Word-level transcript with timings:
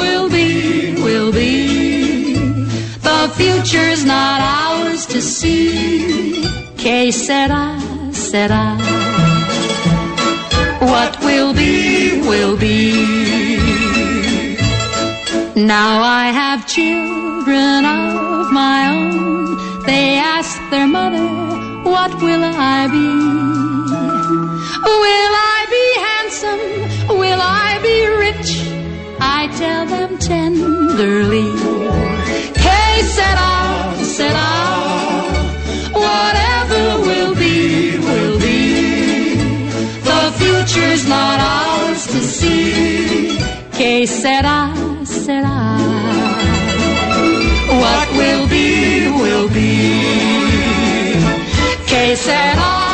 will 0.00 0.28
be, 0.28 0.94
will 1.02 1.32
be. 1.32 2.64
The 3.08 3.32
future's 3.36 4.04
not 4.04 4.40
ours 4.40 5.06
to 5.06 5.20
see. 5.20 6.42
Que 6.76 7.12
sera, 7.12 7.78
sera. 8.12 8.76
What 10.80 11.12
will 11.24 11.52
be, 11.54 12.20
will 12.20 12.56
be. 12.56 13.56
Now 15.56 16.02
I 16.02 16.26
have 16.40 16.66
children 16.66 17.84
of 17.84 18.52
my 18.52 18.88
own. 18.90 19.56
They 19.86 20.16
ask 20.18 20.60
their 20.70 20.86
mother, 20.86 21.26
What 21.82 22.12
will 22.22 22.44
I 22.44 22.88
be? 22.96 23.08
Will 25.02 25.34
I 25.54 25.58
be 25.76 25.86
handsome? 26.08 27.18
Will 27.18 27.40
I 27.40 27.78
be 27.82 27.96
rich? 28.24 28.65
I 29.20 29.48
tell 29.56 29.86
them 29.86 30.18
tenderly. 30.18 31.50
Que 32.62 33.02
sera, 33.16 33.94
sera. 34.16 34.50
Whatever 35.92 37.00
will 37.06 37.34
be, 37.34 37.98
will 37.98 38.38
be. 38.38 39.36
The 40.08 40.32
future's 40.38 41.08
not 41.08 41.38
ours 41.40 42.06
to 42.06 42.20
see. 42.20 43.38
Que 43.72 44.06
sera, 44.06 44.72
sera. 45.04 45.58
What 47.82 48.08
will 48.12 48.46
be, 48.48 49.08
will 49.08 49.48
be. 49.48 49.72
Que 51.86 52.16
sera, 52.16 52.85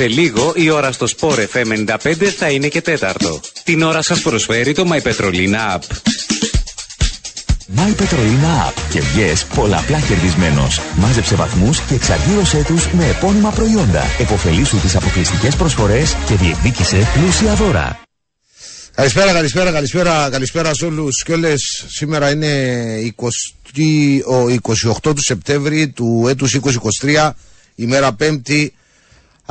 Σε 0.00 0.08
λίγο 0.08 0.52
η 0.56 0.70
ώρα 0.70 0.92
στο 0.92 1.06
Sport 1.16 1.46
FM 1.52 1.96
95 2.04 2.14
θα 2.24 2.50
είναι 2.50 2.68
και 2.68 2.80
τέταρτο. 2.80 3.40
Την 3.64 3.82
ώρα 3.82 4.02
σας 4.02 4.20
προσφέρει 4.20 4.72
το 4.72 4.90
My 4.92 5.02
Petrolina 5.02 5.76
App. 5.76 5.82
My 7.76 8.00
Petrolina 8.00 8.68
App 8.68 8.72
και 8.90 9.00
βγες 9.00 9.44
πολλαπλά 9.44 10.00
κερδισμένος. 10.00 10.80
Μάζεψε 10.96 11.34
βαθμούς 11.34 11.80
και 11.80 11.94
εξαργύρωσέ 11.94 12.64
τους 12.66 12.86
με 12.92 13.06
επώνυμα 13.08 13.50
προϊόντα. 13.50 14.02
Εποφελήσου 14.18 14.80
τις 14.80 14.96
αποκλειστικές 14.96 15.56
προσφορές 15.56 16.16
και 16.26 16.34
διεκδίκησε 16.34 17.08
πλούσια 17.14 17.54
δώρα. 17.54 18.00
Καλησπέρα, 18.94 19.32
καλησπέρα, 19.32 19.72
καλησπέρα, 19.72 20.28
καλησπέρα 20.30 20.74
σε 20.74 20.84
όλους 20.84 21.22
και 21.22 21.32
όλες. 21.32 21.84
Σήμερα 21.88 22.30
είναι 22.30 23.14
20, 23.74 24.22
ο 24.26 24.48
28 24.48 25.14
του 25.14 25.22
Σεπτέμβρη 25.22 25.88
του 25.88 26.26
έτους 26.28 26.50
2023, 27.02 27.30
ημέρα 27.74 28.12
Πέμπτη. 28.12 28.74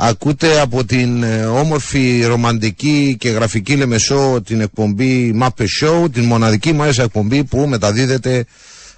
Ακούτε 0.02 0.60
από 0.60 0.84
την 0.84 1.22
ε, 1.22 1.44
όμορφη, 1.44 2.24
ρομαντική 2.24 3.16
και 3.18 3.28
γραφική 3.28 3.76
Λεμεσό 3.76 4.42
την 4.44 4.60
εκπομπή 4.60 5.38
Mappe 5.42 5.64
Show, 5.82 6.12
την 6.12 6.24
μοναδική 6.24 6.72
μάλιστα 6.72 7.02
εκπομπή 7.02 7.44
που 7.44 7.66
μεταδίδεται 7.66 8.44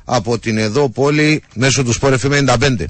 από 0.05 0.39
την 0.39 0.59
εδώ 0.59 0.89
πόλη 0.89 1.43
μέσω 1.55 1.85
του 1.85 1.95
Sport 2.01 2.19
FM 2.19 2.49
95. 2.49 2.85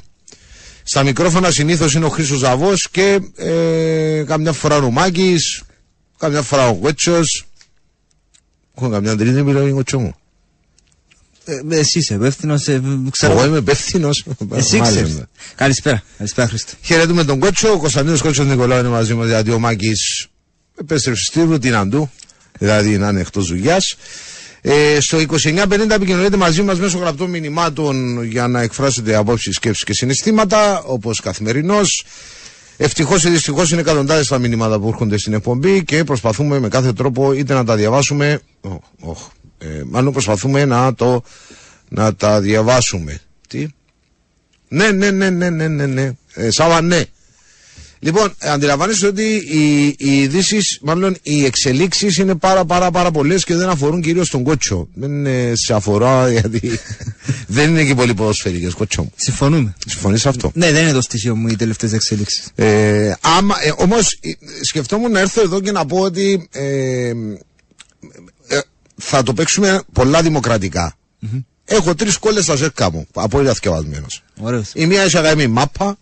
Στα 0.82 1.02
μικρόφωνα 1.02 1.50
συνήθως 1.50 1.94
είναι 1.94 2.04
ο 2.04 2.08
Χρήστος 2.08 2.38
Ζαβός 2.38 2.88
και 2.90 3.20
ε, 3.36 4.24
καμιά 4.26 4.52
φορά 4.52 4.76
ο 4.76 4.78
Ρουμάκης, 4.78 5.62
καμιά 6.18 6.42
φορά 6.42 6.68
ο 6.68 6.72
Γουέτσος. 6.72 7.46
Έχω 8.76 8.88
καμιά 8.88 9.16
τρίτη 9.16 9.38
επιλογή 9.38 9.72
κοτσό 9.72 9.98
μου. 9.98 10.14
Ε, 11.44 11.60
εσύ 11.68 11.98
είσαι 11.98 12.14
υπεύθυνος. 12.14 12.68
Ε, 12.68 12.82
ξέρω. 13.10 13.32
Εγώ 13.32 13.44
είμαι 13.44 13.58
υπεύθυνος. 13.58 14.24
Εσύ 14.54 14.80
ξέρεις. 14.80 15.22
Καλησπέρα. 15.54 16.02
Καλησπέρα, 16.16 16.48
Χρήστο. 16.48 16.72
Χαιρετούμε 16.82 17.24
τον 17.24 17.38
Κότσο. 17.38 17.72
Ο 17.72 17.78
Κωνσταντίνος 17.78 18.22
Κότσος 18.22 18.46
Νικολάου 18.46 18.78
είναι 18.78 18.88
μαζί 18.88 19.14
μας 19.14 19.28
γιατί 19.28 19.50
ο 19.50 19.58
Μάκης 19.58 20.26
επέστρεψε 20.80 21.24
στη 21.24 21.40
ρουτίνα 21.42 21.88
του. 21.88 22.10
Δηλαδή 22.58 22.98
να 22.98 23.08
είναι 23.08 23.20
εκτός 23.20 23.46
δουλειάς. 23.48 23.96
Ε, 24.64 25.00
στο 25.00 25.18
2950 25.18 25.90
επικοινωνείτε 25.90 26.36
μαζί 26.36 26.62
μας 26.62 26.78
μέσω 26.78 26.98
γραπτών 26.98 27.30
μηνυμάτων 27.30 28.22
για 28.22 28.48
να 28.48 28.60
εκφράσετε 28.60 29.14
απόψεις, 29.14 29.54
σκέψεις 29.54 29.84
και 29.84 29.92
συναισθήματα 29.92 30.82
όπως 30.82 31.20
καθημερινώς. 31.20 32.04
Ευτυχώς 32.76 33.24
ή 33.24 33.30
δυστυχώς 33.30 33.70
είναι 33.70 33.80
εκατοντάδες 33.80 34.28
τα 34.28 34.38
μηνύματα 34.38 34.78
που 34.78 34.88
έρχονται 34.88 35.18
στην 35.18 35.32
εκπομπή 35.32 35.84
και 35.84 36.04
προσπαθούμε 36.04 36.58
με 36.58 36.68
κάθε 36.68 36.92
τρόπο 36.92 37.32
είτε 37.32 37.54
να 37.54 37.64
τα 37.64 37.76
διαβάσουμε. 37.76 38.40
Oh, 38.62 38.70
oh, 39.06 39.16
ε, 39.62 39.82
μάλλον 39.86 40.12
προσπαθούμε 40.12 40.64
να, 40.64 40.94
το, 40.94 41.22
να 41.88 42.14
τα 42.14 42.40
διαβάσουμε. 42.40 43.20
Τι; 43.48 43.66
Ναι, 44.68 44.90
ναι, 44.90 45.10
ναι, 45.10 45.30
ναι, 45.30 45.50
ναι, 45.50 45.68
ναι, 45.68 45.86
ναι. 45.86 46.12
Ε, 46.34 46.50
Σάβα, 46.50 46.80
ναι. 46.82 47.04
Λοιπόν, 48.04 48.34
ε, 48.38 48.50
αντιλαμβάνεστε 48.50 49.06
ότι 49.06 49.22
οι, 49.22 49.86
οι 49.98 50.20
ειδήσεις, 50.22 50.78
μάλλον 50.82 51.16
οι 51.22 51.44
εξελίξεις 51.44 52.16
είναι 52.16 52.34
πάρα 52.34 52.64
πάρα 52.64 52.90
πάρα 52.90 53.10
πολλές 53.10 53.44
και 53.44 53.54
δεν 53.54 53.68
αφορούν 53.68 54.00
κυρίως 54.00 54.30
τον 54.30 54.42
κότσο. 54.42 54.88
Δεν 54.94 55.26
ε, 55.26 55.52
σε 55.54 55.74
αφορά 55.74 56.30
γιατί 56.30 56.60
δεν 57.46 57.70
είναι 57.70 57.84
και 57.84 57.94
πολύ 57.94 58.14
ποδοσφαιρικές, 58.14 58.74
κότσο 58.74 59.02
μου. 59.02 59.12
Συμφωνούμε. 59.16 59.74
Συμφωνείς 59.86 60.26
αυτό; 60.26 60.50
Ναι, 60.54 60.72
δεν 60.72 60.82
είναι 60.82 60.92
το 60.92 61.00
στοιχείο 61.00 61.36
μου 61.36 61.48
οι 61.48 61.56
τελευταίες 61.56 61.92
εξέλιξει. 61.92 62.42
Ε, 62.54 63.12
άμα, 63.20 63.54
ε, 63.64 63.72
Όμως 63.76 64.18
σκεφτόμουν 64.62 65.10
να 65.10 65.20
έρθω 65.20 65.40
εδώ 65.40 65.60
και 65.60 65.72
να 65.72 65.86
πω 65.86 65.98
ότι 65.98 66.48
ε, 66.52 67.06
ε, 67.08 67.14
θα 69.04 69.22
το 69.22 69.34
παίξουμε 69.34 69.82
πολλά 69.92 70.22
δημοκρατικά. 70.22 70.96
Mm-hmm. 71.22 71.42
Έχω 71.64 71.94
τρεις 71.94 72.16
κόλλες 72.16 72.44
στα 72.44 72.54
ζέρκα 72.54 72.92
μου, 72.92 73.06
απόλυτα 73.14 73.54
θκευασμένος. 73.54 74.22
Η 74.74 74.86
μία 74.86 75.02
έχει 75.02 75.18
αγάπη 75.18 75.46
μάπα, 75.46 75.96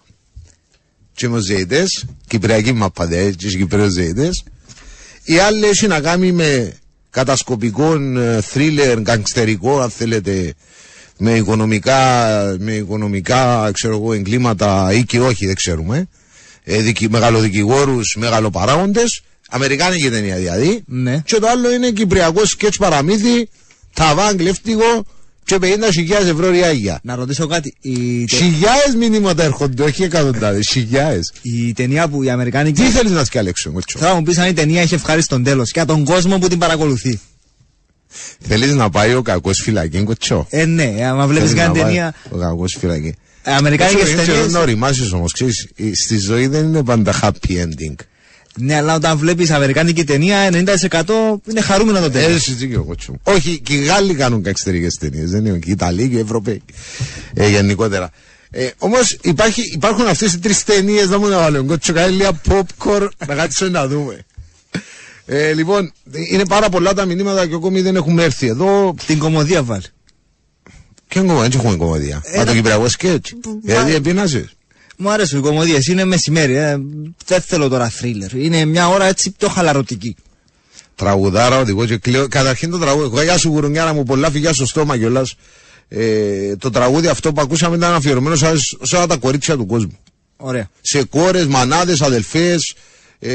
και 1.14 1.28
με 1.28 1.40
κυπριακή 2.26 2.72
μάπα 2.72 3.06
δε, 3.06 3.30
και 3.30 3.48
κυπρέους 3.48 3.92
ζεϊτές. 3.92 4.44
Η 5.24 5.38
άλλη 5.38 5.66
έχει 5.66 5.86
να 5.86 6.00
κάνει 6.00 6.32
με 6.32 6.74
κατασκοπικό 7.10 7.98
θρίλερ, 8.40 9.00
γκαγκστερικό, 9.00 9.80
αν 9.80 9.90
θέλετε, 9.90 10.54
με 11.18 11.32
οικονομικά, 11.36 11.96
με 12.58 12.72
οικονομικά 12.72 13.70
ξέρω 13.72 13.96
εγώ, 13.96 14.12
εγκλήματα 14.12 14.92
ή 14.92 15.04
και 15.04 15.20
όχι, 15.20 15.46
δεν 15.46 15.54
ξέρουμε. 15.54 16.08
Ε, 16.64 16.80
δικη, 16.80 17.10
μεγαλοδικηγόρους, 17.10 18.16
μεγαλοπαράγοντες. 18.18 19.22
Αμερικάνικη 19.50 20.10
ταινία 20.10 20.36
δηλαδή. 20.36 20.82
Ναι. 20.86 21.22
Και 21.24 21.36
το 21.36 21.46
άλλο 21.48 21.72
είναι 21.72 21.90
κυπριακό 21.90 22.44
σκέτς 22.44 22.76
παραμύθι, 22.76 23.48
ταβάν 23.94 24.36
κλέφτικο 24.36 25.04
και 25.44 25.58
50.000 25.60 26.26
ευρώ 26.26 26.50
ριάγια. 26.50 27.00
Να 27.02 27.14
ρωτήσω 27.14 27.46
κάτι. 27.46 27.74
Η... 27.80 28.26
Χιλιάδες 28.28 28.94
μηνύματα 28.98 29.42
έρχονται, 29.42 29.82
όχι 29.82 30.02
εκατοντάδες, 30.02 30.68
χιλιάδες. 30.70 31.32
Η 31.42 31.72
ταινία 31.72 32.08
που 32.08 32.22
η 32.22 32.30
Αμερικάνικη. 32.30 32.82
Τι 32.82 32.88
θέλεις 32.88 33.12
να 33.12 33.24
σκαλέξω, 33.24 33.72
Θα 33.98 34.14
μου 34.14 34.22
πεις 34.22 34.38
αν 34.38 34.48
η 34.48 34.52
ταινία 34.52 34.80
έχει 34.80 34.94
ευχάριστον 34.94 35.42
τέλος 35.42 35.70
και 35.70 35.84
τον 35.84 36.04
κόσμο 36.04 36.38
που 36.38 36.48
την 36.48 36.58
παρακολουθεί. 36.58 37.20
Θέλεις 38.40 38.74
να 38.74 38.90
πάει 38.90 39.14
ο 39.14 39.22
κακός 39.22 39.60
φυλακή, 39.62 40.02
κοτσό. 40.02 40.46
Ε, 40.50 40.64
ναι, 40.64 40.94
άμα 41.04 41.26
βλέπεις 41.26 41.54
κάνει 41.54 41.78
ταινία. 41.78 42.14
Ο 42.30 42.36
κακός 42.36 42.76
φυλακή. 42.78 43.14
Αμερικάνικες 43.42 44.14
ταινίες. 44.14 44.52
Να 44.52 44.60
οριμάσεις 44.60 45.12
όμως, 45.12 45.32
ξέρεις, 45.32 45.68
στη 46.04 46.18
ζωή 46.18 46.46
δεν 46.46 46.64
είναι 46.64 46.82
πάντα 46.82 47.20
happy 47.22 47.50
ending. 47.50 47.94
Ναι, 48.56 48.74
αλλά 48.76 48.94
όταν 48.94 49.18
βλέπεις 49.18 49.50
Αμερικάνικη 49.50 50.04
ταινία, 50.04 50.48
90% 50.52 51.04
είναι 51.50 51.60
χαρούμενο 51.60 52.00
το 52.00 52.10
τέλο. 52.10 52.34
Έτσι, 52.34 52.52
δίκιο, 52.52 52.84
κότσο. 52.84 53.14
Όχι, 53.22 53.60
και 53.60 53.74
οι 53.74 53.84
Γάλλοι 53.84 54.14
κάνουν 54.14 54.42
κακστερικέ 54.42 54.88
ταινίες, 55.00 55.30
δεν 55.30 55.46
είναι 55.46 55.58
και 55.58 55.68
οι 55.68 55.72
Ιταλοί 55.72 56.08
και 56.08 56.16
οι 56.16 56.20
Ευρωπαίοι. 56.20 56.62
Ε, 57.34 57.48
γενικότερα. 57.48 58.10
Ε, 58.50 58.68
Όμως 58.78 59.16
υπάρχουν 59.72 60.06
αυτές 60.06 60.32
οι 60.32 60.38
τρεις 60.38 60.64
ταινίες, 60.64 61.08
να 61.08 61.18
μου 61.18 61.26
να 61.28 61.38
βάλω 61.38 61.64
κότσο, 61.64 61.92
καλή 61.92 62.16
λίγα 62.16 62.40
popcorn, 62.48 63.08
να 63.26 63.34
κάτσω 63.34 63.68
να 63.68 63.86
δούμε. 63.88 64.24
Ε, 65.26 65.52
λοιπόν, 65.52 65.92
είναι 66.30 66.44
πάρα 66.46 66.68
πολλά 66.68 66.94
τα 66.94 67.04
μηνύματα 67.04 67.46
και 67.46 67.54
ακόμη 67.54 67.80
δεν 67.80 67.96
έχουμε 67.96 68.22
έρθει 68.24 68.46
εδώ. 68.46 68.94
Την 69.06 69.18
κομμωδία 69.18 69.62
βάλει. 69.62 69.82
Ποια 71.08 71.20
κομμωδία, 71.22 71.48
δεν 71.48 71.58
έχουμε 71.60 71.76
κομμωδία. 71.76 72.22
Ένα- 72.24 72.38
Μα 72.38 72.44
το 72.44 72.52
κυπριακό 72.52 72.88
σκέτς. 72.88 73.32
Δηλαδή 73.62 73.94
επίνασες. 73.94 74.44
Μου 75.02 75.10
αρέσουν 75.10 75.38
οι 75.38 75.42
κομμωδίες. 75.42 75.86
Είναι 75.86 76.04
μεσημέρι. 76.04 76.56
Ε. 76.56 76.76
Δεν 77.26 77.40
θέλω 77.40 77.68
τώρα 77.68 77.88
θρίλερ. 77.88 78.34
Είναι 78.34 78.64
μια 78.64 78.88
ώρα 78.88 79.04
έτσι 79.04 79.30
πιο 79.30 79.48
χαλαρωτική. 79.48 80.16
Τραγουδάρα, 80.94 81.58
οδηγό 81.58 81.86
και 81.86 81.96
κλαίω. 81.96 82.28
Καταρχήν 82.28 82.70
το 82.70 82.78
τραγούδι. 82.78 83.06
Εγώ, 83.06 83.22
Γεια 83.22 83.38
σου 83.38 83.48
γουρουνιάρα 83.48 83.92
μου, 83.92 84.02
πολλά 84.02 84.30
φιλιά 84.30 84.52
στο 84.52 84.66
στόμα 84.66 84.98
κιόλας. 84.98 85.34
Ε, 85.88 86.56
το 86.56 86.70
τραγούδι 86.70 87.06
αυτό 87.06 87.32
που 87.32 87.40
ακούσαμε 87.40 87.76
ήταν 87.76 87.94
αφιερωμένο 87.94 88.36
σε, 88.36 88.52
σε 88.82 88.96
όλα 88.96 89.06
τα 89.06 89.16
κορίτσια 89.16 89.56
του 89.56 89.66
κόσμου. 89.66 89.98
Ωραία. 90.36 90.70
Σε 90.80 91.04
κόρες, 91.04 91.46
μανάδες, 91.46 92.00
αδελφές, 92.00 92.74
ε, 93.18 93.30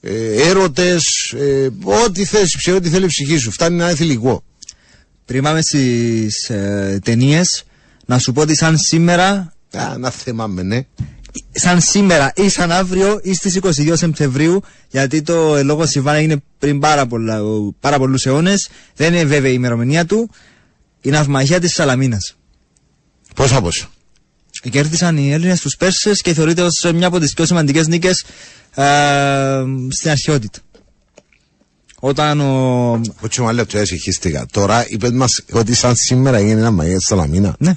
ε, 0.00 0.48
έρωτες, 0.48 1.04
ε, 1.38 1.68
ό,τι 2.04 2.24
θες, 2.24 2.56
ξέρω 2.56 2.76
ό,τι 2.76 2.88
θέλει 2.88 3.04
η 3.04 3.08
ψυχή 3.08 3.36
σου. 3.36 3.50
Φτάνει 3.50 3.76
να 3.76 3.84
είναι 3.84 3.94
θηλυκό. 3.94 4.44
Πριν 5.24 5.42
πάμε 5.42 5.62
στις 5.62 6.50
ε, 6.50 6.98
ταινίες, 7.04 7.64
να 8.06 8.18
σου 8.18 8.32
πω 8.32 8.40
ότι 8.40 8.56
σαν 8.56 8.78
σήμερα, 8.78 9.52
Α, 9.76 9.98
να 9.98 10.10
θέμαμε, 10.10 10.62
ναι. 10.62 10.86
σαν 11.52 11.80
σήμερα 11.80 12.32
ή 12.36 12.48
σαν 12.48 12.72
αύριο 12.72 13.20
ή 13.22 13.34
στις 13.34 13.58
22 13.62 13.92
Σεπτεμβρίου, 13.96 14.62
γιατί 14.90 15.22
το 15.22 15.56
ε, 15.56 15.62
λόγος 15.62 15.88
Σιβάνα 15.90 16.18
έγινε 16.18 16.42
πριν 16.58 16.78
πάρα, 16.80 17.06
πολλά, 17.06 17.42
ο- 17.44 17.72
πάρα 17.80 17.98
πολλούς 17.98 18.26
αιώνες, 18.26 18.68
δεν 18.96 19.14
είναι 19.14 19.24
βέβαια 19.24 19.50
η 19.50 19.54
ημερομηνία 19.56 20.06
του, 20.06 20.30
η 21.00 21.10
ναυμαχία 21.10 21.60
της 21.60 21.72
Σαλαμίνας. 21.72 22.36
Πόσα 23.34 23.60
πόσα; 23.60 23.88
Κέρδισαν 24.70 25.16
οι 25.16 25.32
Έλληνες 25.32 25.60
τους 25.60 25.76
Πέρσες 25.76 26.20
και 26.20 26.34
θεωρείται 26.34 26.62
ως 26.62 26.90
μια 26.94 27.06
από 27.06 27.18
τις 27.18 27.32
πιο 27.32 27.46
σημαντικές 27.46 27.86
νίκες 27.86 28.24
στην 29.90 30.10
αρχαιότητα. 30.10 30.58
Όταν 32.02 32.40
ο. 32.40 32.90
Όχι 33.20 33.40
μου 33.40 33.48
λέει 33.50 33.60
ότι 33.60 33.78
συγχύστηκα. 33.78 34.46
Τώρα 34.52 34.84
είπες 34.88 35.10
μας 35.10 35.42
ότι 35.52 35.74
σαν 35.74 35.96
σήμερα 35.96 36.36
έγινε 36.36 36.60
η 36.60 36.70
ναυμαχία 36.70 36.96
στη 36.96 37.04
Σαλαμίνα. 37.06 37.54
Ναι, 37.58 37.76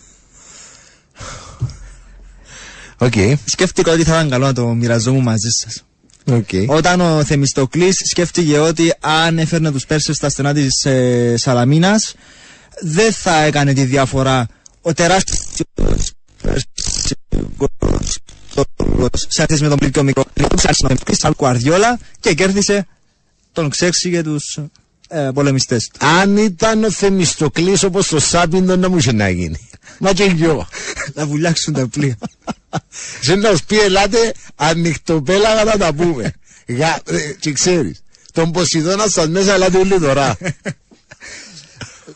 Οκ. 3.04 3.40
σκέφτηκα 3.46 3.92
ότι 3.92 4.04
θα 4.04 4.14
ήταν 4.14 4.30
καλό 4.30 4.46
να 4.46 4.54
το 4.54 4.68
μοιραζόμουν 4.68 5.24
μαζί 5.24 5.50
σας. 5.50 5.84
Οκ. 6.32 6.50
Όταν 6.68 7.02
ο 7.02 7.24
Θεμιστοκλής 7.24 8.02
σκέφτηκε 8.06 8.60
ότι 8.60 8.94
αν 9.00 9.40
έφερνε 9.40 9.72
τους 9.72 9.86
Πέρσες 9.86 10.16
στα 10.16 10.30
στενά 10.30 10.54
της 10.54 10.86
ε, 10.86 11.34
Σαλαμίνας 11.38 12.16
δεν 12.82 13.14
θα 13.14 13.44
έκανε 13.44 13.74
τη 13.74 13.84
διαφορά 13.84 14.48
ο 14.82 14.94
τεράστιος 14.94 15.40
Πέρσικος 16.42 17.70
σε 19.28 19.42
αντίθεση 19.42 19.64
με 19.64 19.76
τον 19.76 19.92
πιο 19.92 20.04
μικρό 20.04 20.24
σαν 21.12 21.36
Κουαρδιόλα 21.36 22.00
και 22.20 22.34
κέρδισε 22.34 22.88
τον 23.52 23.70
Ξέξη 23.70 24.10
και 24.10 24.24
τους 24.24 24.60
ε, 25.14 25.32
πολεμιστές 25.34 25.88
του. 25.88 26.06
Αν 26.06 26.38
ήταν 26.38 26.84
ο 26.84 26.92
Θεμιστοκλής 26.92 27.84
όπως 27.84 28.08
το 28.08 28.20
Σάπιντο 28.20 28.76
να 28.76 28.90
μου 28.90 28.98
είχε 28.98 29.12
να 29.12 29.30
γίνει. 29.30 29.70
Μα 30.00 30.14
και 30.14 30.24
γιο. 30.24 30.68
Να 31.16 31.26
βουλιάξουν 31.26 31.74
τα 31.74 31.88
πλοία. 31.88 32.18
Σε 33.22 33.36
να 33.36 33.50
σου 33.50 33.66
πει 33.68 33.80
ελάτε 33.80 34.34
ανοιχτοπέλαγα 34.56 35.64
να 35.64 35.78
τα 35.78 35.94
πούμε. 35.94 36.34
Γα, 36.78 37.00
ε, 37.06 37.34
και 37.40 37.52
ξέρεις. 37.52 38.04
Τον 38.34 38.52
Ποσειδώνα 38.52 39.08
σας 39.08 39.28
μέσα 39.28 39.54
ελάτε 39.54 39.78
όλοι 39.78 40.00
τώρα. 40.00 40.38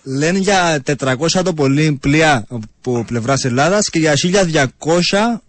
Λένε 0.09 0.38
για 0.39 0.81
400 1.00 1.15
το 1.44 1.54
πολύ 1.54 1.98
πλοία 2.01 2.45
από 2.50 3.04
πλευράς 3.07 3.44
Ελλάδας 3.45 3.89
και 3.89 4.00
για 4.00 4.13
1200 4.24 4.69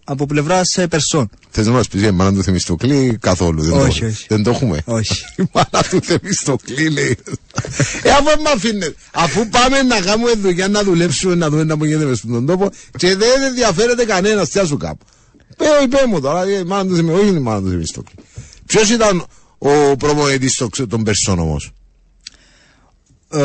από 0.05 0.27
πλευράς 0.27 0.77
ε, 0.77 0.87
Περσών. 0.87 1.31
Θες 1.51 1.67
να 1.67 1.73
μας 1.73 1.89
πεις 1.89 2.01
για 2.01 2.09
η 2.09 2.13
μάνα 2.13 2.33
του 2.33 2.43
Θεμιστοκλή 2.43 3.19
καθόλου. 3.21 3.63
Δεν 3.63 3.73
Όχι, 3.73 4.01
το, 4.01 4.07
όχι. 4.07 4.27
Δεν 4.29 4.43
το 4.43 4.51
έχουμε. 4.51 4.81
Όχι. 4.85 5.15
Η 5.43 5.43
μάνα 5.53 5.85
του 5.91 6.01
Θεμιστοκλή 6.03 6.91
λέει. 6.91 7.17
ε, 8.03 8.11
αφού 8.11 8.43
με 8.43 8.51
αφήνε. 8.55 8.95
Αφού 9.13 9.49
πάμε 9.49 9.83
να 9.83 10.01
κάνουμε 10.01 10.33
δουλειά, 10.33 10.69
να 10.69 10.83
δουλέψουμε, 10.83 11.35
να 11.35 11.51
δούμε 11.51 11.65
να 11.65 11.77
μου 11.77 11.85
γίνεται 11.85 12.05
μες 12.05 12.19
στον 12.19 12.47
τόπο 12.47 12.71
και 12.97 13.17
δεν 13.17 13.43
ενδιαφέρεται 13.49 14.05
κανένας, 14.05 14.49
τι 14.49 14.67
σου 14.67 14.77
κάπου. 14.77 15.05
Πέ, 15.57 15.65
είπε 15.85 15.97
μου 16.09 16.21
τώρα, 16.21 16.51
η 16.59 16.65
μάνα 16.65 16.89
του 16.89 16.95
Θεμιστοκλή, 16.97 17.29
όχι 17.29 17.37
η 17.37 17.41
μάνα 17.41 17.61
του 17.61 17.69
Θεμιστοκλή. 17.69 18.15
Ποιος 18.67 18.91
ήταν 18.91 19.25
ο 19.59 19.97
προπονητής 19.97 20.55
των- 20.55 20.89
των 20.89 21.03
Περσών 21.03 21.39
όμως; 21.39 21.71
Ε, 23.33 23.41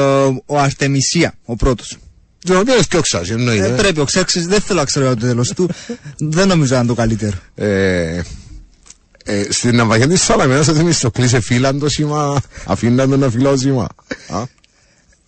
ο 0.46 0.60
Αρτεμισία, 0.60 1.34
ο 1.46 1.56
πρώτος. 1.56 1.98
Τον 2.46 2.56
οποίος 2.58 2.76
είναι 2.76 2.86
και 2.90 2.98
όξας, 2.98 3.30
εννοείται. 3.30 3.66
Ε, 3.66 3.70
πρέπει 3.70 4.00
ο 4.00 4.06
Ξέξης, 4.06 4.48
δεν 4.48 4.62
θέλω 4.62 4.80
να 4.80 4.86
ξέρω 4.86 5.10
το 5.10 5.16
τέλος 5.26 5.50
του. 5.50 5.70
δεν 6.18 6.48
νομίζω 6.48 6.74
να 6.74 6.80
είναι 6.80 6.88
το 6.88 6.94
καλύτερο. 6.94 7.38
Ε, 7.56 8.22
ε, 9.26 9.46
στην 9.50 9.76
ναυαγία 9.76 10.08
της 10.08 10.22
Σαλαμίνας 10.22 10.68
ο 10.68 10.74
Θεμιστοκλής 10.74 11.30
σε 11.30 11.40
φύλαν 11.40 11.80
το 11.80 11.90
σήμα, 11.90 12.42
αφήναν 12.66 13.10
τον 13.10 13.20
να 13.20 13.30
φυλά 13.30 13.50
το 13.52 13.58
σήμα. 13.58 13.88
Α. 14.28 14.44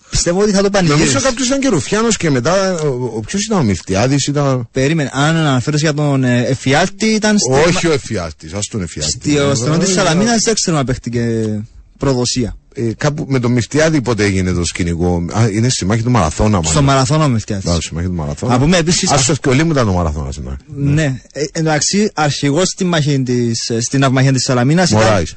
Πιστεύω 0.09 0.41
ότι 0.41 0.51
θα 0.51 0.61
το 0.61 0.69
Νομίζω 0.73 0.87
πανηγύρισε. 0.93 1.25
κάποιος 1.27 1.47
ήταν 1.47 1.59
και 1.59 1.67
Ρουφιάνος 1.67 2.17
και 2.17 2.29
μετά, 2.29 2.73
ο, 2.79 2.87
ο, 3.15 3.19
ποιος 3.19 3.45
ήταν 3.45 3.59
ο 3.59 3.63
Μιλτιάδης, 3.63 4.27
ήταν... 4.27 4.67
Περίμενε, 4.71 5.09
αν 5.13 5.35
αναφέρεις 5.35 5.81
για 5.81 5.93
τον 5.93 6.23
ε, 6.23 6.43
Εφιάλτη, 6.43 7.05
ήταν 7.05 7.37
στη, 7.39 7.51
Όχι 7.51 7.87
ο 7.87 7.91
Εφιάστης, 7.91 8.53
ας 8.53 8.67
τον 8.67 8.81
Εφιάστη. 8.81 9.31
στο 9.31 9.55
στενό 9.55 9.77
της 9.77 9.93
Σαλαμίνας, 9.93 10.41
δεν 10.41 10.53
ξέρω 10.53 10.77
να 10.77 10.83
παίχτηκε 10.83 11.45
προδοσία. 11.97 12.57
Ε, 12.77 12.93
κάπου 12.97 13.25
με 13.29 13.39
τον 13.39 13.51
Μιλτιάδη 13.51 14.01
πότε 14.01 14.23
έγινε 14.23 14.51
το 14.51 14.65
σκηνικό; 14.65 15.25
Α, 15.33 15.49
είναι 15.49 15.69
στη 15.69 15.85
μάχη 15.85 16.03
του 16.03 16.11
Μαραθώνα. 16.11 16.61
Στο 16.63 16.81
μαραθώνα 16.81 17.21
ο 17.23 17.25
Α, 17.25 17.29
Μελτιάδης. 17.29 17.85
στη 17.85 17.93
μάχη 17.93 18.07
του 18.07 18.13
Μαραθώνα. 18.13 18.53
Να 18.53 18.59
πούμε 18.59 18.77
επίσης- 18.77 19.11
Ας 19.11 19.25
το 19.25 19.33
σκολί 19.33 19.63
μου 19.63 19.71
ήταν 19.71 19.85
το 19.85 19.91
Μαραθώνας. 19.93 20.35
σήμερα. 20.35 20.57
Ναι, 20.75 21.21
ε, 21.31 21.43
εντάξει, 21.51 22.11
αρχηγός 22.13 22.67
στη 22.67 22.83
μάχη 22.83 23.23
της, 23.23 23.69
ε, 23.69 23.81
στην 23.81 23.99
ναυμαχία 23.99 24.33
της 24.33 24.43
Σαλαμίνας 24.43 24.89
ήταν 24.89 25.03
Μωράης. 25.03 25.35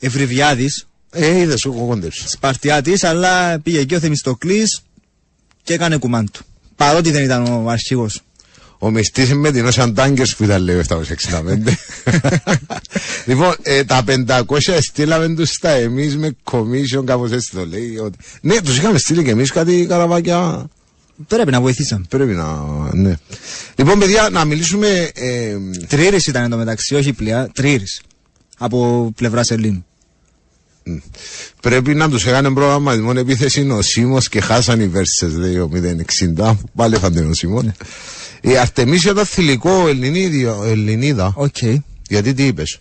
Ευρυβιάδης, 0.00 0.86
Ε, 1.12 1.38
είδες, 1.38 1.64
έχω 1.64 1.86
κόντεψει. 1.86 2.28
Σπαρτιάτης, 2.28 3.04
αλλά 3.04 3.58
πήγε 3.60 3.78
εκεί 3.78 3.94
ο 3.94 3.98
Θεμιστοκλής 3.98 4.80
και 5.62 5.72
έκανε 5.74 5.96
κουμάν 5.96 6.30
του. 6.30 6.44
Παρότι 6.76 7.10
δεν 7.10 7.24
ήταν 7.24 7.46
ο 7.46 7.68
αρχηγός. 7.70 8.20
Ο 8.82 8.90
μισθής 8.90 9.34
με 9.34 9.50
την 9.50 9.66
όσα 9.66 9.92
τάγκερς 9.92 10.36
που 10.36 10.44
ήταν 10.44 10.62
λέει 10.62 10.80
765. 10.88 10.94
λοιπόν, 13.26 13.54
ε, 13.62 13.84
τα 13.84 14.04
500 14.06 14.42
στείλαμε 14.80 15.34
τους 15.34 15.50
στα 15.50 15.68
εμείς 15.68 16.16
με 16.16 16.36
commission 16.50 17.04
κάπως 17.04 17.32
έτσι 17.32 17.50
το 17.50 17.66
λέει. 17.66 17.98
Ότι... 17.98 18.18
Ναι, 18.40 18.60
τους 18.60 18.76
είχαμε 18.76 18.98
στείλει 18.98 19.24
και 19.24 19.30
εμείς 19.30 19.52
κάτι 19.52 19.86
καραβάκια. 19.88 20.68
Πρέπει 21.26 21.50
να 21.50 21.60
βοηθήσαμε. 21.60 22.04
Πρέπει 22.08 22.32
να, 22.32 22.64
ναι. 22.92 23.14
Λοιπόν, 23.76 23.98
παιδιά, 23.98 24.28
να 24.30 24.44
μιλήσουμε... 24.44 25.10
Ε, 25.14 25.56
Τρύρης 25.88 26.26
ήταν 26.26 26.42
εδώ 26.44 26.56
μεταξύ, 26.56 26.94
όχι 26.94 27.12
πλοία, 27.12 27.50
τρύρης. 27.54 28.00
Από 28.58 29.10
πλευράς 29.16 29.50
Ελλήνου. 29.50 29.84
πρέπει 31.60 31.94
να 31.94 32.08
τους 32.08 32.26
έκανε 32.26 32.50
προγραμματισμό 32.50 33.12
επίθεση 33.16 33.60
είναι 33.60 33.72
ο 33.72 33.82
Σίμος 33.82 34.28
και 34.28 34.40
χάσαν 34.40 34.80
οι 34.80 34.86
Βέρσες, 34.88 35.34
λέει 35.34 35.58
ο 35.58 35.70
060. 36.36 36.56
Πάλι 36.74 36.94
έφανε 36.94 37.20
ο 37.20 37.34
Σίμος. 37.34 37.64
Η 38.40 38.56
Αρτεμίσια 38.56 39.10
ήταν 39.10 39.26
θηλυκό 39.26 39.88
Ελληνίδιο, 39.88 40.62
Ελληνίδα. 40.64 41.32
Οκ. 41.36 41.56
Γιατί 42.08 42.34
τι 42.34 42.46
είπες; 42.46 42.78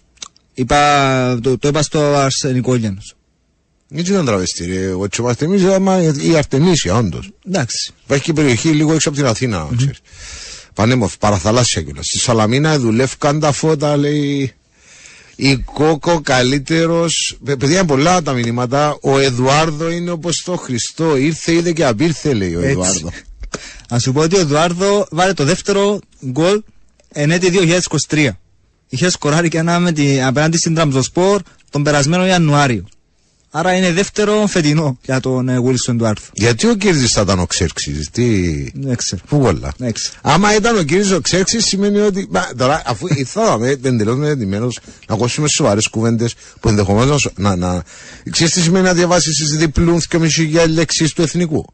Είπα, 0.54 1.40
το, 1.42 1.58
το 1.58 1.68
είπα 1.68 1.82
στο 1.82 2.16
Αρσενικόγενος. 2.16 3.16
Δεν 3.88 4.06
ήταν 4.06 4.26
τραβεστή, 4.26 4.66
ρε. 4.66 4.92
Ο 4.94 5.08
Τσομαστεμίσια, 5.08 5.76
άμα 5.76 6.02
η 6.02 6.36
Αρτεμίσια, 6.36 6.96
όντως. 6.96 7.30
Εντάξει. 7.48 7.94
Υπάρχει 8.04 8.24
και 8.24 8.34
περιοχή 8.34 8.70
λίγο 8.70 8.94
έξω 8.94 9.10
από 9.10 9.18
την 9.18 9.28
Αθήνα, 9.28 9.68
mm-hmm. 9.68 9.76
ξέρεις. 9.78 9.98
Πανέμορφη, 10.74 11.18
παραθαλάσσια 11.18 11.82
κιόλας. 11.82 12.06
Στη 12.06 12.20
Σαλαμίνα 12.20 12.80
δουλεύκαν 12.80 13.40
τα 13.40 13.52
φώτα, 13.52 13.98
λέει. 13.98 14.54
Η 15.36 15.58
Κόκο 15.58 16.22
καλύτερος. 16.22 17.38
Παι- 17.44 17.58
Παιδιά 17.58 17.78
είναι 17.78 17.88
πολλά 17.88 18.22
τα 18.22 18.34
μηνύματα. 18.34 18.98
Ο 19.02 19.20
Εδουάρδο 19.20 19.90
είναι 19.90 20.12
όπως 20.12 20.42
το 20.46 20.56
Χριστό. 20.56 21.16
Ήρθε, 21.18 21.54
είδε 21.54 21.72
και 21.72 21.86
απήρθε, 21.86 22.34
λέει 22.34 22.56
ο 22.56 22.60
Έτσι. 22.60 22.70
Εδουάρδο. 22.72 23.12
Να 23.90 24.00
σου 24.00 24.12
πω 24.12 24.22
ότι 24.22 24.36
ο 24.36 24.40
Εδουάρδο 24.40 25.08
βάλε 25.12 25.34
το 25.34 25.44
δεύτερο 25.44 26.00
γκολ 26.26 26.62
εν 27.12 27.32
έτη 27.32 27.52
2023. 28.08 28.30
Είχε 28.90 29.10
σκοράρει 29.10 29.50
και 29.50 29.58
ένα 29.58 29.80
με 29.80 29.92
τη, 29.92 30.22
απέναντι 30.22 30.58
στην 30.58 30.74
Τραμζοσπορ 30.74 31.42
τον 31.70 31.84
περασμένο 31.84 32.26
Ιανουάριο. 32.26 32.88
Άρα 33.52 33.74
είναι 33.74 33.92
δεύτερο 33.92 34.48
φετινό 34.48 34.98
για 35.04 35.20
τον 35.20 35.50
ε, 35.50 35.58
Wilson 35.66 35.96
Ντουάρθο. 35.96 36.30
Γιατί 36.34 36.68
ο 36.68 36.76
Κύρις 36.76 37.12
θα 37.12 37.22
ήταν 37.22 37.40
ο 37.40 37.46
Ξέρξης, 37.46 38.10
τι... 38.10 38.54
Δεν 38.74 38.96
ξέρω. 38.96 39.22
Πού 39.28 39.40
κολλά. 39.40 39.74
Δεν 39.78 39.92
ξέρω. 39.94 40.16
Άμα 40.22 40.56
ήταν 40.56 40.78
ο 40.78 40.84
Κύρις 40.84 41.12
ο 41.12 41.22
Ξέρξης 41.22 41.66
σημαίνει 41.66 42.00
ότι... 42.00 42.28
Μα, 42.30 42.50
τώρα, 42.58 42.82
αφού 42.86 43.08
ήρθαμε 43.16 43.70
εντελώς 43.70 44.18
μεθετημένος 44.18 44.80
να 45.08 45.16
ακούσουμε 45.16 45.48
σοβαρές 45.48 45.88
κουβέντες 45.88 46.34
που 46.60 46.70
ενδεχομένως 46.70 47.10
να 47.10 47.18
σου- 47.18 47.34
να... 47.36 47.56
να... 47.56 47.84
Ξέρεις 48.30 48.54
τι 48.54 48.62
σημαίνει 48.62 48.86
να 48.86 48.94
διαβάσεις 48.94 49.36
τις 49.36 49.58
διπλούν 49.58 50.02
και 50.10 50.18
μισή 50.18 50.44
για 50.44 50.68
λέξεις 50.68 51.14
του 51.14 51.22
εθνικού; 51.22 51.66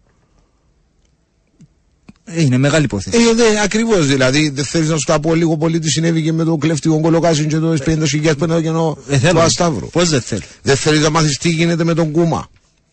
Ε, 2.25 2.41
είναι 2.41 2.57
μεγάλη 2.57 2.83
υπόθεση. 2.83 3.17
Ε, 3.17 3.33
δε, 3.33 3.61
ακριβώς 3.63 4.07
δηλαδή. 4.07 4.49
Δεν 4.49 4.65
θέλεις 4.65 4.89
να 4.89 4.95
σου 4.97 5.03
τα 5.05 5.19
πω 5.19 5.35
λίγο 5.35 5.57
πολύ 5.57 5.79
τι 5.79 5.89
συνέβη 5.89 6.21
και 6.23 6.31
με 6.33 6.43
το 6.43 6.55
κλέφτικο 6.57 6.99
κολοκάσιν 6.99 7.47
και 7.47 7.57
το 7.57 7.71
50 7.71 7.77
χιλιάδες 8.07 8.35
που 8.35 8.43
είναι 8.43 8.61
και 8.61 8.69
το 8.71 8.97
Δεν 9.07 9.19
θέλω. 9.19 9.33
του 9.33 9.39
Ασταύρου. 9.41 9.89
Πώς 9.89 10.09
δεν 10.09 10.21
θέλω. 10.21 10.41
Δεν 10.61 10.75
θέλεις 10.75 11.01
να 11.01 11.09
μάθεις 11.09 11.37
τι 11.37 11.49
γίνεται 11.49 11.83
με 11.83 11.93
τον 11.93 12.11
Κούμα. 12.11 12.47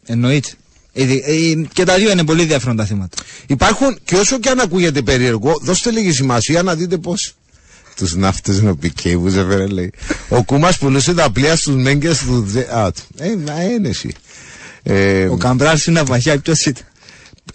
Εννοείται. 0.06 0.48
Ε, 0.92 1.04
δι- 1.04 1.22
ε, 1.26 1.66
και 1.72 1.84
τα 1.84 1.96
δύο 1.96 2.10
είναι 2.10 2.24
πολύ 2.24 2.44
διαφέροντα 2.44 2.84
θέματα. 2.84 3.16
Υπάρχουν 3.46 3.98
και 4.04 4.16
όσο 4.16 4.38
και 4.38 4.48
αν 4.48 4.60
ακούγεται 4.60 5.02
περίεργο, 5.02 5.58
δώστε 5.62 5.90
λίγη 5.90 6.12
σημασία 6.12 6.62
να 6.62 6.74
δείτε 6.74 6.96
πώς 6.98 7.34
Τους 7.96 8.14
ναύτες 8.16 8.58
είναι 8.58 8.70
ο 8.70 8.76
Πικέ 8.76 9.16
που 9.18 9.30
σε 9.30 9.44
φέρε, 9.44 9.66
λέει. 9.66 9.92
Ο 10.28 10.42
Κούμας 10.44 10.78
πουλούσε 10.78 11.14
τα 11.14 11.30
πλοία 11.30 11.56
στους 11.56 11.74
μέγκες 11.74 12.18
του. 12.18 12.42
Δε- 12.46 12.74
Α, 12.76 12.92
ε, 13.18 13.36
μα 13.46 13.62
είναι 13.62 13.88
εσύ. 13.88 14.14
Ε, 14.82 15.24
Ο 15.24 15.36
Καμπράλ 15.36 15.78
είναι 15.88 15.98
αβαχιά, 16.00 16.38
ποιος 16.38 16.60
ήταν. 16.64 16.82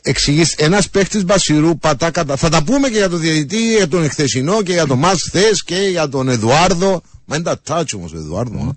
Εξηγείς, 0.03 0.53
ένας 0.53 0.89
παίχτη 0.89 1.23
μπασιρού 1.23 1.77
πατά 1.77 2.11
κατά. 2.11 2.35
Θα 2.35 2.49
τα 2.49 2.63
πούμε 2.63 2.89
και 2.89 2.97
για 2.97 3.09
τον 3.09 3.19
διαιτητή, 3.19 3.75
για 3.75 3.87
τον 3.87 4.03
εχθεσινό 4.03 4.61
και 4.61 4.71
για 4.71 4.87
τον 4.87 4.99
μα 4.99 5.13
χθες 5.27 5.63
και 5.63 5.75
για 5.75 6.09
τον 6.09 6.29
Εδουάρδο. 6.29 7.01
Μα 7.25 7.35
είναι 7.35 7.45
τα 7.45 7.59
τάτσι 7.59 7.95
όμως 7.95 8.13
ο 8.13 8.17
Εδουάρδο. 8.17 8.59
α. 8.59 8.71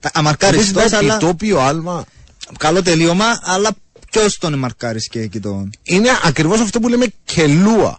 Τα- 0.00 0.10
Αμαρκάριστος, 0.14 0.68
Αυτός 0.68 0.86
ήταν 0.86 0.98
αλλά 1.04 1.14
επιτόπιο 1.14 1.60
άλμα. 1.60 2.04
καλό 2.58 2.82
τελείωμα, 2.82 3.24
αλλά 3.42 3.70
ποιος 4.10 4.38
τον 4.38 4.52
εμαρκάρει 4.52 4.98
και 5.10 5.20
εκεί 5.20 5.40
τον. 5.40 5.70
Είναι 5.82 6.08
ακριβώς 6.24 6.60
αυτό 6.60 6.80
που 6.80 6.88
λέμε 6.88 7.06
κελούα. 7.24 7.98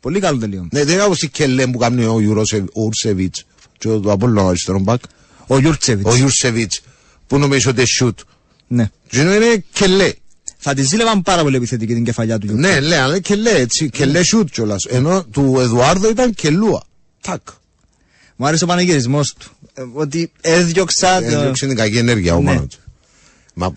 Πολύ 0.00 0.20
καλό 0.20 0.38
τελείωμα. 0.38 0.68
Ναι, 0.72 0.84
δεν 0.84 0.94
είναι 0.94 1.02
όπως 1.02 1.22
η 1.22 1.28
κελέ 1.28 1.66
που 1.66 1.78
κάνει 1.78 2.04
ο 2.04 2.20
Ιουρσεβίτ. 2.74 3.34
Και 3.78 3.88
ο 3.88 4.02
Απόλλωνα 4.10 4.48
αριστερό 4.48 4.78
μπακ. 4.78 5.00
Ο 5.46 5.58
Γιούρτσεβιτ. 5.58 6.06
Ο 6.06 6.16
Ιουρσεβίτ. 6.16 6.72
Που 7.26 7.38
νομίζω 7.38 7.70
ότι 7.70 7.84
σουτ. 7.86 8.18
Ναι. 8.66 8.90
Και 9.08 9.20
είναι 9.20 9.64
κελέ. 9.72 10.12
Θα 10.64 10.74
τη 10.74 10.82
ζήλευαν 10.82 11.22
πάρα 11.22 11.42
πολύ 11.42 11.56
επιθετική 11.56 11.94
την 11.94 12.04
κεφαλιά 12.04 12.38
του 12.38 12.46
Γιούρτσεβιτ. 12.46 12.74
Ναι, 12.80 12.86
λέει, 12.88 12.98
αλλά 12.98 13.08
είναι 13.08 13.18
κελέ 13.20 13.50
έτσι. 13.50 13.90
Κελέ 13.90 14.22
σουτ 14.22 14.48
κιόλας. 14.50 14.84
Ενώ 14.84 15.24
του 15.24 15.56
Εδουάρδο 15.60 16.08
ήταν 16.10 16.34
κελούα. 16.34 16.82
Τάκ. 17.20 17.40
Μου 18.36 18.46
άρεσε 18.46 18.64
ο 18.64 18.66
πανηγυρισμός 18.66 19.34
του. 19.38 19.50
Ε, 19.74 19.82
ότι 19.92 20.32
έδιωξα. 20.40 21.18
το- 21.18 21.24
Έδιωξε 21.24 21.66
την 21.66 21.76
κακή 21.76 21.98
ενέργεια 21.98 22.34
ο 22.34 22.40
Ναι. 22.40 22.46
πάνω 22.54 22.66
του. 22.66 22.78
Μα, 23.54 23.72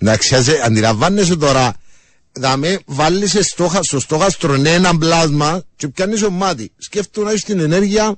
εντάξει, 0.00 0.34
ας- 0.34 0.48
αντιλαμβάνεσαι 0.64 1.36
τώρα, 1.36 1.74
να 2.38 2.56
με 2.56 2.78
βάλεις 2.86 3.30
σε 3.30 3.42
στόχα, 3.42 3.82
στο 3.82 4.00
στόχαστρο 4.00 4.54
ένα 4.54 4.98
πλάσμα 4.98 5.62
και 5.76 5.88
πιάνεις 5.88 6.22
ο 6.22 6.30
μάτι. 6.30 6.72
Σκέφτομαι 6.78 7.26
να 7.26 7.32
έχεις 7.32 7.44
την 7.44 7.58
ενέργεια 7.60 8.16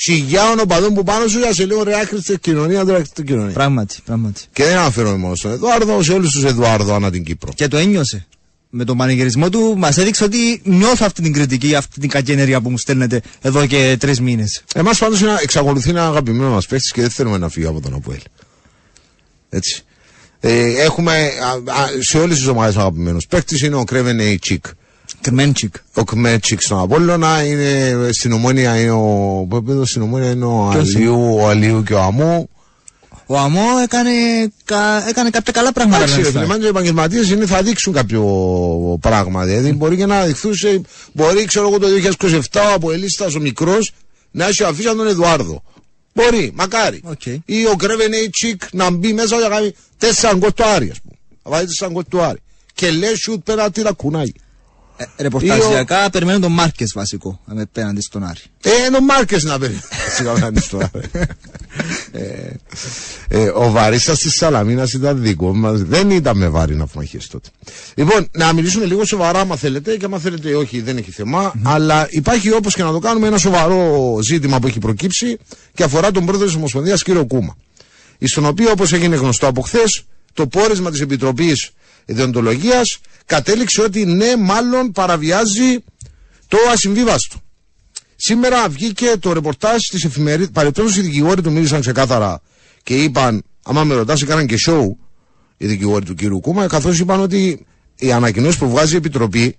σιγιάων 0.00 0.60
οπαδών 0.60 0.94
που 0.94 1.02
πάνω 1.02 1.26
σου 1.26 1.38
για 1.38 1.52
σε 1.52 1.64
λίγο 1.64 1.82
ρε 1.82 2.00
άκρη 2.00 2.20
στην 2.20 2.38
κοινωνία, 2.38 2.84
τώρα 2.84 3.04
στην 3.04 3.26
κοινωνία. 3.26 3.52
Πράγματι, 3.52 3.96
πράγματι. 4.04 4.42
Και 4.52 4.64
δεν 4.64 4.76
αναφέρομαι 4.76 5.16
μόνο 5.16 5.34
στον 5.34 5.50
Εδουάρδο, 5.50 6.02
σε 6.02 6.12
όλους 6.12 6.30
τους 6.30 6.44
Εδουάρδο 6.44 6.94
ανά 6.94 7.10
την 7.10 7.24
Κύπρο. 7.24 7.52
Και 7.54 7.68
το 7.68 7.76
ένιωσε. 7.76 8.26
Με 8.70 8.84
τον 8.84 8.96
πανηγυρισμό 8.96 9.48
του 9.48 9.74
μας 9.76 9.98
έδειξε 9.98 10.24
ότι 10.24 10.60
νιώθω 10.64 11.04
αυτή 11.06 11.22
την 11.22 11.32
κριτική, 11.32 11.74
αυτή 11.74 12.00
την 12.00 12.08
κακή 12.08 12.32
ενέργεια 12.32 12.60
που 12.60 12.70
μου 12.70 12.78
στέλνετε 12.78 13.20
εδώ 13.40 13.66
και 13.66 13.96
τρεις 14.00 14.20
μήνες. 14.20 14.62
Εμάς 14.74 14.98
πάντως 14.98 15.22
εξακολουθεί 15.42 15.92
να 15.92 16.00
είναι 16.00 16.08
αγαπημένος 16.08 16.52
μας 16.52 16.66
παίχτη 16.66 16.92
και 16.92 17.00
δεν 17.00 17.10
θέλουμε 17.10 17.38
να 17.38 17.48
φύγει 17.48 17.66
από 17.66 17.80
τον 17.80 17.94
Αποέλ. 17.94 18.20
Έτσι. 19.48 19.82
Ε, 20.40 20.82
έχουμε 20.82 21.12
α, 21.22 21.80
α, 21.80 21.86
σε 22.00 22.18
όλες 22.18 22.36
τις 22.36 22.46
ομάδες 22.46 22.76
αγαπημένους 22.76 23.26
παίχτη 23.26 23.66
είναι 23.66 23.76
ο 23.76 23.84
Κρέβεν 23.84 24.20
Εϊτσίκ. 24.20 24.64
Κρμέντσικ. 25.20 25.74
Ο 25.94 26.04
Κμέτσικ 26.04 26.62
στον 26.62 26.78
Απόλλωνα 26.78 27.44
είναι 27.44 27.96
στην 28.12 28.32
Ομόνια 28.32 28.80
είναι 28.80 28.90
ο. 28.90 29.46
Πού 29.48 29.56
έπαιζε 29.56 29.84
στην 29.84 30.02
Ομόνια 30.02 30.30
είναι 30.30 30.44
ο 30.44 30.68
Ποιος 30.72 30.92
είναι; 30.92 31.04
Αλίου, 31.04 31.36
ο 31.40 31.48
Αλίου 31.48 31.82
και 31.82 31.94
ο 31.94 32.00
Αμού. 32.00 32.48
Ο 33.30 33.38
Αμό 33.38 33.66
έκανε, 33.82 34.10
κα, 34.64 35.08
έκανε 35.08 35.30
κάποια 35.30 35.52
καλά 35.52 35.72
πράγματα. 35.72 36.02
Εντάξει, 36.02 36.20
να 36.20 36.22
ρε 36.22 36.44
είναι 36.44 36.54
φίλε, 36.54 36.64
οι 36.64 36.68
επαγγελματίες 36.68 37.30
είναι 37.30 37.46
θα 37.46 37.62
δείξουν 37.62 37.92
κάποιο 37.92 38.22
πράγμα. 39.00 39.44
Δηλαδή 39.44 39.72
μπορεί 39.72 39.96
και 39.96 40.06
να 40.06 40.24
δειχθούν 40.24 40.54
σε. 40.54 40.80
Μπορεί, 41.12 41.44
ξέρω 41.44 41.68
εγώ, 41.68 41.78
το 41.78 41.86
2027 42.20 42.38
ο 42.70 42.72
Αποελίστα 42.74 43.26
ο 43.36 43.40
μικρός 43.40 43.92
να 44.30 44.46
έχει 44.46 44.64
αφήσει 44.64 44.88
τον 44.88 45.06
Εδουάρδο. 45.06 45.62
Μπορεί, 46.14 46.52
μακάρι. 46.54 47.00
Οκ. 47.04 47.26
Ή 47.44 47.66
ο 47.66 47.74
Γκρέβεν 47.74 48.30
Τσικ 48.30 48.62
να 48.72 48.90
μπει 48.90 49.12
μέσα 49.12 49.36
για 49.36 49.48
να 49.48 49.54
κάνει 49.54 49.74
τέσσερα 49.98 50.34
γκολ 50.34 50.52
του 50.52 50.64
Άρη, 50.64 50.90
ας 50.90 51.00
πούμε. 51.00 51.14
Να 51.42 51.50
βάλει 51.50 51.66
τέσσερα 51.66 51.90
γκολ 51.90 52.04
του 52.08 52.22
Άρη. 52.22 52.38
Και 52.74 52.90
λέει 52.90 53.14
σουτ 53.14 53.40
πέρα 53.44 53.70
τι 53.70 53.82
τα 53.82 53.92
κουνάει. 53.92 54.32
Ε, 55.00 55.22
ρεπορταζιακά 55.22 56.10
περιμένουν 56.10 56.40
τον 56.40 56.52
Μάρκες 56.52 56.92
βασικό 56.94 57.40
απέναντι 57.46 58.00
στον 58.00 58.24
Άρη. 58.24 58.40
Ε, 58.62 58.70
είναι 58.86 58.96
ο 58.96 59.00
Μάρκες 59.00 59.42
να 59.44 59.58
παίρνει. 59.58 59.80
Σιγά 60.16 60.32
να 60.32 60.46
είναι 60.46 60.60
στο 60.60 60.78
Άρη. 60.78 61.10
Ε, 62.12 62.50
ε, 63.28 63.48
ο 63.54 63.70
Βαρίστα 63.70 64.12
της 64.12 64.32
Σαλαμίνας 64.32 64.92
ήταν 64.92 65.22
δικό 65.22 65.54
μας. 65.54 65.82
Δεν 65.82 66.10
ήταν 66.10 66.36
με 66.36 66.48
βάρη 66.48 66.76
να 66.76 66.86
φμαχίε 66.86 67.20
τότε. 67.30 67.48
Λοιπόν, 67.94 68.28
να 68.32 68.52
μιλήσουμε 68.52 68.84
λίγο 68.84 69.04
σοβαρά, 69.04 69.40
άμα 69.40 69.56
θέλετε, 69.56 69.96
και 69.96 70.04
άμα 70.04 70.18
θέλετε 70.18 70.54
όχι, 70.54 70.80
δεν 70.80 70.96
έχει 70.96 71.10
θέμα. 71.10 71.52
Αλλά 71.62 72.06
υπάρχει 72.10 72.52
όπως 72.52 72.74
και 72.74 72.82
να 72.82 72.92
το 72.92 72.98
κάνουμε 72.98 73.26
ένα 73.26 73.38
σοβαρό 73.38 74.18
ζήτημα 74.22 74.58
που 74.58 74.66
έχει 74.66 74.78
προκύψει 74.78 75.38
και 75.74 75.82
αφορά 75.82 76.10
τον 76.10 76.24
πρόεδρο 76.24 76.46
της 76.46 76.56
Ομοσπονδίας, 76.56 77.02
κύριο 77.02 77.26
Κούμα. 77.26 77.56
Στον 78.24 78.44
οποίο, 78.44 78.70
όπως 78.70 78.92
έγινε 78.92 79.16
γνωστό 79.16 79.46
από 79.46 79.60
χθες, 79.60 80.04
το 80.32 80.46
πόρισμα 80.46 80.90
της 80.90 81.00
Επιτροπής 81.00 81.70
Ιδεοντολογίας 82.04 83.00
κατέληξε 83.28 83.82
ότι 83.82 84.04
ναι, 84.04 84.36
μάλλον 84.36 84.92
παραβιάζει 84.92 85.84
το 86.48 86.58
ασυμβίβαστο. 86.72 87.36
Σήμερα 88.16 88.68
βγήκε 88.68 89.12
το 89.20 89.32
ρεπορτάζ 89.32 89.82
της 89.90 90.04
εφημερίδα. 90.04 90.50
Παρεπτόντω 90.52 90.90
οι 90.90 91.00
δικηγόροι 91.00 91.42
του 91.42 91.52
μίλησαν 91.52 91.80
ξεκάθαρα 91.80 92.40
και 92.82 93.02
είπαν, 93.02 93.42
άμα 93.62 93.84
με 93.84 93.94
ρωτάς, 93.94 94.22
έκαναν 94.22 94.46
και 94.46 94.56
show 94.66 94.84
οι 95.56 95.66
δικηγόροι 95.66 96.04
του 96.04 96.14
κύριου 96.14 96.40
Κούμα, 96.40 96.66
καθώς 96.66 96.98
είπαν 96.98 97.20
ότι 97.20 97.66
οι 97.96 98.12
ανακοινώσεις 98.12 98.58
που 98.58 98.70
βγάζει 98.70 98.94
η 98.94 98.96
Επιτροπή 98.96 99.56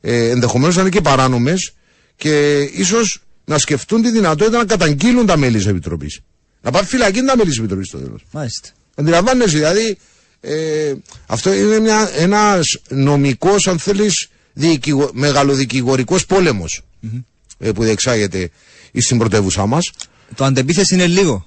ε, 0.00 0.28
ενδεχομένως 0.30 0.74
να 0.74 0.80
είναι 0.80 0.90
και 0.90 1.00
παράνομες 1.00 1.72
και 2.16 2.60
ίσως 2.60 3.22
να 3.44 3.58
σκεφτούν 3.58 4.02
τη 4.02 4.10
δυνατότητα 4.10 4.58
να 4.58 4.64
καταγγείλουν 4.64 5.26
τα 5.26 5.36
μέλη 5.36 5.56
της 5.56 5.66
Επιτροπής. 5.66 6.20
Να 6.62 6.70
πάνε 6.70 6.86
φυλακή 6.86 7.22
τα 7.22 7.36
μέλη 7.36 7.48
της 7.48 7.58
Επιτροπής 7.58 7.86
στο 7.86 7.98
τέλος. 7.98 8.24
Μάλιστα. 8.30 8.68
Αντιλαμβάνεσαι, 8.94 9.56
δηλαδή 9.56 9.98
ε, 10.46 10.94
αυτό 11.26 11.52
είναι 11.52 11.78
μια, 11.78 12.10
ένας 12.16 12.78
νομικός, 12.88 13.66
αν 13.66 13.78
θέλεις, 13.78 14.28
διοικηγο, 14.52 15.10
μεγαλοδικηγορικός 15.12 16.26
πόλεμος 16.26 16.82
ε, 17.58 17.72
που 17.72 17.82
διεξάγεται 17.82 18.50
στην 18.98 19.18
πρωτεύουσά 19.18 19.66
μας. 19.66 19.90
Το 20.34 20.44
αντεπίθεση 20.44 20.94
είναι 20.94 21.06
λίγο. 21.06 21.46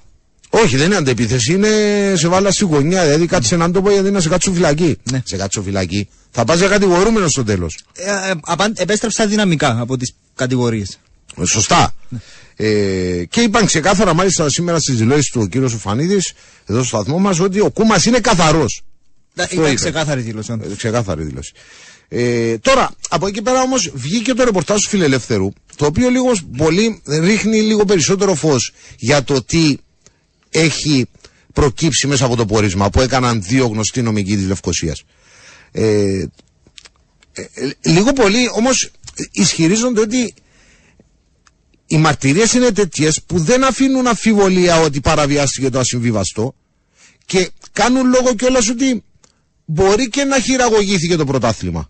Όχι, 0.50 0.77
δεν 0.77 0.86
είναι 0.86 0.96
αντεπίθεση, 0.96 1.53
είναι 1.53 1.70
σε 2.18 2.27
βάλα 2.27 2.51
στη 2.51 2.63
γωνιά. 2.63 3.03
Δηλαδή 3.03 3.25
κάτσε 3.25 3.56
έναν 3.56 3.72
τόπο 3.72 3.91
γιατί 3.91 4.12
να 4.12 4.20
σε 4.20 4.29
κάτσω 4.29 4.51
φυλακή. 4.51 4.98
Ναι. 5.12 5.22
Σε 5.25 5.38
κάτσω 5.38 5.62
φυλακή. 5.62 6.10
Θα 6.32 6.44
πας 6.44 6.58
για 6.58 6.68
κατηγορούμενος 6.68 7.32
στο 7.32 7.44
τέλος. 7.44 7.79
Ε, 7.96 8.10
ε, 8.29 8.34
απαν- 8.41 8.79
επέστρεψα 8.79 9.27
δυναμικά 9.27 9.79
από 9.79 9.98
τις 9.98 10.13
κατηγορίες. 10.36 11.00
Ε, 11.41 11.46
Σωστά. 11.46 11.94
Ε, 12.56 13.24
και 13.29 13.41
είπαν 13.41 13.65
ξεκάθαρα 13.65 14.13
μάλιστα 14.13 14.50
σήμερα 14.50 14.79
στις 14.79 14.96
δηλώσεις 14.98 15.29
του 15.32 15.41
ο 15.44 15.46
κύριος 15.48 15.74
Ουφανίδης 15.74 16.34
εδώ 16.65 16.84
στο 16.84 16.98
σταθμό 16.98 17.18
μας 17.20 17.39
ότι 17.39 17.60
ο 17.60 17.70
Κούμας 17.72 18.06
είναι 18.06 18.20
καθαρός. 18.20 18.82
Αυτό 19.41 19.55
Ήταν 19.55 19.65
είπες. 19.65 19.81
ξεκάθαρη 19.81 20.22
δήλωση. 20.22 20.58
Ε, 20.72 20.75
Ξεκάθαρη 20.75 21.24
δήλωση. 21.24 21.51
Ε, 22.08 22.58
τώρα, 22.58 22.91
από 23.10 23.27
εκεί 23.27 23.41
πέρα 23.41 23.62
όμως 23.62 23.91
βγήκε 23.93 24.34
το 24.34 24.43
ρεπορτάζ 24.43 24.81
του 24.84 24.89
Φιλελεύθερου, 24.89 25.50
το 25.75 25.86
οποίο 25.86 26.10
λίγο 26.10 26.31
πολύ 26.58 27.01
ρίχνει 27.08 27.62
λίγο 27.62 27.86
περισσότερο 27.86 28.36
φως 28.36 28.72
για 28.98 29.24
το 29.24 29.43
τι 29.43 29.77
έχει 30.50 31.05
προκύψει 31.53 32.08
μέσα 32.08 32.25
από 32.25 32.36
το 32.36 32.46
πόρισμα 32.46 32.89
που 32.89 33.01
έκαναν 33.01 33.41
δύο 33.43 33.65
γνωστοί 33.65 34.01
νομικοί 34.01 34.36
της 34.36 34.48
Λευκοσίας. 34.48 35.03
Ε, 35.72 35.81
ε, 35.81 36.27
ε, 37.34 37.72
λίγο 37.81 38.13
πολύ 38.13 38.50
όμως 38.53 38.91
ισχυρίζονται 39.31 40.01
ότι 40.01 40.34
οι 41.88 41.98
μαρτυρίες 41.98 42.53
είναι 42.53 42.72
τέτοιες 42.72 43.22
που 43.25 43.39
δεν 43.39 43.63
αφήνουν 43.63 44.08
αμφιβολία 44.08 44.79
ότι 44.79 45.00
παραβιάστηκε 45.00 45.69
το 45.69 45.79
ασυμβίβαστο 45.79 46.55
και 47.25 47.50
κάνουν 47.72 48.10
λόγο 48.10 48.36
κιόλας 48.36 48.69
ότι 48.69 49.03
μπορεί 49.72 50.10
και 50.10 50.24
να 50.24 50.40
χειραγωγήθηκε 50.40 51.16
το 51.16 51.26
πρωτάθλημα. 51.26 51.90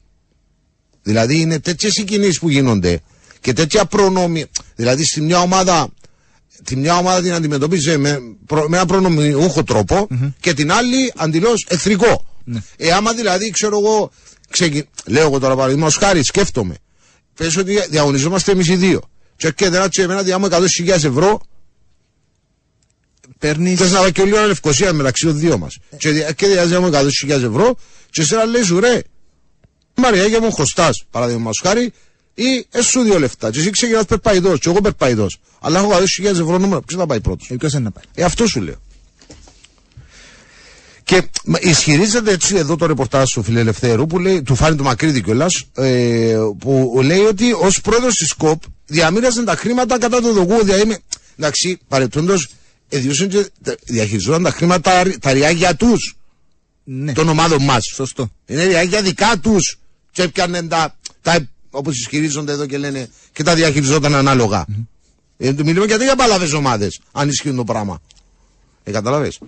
Δηλαδή 1.01 1.39
είναι 1.39 1.59
τέτοιες 1.59 1.97
οι 1.97 2.03
κινήσεις 2.03 2.39
που 2.39 2.49
γίνονται 2.49 2.99
και 3.41 3.53
τέτοια 3.53 3.85
προνόμια. 3.85 4.47
Δηλαδή 4.75 5.05
στη 5.05 5.21
μια 5.21 5.39
ομάδα, 5.41 5.89
τη 6.63 6.75
μια 6.75 6.97
ομάδα 6.97 7.21
την 7.21 7.33
αντιμετωπίζει 7.33 7.97
με, 7.97 8.19
προ- 8.45 8.67
με 8.69 8.77
ένα 8.77 8.85
προνομιούχο 8.85 9.63
τρόπο 9.63 10.07
και 10.39 10.53
την 10.53 10.71
άλλη 10.71 11.11
αντιλώς 11.15 11.65
εχθρικό. 11.69 12.25
Ε, 12.77 12.91
άμα 12.91 13.13
δηλαδή 13.13 13.49
ξέρω 13.49 13.77
εγώ, 13.79 14.11
ξεκι... 14.49 14.89
λέω 15.05 15.25
εγώ 15.25 15.39
τώρα 15.39 15.55
παραδείγματος 15.55 15.95
χάρη, 15.95 16.23
σκέφτομαι. 16.23 16.75
Πες 17.35 17.57
ότι 17.57 17.79
διαγωνιζόμαστε 17.89 18.51
εμείς 18.51 18.67
οι 18.67 18.75
δύο. 18.75 19.01
Και 19.35 19.47
έρχεται 19.47 19.77
ένα 19.77 19.87
και 19.87 20.01
εμένα 20.01 20.23
διάμω 20.23 20.47
100.000 20.49 20.87
ευρώ 20.87 21.41
Παίρνει. 23.39 23.75
Θες 23.75 23.91
να 23.91 23.99
πάει 23.99 24.11
και 24.11 24.23
λίγο 24.23 24.45
λευκοσία 24.47 24.93
μεταξύ 24.93 25.25
των 25.25 25.39
δύο 25.39 25.57
μας. 25.57 25.77
Και, 25.97 26.09
δι- 26.11 26.33
και 26.35 26.47
διαζεύουμε 26.47 26.89
100.000 26.89 27.29
ευρώ, 27.29 27.75
και 28.09 28.21
εσένα 28.21 28.45
λέει 28.45 28.63
σου 28.63 28.79
ρε, 28.79 29.01
Μαρία 29.95 30.41
μου 30.41 30.51
χρωστά, 30.51 30.89
παραδείγματο 31.11 31.59
χάρη, 31.67 31.93
ή 32.33 32.65
έσου 32.71 33.01
δύο 33.01 33.19
λεφτά. 33.19 33.51
Και 33.51 33.59
εσύ 33.59 33.69
ξεκινά 33.69 34.05
περπαϊδό, 34.05 34.57
και 34.57 34.69
εγώ 34.69 34.81
περπαϊδό. 34.81 35.27
Αλλά 35.61 35.79
έχω 35.79 35.89
100.000 36.21 36.25
ευρώ 36.25 36.57
νούμερο, 36.57 36.81
ποιος 36.81 36.99
θα 36.99 37.05
πάει 37.05 37.21
πρώτος; 37.21 37.49
Ε, 37.49 37.55
ποιος 37.55 37.73
είναι 37.73 37.81
να 37.83 37.91
πάει; 37.91 38.03
Ε, 38.15 38.23
αυτό 38.23 38.47
σου 38.47 38.61
λέω. 38.61 38.75
Και 41.03 41.21
μ, 41.43 41.53
ισχυρίζεται 41.59 42.31
έτσι 42.31 42.55
εδώ 42.55 42.75
το 42.75 42.85
ρεπορτάζ 42.85 43.29
του 43.29 43.43
Φιλελευθέρου, 43.43 44.05
που 44.07 44.19
λέει, 44.19 44.41
του 44.41 44.55
φάνη 44.55 44.75
του 44.75 44.83
Μακρύδη 44.83 45.21
κιόλας, 45.21 45.63
ε, 45.73 46.35
που 46.59 46.99
λέει 47.03 47.19
ότι 47.19 47.51
ως 47.53 47.81
πρόεδρος 47.81 48.15
της 48.15 48.33
ΚΟΠ 48.33 48.61
διαμήραζαν 48.85 49.45
τα 49.45 49.55
χρήματα 49.55 49.99
κατά 49.99 50.21
το 50.21 50.33
δογού. 50.33 50.63
Δηλαδή, 50.63 50.85
με- 50.85 50.97
εντάξει, 51.37 51.79
παρεπτόντως, 51.87 52.47
διαχειριζόταν 53.85 54.43
τα 54.43 54.51
χρήματα 54.51 55.03
τα 55.21 55.31
ριάγια 55.33 55.75
τους, 55.75 56.15
Ναι. 56.83 57.13
των 57.13 57.29
ομάδων 57.29 57.63
μας. 57.63 57.83
Σωστό. 57.93 58.29
Είναι 58.45 58.63
ριάγια 58.63 59.01
δικά 59.01 59.37
τους. 59.41 59.79
Και 60.11 60.21
έπιανε 60.21 60.63
τα, 60.63 60.97
τα 61.21 61.49
όπως 61.69 61.99
ισχυρίζονται 61.99 62.51
εδώ 62.51 62.65
και 62.65 62.77
λένε 62.77 63.09
και 63.33 63.43
τα 63.43 63.55
διαχειριζόταν 63.55 64.15
ανάλογα. 64.15 64.65
Ε, 65.37 65.53
το 65.53 65.63
μιλούμε 65.63 65.85
γιατί 65.85 66.03
για 66.03 66.15
παλαβέ 66.15 66.55
ομάδες, 66.55 66.99
αν 67.11 67.29
ισχύουν 67.29 67.55
το 67.55 67.63
πράγμα. 67.63 68.01
Ε, 68.83 68.91
καταλαβες. 68.91 69.39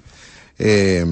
Ε, 0.55 1.05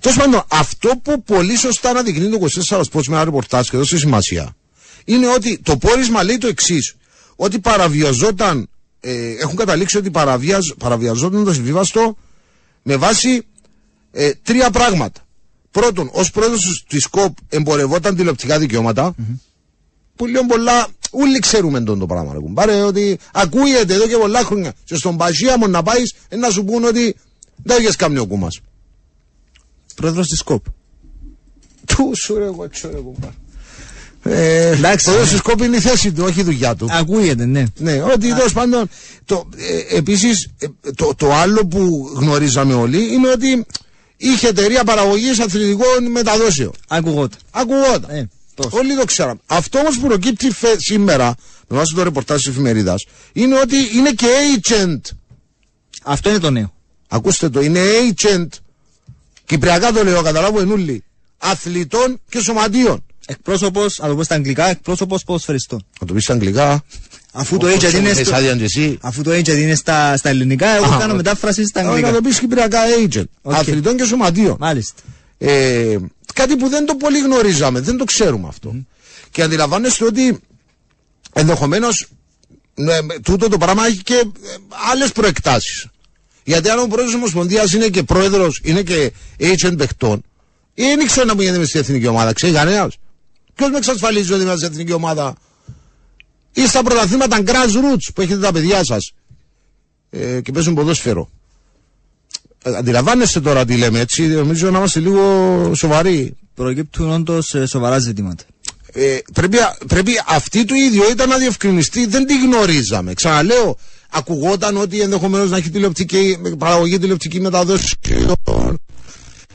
Τέλος 0.00 0.16
πάντων, 0.16 0.42
αυτό 0.48 0.88
που 1.02 1.22
πολύ 1.22 1.56
σωστά 1.56 1.90
αναδεικνύει 1.90 2.28
το 2.30 2.38
24 2.68 2.80
Sports 2.80 3.06
με 3.06 3.14
ένα 3.14 3.24
ρεπορτάζ 3.24 3.68
και 3.68 3.76
δώσε 3.76 3.98
σημασία, 3.98 4.56
είναι 5.04 5.26
ότι 5.28 5.58
το 5.58 5.76
πόρισμα 5.76 6.22
λέει 6.22 6.38
το 6.38 6.46
εξής. 6.46 6.94
Ότι 7.36 7.58
παραβιαζόταν, 7.58 8.68
ε, 9.00 9.30
έχουν 9.30 9.56
καταλήξει 9.56 9.96
ότι 9.96 10.10
παραβιαζ, 10.10 10.68
παραβιαζόταν 10.78 11.44
το 11.44 11.52
συμβίβαστο 11.52 12.16
με 12.82 12.96
βάση 12.96 13.46
ε, 14.12 14.30
τρία 14.42 14.70
πράγματα. 14.70 15.20
Πρώτον, 15.70 16.10
ως 16.12 16.30
πρόεδρος 16.30 16.84
της 16.88 17.06
ΚΟΠ 17.06 17.36
εμπορευόταν 17.48 18.16
τηλεοπτικά 18.16 18.58
δικαιώματα, 18.58 19.14
που 20.16 20.26
λέω 20.26 20.46
πολλά, 20.46 20.88
όλοι 21.10 21.38
ξέρουμε 21.38 21.80
τον 21.80 21.98
το 21.98 22.06
πράγμα. 22.06 22.32
Ρε, 22.32 22.38
κουμπάρε, 22.38 22.82
ότι 22.82 23.18
ακούγεται 23.32 23.94
εδώ 23.94 24.06
και 24.06 24.16
πολλά 24.16 24.44
χρόνια. 24.44 24.72
Και 24.84 24.94
στον 24.94 25.16
Πασίαμο 25.16 25.66
να 25.66 25.82
πάεις, 25.82 26.14
ε, 26.28 26.36
να 26.36 26.50
σου 26.50 26.64
πούν 26.64 26.84
ότι 26.84 27.16
δεν 27.62 27.80
έχεις 27.82 27.96
κάνει 27.96 28.18
ο 28.18 28.26
κούμα. 28.26 28.48
Πρόεδρος 29.94 30.28
της 30.28 30.42
ΚΟΠ. 30.42 30.64
Του 31.86 32.12
σου 32.16 32.34
ρε, 32.34 32.44
εγώ 32.44 32.68
τσο, 32.68 32.90
ρε, 32.90 32.98
κουμπάρε. 32.98 33.34
Ε, 34.22 34.70
Εντάξει, 34.70 35.04
πρόεδρος 35.04 35.26
ναι. 35.28 35.32
της 35.32 35.42
ΚΟΠ 35.42 35.60
είναι 35.62 35.76
η 35.76 35.80
θέση 35.80 36.12
του, 36.12 36.24
όχι 36.26 36.40
η 36.40 36.42
δουλειά 36.42 36.74
του. 36.74 36.88
Ακούγεται, 36.90 37.44
ναι. 37.44 37.64
Ναι, 37.78 38.02
ότι 38.02 38.28
τέλος 38.34 38.52
πάντων. 38.52 38.88
Το, 39.24 39.48
ε, 39.90 39.96
επίσης, 39.96 40.48
ε, 40.58 40.66
το, 40.96 41.14
το 41.16 41.34
άλλο 41.34 41.66
που 41.66 42.10
γνωρίζαμε 42.14 42.74
όλοι 42.74 43.12
είναι 43.14 43.28
ότι 43.28 43.66
είχε 44.16 44.48
εταιρεία 44.48 44.84
παραγωγής 44.84 45.38
αθλητικών 45.40 46.10
μεταδόσεων. 46.10 46.72
Ακουγόταν. 46.88 47.38
Ακουγόταν. 47.50 48.04
Ε, 48.16 48.28
τόσο. 48.54 48.76
Όλοι 48.76 48.96
το 48.96 49.04
ξέραμε. 49.04 49.40
Αυτό 49.46 49.78
όμως 49.78 49.98
που 49.98 50.06
προκύπτει 50.06 50.50
φε- 50.50 50.80
σήμερα, 50.80 51.34
με 51.68 51.76
βάση 51.76 51.94
το 51.94 52.02
ρεπορτάζ 52.02 52.36
της 52.36 52.46
εφημερίδας, 52.46 53.06
είναι 53.32 53.58
ότι 53.58 53.76
είναι 53.96 54.10
και 54.10 54.26
agent. 54.62 55.00
Αυτό 56.02 56.30
είναι 56.30 56.38
το 56.38 56.50
νέο. 56.50 56.72
Ακούστε 57.08 57.48
το, 57.48 57.60
είναι 57.60 57.80
agent. 58.14 58.46
Κυπριακά 59.46 59.92
το 59.92 60.04
λέω, 60.04 60.22
καταλάβουν 60.22 60.60
ούλοι. 60.60 61.04
Αθλητών 61.38 62.20
και 62.28 62.40
σωματείων. 62.40 63.04
Εκπρόσωπος, 63.30 63.98
να 63.98 64.08
το 64.08 64.14
πω 64.16 64.22
στα 64.22 64.34
αγγλικά, 64.34 64.66
εκπρόσωπος 64.70 65.24
ποδοσφαιριστών. 65.24 65.84
Να 66.00 66.06
το 66.06 66.14
πεις 66.14 66.22
στα 66.24 66.32
αγγλικά. 66.32 66.82
Αφού 67.32 67.56
το 67.56 67.66
Όπως 67.68 67.84
agent 67.84 67.94
είναι, 67.94 68.08
έχεις 68.08 68.26
στο... 68.26 68.36
άδεια 68.36 68.56
και 68.56 68.64
εσύ. 68.64 68.98
Αφού 69.00 69.22
το 69.22 69.30
agent 69.30 69.48
είναι 69.58 69.74
στα, 69.74 70.16
στα 70.16 70.28
ελληνικά, 70.28 70.68
εγώ 70.68 70.84
Α, 70.84 70.98
κάνω 70.98 71.10
οκ. 71.10 71.16
μετάφραση 71.16 71.66
στα 71.66 71.80
Όχι, 71.80 71.88
να 71.88 71.94
αγγλικά. 71.94 72.12
το 72.16 72.20
πεις 72.28 72.38
κυπριακά 72.38 72.78
agent. 73.04 73.24
OK. 73.42 73.54
Αθλητών 73.54 73.96
και 73.96 74.04
σωματείων. 74.04 74.56
Μάλιστα. 74.58 75.02
Ε, 75.38 75.96
κάτι 76.34 76.56
που 76.56 76.68
δεν 76.68 76.86
το 76.86 76.94
πολύ 76.94 77.18
γνωρίζαμε, 77.20 77.80
δεν 77.80 77.96
το 77.96 78.04
ξέρουμε 78.04 78.48
αυτό. 78.48 78.74
Και 79.30 79.42
αντιλαμβάνεστε 79.42 80.04
ότι 80.04 80.38
ενδεχομένως 81.32 82.06
τούτο 83.22 83.48
το 83.48 83.58
πράγμα 83.58 83.86
έχει 83.86 84.02
και 84.02 84.24
άλλες 84.92 85.12
προεκτάσεις. 85.12 85.86
Γιατί 86.44 86.68
αν 86.68 86.78
ο 86.78 86.82
πρόεδρος 86.86 87.06
της 87.06 87.14
Ομοσπονδίας 87.14 87.72
είναι 87.72 87.88
και 87.88 88.02
πρόεδρος, 88.02 88.60
είναι 88.64 88.82
και 88.82 89.12
agent 89.38 89.74
παιχτών, 89.76 90.22
ή 90.74 90.82
δεν 90.82 91.06
ξέρω 91.06 91.26
να 91.26 91.34
μου 91.34 91.40
γίνεται 91.40 91.58
με 91.58 91.64
στην 91.64 91.80
εθνική 91.80 92.06
ομάδα, 92.06 92.32
ξέρει 92.32 92.52
κανένας. 92.52 92.94
Ποιος 93.60 93.72
με 93.72 93.78
εξασφαλίζει 93.78 94.32
ότι 94.32 94.42
είμαστε 94.42 94.64
στην 94.64 94.72
εθνική 94.72 94.92
ομάδα, 94.92 95.34
ή 96.52 96.66
στα 96.66 96.82
πρωταθλήματα 96.82 97.42
grassroots 97.46 98.08
που 98.14 98.20
έχετε 98.20 98.40
τα 98.40 98.52
παιδιά 98.52 98.84
σας 98.84 99.12
ε, 100.10 100.40
και 100.40 100.52
παίζουν 100.52 100.74
ποδόσφαιρο. 100.74 101.30
Ε, 102.62 102.76
αντιλαμβάνεστε 102.76 103.40
τώρα 103.40 103.64
τι 103.64 103.76
λέμε 103.76 104.00
έτσι, 104.00 104.26
νομίζω 104.26 104.70
να 104.70 104.78
είμαστε 104.78 105.00
λίγο 105.00 105.22
σοβαροί. 105.74 106.36
Προκύπτουν 106.54 107.10
όντως 107.10 107.54
σοβαρά 107.66 107.98
ζητήματα. 107.98 108.44
Ε, 108.92 109.18
πρέπει, 109.32 109.58
πρέπει 109.86 110.12
αυτή 110.26 110.64
του 110.64 110.74
ιδιότητα 110.74 111.26
να 111.26 111.36
διευκρινιστεί, 111.38 112.06
δεν 112.06 112.26
τη 112.26 112.38
γνωρίζαμε. 112.40 113.14
Ξαναλέω, 113.14 113.76
ακουγόταν 114.10 114.76
ότι 114.76 115.00
ενδεχομένως 115.00 115.50
να 115.50 115.56
έχει 115.56 115.70
τηλεοπτική, 115.70 116.38
παραγωγή 116.58 116.98
τηλεοπτική 116.98 117.40
μεταδόσης. 117.40 117.94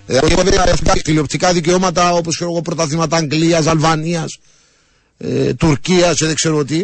Ε, 0.08 0.20
τηλεοπτικά 1.04 1.54
δικαιώματα 1.54 2.12
όπως 2.12 2.36
ξέρω 2.36 2.52
εγώ 2.52 2.62
πρωταθλήματα 2.62 3.18
Αγγλίας, 3.18 3.68
Αλβανίας, 3.68 4.38
ε, 5.18 5.54
Τουρκίας 5.54 6.18
και 6.18 6.26
δεν 6.26 6.36
ξέρω 6.36 6.65
τι. 6.65 6.84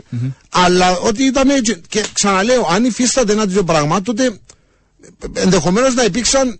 Αλλά 0.49 0.97
ότι 0.97 1.23
ήταν 1.23 1.49
έτσι. 1.49 1.81
Και 1.87 2.05
ξαναλέω, 2.13 2.67
αν 2.69 2.85
υφίσταται 2.85 3.31
ένα 3.31 3.45
τέτοιο 3.47 3.63
πράγμα, 3.63 4.01
τότε 4.01 4.39
ενδεχομένως 5.33 5.93
να 5.93 6.03
υπήρξαν 6.03 6.59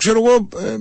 ξέρω 0.00 0.22
εγώ 0.24 0.48
ε, 0.66 0.72
ε, 0.72 0.78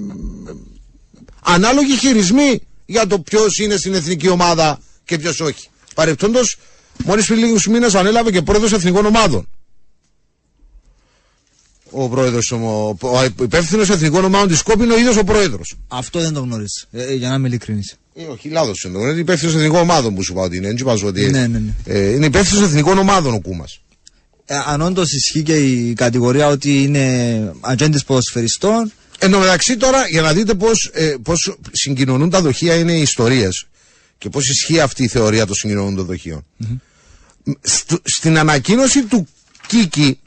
ανάλογοι 1.44 1.98
χειρισμοί 1.98 2.62
για 2.86 3.08
το 3.08 3.20
ποιος 3.20 3.58
είναι 3.58 3.76
στην 3.78 3.94
εθνική 3.94 4.30
ομάδα 4.30 4.80
και 5.06 5.18
ποιος 5.18 5.40
όχι. 5.40 5.68
Παρεπτόντως, 5.96 6.58
μόλις 7.04 7.26
πριν 7.26 7.40
λίγους 7.40 7.68
μήνες 7.68 7.96
ανέλαβε 7.96 8.32
και 8.32 8.42
πρόεδρος 8.42 8.72
εθνικών 8.72 9.06
ομάδων. 9.06 9.48
Ο 11.92 12.10
πρόεδρος, 12.10 12.52
ο, 12.52 12.98
ο 13.02 13.24
υπεύθυνος 13.42 13.90
εθνικών 13.90 14.24
ομάδων 14.24 14.48
της 14.48 14.62
Κόπη 14.62 14.84
είναι 14.84 14.94
ο 14.94 14.98
ίδιος 14.98 15.18
ο 15.18 15.24
πρόεδρος. 15.24 15.76
Αυτό 15.88 16.20
δεν 16.20 16.34
το 16.34 16.40
γνωρίζεις. 16.40 16.88
Ε, 16.92 17.04
ε, 17.04 17.14
για 17.14 17.30
να 17.30 17.36
είμαι 17.36 17.48
ειλικρινής. 17.48 17.96
Ε, 18.16 18.24
όχι, 18.24 18.50
λάθος 18.50 18.84
είναι. 18.84 19.00
Είναι 19.00 19.20
υπεύθυνος 19.20 19.56
εθνικών 19.56 19.80
ομάδων 19.82 20.16
που 20.16 20.24
σου 20.24 20.32
είπα 20.32 20.42
ότι 20.42 20.58
είναι. 20.58 20.68
Δεν 20.68 20.78
σου 20.78 20.84
είπα 20.84 21.08
ότι. 21.08 21.30
Ναι, 21.30 21.48
ναι, 21.48 21.60
ναι. 21.60 21.74
Ε, 21.86 22.10
είναι 22.10 22.26
υπεύθυνος 22.26 22.64
εθνικών 22.64 22.98
ομάδων 22.98 23.34
ο 23.34 23.40
Κούμας. 23.40 23.80
Ε, 24.46 24.56
αν 24.66 24.82
όντως 24.82 25.14
ισχύει 25.14 25.44
και 25.44 25.56
η 25.58 25.94
κατηγορία 25.94 26.48
ότι 26.48 26.84
είναι 26.84 27.54
ατζέντη 27.62 28.00
ποδοσφαιριστών, 28.06 28.92
Εν 29.22 29.32
τω 29.32 29.40
μεταξύ 29.40 29.78
τώρα, 29.78 30.08
για 30.08 30.22
να 30.22 30.34
δείτε 30.34 30.54
πώς, 30.54 30.90
ε, 30.94 31.16
πώς 31.24 31.58
συγκοινωνούν 31.72 32.30
τα 32.30 32.42
δοχεία 32.42 32.76
είναι 32.76 32.94
οι 32.94 33.02
ιστορίες 33.02 33.66
και 34.18 34.30
πώς 34.30 34.50
ισχύει 34.50 34.80
αυτή 34.80 35.04
η 35.04 35.08
θεωρία 35.08 35.46
των 35.46 35.56
συγκοινωνούν 35.56 35.96
των 35.96 36.06
δοχείων. 36.06 36.46
Στου- 37.62 38.02
στην 38.04 38.38
ανακοίνωση 38.38 39.04
του 39.04 39.28
Κίκη 39.68 40.20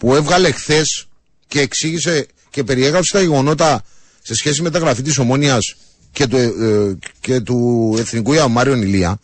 που 0.00 0.14
έβγαλε 0.14 0.50
χθες 0.52 1.06
και 1.46 1.60
εξήγησε 1.60 2.26
και 2.50 2.64
περιέγραψε 2.64 3.12
τα 3.12 3.20
γεγονότα 3.20 3.84
σε 4.22 4.34
σχέση 4.34 4.62
με 4.62 4.70
τα 4.70 4.78
γραφή 4.78 5.02
της 5.02 5.18
Ομόνιας 5.18 5.74
και 6.12 6.26
του, 6.26 6.36
ε, 6.36 6.98
και 7.20 7.40
του 7.40 7.94
Εθνικού 7.98 8.32
Ιαμάριον 8.32 8.82
Ηλία 8.82 9.18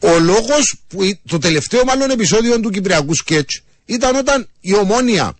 ο 0.00 0.18
λόγος 0.18 0.76
που 0.88 1.02
η- 1.02 1.20
το 1.28 1.38
τελευταίο 1.38 1.84
μάλλον 1.84 2.10
επεισόδιο 2.10 2.60
του 2.60 2.70
Κυπριακού 2.70 3.14
σκέτς 3.14 3.62
ήταν 3.84 4.16
όταν 4.16 4.48
η 4.60 4.74
Ομόνια 4.74 5.36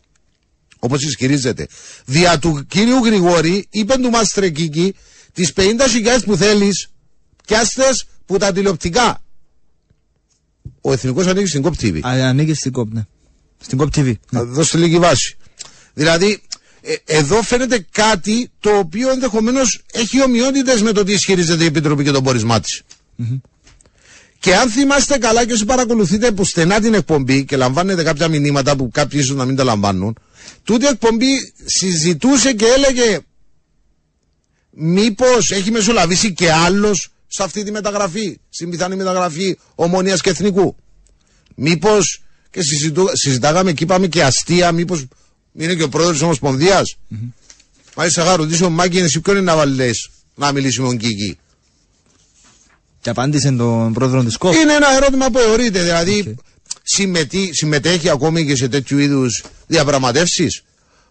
όπως 0.78 1.02
ισχυρίζεται. 1.02 1.66
Δια 2.04 2.38
του 2.38 2.64
κύριου 2.68 3.04
Γρηγόρη 3.04 3.66
είπε 3.70 3.94
του 3.94 4.10
Μάστρε 4.10 4.50
Κίκη 4.50 4.94
τις 5.32 5.52
50 5.52 6.24
που 6.24 6.36
θέλεις 6.36 6.88
πιάστες 7.46 8.04
που 8.26 8.36
τα 8.38 8.52
τηλεοπτικά. 8.52 9.22
Ο 10.80 10.92
Εθνικός 10.92 11.26
ανήκει 11.26 11.46
στην 11.48 11.62
COP 11.64 11.72
TV. 11.80 12.00
α, 12.06 12.10
ανήκει 12.28 12.54
στην 12.54 12.72
COP, 12.76 12.86
ναι. 12.88 13.02
Στην 13.64 13.78
COP 13.80 13.98
TV. 13.98 14.04
Ναι. 14.04 14.14
Να 14.30 14.44
δώσετε 14.44 14.78
λίγη 14.78 14.98
βάση. 14.98 15.36
Δηλαδή, 15.94 16.42
ε, 16.80 16.94
εδώ 17.04 17.42
φαίνεται 17.42 17.86
κάτι 17.90 18.50
το 18.60 18.70
οποίο 18.70 19.10
ενδεχομένως 19.10 19.82
έχει 19.92 20.22
ομοιότητες 20.22 20.82
με 20.82 20.92
το 20.92 21.04
τι 21.04 21.12
ισχυρίζεται 21.12 21.62
η 21.62 21.66
Επιτροπή 21.66 22.04
και 22.04 22.10
το 22.10 22.22
πόρισμά 22.22 22.60
της. 22.60 22.82
Και 24.38 24.56
αν 24.56 24.70
θυμάστε 24.70 25.18
καλά 25.18 25.46
και 25.46 25.52
όσοι 25.52 25.64
παρακολουθείτε 25.64 26.30
που 26.32 26.44
στενά 26.44 26.80
την 26.80 26.94
εκπομπή 26.94 27.44
και 27.44 27.56
λαμβάνετε 27.56 28.02
κάποια 28.02 28.28
μηνύματα 28.28 28.76
που 28.76 28.90
κάποιοι 28.92 29.20
ίσως 29.22 29.36
να 29.36 29.44
μην 29.44 29.56
τα 29.56 29.64
λαμβάνουν, 29.64 30.18
τούτη 30.64 30.84
η 30.84 30.88
εκπομπή 30.88 31.52
συζητούσε 31.64 32.52
και 32.52 32.64
έλεγε 32.66 33.18
μήπως 34.70 35.50
έχει 35.50 35.70
μεσολαβήσει 35.70 36.32
και 36.32 36.52
άλλος 36.52 37.08
σε 37.26 37.42
αυτή 37.42 37.62
τη 37.64 37.70
μεταγραφή, 37.70 38.38
στην 38.48 38.70
πιθανή 38.70 38.96
μεταγραφή 38.96 39.58
ομόνια 39.74 40.16
και 40.16 40.30
εθνικού. 40.30 40.76
Μήπως 41.54 42.23
και 42.54 42.62
συζητού, 42.62 43.08
συζητάγαμε 43.12 43.72
και 43.72 43.84
είπαμε 43.84 44.06
και 44.06 44.22
αστεία, 44.22 44.72
μήπως 44.72 45.06
είναι 45.54 45.74
και 45.74 45.82
ο 45.82 45.88
πρόεδρος 45.88 46.16
της 46.16 46.24
Ομοσπονδίας. 46.24 46.96
Μάλιστα, 47.96 48.24
θα 48.24 48.36
ρωτήσω, 48.36 48.70
Μάκη, 48.70 48.98
εσύ 48.98 49.20
ποιον 49.20 49.36
είναι 49.36 49.44
να 49.44 49.56
βάλεις 49.56 50.08
να 50.34 50.52
μιλήσει 50.52 50.80
με 50.80 50.86
τον 50.86 50.96
Κίκη; 50.96 51.38
Και 53.00 53.10
απάντησε 53.10 53.52
τον 53.52 53.92
πρόεδρο 53.92 54.24
της 54.24 54.36
COP. 54.38 54.54
Είναι 54.54 54.72
ένα 54.72 54.94
ερώτημα 54.96 55.30
που 55.30 55.38
εωρείται, 55.38 55.82
δηλαδή 55.82 56.34
συμμετεί, 56.82 57.50
συμμετέχει 57.52 58.08
ακόμη 58.08 58.46
και 58.46 58.56
σε 58.56 58.68
τέτοιου 58.68 58.98
είδους 58.98 59.44
διαπραγματεύσεις. 59.66 60.62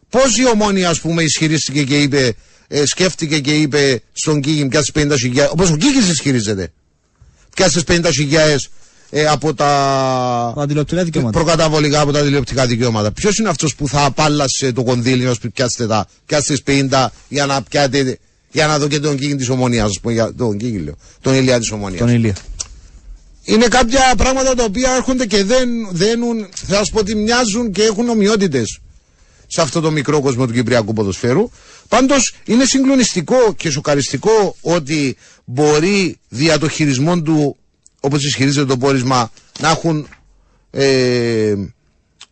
Πώς 0.09 0.37
η 0.37 0.47
ομόνια, 0.47 0.89
ας 0.89 0.99
πούμε, 0.99 1.23
ισχυρίστηκε 1.23 1.83
και 1.83 2.01
είπε, 2.01 2.35
ε, 2.67 2.85
σκέφτηκε 2.85 3.39
και 3.39 3.55
είπε 3.55 4.01
στον 4.13 4.41
Κίκη, 4.41 4.67
πια 4.67 4.83
50 4.93 5.15
χιλιάδε, 5.17 5.49
όπως 5.51 5.69
ο 5.69 5.75
Κίκης 5.75 6.09
ισχυρίζεται, 6.09 6.71
πια 7.55 7.71
50 7.87 8.09
χιλιάδε 8.11 8.59
ε, 9.15 9.25
από 9.25 9.53
τα 9.53 10.53
Τα 10.55 10.65
τηλεοπτικά 10.65 11.03
δικαιώματα. 11.03 11.39
προκαταβολικά 11.39 12.01
από 12.01 12.11
τα 12.11 12.21
τηλεοπτικά 12.21 12.65
δικαιώματα. 12.67 13.11
Ποιος 13.11 13.37
είναι 13.37 13.49
αυτός 13.49 13.75
που 13.75 13.87
θα 13.87 14.05
απάλλασε 14.05 14.71
το 14.71 14.83
κονδύλι 14.83 15.23
να 15.23 15.35
πιάσετε 15.53 15.87
τα 15.87 16.07
πιάσετε 16.25 16.87
50 16.91 17.05
για 17.27 17.45
να 17.45 17.61
πιάτε 17.61 18.17
για 18.51 18.67
να 18.67 18.79
δω 18.79 18.87
και 18.87 18.99
τον 18.99 19.17
Κίκη 19.17 19.35
της 19.35 19.49
Ομονίας, 19.49 19.89
ας 19.89 19.99
πούμε, 19.99 20.13
για 20.13 20.33
τον 20.35 20.57
Κίκη 20.57 20.77
λέω, 20.77 20.93
τον 21.21 21.33
Ηλιά 21.33 21.59
της 21.59 21.71
Ομονίας. 21.71 21.99
Τον 21.99 22.09
Ηλία. 22.09 22.35
Είναι 23.43 23.67
κάποια 23.67 24.13
πράγματα 24.17 24.55
τα 24.55 24.63
οποία 24.63 24.93
έρχονται 24.95 25.25
και 25.25 25.43
δεν, 25.43 25.69
δένουν, 25.91 26.47
θα 26.67 26.83
σου 26.83 26.91
πω 26.91 26.99
ότι 26.99 27.15
μοιάζουν 27.15 27.71
και 27.71 27.83
έχουν 27.83 28.09
ομοιότητες 28.09 28.79
σε 29.47 29.61
αυτό 29.61 29.81
το 29.81 29.91
μικρό 29.91 30.21
κόσμο 30.21 30.47
του 30.47 30.53
Κυπριακού 30.53 30.93
ποδοσφαίρου. 30.93 31.49
Πάντως 31.87 32.35
είναι 32.45 32.65
συγκλονιστικό 32.65 33.53
και 33.57 33.69
σοκαριστικό 33.69 34.55
ότι 34.61 35.17
μπορεί 35.45 36.17
δια 36.29 36.59
το 36.59 36.69
χειρισμό 36.69 37.21
του, 37.21 37.57
όπως 38.05 38.23
ισχυρίζεται 38.25 38.65
το 38.65 38.77
πόρισμα, 38.77 39.31
να 39.59 39.69
έχουν 39.69 40.07
ε, 40.71 41.55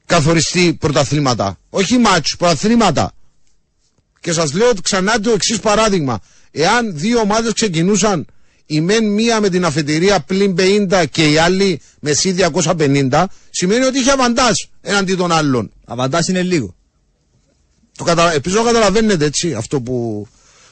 καθοριστεί 0.05 0.73
πρωταθλήματα. 0.79 1.57
Όχι 1.69 1.97
μάτσους, 1.97 2.35
πρωταθλήματα. 2.37 3.11
Και 4.19 4.31
σας 4.33 4.53
λέω 4.53 4.71
ξανά 4.83 5.19
το 5.19 5.31
εξής 5.31 5.59
παράδειγμα. 5.59 6.19
Εάν 6.51 6.97
δύο 6.97 7.19
ομάδες 7.19 7.53
ξεκινούσαν 7.53 8.25
η 8.65 8.81
μεν 8.81 9.05
μία 9.13 9.39
με 9.41 9.49
την 9.49 9.65
αφετηρία 9.65 10.19
πλην 10.19 10.55
50 10.57 11.03
και 11.11 11.29
η 11.31 11.37
άλλη 11.37 11.81
με 11.99 12.13
σύ 12.13 12.35
250, 12.53 13.23
σημαίνει 13.49 13.85
ότι 13.85 13.99
είχε 13.99 14.11
αβαντάζ 14.11 14.53
έναντι 14.81 15.15
των 15.15 15.31
άλλων. 15.31 15.71
Αβαντάζ 15.85 16.27
είναι 16.27 16.41
λίγο. 16.41 16.75
Το 17.97 18.03
κατα... 18.03 18.33
Επίσης 18.33 18.57
το 18.57 18.63
καταλαβαίνετε 18.63 19.25
έτσι 19.25 19.53
αυτό 19.53 19.81
που 19.81 20.27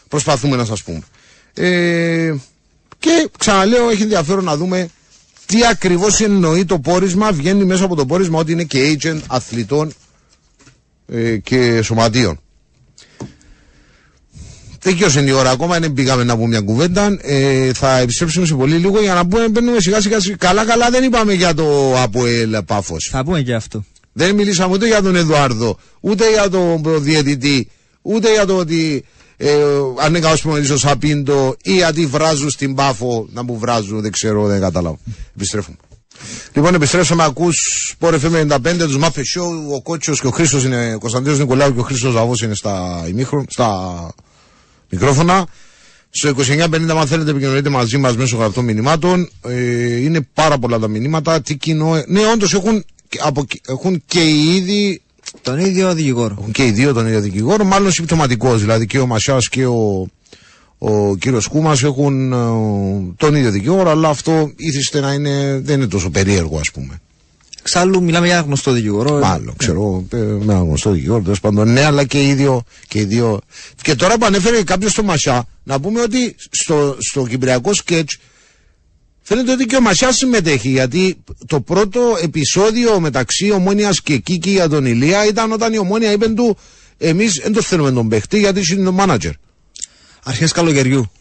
προσπαθούμε 0.07 0.55
να 0.55 0.65
σας 0.65 0.83
πούμε. 0.83 1.01
Ε, 1.53 2.35
και 2.99 3.29
ξαναλέω 3.37 3.89
έχει 3.89 4.01
ενδιαφέρον 4.01 4.43
να 4.43 4.57
δούμε 4.57 4.89
τι 5.45 5.65
ακριβώς 5.65 6.21
εννοεί 6.21 6.65
το 6.65 6.79
πόρισμα, 6.79 7.31
βγαίνει 7.31 7.65
μέσα 7.65 7.83
από 7.83 7.95
το 7.95 8.05
πόρισμα 8.05 8.39
ότι 8.39 8.51
είναι 8.51 8.63
και 8.63 8.97
agent 9.01 9.19
αθλητών 9.27 9.93
ε, 11.07 11.37
και 11.37 11.81
σωματείων. 11.81 12.39
Τέτοιος 14.79 15.15
είναι 15.15 15.29
η 15.29 15.33
ώρα 15.33 15.49
ακόμα, 15.49 15.79
δεν 15.79 15.93
πήγαμε 15.93 16.23
να 16.23 16.35
πούμε 16.35 16.47
μια 16.47 16.61
κουβέντα. 16.61 17.17
Ε, 17.21 17.73
θα 17.73 17.97
επιστρέψουμε 17.97 18.45
σε 18.45 18.55
πολύ 18.55 18.75
λίγο 18.75 19.01
για 19.01 19.13
να 19.13 19.27
πούμε, 19.27 19.49
μπαίνουμε 19.49 19.79
σιγά 19.79 20.01
σιγά. 20.01 20.17
Καλά, 20.37 20.65
καλά 20.65 20.89
δεν 20.89 21.03
είπαμε 21.03 21.33
για 21.33 21.53
το 21.53 21.93
Αποέλ 22.01 22.63
Πάφος. 22.63 23.09
Θα 23.11 23.23
πούμε 23.23 23.41
και 23.41 23.53
αυτό. 23.53 23.83
Δεν 24.13 24.35
μιλήσαμε 24.35 24.73
ούτε 24.73 24.87
για 24.87 25.01
τον 25.01 25.15
Εδουάρδο, 25.15 25.77
ούτε 25.99 26.29
για 26.29 26.49
τον 26.49 26.83
διαιτητή, 27.03 27.69
ούτε 28.01 28.31
για 28.31 28.45
το 28.45 28.55
ότι 28.55 29.05
ε, 29.41 29.55
αν 29.99 30.09
είναι 30.09 30.19
καλός 30.19 30.45
ο 30.71 30.77
Σαπίντο 30.77 31.55
ή 31.63 31.73
γιατί 31.73 32.05
βράζουν 32.05 32.49
στην 32.49 32.75
Πάφο 32.75 33.27
να 33.31 33.43
μου 33.43 33.57
βράζουν, 33.57 34.01
δεν 34.01 34.11
ξέρω, 34.11 34.47
δεν 34.47 34.59
καταλάβω. 34.59 34.99
Επιστρέφουμε. 35.35 35.77
Λοιπόν, 36.53 36.73
επιστρέψαμε. 36.73 37.23
Ακούς 37.23 37.57
Sport 37.99 38.19
FM 38.19 38.47
95, 38.47 38.77
τους 38.77 38.97
Μάφε 38.97 39.21
Show. 39.21 39.73
Ο 39.75 39.81
Κότσο 39.81 40.13
και 40.13 40.27
ο 40.27 40.29
Χρήστος 40.29 40.63
είναι. 40.63 40.93
Ο 40.95 40.99
Κωνσταντίνος 40.99 41.39
Νικολάου 41.39 41.73
και 41.73 41.79
ο 41.79 41.83
Χρήστος 41.83 42.13
Ζαβό 42.13 42.33
είναι 42.43 42.55
στα, 42.55 43.05
ημίχρο, 43.07 43.45
στα 43.49 44.09
μικρόφωνα. 44.89 45.47
Στο 46.09 46.29
2950, 46.29 46.97
αν 46.97 47.07
θέλετε, 47.07 47.31
επικοινωνείτε 47.31 47.69
μαζί 47.69 47.97
μας 47.97 48.17
μέσω 48.17 48.37
γραπτών 48.37 48.65
μηνυμάτων. 48.65 49.29
Ε, 49.41 49.95
είναι 49.95 50.27
πάρα 50.33 50.57
πολλά 50.57 50.79
τα 50.79 50.87
μηνύματα. 50.87 51.41
Τι 51.41 51.55
κοινό. 51.55 52.03
Ναι, 52.07 52.25
όντως 52.33 52.53
έχουν, 52.53 52.85
από, 53.19 53.45
έχουν 53.67 54.03
και 54.05 54.19
οι 54.19 54.55
ίδιοι. 54.55 55.01
Τον 55.41 55.59
ίδιο 55.59 55.93
δικηγόρο. 55.93 56.35
Έχουν 56.39 56.51
και 56.51 56.65
οι 56.65 56.71
δύο 56.71 56.93
τον 56.93 57.07
ίδιο 57.07 57.19
δικηγόρο, 57.19 57.63
μάλλον 57.63 57.91
συμπτωματικός. 57.91 58.61
Δηλαδή 58.61 58.85
και 58.85 58.99
ο 58.99 59.05
Μασιάς 59.05 59.49
και 59.49 59.65
ο, 59.65 60.07
ο 60.77 61.15
κύριος 61.15 61.47
Κούμας 61.47 61.83
έχουν 61.83 62.33
ε, 62.33 62.37
τον 63.17 63.35
ίδιο 63.35 63.51
δικηγόρο, 63.51 63.89
αλλά 63.89 64.09
αυτό 64.09 64.51
ήθιστε 64.55 64.99
να 64.99 65.13
είναι, 65.13 65.59
δεν 65.63 65.77
είναι 65.77 65.87
τόσο 65.87 66.09
περίεργο, 66.09 66.57
ας 66.57 66.71
πούμε. 66.73 67.01
Εξάλλου 67.59 68.03
μιλάμε 68.03 68.25
για 68.25 68.35
ένα 68.35 68.45
γνωστό 68.45 68.71
δικηγόρο. 68.71 69.17
Ε. 69.17 69.19
Μάλλον, 69.19 69.55
ξέρω, 69.57 70.05
ε, 70.13 70.17
με 70.17 70.53
ένα 70.53 70.53
γνωστό 70.53 70.91
δικηγόρο, 70.91 71.21
τέλος 71.21 71.39
πάντων. 71.39 71.71
Ναι, 71.71 71.83
αλλά 71.83 72.03
και 72.03 72.27
οι 72.27 72.33
δύο. 72.33 72.63
Και, 72.87 72.99
οι 72.99 73.05
δύο. 73.05 73.39
και 73.81 73.95
τώρα 73.95 74.17
που 74.17 74.25
ανέφερε 74.25 74.63
κάποιος 74.63 74.91
στο 74.91 75.03
Μασιά, 75.03 75.47
να 75.63 75.79
πούμε 75.79 76.01
ότι 76.01 76.35
στο, 76.49 76.95
στο 76.99 77.25
κυπριακό 77.27 77.73
σκέτς 77.73 78.17
φαίνεται 79.29 79.51
ότι 79.51 79.65
και 79.65 79.75
ο 79.75 79.81
Μασιά 79.81 80.11
συμμετέχει. 80.11 80.69
Γιατί 80.69 81.17
το 81.45 81.61
πρώτο 81.61 82.01
επεισόδιο 82.21 82.99
μεταξύ 82.99 83.51
Ομόνιας 83.51 84.01
και 84.01 84.17
Κίκη 84.17 84.49
για 84.49 84.69
τον 84.69 84.85
Ηλία 84.85 85.25
ήταν 85.25 85.51
όταν 85.51 85.73
η 85.73 85.77
Ομόνια 85.77 86.11
είπε 86.11 86.27
του 86.27 86.57
Εμείς 86.97 87.39
δεν 87.43 87.53
το 87.53 87.61
θέλουμε 87.61 87.91
τον 87.91 88.09
παίχτη 88.09 88.39
γιατί 88.39 88.61
είναι 88.71 88.83
το 88.83 88.91
μάνατζερ. 88.91 89.31
Αρχές 90.23 90.51
καλοκαιριού. 90.51 91.11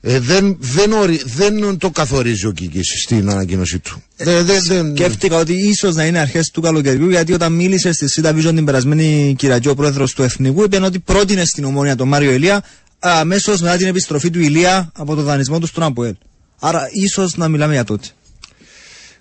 Ε, 0.00 0.18
δεν, 0.20 0.56
δεν, 0.60 0.92
ορι, 0.92 1.20
δεν 1.24 1.78
το 1.78 1.90
καθορίζει 1.90 2.46
ο 2.46 2.52
Κίκης 2.52 3.02
στην 3.02 3.30
ανακοίνωσή 3.30 3.78
του. 3.78 4.02
Ε, 4.16 4.42
δε, 4.42 4.60
δε, 4.60 4.90
σκέφτηκα 4.94 5.36
ότι 5.36 5.52
ίσως 5.52 5.94
να 5.94 6.06
είναι 6.06 6.18
αρχές 6.18 6.50
του 6.50 6.60
καλοκαιριού, 6.60 7.08
γιατί 7.08 7.32
όταν 7.32 7.52
μίλησε 7.52 7.92
στη 7.92 8.08
ΣΥΤΑ 8.08 8.34
Vision 8.34 8.54
την 8.54 8.64
περασμένη 8.64 9.34
Κυριακή 9.38 9.68
ο 9.68 9.74
πρόεδρος 9.74 10.12
του 10.14 10.22
Εθνικού, 10.22 10.62
είπε 10.62 10.80
ότι 10.84 10.98
πρότεινε 10.98 11.44
στην 11.44 11.64
ομόνια 11.64 11.96
τον 11.96 12.08
Μάριο 12.08 12.30
Ηλία 12.30 12.64
αμέσως 12.98 13.60
μετά 13.60 13.76
την 13.76 13.86
επιστροφή 13.86 14.30
του 14.30 14.40
Ηλία 14.40 14.92
από 14.94 15.14
το 15.14 15.22
δανεισμό 15.22 15.58
του 15.58 15.66
στον 15.66 15.82
Αποέλ. 15.82 16.14
Άρα 16.58 16.88
ίσως 16.92 17.36
να 17.36 17.48
μιλάμε 17.48 17.72
για 17.72 17.84
τότε. 17.84 18.08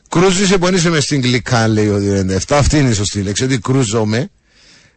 Κρούζησε 0.09 0.57
που 0.57 0.67
είσαι 0.67 0.89
μες 0.89 1.03
στην 1.03 1.21
γλυκά, 1.21 1.67
λέει 1.67 1.87
ο 1.87 1.97
27. 2.47 2.55
Αυτή 2.55 2.77
είναι 2.77 2.89
η 2.89 2.93
σωστή 2.93 3.21
λέξη. 3.21 3.43
Ότι 3.43 3.59
κρούζομαι. 3.59 4.29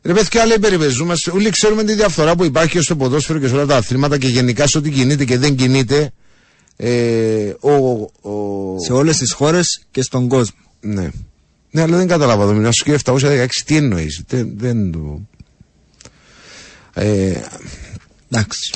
Ρε 0.02 0.12
παιδιά, 0.12 0.46
λέει 0.46 0.58
περιπεζούμαστε. 0.58 1.30
Όλοι 1.30 1.50
ξέρουμε 1.50 1.84
τη 1.84 1.94
διαφθορά 1.94 2.36
που 2.36 2.44
υπάρχει 2.44 2.80
στο 2.80 2.96
ποδόσφαιρο 2.96 3.38
και 3.38 3.48
σε 3.48 3.54
όλα 3.54 3.66
τα 3.66 3.76
αθλήματα 3.76 4.18
και 4.18 4.26
γενικά 4.26 4.66
σε 4.66 4.78
ό,τι 4.78 4.90
κινείται 4.90 5.24
και 5.24 5.38
δεν 5.38 5.56
κινείται. 5.56 6.12
Ε, 6.76 7.52
ο, 7.60 7.72
ο... 8.30 8.78
Σε 8.84 8.92
όλες 8.92 9.16
τις 9.16 9.32
χώρες 9.32 9.82
και 9.90 10.02
στον 10.02 10.28
κόσμο. 10.28 10.58
Ναι. 10.80 11.10
Ναι, 11.70 11.82
αλλά 11.82 11.96
δεν 11.96 12.06
κατάλαβα 12.06 12.46
το 12.46 12.52
μήνυμα 12.52 12.72
σου 12.72 12.84
και 12.84 12.98
716 13.04 13.46
τι 13.64 13.76
εννοείς; 13.76 14.22
Δεν, 14.26 14.52
δεν 14.56 14.92
το. 14.92 15.20
Ε, 16.94 17.40
Εντάξει. 18.30 18.74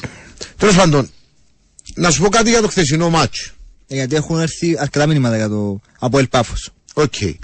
Τέλος 0.56 0.74
πάντων, 0.76 1.10
να 1.94 2.10
σου 2.10 2.22
πω 2.22 2.28
κάτι 2.28 2.50
για 2.50 2.60
το 2.60 2.68
χθεσινό 2.68 3.10
μάτσο. 3.10 3.53
Ε, 3.86 3.94
γιατί 3.94 4.14
έχουν 4.14 4.40
έρθει 4.40 4.78
αρκετά 4.78 5.06
μήνυματα 5.06 5.36
για 5.36 5.48
το 5.48 5.80
ΑΠΟΕΛ 5.98 6.18
Πάφο. 6.18 6.54
OK. 6.94 7.12
Okay. 7.20 7.34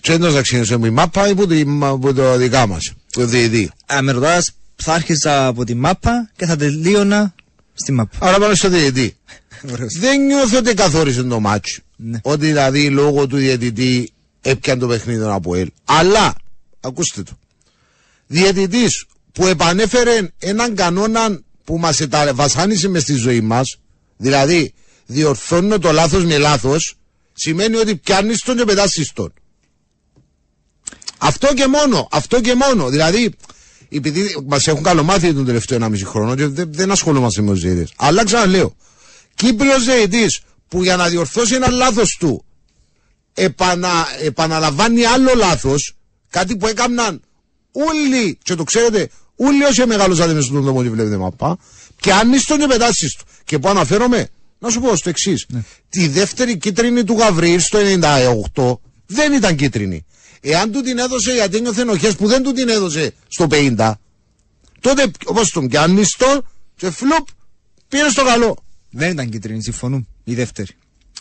Και 0.00 0.12
έντος 0.12 0.34
να 0.34 0.42
ξεκινήσουμε 0.42 0.86
η 0.86 0.90
μάπα 0.90 1.28
ή 1.28 1.30
από 1.30 2.14
το 2.14 2.36
δικά 2.36 2.66
μας, 2.66 2.92
το 3.12 3.26
διαιτητή. 3.26 3.70
Αν 3.86 4.04
με 4.04 4.12
ρωτάς, 4.12 4.52
θα 4.76 4.92
άρχισα 4.92 5.46
από 5.46 5.64
τη 5.64 5.74
μάπα 5.74 6.30
και 6.36 6.46
θα 6.46 6.56
τελείωνα 6.56 7.34
στη 7.74 7.92
μάπα. 7.92 8.16
Άρα 8.20 8.38
πάμε 8.38 8.54
στο 8.54 8.68
διαιτητή. 8.68 9.16
Δεν 10.00 10.24
νιώθω 10.24 10.58
ότι 10.58 10.74
καθόρισε 10.74 11.22
το 11.22 11.40
μάτσο. 11.40 11.82
Ναι. 11.96 12.18
Ότι 12.22 12.46
δηλαδή 12.46 12.90
λόγω 12.90 13.26
του 13.26 13.36
διαιτητή 13.36 14.12
έπιαν 14.40 14.78
το 14.78 14.86
παιχνίδι 14.86 15.24
ΑΠΟΕΛ. 15.24 15.70
Αλλά, 15.84 16.34
ακούστε 16.80 17.22
το. 17.22 17.38
Διαιτητής 18.26 19.04
που 19.32 19.46
επανέφερε 19.46 20.30
έναν 20.38 20.74
κανόνα 20.74 21.40
που 21.64 21.78
μας 21.78 22.06
βασάνισε 22.34 22.88
μες 22.88 23.02
στη 23.02 23.14
ζωή 23.14 23.40
μας, 23.40 23.78
δηλαδή 24.16 24.72
διορθώνω 25.10 25.78
το 25.78 25.92
λάθος 25.92 26.24
με 26.24 26.38
λάθος, 26.38 26.94
σημαίνει 27.32 27.76
ότι 27.76 27.96
πιάνεις 27.96 28.40
τον 28.40 28.56
και 28.56 28.64
πετάσεις 28.64 29.12
τον. 29.12 29.32
Αυτό 31.18 31.54
και 31.54 31.66
μόνο, 31.66 32.08
αυτό 32.10 32.40
και 32.40 32.54
μόνο. 32.54 32.88
Δηλαδή, 32.88 33.34
επειδή 33.88 34.44
μας 34.46 34.66
έχουν 34.66 34.82
καλομάθει 34.82 35.34
τον 35.34 35.44
τελευταίο 35.44 35.78
1,5 35.78 36.04
χρόνο 36.04 36.34
και 36.34 36.46
δεν, 36.46 36.72
δεν 36.72 36.90
ασχολούμαστε 36.90 37.42
με 37.42 37.52
τους 37.52 37.60
διαιτητές. 37.60 37.92
Αλλά 37.96 38.24
ξαναλέω, 38.24 38.74
Κύπριος 39.34 39.84
διαιτητής 39.84 40.40
που 40.68 40.82
για 40.82 40.96
να 40.96 41.08
διορθώσει 41.08 41.54
ένα 41.54 41.70
λάθος 41.70 42.16
του 42.18 42.44
επανα, 43.34 44.06
επαναλαμβάνει 44.22 45.04
άλλο 45.04 45.34
λάθος, 45.34 45.96
κάτι 46.30 46.56
που 46.56 46.66
έκαναν 46.66 47.22
όλοι, 47.72 48.38
και 48.42 48.54
το 48.54 48.64
ξέρετε, 48.64 49.10
όλοι 49.36 49.64
όσοι 49.64 49.86
μεγάλωσατε 49.86 50.32
μέσα 50.32 50.46
στον 50.46 50.62
δρόμο 50.62 50.82
και 50.82 50.90
βλέπετε 50.90 51.16
μαπά, 51.16 51.58
και 52.00 52.12
αν 52.12 52.32
είσαι 52.32 52.46
τον 52.46 52.68
πετάσει 52.68 53.16
του. 53.18 53.24
Και 53.44 53.58
που 53.58 53.68
αναφέρομαι, 53.68 54.28
να 54.60 54.70
σου 54.70 54.80
πω 54.80 54.96
στο 54.96 55.08
εξής. 55.08 55.46
Ναι. 55.48 55.62
Τη 55.88 56.08
δεύτερη 56.08 56.56
κίτρινη 56.56 57.04
του 57.04 57.14
Γαβρίλ 57.18 57.60
στο 57.60 57.78
98 58.54 58.74
δεν 59.06 59.32
ήταν 59.32 59.56
κίτρινη. 59.56 60.04
Εάν 60.40 60.72
του 60.72 60.80
την 60.80 60.98
έδωσε 60.98 61.32
γιατί 61.32 61.56
ένιωθε 61.56 61.80
ενοχέ 61.80 62.12
που 62.12 62.26
δεν 62.26 62.42
του 62.42 62.52
την 62.52 62.68
έδωσε 62.68 63.12
στο 63.28 63.46
50, 63.50 63.92
τότε 64.80 65.10
όπως 65.24 65.50
τον 65.50 65.68
πιάνει 65.68 66.04
το 66.16 66.42
και 66.76 66.90
φλουπ 66.90 67.26
πήρε 67.88 68.10
στο 68.10 68.24
καλό. 68.24 68.56
Δεν 68.90 69.10
ήταν 69.10 69.28
κίτρινη, 69.28 69.62
συμφωνούν. 69.62 70.08
Η 70.24 70.34
δεύτερη. 70.34 70.68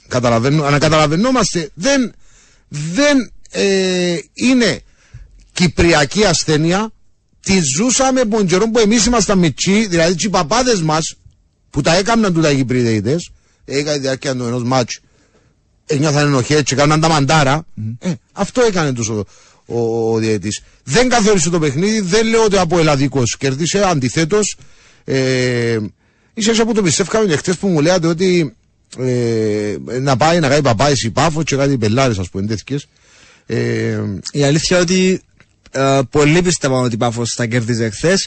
Καταλαβαίνω, 0.07 0.63
ανακαταλαβαίνόμαστε. 0.63 1.69
Δεν, 1.73 2.13
δεν 2.67 3.31
ε, 3.51 4.17
είναι 4.33 4.81
κυπριακή 5.53 6.25
ασθένεια. 6.25 6.91
Τη 7.39 7.59
ζούσαμε 7.75 8.21
από 8.21 8.37
τον 8.37 8.47
καιρό 8.47 8.69
που 8.69 8.79
εμείς 8.79 9.05
ήμασταν 9.05 9.39
μητσί, 9.39 9.87
δηλαδή 9.87 10.15
οι 10.25 10.29
παπάδες 10.29 10.81
μας 10.81 11.15
που 11.69 11.81
τα 11.81 11.95
έκαναν 11.95 12.33
του 12.33 12.41
τα 12.41 12.53
Κυπριδέιδε, 12.53 13.15
έκανε 13.65 13.95
τη 13.95 14.01
διάρκεια 14.01 14.35
του 14.35 14.43
ενός 14.43 14.63
μάτσου 14.63 15.01
ένιωθαν 15.89 16.25
ενοχέ 16.27 16.63
και 16.63 16.75
κάναν 16.75 16.99
τα 16.99 17.07
μαντάρα. 17.07 17.65
Mm. 17.77 17.95
Ε, 17.99 18.11
αυτό 18.31 18.61
έκανε 18.61 18.93
τους 18.93 19.09
ο, 19.09 19.25
ο, 19.65 20.13
ο 20.13 20.17
διαιτητής. 20.17 20.61
Δεν 20.83 21.09
καθόρισε 21.09 21.49
το 21.49 21.59
παιχνίδι, 21.59 21.99
δεν 21.99 22.27
λέω 22.27 22.43
ότι 22.43 22.57
από 22.57 22.79
ελλαδικός 22.79 23.37
κέρδισε, 23.37 23.83
αντιθέτως. 23.85 24.57
Ε, 25.03 25.77
ίσως 26.33 26.59
από 26.59 26.73
το 26.73 26.81
πιστεύκαμε 26.81 27.25
και 27.25 27.35
χτε 27.35 27.53
που 27.53 27.67
μου 27.67 27.81
λέατε 27.81 28.07
ότι 28.07 28.55
ε, 28.97 29.77
να 29.99 30.17
πάει 30.17 30.39
να 30.39 30.49
κάνει 30.49 30.61
παπάει 30.61 30.93
η 31.05 31.09
πάφος 31.09 31.43
και 31.43 31.55
κάτι 31.55 31.77
πελάρες, 31.77 32.19
ας 32.19 32.29
πούμε, 32.29 32.45
τέτοιες. 32.45 32.87
Ε, 33.45 33.99
η 34.31 34.43
αλήθεια 34.43 34.79
ότι 34.79 35.21
ε, 35.71 35.99
πολλοί 36.09 36.41
πίστευαν 36.41 36.83
ότι 36.83 36.93
η 36.93 36.97
Πάφος 36.97 37.33
θα 37.35 37.45
κέρδιζε 37.45 37.89
χθε 37.89 38.17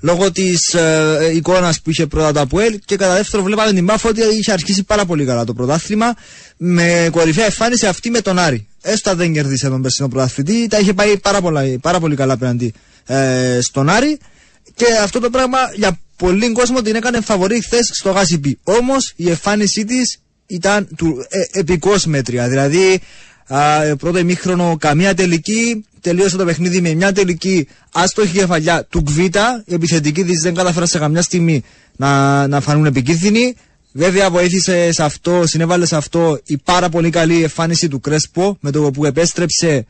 λόγω 0.00 0.32
της 0.32 0.74
ε, 0.74 1.30
εικόνας 1.34 1.80
που 1.80 1.90
είχε 1.90 2.06
πρώτα 2.06 2.32
το 2.32 2.40
Αποέλ 2.40 2.78
και 2.84 2.96
κατά 2.96 3.14
δεύτερο 3.14 3.42
βλέπαμε 3.42 3.72
την 3.72 3.86
Πάφο 3.86 4.08
ότι 4.08 4.20
είχε 4.38 4.52
αρχίσει 4.52 4.82
πάρα 4.82 5.04
πολύ 5.04 5.24
καλά 5.24 5.44
το 5.44 5.54
πρωτάθλημα 5.54 6.14
με 6.56 7.08
κορυφαία 7.12 7.44
εμφάνιση 7.44 7.86
αυτή 7.86 8.10
με 8.10 8.20
τον 8.20 8.38
Άρη. 8.38 8.66
έστω 8.82 9.10
αν 9.10 9.16
δεν 9.16 9.32
κερδίσε 9.32 9.68
τον 9.68 9.82
περσινό 9.82 10.08
πρωταθλητή, 10.08 10.66
τα 10.66 10.78
είχε 10.78 10.92
πάει 10.92 11.18
πάρα, 11.18 11.40
πολλά, 11.40 11.62
πάρα 11.80 12.00
πολύ 12.00 12.16
καλά 12.16 12.32
απέναντι 12.32 12.72
ε, 13.06 13.58
στον 13.62 13.88
Άρη. 13.88 14.18
Και 14.74 14.86
αυτό 15.02 15.20
το 15.20 15.30
πράγμα 15.30 15.58
για 15.74 15.98
πολλοί 16.16 16.52
κόσμο 16.52 16.82
την 16.82 16.94
έκανε 16.94 17.20
φαβορή 17.20 17.60
χθες 17.60 17.90
στο 17.92 18.10
Γάσιπι. 18.10 18.58
Όμως 18.62 19.12
η 19.16 19.28
εμφάνισή 19.28 19.84
της 19.84 20.18
ήταν 20.46 20.88
του 20.96 21.26
ε, 21.28 21.58
επικός 21.58 22.06
μέτρια. 22.06 22.48
Δηλαδή, 22.48 23.00
α, 23.46 23.96
πρώτο 23.96 24.18
ημίχρονο 24.18 24.76
καμία 24.78 25.14
τελική, 25.14 25.84
τελείωσε 26.00 26.36
το 26.36 26.44
παιχνίδι 26.44 26.80
με 26.80 26.94
μια 26.94 27.12
τελική 27.12 27.68
άστοχη 27.92 28.38
κεφαλιά 28.38 28.84
του 28.84 29.00
Γκβίτα. 29.00 29.62
Η 29.66 29.74
επιθετική 29.74 30.24
της 30.24 30.40
δεν 30.40 30.54
κατάφερε 30.54 30.86
σε 30.86 30.98
καμιά 30.98 31.22
στιγμή 31.22 31.62
να, 31.96 32.46
να 32.46 32.60
φανούν 32.60 32.86
επικίνδυνοι. 32.86 33.54
Βέβαια 33.92 34.30
βοήθησε 34.30 34.92
σε 34.92 35.02
αυτό, 35.02 35.42
συνέβαλε 35.46 35.86
σε 35.86 35.96
αυτό 35.96 36.40
η 36.46 36.58
πάρα 36.58 36.88
πολύ 36.88 37.10
καλή 37.10 37.42
εμφάνιση 37.42 37.88
του 37.88 38.00
Κρέσπο 38.00 38.56
με 38.60 38.70
το 38.70 38.90
που 38.90 39.04
επέστρεψε, 39.04 39.86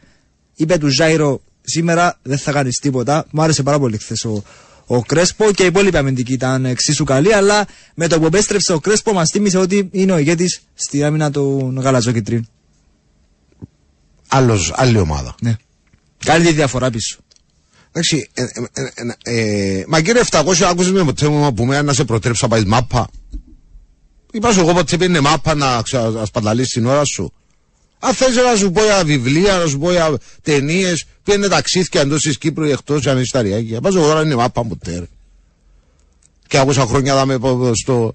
είπε 0.56 0.78
του 0.78 0.88
Ζάιρο 0.88 1.40
σήμερα 1.64 2.18
δεν 2.22 2.38
θα 2.38 2.52
κάνεις 2.52 2.78
τίποτα. 2.78 3.26
Μου 3.30 3.42
άρεσε 3.42 3.62
πάρα 3.62 3.78
πολύ 3.78 3.98
χθες 3.98 4.24
ο, 4.24 4.42
ο 4.86 5.02
Κρέσπο 5.02 5.50
και 5.52 5.62
η 5.62 5.66
υπόλοιπη 5.66 5.96
αμυντική 5.96 6.32
ήταν 6.32 6.64
εξίσου 6.64 7.04
καλή, 7.04 7.34
αλλά 7.34 7.66
με 7.94 8.06
το 8.06 8.20
που 8.20 8.26
επέστρεψε 8.26 8.72
ο 8.72 8.78
Κρέσπο 8.78 9.12
μας 9.12 9.30
θύμισε 9.30 9.58
ότι 9.58 9.88
είναι 9.92 10.12
ο 10.12 10.18
ηγέτης 10.18 10.60
στη 10.74 11.04
άμυνα 11.04 11.30
του 11.30 11.74
Γαλαζόκητριν. 11.82 12.48
Άλλος, 14.34 14.72
άλλη 14.74 14.98
ομάδα. 14.98 15.34
Ναι. 15.40 15.56
Κάνει 16.24 16.44
τη 16.44 16.52
διαφορά 16.52 16.90
πίσω. 16.90 17.18
Εντάξει, 17.88 18.30
ε, 18.34 18.42
ε, 18.42 18.48
ε, 19.22 19.78
ε, 19.78 19.84
μα 19.88 20.00
κύριε 20.00 20.22
700 20.30 20.62
άκουσες 20.62 20.92
με 20.92 21.04
ποτέ 21.04 21.28
μου 21.28 21.54
που 21.54 21.64
με 21.64 21.82
να 21.82 21.92
σε 21.92 22.04
προτρέψω 22.04 22.46
να 22.46 22.52
πάει 22.52 22.64
μάπα. 22.64 23.08
Είπα 24.32 24.52
σου 24.52 24.60
εγώ 24.60 24.72
ποτέ 24.72 24.96
πήγαινε 24.96 25.20
μάπα 25.20 25.54
να 25.54 25.82
σπαταλείς 26.24 26.68
την 26.68 26.86
ώρα 26.86 27.04
σου. 27.04 27.32
Αν 27.98 28.14
θες 28.14 28.34
να 28.36 28.56
σου 28.56 28.70
πω 28.70 28.84
για 28.84 29.04
βιβλία, 29.04 29.56
να 29.56 29.66
σου 29.66 29.78
πω 29.78 29.90
για 29.90 30.16
ταινίες, 30.42 31.04
πήγαινε 31.22 31.48
ταξίδια 31.48 32.00
εντός 32.00 32.22
της 32.22 32.38
Κύπρου 32.38 32.64
ή 32.64 32.70
εκτός 32.70 33.06
αν 33.06 33.20
είσαι 33.20 33.32
τα 33.32 33.42
ριάκια. 33.42 33.80
Πας 33.80 33.94
εγώ 33.94 34.06
τώρα 34.06 34.22
είναι 34.22 34.34
μάπα 34.34 34.64
μου 34.64 34.76
τέρ. 34.76 35.02
Και 36.46 36.58
άκουσα 36.58 36.86
χρόνια 36.86 37.14
δάμε 37.14 37.38
στο... 37.72 38.12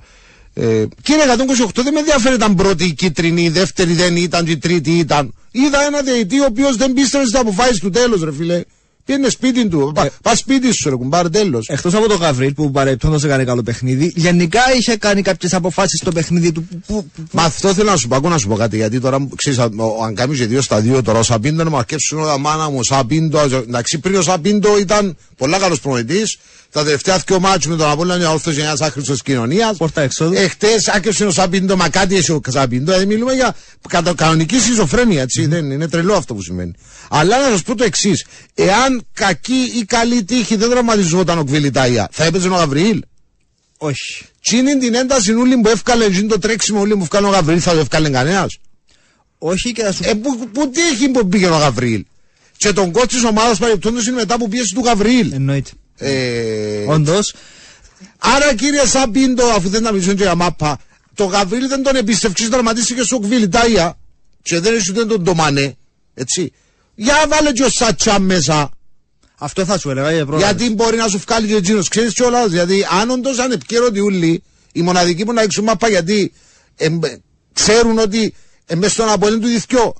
Ε, 0.54 0.86
κύριε 1.02 1.24
128 1.68 1.84
δεν 1.84 1.94
με 1.94 2.00
ενδιαφέρει 2.00 2.36
ήταν 2.36 2.56
πρώτη 2.56 2.86
η 2.86 2.94
κίτρινη, 2.94 3.44
η 3.44 3.50
δεύτερη 3.50 3.94
δεν 3.94 4.16
ήταν, 4.16 4.48
η 4.48 4.58
τρίτη 4.58 4.92
ήταν. 4.92 5.34
Είδα 5.52 5.82
ένα 5.86 6.02
διαιτή 6.02 6.40
ο 6.40 6.46
οποίος 6.46 6.76
δεν 6.76 6.94
πίστευε 6.94 7.26
στις 7.26 7.40
αποφάσεις 7.40 7.80
του 7.80 7.90
τέλος 7.90 8.24
ρε 8.24 8.34
φίλε. 8.34 8.64
Πήγαινε 9.10 9.30
σπίτι 9.30 9.68
του. 9.68 9.94
Ε, 9.98 10.08
Πας 10.22 10.40
σπίτι 10.40 10.72
σου, 10.74 10.90
ρε 10.90 10.96
κουμπάρ, 10.96 11.30
τέλος. 11.30 11.68
Εκτός 11.68 11.94
από 11.94 12.08
τον 12.08 12.18
Γαβρίλ 12.18 12.54
που 12.54 12.72
παρεπτόντως 12.72 13.24
έκανε 13.24 13.44
καλό 13.44 13.64
παιχνίδι, 13.64 14.14
γενικά 14.16 14.60
είχε 14.78 14.98
κάνει 14.98 15.22
κάποιες 15.22 15.54
αποφάσεις 15.54 16.00
στο 16.00 16.12
παιχνίδι 16.12 16.52
του. 16.52 16.68
Που, 16.68 16.80
που, 16.88 17.24
Μα 17.32 17.44
αυτό 17.44 17.74
θέλω 17.74 17.90
να 17.90 17.98
σου 17.98 18.08
πω, 18.08 18.16
ακούω 18.16 18.30
να 18.30 18.38
σου 18.38 18.48
πω 18.48 18.56
κάτι. 18.56 18.76
Γιατί 18.76 19.00
τώρα 19.00 19.28
ξέρεις, 19.36 19.60
αν 19.60 20.16
κάνεις 20.16 20.40
και 20.40 20.46
δύο 20.46 20.62
στα 20.62 20.80
δύο 20.80 21.02
τώρα, 21.02 21.20
ο 21.20 21.24
Σαπίντο 21.24 21.64
να 21.64 21.70
μαρκέψουν 21.70 22.20
όλα 22.20 22.38
μάνα 22.38 22.70
μου. 22.70 22.78
Ο 22.80 22.84
Σαπίντο, 22.84 23.40
εντάξει, 23.40 24.00
πριν 24.00 24.16
ο 24.16 24.22
Σαπίντο 24.22 24.78
ήταν 24.78 25.18
πολλά 25.38 25.58
καλός 25.60 25.80
προμηθευτής. 25.80 26.38
Τα 26.72 26.84
τελευταία 26.84 27.22
δύο 27.28 27.40
μάτσου 27.40 27.70
με 27.70 27.76
τον 27.76 27.90
Απόλυτο 27.90 28.16
είναι 28.16 28.26
όρθιος 28.26 28.56
για 28.56 28.64
ένα 28.64 28.78
άχρηστος 28.80 29.22
κοινωνίας. 29.22 29.78
Πόρτα 29.78 30.02
εξόδου. 30.02 30.34
Εχθές 30.34 30.88
άκρυψε 30.88 31.26
ο 31.26 31.32
Σαπίντο, 31.32 31.76
μα 31.76 31.90
κάτι 31.90 32.16
έχει 32.16 32.32
ο 32.32 32.42
Σαπίντο. 32.48 32.86
Δηλαδή 32.86 33.06
μιλούμε 33.06 33.34
για 33.34 33.56
κατα, 33.90 34.14
κανονική 34.14 34.60
σχιζοφρένεια, 34.60 35.22
έτσι. 35.22 35.44
Mm. 35.46 35.50
Δεν 35.50 35.72
είναι 35.72 35.88
τρελό 35.88 36.14
αυτό 36.14 36.36
που 36.36 36.42
σημαίνει. 36.42 36.74
Αλλά 37.10 37.42
να 37.42 37.50
σας 37.50 37.62
πω 37.62 37.76
το 37.76 37.84
εξής. 37.84 38.26
Εάν 38.54 39.06
κακή 39.14 39.72
ή 39.80 39.86
καλή 39.86 40.24
τύχη 40.24 40.56
δεν 40.56 40.70
δραματιζόταν 40.70 41.38
ο 41.38 41.44
Κβιλιτάια, 41.44 42.08
θα 42.12 42.24
έπαιζε 42.24 42.48
ο 42.48 42.56
Γαβριήλ. 42.56 43.02
Όχι. 43.78 44.26
Τι 44.42 44.58
είναι 44.58 44.78
την 44.78 44.94
ένταση 44.94 45.34
ούλη 45.34 45.58
που 45.58 45.70
έφκαλε, 45.70 46.06
είναι 46.06 46.28
το 46.28 46.40
τρέξιμο 46.40 46.82
ούλη 46.82 46.96
που 46.96 47.02
έφκαλε 47.02 47.28
ο 47.28 47.30
Γαβριήλ, 47.30 47.62
θα 47.64 47.74
το 47.74 47.80
έφκαλε 47.80 48.10
κανένας. 48.10 48.58
Όχι 49.38 49.72
και 49.72 49.84
θα 49.84 49.92
σου 49.92 50.04
Ε, 50.04 50.14
που, 50.14 50.50
που 50.50 50.70
τύχη 50.70 51.10
που 51.10 51.28
πήγε 51.28 51.48
ο 51.48 51.58
Γαβριήλ. 51.58 52.06
Και 52.58 52.74
τον 52.74 52.92
κόστ 52.92 53.08
της 53.08 53.24
ομάδας 53.24 53.58
παρεπτόντως 53.58 54.08
είναι 54.08 54.16
μετά 54.16 54.38
που 54.38 54.48
πίεση 54.48 54.74
του 54.74 54.82
Γαβριήλ. 54.86 55.32
Εννοείται. 55.32 55.72
Ε, 56.00 56.86
Όντως. 56.88 57.34
άρα 58.18 58.56
κύριε 58.56 58.86
Σαμπίντο, 58.86 59.46
αφού 59.46 59.70
δεν 59.70 59.84
τα 59.84 59.92
μιλήσουν 59.92 60.16
και 60.16 60.24
για 60.24 60.36
μάπα, 60.36 60.80
το 61.14 61.26
Γαβριήλ 61.26 61.68
δεν 61.68 61.84
τον 61.84 61.96
εμπιστευξεί, 61.96 62.48
δραματίστηκε 62.48 63.02
στο 63.02 63.20
Κβιλιτάια. 63.20 63.98
Και 64.42 64.60
δεν 64.60 64.76
είσαι 64.76 64.92
ούτε 64.92 65.06
τον 65.06 65.24
Ντομανέ. 65.24 65.78
Έτσι. 66.14 66.52
Για 66.96 67.26
βάλε 67.28 67.52
και 67.52 67.64
ο 67.64 67.70
Σατσά 67.70 68.20
μέσα. 68.20 68.72
Αυτό 69.38 69.66
θα 69.66 69.78
σου 69.78 69.90
έλεγα 69.90 70.12
για 70.12 70.26
πρώτα. 70.26 70.46
Γιατί 70.46 70.74
μπορεί 70.74 70.98
να 70.98 71.08
σου 71.08 71.22
βγάλει 71.28 71.48
και 71.48 71.56
ο 71.56 71.62
Τζίνος. 71.62 71.88
Ξέρεις 71.88 72.14
κιόλα. 72.14 72.46
Γιατί 72.46 72.86
αν 73.02 73.10
όντως 73.10 73.40
αν 73.40 73.52
επικαίρονται 73.52 74.02
όλοι, 74.02 74.44
οι 74.72 74.82
μοναδικοί 74.82 75.26
που 75.26 75.34
να 75.34 75.42
έξουν 75.42 75.64
μάπα 75.64 75.90
γιατί 75.90 76.34
εμ, 76.76 77.00
ξέρουν 77.54 77.98
ότι 77.98 78.34
εμεί 78.66 78.88
στον 78.88 79.10
Απολύν 79.10 79.42
του 79.42 79.48
διθκιό. 79.48 79.96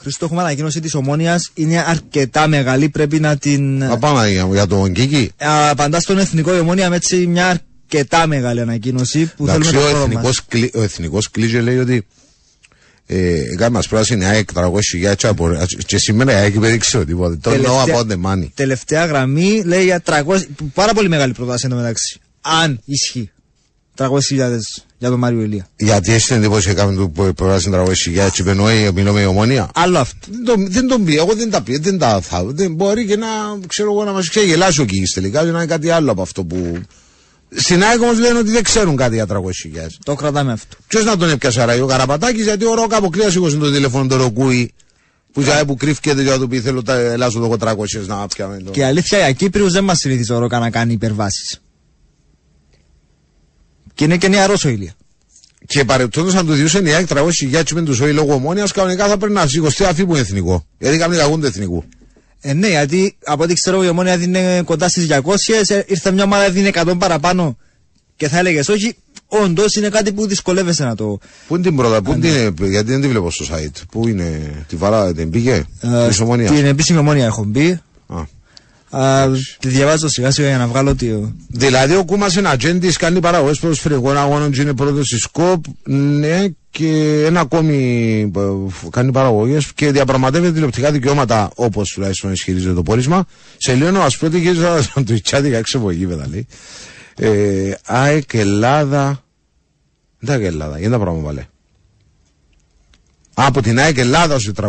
Χριστό, 0.00 0.24
έχουμε 0.24 0.40
ανακοίνωση 0.40 0.80
της 0.80 0.94
ομόνοια. 0.94 1.40
Είναι 1.54 1.84
αρκετά 1.86 2.46
μεγάλη. 2.48 2.88
Πρέπει 2.88 3.20
να 3.20 3.36
την. 3.36 3.76
Να 3.78 3.98
πάμε 3.98 4.30
για, 4.30 4.48
για 4.52 4.66
τον 4.66 4.92
Κίκη. 4.92 5.30
Απαντά 5.70 6.00
στον 6.00 6.18
εθνικό 6.18 6.56
η 6.56 6.58
ομόνοια 6.58 6.90
με 6.90 6.96
έτσι 6.96 7.26
μια 7.26 7.46
αρκετά 7.46 8.26
μεγάλη 8.26 8.60
ανακοίνωση 8.60 9.32
που 9.36 9.44
Εντάξει, 9.48 9.68
θέλουμε 9.70 9.78
ο 9.78 9.82
το 9.82 9.88
χρόνο 9.96 10.04
εθνικός, 10.04 10.24
μας. 10.36 10.44
κλι, 10.48 10.70
ο 10.74 10.82
εθνικός 10.82 11.30
κλείζε 11.30 11.60
λέει 11.60 11.78
ότι 11.78 12.06
ε, 13.06 13.42
κάνει 13.56 13.72
μας 13.72 13.88
πράσινη 13.88 14.24
ΑΕΚ 14.24 14.48
300 14.54 14.70
για 14.98 15.16
και 15.86 15.98
σήμερα 15.98 16.32
η 16.32 16.34
ΑΕΚ 16.34 16.58
δεν 16.58 16.78
ξέρω 16.78 17.04
τίποτα. 17.04 17.38
Το 17.40 17.50
εννοώ 17.50 17.84
Τελευταία- 17.84 18.00
από 18.00 18.12
the 18.12 18.30
money. 18.30 18.48
Τελευταία 18.54 19.04
γραμμή 19.06 19.62
λέει 19.64 19.84
για 19.84 20.02
300. 20.06 20.46
Πάρα 20.74 20.92
πολύ 20.94 21.08
μεγάλη 21.08 21.32
πρόταση 21.32 21.66
εντωμεταξύ. 21.66 22.18
Αν 22.40 22.80
ισχύει. 22.84 23.30
300.000 24.00 24.58
για 24.98 25.08
τον 25.08 25.18
Μάριο 25.18 25.40
Ηλία. 25.40 25.68
Γιατί 25.76 26.12
έχεις 26.12 26.26
την 26.26 26.36
εντύπωση 26.36 26.70
έκαμε 26.70 26.94
του 26.94 27.10
που 27.10 27.32
πράσινη 27.32 27.76
300 27.86 27.92
για 27.94 28.24
έτσι 28.24 28.42
πενοεί 28.42 28.90
μιλώ 28.94 29.12
με 29.12 29.20
η 29.20 29.24
ομόνια; 29.24 29.70
Άλλο 29.74 29.98
αυτό. 29.98 30.26
Δεν 30.30 30.44
τον, 30.44 30.70
δεν 30.70 30.86
τον 30.88 31.04
πει, 31.04 31.16
εγώ 31.16 31.34
δεν 31.34 31.50
τα 31.50 31.62
πει, 31.62 31.78
δεν 31.78 31.98
τα 31.98 32.20
θα. 32.20 32.44
Δεν 32.44 32.74
μπορεί 32.74 33.06
και 33.06 33.16
να, 33.16 33.26
ξέρω 33.66 33.92
εγώ, 33.92 34.04
να 34.04 34.12
μας 34.12 34.28
ξεγελάσει 34.28 34.80
ο 34.80 34.84
Κίκης 34.84 35.12
τελικά 35.12 35.44
και 35.44 35.50
να 35.50 35.58
είναι 35.58 35.66
κάτι 35.66 35.90
άλλο 35.90 36.10
από 36.10 36.22
αυτό 36.22 36.44
που... 36.44 36.82
Στην 37.54 37.82
ΑΕΚ 37.82 38.00
όμως 38.00 38.18
λένε 38.18 38.38
ότι 38.38 38.50
δεν 38.50 38.62
ξέρουν 38.62 38.96
κάτι 38.96 39.14
για 39.14 39.26
300 39.28 39.34
Το 40.04 40.14
κρατάμε 40.14 40.52
αυτό. 40.52 40.76
Ποιος 40.86 41.04
να 41.04 41.16
τον 41.16 41.30
έπιασε 41.30 41.62
άρα, 41.62 41.82
ο 41.82 41.86
Καραπατάκης, 41.86 42.44
γιατί 42.44 42.64
ο 42.64 42.74
Ρόκα 42.74 42.96
αποκλείασε 42.96 43.36
εγώ 43.36 43.48
στο 43.48 43.70
τηλέφωνο 43.72 44.06
του 44.06 44.16
Ροκούι 44.16 44.72
που, 45.32 45.40
για, 45.40 45.64
που 45.64 45.76
κρύφηκε 45.76 46.10
για 46.10 46.30
να 46.30 46.38
του 46.38 46.48
πει 46.48 46.60
θέλω 46.60 46.82
τα 46.82 46.94
Ελλάσσο 46.94 47.44
εδώ 47.44 47.56
300 47.60 48.06
να 48.06 48.26
πιάμε 48.26 48.58
το. 48.64 48.70
Και 48.70 48.80
η 48.80 48.82
αλήθεια 48.82 49.18
για 49.18 49.32
Κύπριου 49.32 49.70
δεν 49.70 49.84
μας 49.84 49.98
συνηθίζει 49.98 50.32
ο 50.32 50.38
Ρόκα 50.38 50.58
να 50.58 50.70
κάνει 50.70 50.92
υπερβάσεις. 50.92 51.60
Και 54.00 54.06
είναι 54.06 54.16
και 54.16 54.28
νεαρό 54.28 54.54
ο 54.64 54.68
Ηλία. 54.68 54.92
Και 55.66 55.84
παρεπτόντω 55.84 56.38
αν 56.38 56.46
του 56.46 56.52
διούσαν 56.52 56.86
η 56.86 56.92
ΑΕΚ 56.92 57.06
300 57.10 57.28
για 57.30 57.62
με 57.74 57.82
του 57.82 57.94
Σόι 57.94 58.12
λόγω 58.12 58.34
ομόνοια, 58.34 58.66
κανονικά 58.74 59.06
θα 59.06 59.16
πρέπει 59.16 59.32
να 59.32 59.46
σηκωστεί 59.46 59.84
αφή 59.84 60.04
που 60.04 60.10
είναι 60.10 60.20
εθνικό. 60.20 60.66
Γιατί 60.78 60.98
κάνουν 60.98 61.16
λαγούν 61.16 61.40
του 61.40 61.46
εθνικού. 61.46 61.84
Ε, 62.40 62.52
ναι, 62.52 62.68
γιατί 62.68 63.16
από 63.24 63.42
ό,τι 63.42 63.54
ξέρω 63.54 63.84
η 63.84 63.88
ομόνια 63.88 64.16
δίνει 64.16 64.62
κοντά 64.64 64.88
στις 64.88 65.06
200, 65.10 65.34
ε, 65.68 65.82
ήρθε 65.86 66.10
μια 66.10 66.24
ομάδα 66.24 66.50
δίνει 66.50 66.70
100 66.74 66.94
παραπάνω 66.98 67.56
και 68.16 68.28
θα 68.28 68.38
έλεγες 68.38 68.68
όχι. 68.68 68.96
Όντως 69.26 69.74
είναι 69.74 69.88
κάτι 69.88 70.12
που 70.12 70.26
δυσκολεύεσαι 70.26 70.84
να 70.84 70.94
το. 70.94 71.18
Πού 71.46 71.54
είναι 71.54 71.64
την 71.64 71.76
πρώτα, 71.76 72.02
πού 72.02 72.12
είναι, 72.12 72.52
γιατί 72.60 72.90
δεν 72.90 73.00
τη 73.00 73.08
βλέπω 73.08 73.30
στο 73.30 73.44
site. 73.50 73.82
Πού 73.90 74.08
είναι, 74.08 74.50
τη 74.68 74.76
βαρά, 74.76 75.12
την 75.12 75.30
πήγε, 75.30 75.64
Ε, 75.80 76.08
της 76.08 76.20
ομόνοια. 76.20 76.50
Την 76.50 76.64
επίσημη 76.64 76.98
ομόνια 76.98 77.24
έχω 77.24 77.44
μπει. 77.44 77.80
Α. 78.06 78.22
Α, 78.90 79.28
τη 79.58 79.68
διαβάζω 79.68 80.08
σιγά 80.08 80.30
σιγά 80.30 80.48
για 80.48 80.58
να 80.58 80.66
βγάλω 80.66 80.90
ότι. 80.90 81.34
Δηλαδή 81.48 81.94
ο 81.94 82.04
Κούμας 82.04 82.36
είναι 82.36 82.48
ατζέντης, 82.48 82.96
κάνει 82.96 83.20
παραγωγές 83.20 83.58
ποδοσφαιρικών 83.58 84.16
αγώνων 84.16 84.50
και 84.50 84.60
είναι 84.60 84.74
πρώτος 84.74 85.06
στη 85.06 85.18
ΣΚΟΠ, 85.18 85.64
ναι, 85.84 86.46
και 86.70 87.22
ένα 87.26 87.40
ακόμη 87.40 88.32
ε, 88.36 88.40
κάνει 88.90 89.12
παραγωγές 89.12 89.72
και 89.72 89.90
διαπραγματεύεται 89.92 90.52
τηλεοπτικά 90.52 90.90
δικαιώματα 90.90 91.50
όπως 91.54 91.90
τουλάχιστον 91.90 92.32
ισχυρίζεται 92.32 92.74
το 92.74 92.82
πόρισμα. 92.82 93.24
Σε 93.56 93.74
λίγο 93.74 93.90
να 93.90 93.98
μας 93.98 94.16
πει 94.16 94.24
ότι 94.24 94.40
και 94.40 94.54
σαν 94.54 95.04
του 95.04 95.20
τσάτι 95.20 95.60
ξεφογήπεδα 95.62 96.28
λέει. 96.28 96.46
Ε, 97.16 97.72
ΑΕΚ 97.84 98.34
Ελλάδα, 98.34 99.24
δεν 100.18 100.40
τα 100.40 100.46
Ελλάδα, 100.46 100.78
για 100.78 100.90
τα 100.90 100.98
πράγματα 100.98 101.26
βάλε. 101.26 101.46
Α, 103.40 103.46
Από 103.46 103.62
την 103.62 103.78
ΑΕΚ 103.78 103.98
Ελλάδα 103.98 104.38
στους 104.38 104.52
300.000, 104.56 104.68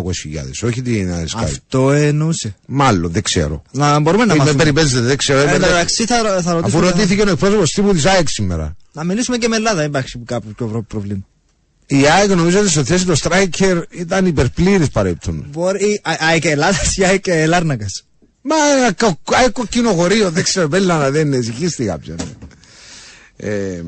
όχι 0.64 0.82
την 0.82 1.14
ΑΕΚ 1.14 1.28
Sky. 1.36 1.44
Αυτό 1.44 1.92
εννοούσε. 1.92 2.56
Μάλλον, 2.66 3.12
δεν 3.12 3.22
ξέρω. 3.24 3.62
Να 3.72 4.00
μπορούμε 4.00 4.26
να 4.26 4.34
Ε, 4.34 4.36
Με 4.36 4.44
μάθουμε. 4.44 4.64
περιπέζεται, 4.64 5.02
δεν 5.06 5.18
ξέρω. 5.18 5.40
Ε, 5.40 5.44
έπαιρνε- 5.44 5.70
Εντάξει, 5.70 6.06
θα, 6.06 6.16
θα 6.24 6.38
Αφού 6.38 6.52
ρωτήσουμε. 6.52 6.86
ρωτήθηκε 6.90 7.22
ο 7.22 7.30
εκπρόσωπος 7.32 7.72
τύπου 7.72 7.94
της 7.94 8.06
ΑΕΚ 8.06 8.30
σήμερα. 8.30 8.76
Να 8.94 9.04
μιλήσουμε 9.04 9.38
και 9.38 9.48
με 9.48 9.56
Ελλάδα, 9.56 9.78
δεν 9.78 9.86
υπάρχει 9.86 10.18
κάποιο 10.26 10.68
προ- 10.68 10.84
πρόβλημα. 10.88 11.22
Η 11.88 12.06
ΑΕΚ 12.08 12.30
νομίζω 12.30 12.60
ότι 12.60 12.70
στο 12.70 12.84
θέση 12.84 13.06
του 13.06 13.18
striker 13.18 13.82
ήταν 13.90 14.26
υπερπλήρης 14.26 14.90
παρεπτών. 14.90 15.46
Μπορεί. 15.52 16.02
ΑΕΚ 16.30 16.46
Ελλάδας 16.46 16.96
ή 16.98 17.04
ΑΕΚ 17.04 17.26
Λάρνακα. 17.48 17.86
Μα 18.42 18.56
ΑΕΚ 19.38 19.52
κοκκινοχωρίο, 19.52 20.32
δεν 20.32 20.44
ξέρω, 20.44 20.68
μπέλα 20.70 20.98
να 20.98 21.10
δεν 21.10 21.28
είναι, 21.28 21.42
ζυγίστηκα 21.42 21.98
πια. 21.98 22.16
Ε, 23.38 23.82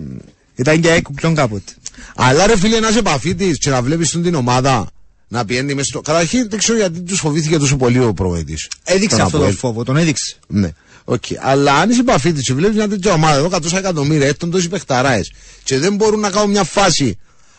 Ήταν 0.56 0.80
και 0.82 0.90
ΑΕΚ 0.90 1.02
κουκλόν 1.02 1.36
κάποτε. 1.36 1.72
Αλλά 2.16 2.48
ρε 2.48 2.58
φίλε 2.58 2.80
να 2.80 2.92
σε 2.92 3.00
επαφή 3.00 3.36
τη 3.36 3.52
και 3.52 3.70
να 3.70 3.82
βλέπεις 3.82 4.10
την 4.10 4.36
ομάδα 4.36 4.88
να 5.28 5.46
πιένει 5.46 5.74
μέσα 5.74 5.88
στο. 5.90 6.02
Καταρχήν 6.02 6.50
δεν 6.50 6.60
ξέρω 6.60 6.78
γιατί 6.78 7.02
τους 7.02 7.20
φοβήθηκε 7.20 7.58
τόσο 7.58 7.76
πολύ 7.76 8.00
ο 8.00 8.14
προβέτη. 8.14 8.56
Έδειξε 8.84 9.22
αυτό 9.22 9.38
το 9.40 9.52
φόβο, 9.52 9.84
τον 9.84 9.98
έδειξε. 9.98 10.36
Ναι. 10.48 10.70
Οκ. 11.06 11.24
Αλλά 11.40 11.74
αν 11.76 11.90
είσαι 11.90 12.00
επαφή 12.00 12.32
τη 12.34 12.42
και 12.42 12.54
βλέπεις 12.54 12.76
μια 12.76 12.88
τέτοια 12.88 13.14
ομάδα 13.14 13.38
εδώ 13.38 13.50
100 13.52 13.74
εκατομμύρια, 13.78 14.28
έχουν 14.28 14.52
τόσοι 14.52 14.70
παιχταράες 14.70 15.32
και 15.64 15.80
δεν 15.80 15.96
μπορούν 15.96 16.20
να 16.20 16.30
κάνουν 16.30 16.50
μια 16.50 16.64
φάση 16.64 17.18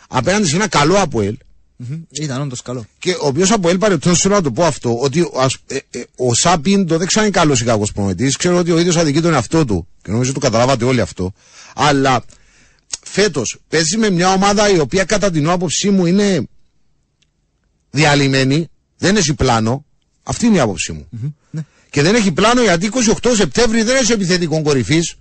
απέναντι 0.08 0.46
σε 0.48 0.54
ένα 0.56 0.68
καλό 0.68 0.94
Αποέλ, 1.00 1.36
Μμμ. 1.76 2.02
Ήταν 2.10 2.40
όντως 2.42 2.62
καλό. 2.62 2.84
Και 2.98 3.10
ο 3.10 3.26
οποίος 3.26 3.50
από 3.50 3.68
έλπαρε, 3.68 3.96
θέλω 4.00 4.34
να 4.34 4.42
το 4.42 4.50
πω 4.50 4.64
αυτό, 4.64 4.98
ότι 4.98 5.20
ο, 5.20 5.32
ας- 5.40 5.56
ε, 5.66 5.76
ε, 5.90 6.02
ο 6.16 6.34
Σάπιν 6.34 6.86
το 6.86 6.98
δεν 6.98 7.06
ξέρω 7.06 7.24
αν 7.24 7.30
είναι 7.30 7.38
καλός 7.40 7.60
ή 7.60 7.64
κακό 7.64 7.86
προμηθευτή. 7.94 8.36
Ξέρω 8.38 8.56
ότι 8.58 8.70
ο 8.70 8.78
ίδιος 8.78 8.96
αδικεί 8.96 9.20
τον 9.20 9.32
εαυτό 9.32 9.64
του. 9.64 9.86
Και 10.02 10.10
νομίζω 10.10 10.32
το 10.32 10.38
καταλάβατε 10.38 10.84
όλοι 10.84 11.00
αυτό. 11.00 11.32
Αλλά 11.74 12.24
φέτος 13.04 13.58
παίζει 13.68 13.96
με 13.96 14.10
μια 14.10 14.32
ομάδα 14.32 14.70
η 14.70 14.78
οποία 14.78 15.04
κατά 15.04 15.30
την 15.30 15.48
άποψή 15.48 15.90
μου 15.90 16.06
είναι 16.06 16.46
διαλυμένη. 17.90 18.68
Δεν 18.98 19.16
έχει 19.16 19.34
πλάνο. 19.34 19.84
Αυτή 20.22 20.46
είναι 20.46 20.56
η 20.56 20.60
άποψή 20.60 20.92
μου. 20.92 21.08
ναι. 21.50 21.62
Και 21.90 22.02
δεν 22.02 22.14
έχει 22.14 22.32
πλάνο 22.32 22.62
γιατί 22.62 22.90
28 23.22 23.32
Σεπτέμβρη 23.36 23.82
δεν 23.82 23.96
έχει 23.96 24.12
επιθετικό 24.12 24.62
κορυφής. 24.62 25.14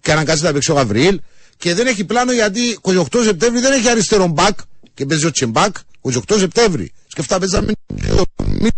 Και 0.00 0.12
αναγκάζεται 0.12 0.46
να 0.46 0.52
παίξει 0.52 0.70
ο 0.70 0.74
Γαβριήλ. 0.74 1.20
Και 1.56 1.74
δεν 1.74 1.86
έχει 1.86 2.04
πλάνο 2.04 2.32
γιατί 2.32 2.78
28 2.82 3.02
Σεπτέμβρη 3.24 3.60
δεν 3.60 3.72
έχει 3.72 3.88
αριστερό 3.88 4.26
μπακ 4.26 4.58
και 4.94 5.06
παίζει 5.06 5.26
ο 5.26 5.30
Τσεμπακ 5.30 5.76
28 6.12 6.18
Σεπτέμβρη. 6.38 6.92
Σκεφτά 7.06 7.38
παίζαμε 7.38 7.72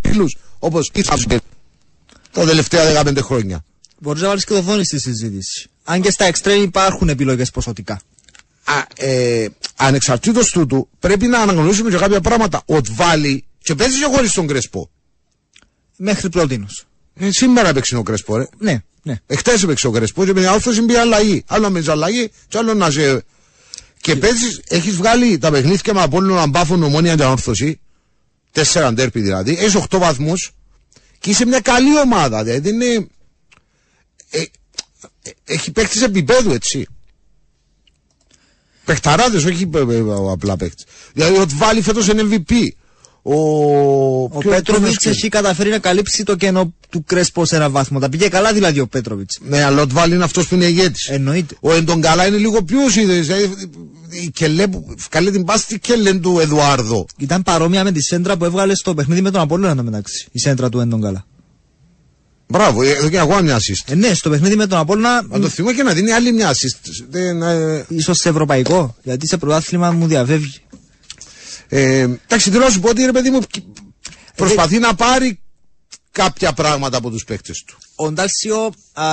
μίλου 0.03 0.29
όπως 0.59 0.91
ήρθαμε 0.95 1.39
τα 2.33 2.45
τελευταία 2.45 3.03
15 3.03 3.19
χρόνια. 3.23 3.65
Μπορεί 3.99 4.21
να 4.21 4.29
βάλεις 4.29 4.45
και 4.45 4.53
το 4.53 4.61
δόνι 4.61 4.85
στη 4.85 5.01
συζήτηση. 5.01 5.69
Αν 5.85 6.01
και 6.01 6.11
στα 6.11 6.25
εξτρέμ 6.25 6.63
υπάρχουν 6.63 7.09
επιλογές 7.09 7.51
ποσοτικά. 7.51 8.01
Α, 8.65 8.87
ε, 8.97 9.49
ανεξαρτήτως 9.77 10.51
τούτου 10.51 10.89
πρέπει 10.99 11.27
να 11.27 11.39
αναγνωρίσουμε 11.39 11.91
και 11.91 11.97
κάποια 11.97 12.21
πράγματα. 12.21 12.63
Ο 12.67 12.81
Τβάλι 12.81 13.45
και 13.59 13.75
παίζεις 13.75 13.99
και 13.99 14.05
χωρίς 14.05 14.33
τον 14.33 14.47
Κρεσπό. 14.47 14.91
Μέχρι 15.97 16.29
πρώτη. 16.29 16.67
Ε, 17.15 17.31
σήμερα 17.31 17.73
παίξει 17.73 17.97
ο 17.97 18.03
Κρεσπό, 18.03 18.37
ρε. 18.37 18.47
Ναι, 18.59 18.83
ναι. 19.03 19.21
Εχθές 19.27 19.63
έπαιξε 19.63 19.87
ο 19.87 19.91
Κρεσπό 19.91 20.25
και 20.25 20.33
με 20.33 20.41
μια 20.41 20.53
όρθωση 20.53 20.83
μπει 20.83 20.95
αλλαγή. 20.95 21.45
Άλλο 21.47 21.71
με 21.71 21.83
αλλαγή, 21.89 22.31
και 22.49 22.59
άλλο 22.59 22.75
να 22.75 22.91
σε... 22.91 23.25
Και 24.01 24.17
παίζεις, 24.17 24.61
έχεις 24.69 24.97
βγάλει 24.97 25.39
τα 25.39 25.51
παιχνίδια 25.51 25.95
με 25.95 26.03
Απόλλωνα 26.03 26.43
Αμπάφων 26.43 26.83
Ομόνια 26.83 27.15
και 27.15 27.25
Όρθωση. 27.25 27.81
Τέσσερα 28.53 28.93
ντέρπι 28.93 29.21
δηλαδή. 29.21 29.57
Έχεις 29.59 29.77
8 29.91 29.99
βαθμούς 29.99 30.53
και 31.19 31.31
είσαι 31.31 31.47
μια 31.47 31.61
καλή 31.61 31.99
ομάδα. 31.99 32.43
Δηλαδή 32.45 32.71
δεν 32.71 32.81
είναι... 32.81 33.07
Ε, 34.41 34.43
ε, 35.23 35.31
έχει 35.45 35.73
παίχτης 35.73 36.03
επίπεδου 36.03 36.51
έτσι. 36.51 36.87
Παιχταράδες, 38.85 39.45
όχι 39.45 39.71
ε, 39.75 39.79
ε, 39.79 40.03
απλά 40.31 40.57
παίχτης. 40.57 40.85
Δηλαδή 41.13 41.39
ότι 41.39 41.55
βάλει 41.57 41.81
φέτος 41.83 42.09
είναι 42.09 42.23
MVP. 42.31 42.53
Ο, 43.23 43.35
Ο 44.23 44.29
ποιο- 44.39 44.51
Πέτροβιτς 44.51 44.97
ποιος- 44.97 45.17
έχει 45.17 45.29
καταφέρει 45.29 45.71
να 45.71 45.79
καλύψει 45.79 46.23
το 46.23 46.37
κενό 46.37 46.75
του 46.91 47.05
Κρέσπο 47.05 47.45
σε 47.45 47.57
ένα 47.57 47.71
βαθμό. 47.71 47.99
Τα 47.99 48.09
πήγε 48.09 48.29
καλά 48.29 48.53
δηλαδή 48.53 48.81
ο 48.81 48.87
Πέτροβιτς. 48.87 49.39
Ναι, 49.43 49.63
αλλά 49.63 49.83
ο 49.83 49.87
Τβάλι 49.87 50.15
είναι 50.15 50.25
αυτός 50.25 50.49
που 50.49 50.55
είναι 50.55 50.65
ηγέτης. 50.65 51.07
Εννοείται. 51.09 51.55
Ο 51.61 51.73
Εντογκαλά 51.75 52.27
είναι 52.27 52.37
λίγο 52.37 52.63
πιο 52.63 52.79
είδε. 53.01 53.21
Δηλαδή, 53.21 53.71
η 54.11 54.31
Κελέ 54.31 54.67
που 54.69 54.95
καλεί 55.09 55.31
την 55.31 55.45
πάση 55.45 55.63
στη 55.63 55.79
Κελέ 55.79 56.15
του 56.15 56.39
Εδουάρδο. 56.41 57.07
Ήταν 57.19 57.43
παρόμοια 57.43 57.85
με 57.85 57.93
τη 57.93 58.03
σέντρα 58.03 58.37
που 58.37 58.45
έβγαλε 58.45 58.75
στο 58.75 58.95
παιχνίδι 58.95 59.21
με 59.21 59.31
τον 59.31 59.41
Απόλλωνα 59.41 59.77
το 59.77 59.83
μεταξύ. 59.83 60.27
Η 60.33 60.39
σέντρα 60.39 60.69
του 60.69 60.81
Έντον 60.81 61.01
Καλά. 61.01 61.27
Μπράβο, 62.49 62.83
ε, 62.83 62.91
εδώ 62.91 63.09
και 63.09 63.17
εγώ 63.17 63.43
μια 63.43 63.59
assist. 63.59 63.93
Ε, 63.93 63.95
ναι, 63.95 64.15
στο 64.15 64.31
παιχνίδι 64.31 64.57
με 64.57 64.67
τον 64.67 64.79
Απόλλωνα. 64.79 65.23
Να 65.29 65.41
το 65.41 65.49
θυμώ 65.49 65.73
και 65.73 65.83
να 65.83 65.93
δίνει 65.93 66.13
άλλη 66.13 66.33
μια 66.33 66.53
assist. 66.53 66.91
Δεν, 67.09 67.43
ε, 67.43 67.85
ίσως 67.89 68.19
σε 68.19 68.29
ευρωπαϊκό. 68.29 68.97
Γιατί 69.03 69.27
σε 69.27 69.37
πρωτάθλημα 69.37 69.91
μου 69.91 70.07
διαβεύγει. 70.07 70.61
ε, 71.69 72.01
εντάξει, 72.01 72.51
θέλω 72.51 72.65
να 72.65 72.71
σου 72.71 72.81
πω 72.81 72.89
ότι 72.89 73.05
ρε 73.05 73.13
παιδί 73.13 73.31
μου 73.31 73.41
προσπαθεί 74.35 74.79
να 74.79 74.95
πάρει 74.95 75.39
κάποια 76.13 76.53
πράγματα 76.53 76.97
από 76.97 77.11
τους 77.11 77.25
παίκτες 77.25 77.65
του. 77.67 77.79
Ο 77.95 78.13
Ντάλσιο 78.13 78.73
α, 78.93 79.05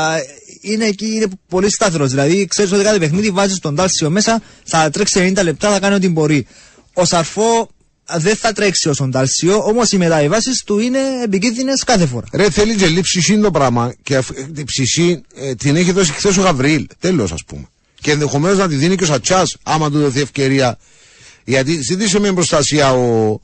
είναι 0.62 0.86
εκεί, 0.86 1.06
είναι 1.06 1.28
πολύ 1.48 1.72
σταθερό. 1.72 2.08
Δηλαδή, 2.08 2.46
ξέρεις 2.46 2.72
ότι 2.72 2.84
κάθε 2.84 2.98
παιχνίδι 3.00 3.32
βάζει 3.32 3.60
τον 3.60 3.76
Ντάλσιο 3.76 4.10
μέσα, 4.10 4.42
θα 4.64 4.90
τρέξει 4.90 5.34
90 5.38 5.44
λεπτά, 5.44 5.72
θα 5.72 5.80
κάνει 5.80 5.96
ό,τι 5.96 6.10
μπορεί. 6.10 6.48
Ο 6.94 7.06
Σαρφό 7.06 7.60
α, 7.60 7.68
δεν 8.18 8.36
θα 8.36 8.52
τρέξει 8.52 8.90
ω 8.90 8.94
τον 8.96 9.10
Ντάλσιο, 9.10 9.58
όμως 9.64 9.92
οι 9.92 9.98
μεταβάσει 9.98 10.50
του 10.66 10.80
είναι 10.80 11.00
επικίνδυνες 11.24 11.84
κάθε 11.84 12.06
φορά. 12.06 12.26
Ρε 12.34 12.50
θέλει 12.50 12.76
και 12.76 12.86
λείψη 12.88 13.20
ψυχή 13.20 13.40
το 13.40 13.52
πράγμα 13.52 13.94
και 14.04 14.16
αυ- 14.16 14.38
ε, 14.38 14.42
την 14.44 14.66
ψυχή 14.66 15.22
ε, 15.36 15.56
την 15.56 15.76
έχει 15.76 15.92
δώσει 15.92 16.12
χθες 16.12 16.38
ο 16.38 16.42
Γαβριήλ. 16.42 16.88
Τέλος 17.00 17.32
ας 17.32 17.44
πούμε. 17.44 17.66
Και 18.02 18.12
ενδεχομένως 18.12 18.58
να 18.58 18.68
τη 18.68 18.76
δίνει 18.76 18.96
και 18.96 19.04
ο 19.04 19.08
Σατσάς 19.08 19.58
άμα 19.64 19.92
του 19.92 20.00
δοθεί 20.00 20.20
ευκαιρία. 20.22 20.78
Γιατί 21.46 21.82
ζήτησε 21.82 22.20
με 22.20 22.34
προστασία 22.34 22.92
ο, 22.94 23.40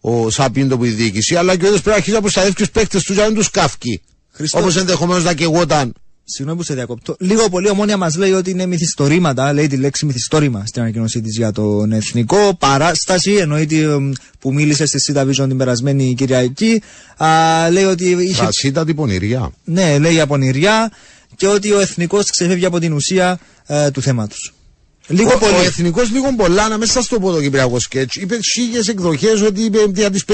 ο 0.00 0.30
Σαπίντο 0.30 0.76
που 0.78 0.84
η 0.84 0.88
διοίκηση, 0.90 1.36
αλλά 1.36 1.56
και 1.56 1.64
ο 1.64 1.66
ίδιο 1.66 1.72
πρέπει 1.80 1.88
να 1.88 1.94
αρχίσει 1.94 2.14
να 2.14 2.20
προστατεύει 2.20 2.54
του 2.54 2.70
παίκτε 2.72 3.00
του 3.04 3.12
για 3.12 3.22
να 3.22 3.28
μην 3.28 3.36
τους 3.38 3.50
καύκει. 3.50 4.02
Χριστός. 4.32 4.60
Όπως 4.60 4.76
ενδεχομένως 4.76 5.24
να 5.24 5.34
κεγόταν. 5.34 5.92
Συγγνώμη 6.30 6.58
που 6.58 6.64
σε 6.64 6.74
διακόπτω. 6.74 7.16
Λίγο 7.18 7.48
πολύ 7.48 7.70
ομόνια 7.70 7.96
μας 7.96 8.16
λέει 8.16 8.32
ότι 8.32 8.50
είναι 8.50 8.66
μυθιστορήματα, 8.66 9.52
λέει 9.52 9.66
τη 9.66 9.76
λέξη 9.76 10.06
μυθιστόρημα 10.06 10.66
στην 10.66 10.82
ανακοίνωσή 10.82 11.20
της 11.20 11.36
για 11.36 11.52
τον 11.52 11.92
εθνικό. 11.92 12.54
Παράσταση, 12.58 13.32
εννοείται 13.32 13.76
εμ, 13.80 14.12
που 14.38 14.52
μίλησε 14.52 14.86
στη 14.86 15.00
ΣΥΤΑ 15.00 15.26
Vision 15.26 15.48
την 15.48 15.56
περασμένη 15.56 16.14
Κυριακή. 16.14 16.82
Α, 17.16 17.70
λέει 17.70 17.84
ότι 17.84 18.10
είχε. 18.10 18.42
Φασίτα 18.42 18.84
πονηριά. 18.94 19.52
Ναι, 19.64 19.98
λέει 19.98 20.20
από 20.20 20.36
νηριά 20.36 20.92
και 21.36 21.46
ότι 21.46 21.72
ο 21.72 21.80
εθνικός 21.80 22.30
ξεφεύγει 22.30 22.64
από 22.64 22.78
την 22.78 22.92
ουσία 22.92 23.38
ε, 23.66 23.90
του 23.90 24.02
θέματος. 24.02 24.52
Λίγο 25.06 25.32
ο, 25.34 25.38
πολύ. 25.38 25.52
ο 25.52 25.60
εθνικός 25.60 26.10
λίγο 26.10 26.34
πολλά 26.36 26.68
να 26.68 26.78
μέσα 26.78 27.02
στο 27.02 27.20
πω 27.20 27.32
το 27.32 27.40
κυπριακό 27.40 27.80
σκέτς. 27.80 28.14
Είπε 28.14 28.38
χίλιες 28.52 28.88
εκδοχές 28.88 29.42
ότι 29.42 29.62
είπε 29.62 29.78
για 29.94 30.10
τις 30.10 30.24
50 30.28 30.32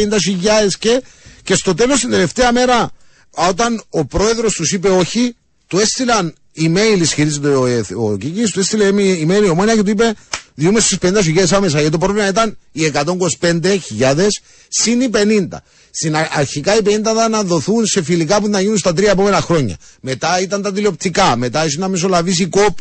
και, 0.79 1.03
και 1.43 1.55
στο 1.55 1.75
τέλος 1.75 2.01
την 2.01 2.11
τελευταία 2.11 2.53
μέρα, 2.53 2.91
όταν 3.31 3.83
ο 3.91 4.05
πρόεδρος 4.05 4.55
τους 4.55 4.73
είπε 4.73 4.89
όχι, 4.89 5.37
του 5.75 5.81
έστειλαν 5.81 6.35
email, 6.57 6.99
ισχυρίζεται 7.01 7.49
ο, 7.49 7.67
εθ- 7.67 7.93
ο 7.97 8.17
Κίκης, 8.17 8.51
του 8.51 8.61
έστειλε 8.61 8.89
email 8.93 9.43
η 9.45 9.49
ομόνια 9.49 9.75
και 9.77 9.83
του 9.83 9.91
είπε 9.91 10.15
διούμε 10.55 10.81
στις 10.81 10.99
50 11.01 11.53
άμεσα. 11.53 11.77
Γιατί 11.81 11.91
το 11.91 11.99
πρόβλημα 11.99 12.29
ήταν 12.29 12.57
οι 12.73 12.93
125.000 13.41 14.27
συν 14.69 15.01
οι 15.01 15.11
50. 15.13 15.49
Στην 15.91 16.17
α- 16.17 16.29
αρχικά 16.33 16.77
οι 16.77 16.81
50 16.85 16.89
ήταν 16.99 17.31
να 17.31 17.43
δοθούν 17.43 17.87
σε 17.87 18.03
φιλικά 18.03 18.41
που 18.41 18.49
να 18.49 18.61
γίνουν 18.61 18.79
στα 18.79 18.93
τρία 18.93 19.11
επόμενα 19.11 19.41
χρόνια. 19.41 19.77
Μετά 20.01 20.41
ήταν 20.41 20.63
τα 20.63 20.73
τηλεοπτικά. 20.73 21.37
Μετά 21.37 21.63
έχει 21.63 21.79
να 21.79 21.89
μεσολαβήσει 21.89 22.43
η 22.43 22.47
κοπ 22.47 22.79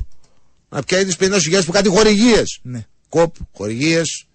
να 0.70 0.84
πιάνει 0.84 1.06
τις 1.06 1.16
50 1.20 1.64
που 1.66 1.72
κάτι 1.72 1.90
χορηγίες. 1.90 2.60
Ναι. 2.62 2.86
Κοπ, 3.10 3.36
χορηγίες, 3.54 4.26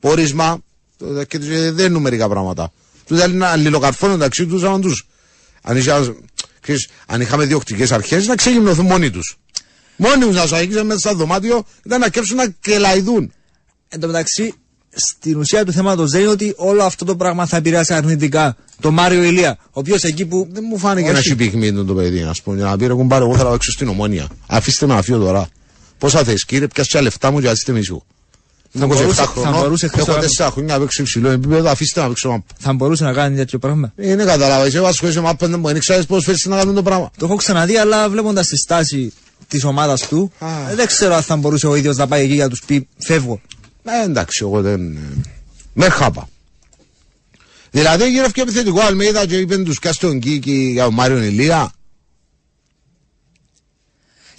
πόρισμα. 0.00 0.58
το- 0.98 1.24
Και 1.24 1.38
δεν 1.72 1.86
είναι 1.90 1.98
μερικά 1.98 2.28
πράγματα. 2.28 2.72
Τους 3.06 3.16
δηλαδή 3.16 3.36
να 3.36 3.46
αλληλοκαρφώνουν 3.48 4.16
μεταξύ 4.16 4.46
τους, 4.46 4.62
άμα 4.62 4.78
του. 4.80 4.96
Αν, 5.62 5.76
είσαι- 5.76 6.14
ξέρεις, 6.62 6.88
αν 7.06 7.20
είχαμε 7.20 7.44
διοκτικέ 7.44 7.94
αρχές, 7.94 8.26
να 8.26 8.34
ξεγυμνοθούν 8.34 8.86
μόνοι 8.86 9.10
τους. 9.10 9.38
Μόνοι 9.96 10.24
τους 10.24 10.34
να 10.34 10.46
σου 10.46 10.56
αγγίζαν 10.56 10.86
μέσα 10.86 10.98
στο 10.98 11.14
δωμάτιο, 11.14 11.64
ήταν 11.84 12.00
να 12.00 12.08
κέψουν 12.08 12.36
να 12.36 12.48
κελαϊδούν. 12.60 13.32
Εν 13.88 14.00
τω 14.00 14.06
μεταξύ, 14.06 14.54
στην 14.94 15.38
ουσία 15.38 15.64
του 15.64 15.72
θέματος 15.72 16.10
δεν 16.10 16.20
είναι 16.20 16.30
ότι 16.30 16.54
όλο 16.56 16.82
αυτό 16.82 17.04
το 17.04 17.16
πράγμα 17.16 17.46
θα 17.46 17.56
επηρεάσει 17.56 17.94
αρνητικά 17.94 18.56
το 18.80 18.90
Μάριο 18.90 19.22
Ηλία. 19.22 19.58
Ο 19.60 19.70
οποίος 19.72 20.02
εκεί 20.02 20.26
που. 20.26 20.48
Δεν 20.50 20.64
μου 20.68 20.78
φάνηκε 20.78 21.06
Όχι. 21.06 21.10
ένα 21.10 21.22
σιπηγμή 21.22 21.72
το 21.72 21.94
παιδί, 21.94 22.22
ας 22.22 22.42
πούμε. 22.42 22.56
Για 22.56 22.64
να 22.64 22.76
πει 22.76 22.86
ρε 22.86 22.92
κουμπάρε, 22.92 23.24
εγώ 23.24 23.36
θα 23.36 23.50
παίξω 23.50 23.70
στην 23.70 23.88
ομόνια. 23.88 24.28
Αφήστε 24.46 24.86
με 24.86 24.94
να 24.94 25.02
φύγω 25.02 25.18
τώρα. 25.18 25.48
Πόσα 25.98 26.24
θες, 26.24 26.44
κύριε, 26.44 26.66
πιάσε 26.66 26.90
τα 26.92 27.02
λεφτά 27.02 27.30
μου 27.30 27.40
και 27.40 27.48
αφήστε 27.48 27.72
με 27.72 27.78
ήσυχο. 27.78 28.04
Είμαι 28.74 28.86
μπορούσε- 28.86 29.06
27 29.06 29.14
θα 29.14 29.26
χρονών, 29.26 29.60
μπορούσε 29.60 29.86
χθες 29.88 30.00
έχω 30.06 30.12
να- 30.12 30.22
4 30.22 30.50
χρόνια 30.50 30.74
να 30.74 30.80
παίξω 30.80 31.02
υψηλό 31.02 31.30
επίπεδο, 31.30 31.70
αφήστε 31.70 32.00
με 32.00 32.06
να 32.06 32.08
παίξω 32.08 32.44
θα 32.58 32.72
μπορούσε 32.72 33.04
να 33.04 33.12
κάνει 33.12 33.36
τέτοιο 33.36 33.58
πράγμα. 33.58 33.92
Είναι 33.96 34.24
καταλάβα, 34.24 34.66
εγώ 34.76 34.86
ασχολείσαι 34.86 35.20
με 35.20 35.28
άπεντε 35.28 35.56
μου, 35.56 35.66
δεν 35.66 35.78
ξέρεις 35.78 36.06
πώς 36.06 36.24
φέρεις 36.24 36.44
να 36.44 36.56
κάνουν 36.56 36.74
το 36.74 36.82
πράγμα. 36.82 37.10
Το 37.16 37.24
έχω 37.26 37.34
ξαναδεί, 37.36 37.76
αλλά 37.76 38.08
βλέποντας 38.08 38.46
τη 38.46 38.56
στάση 38.56 39.12
της 39.48 39.64
ομάδας 39.64 40.08
του, 40.08 40.32
Α. 40.38 40.70
ε, 40.70 40.74
δεν 40.74 40.86
ξέρω 40.86 41.14
αν 41.14 41.22
θα 41.22 41.36
μπορούσε 41.36 41.66
ο 41.66 41.74
ίδιος 41.74 41.96
να 41.96 42.06
πάει 42.06 42.24
εκεί 42.24 42.34
για 42.34 42.44
να 42.44 42.50
τους 42.50 42.62
πει 42.66 42.88
Φεύγω. 42.98 43.40
Ε, 43.84 44.04
εντάξει, 44.04 44.38
εγώ 44.42 44.60
δεν... 44.60 44.96
ε, 44.96 45.00
Μερχάπα. 45.72 46.28
Δηλαδή 47.70 48.10
γύρω 48.10 48.30
και 48.30 48.40
επιθετικό 48.40 48.80
Αλμέιδα 48.80 49.26
και 49.26 49.36
είπε 49.36 49.56
τους 49.58 49.78
Κάστον 49.78 50.20
Κίκη 50.20 50.70
για 50.72 50.84
τον 50.84 50.94
Μάριον 50.94 51.22
Ηλία. 51.22 51.72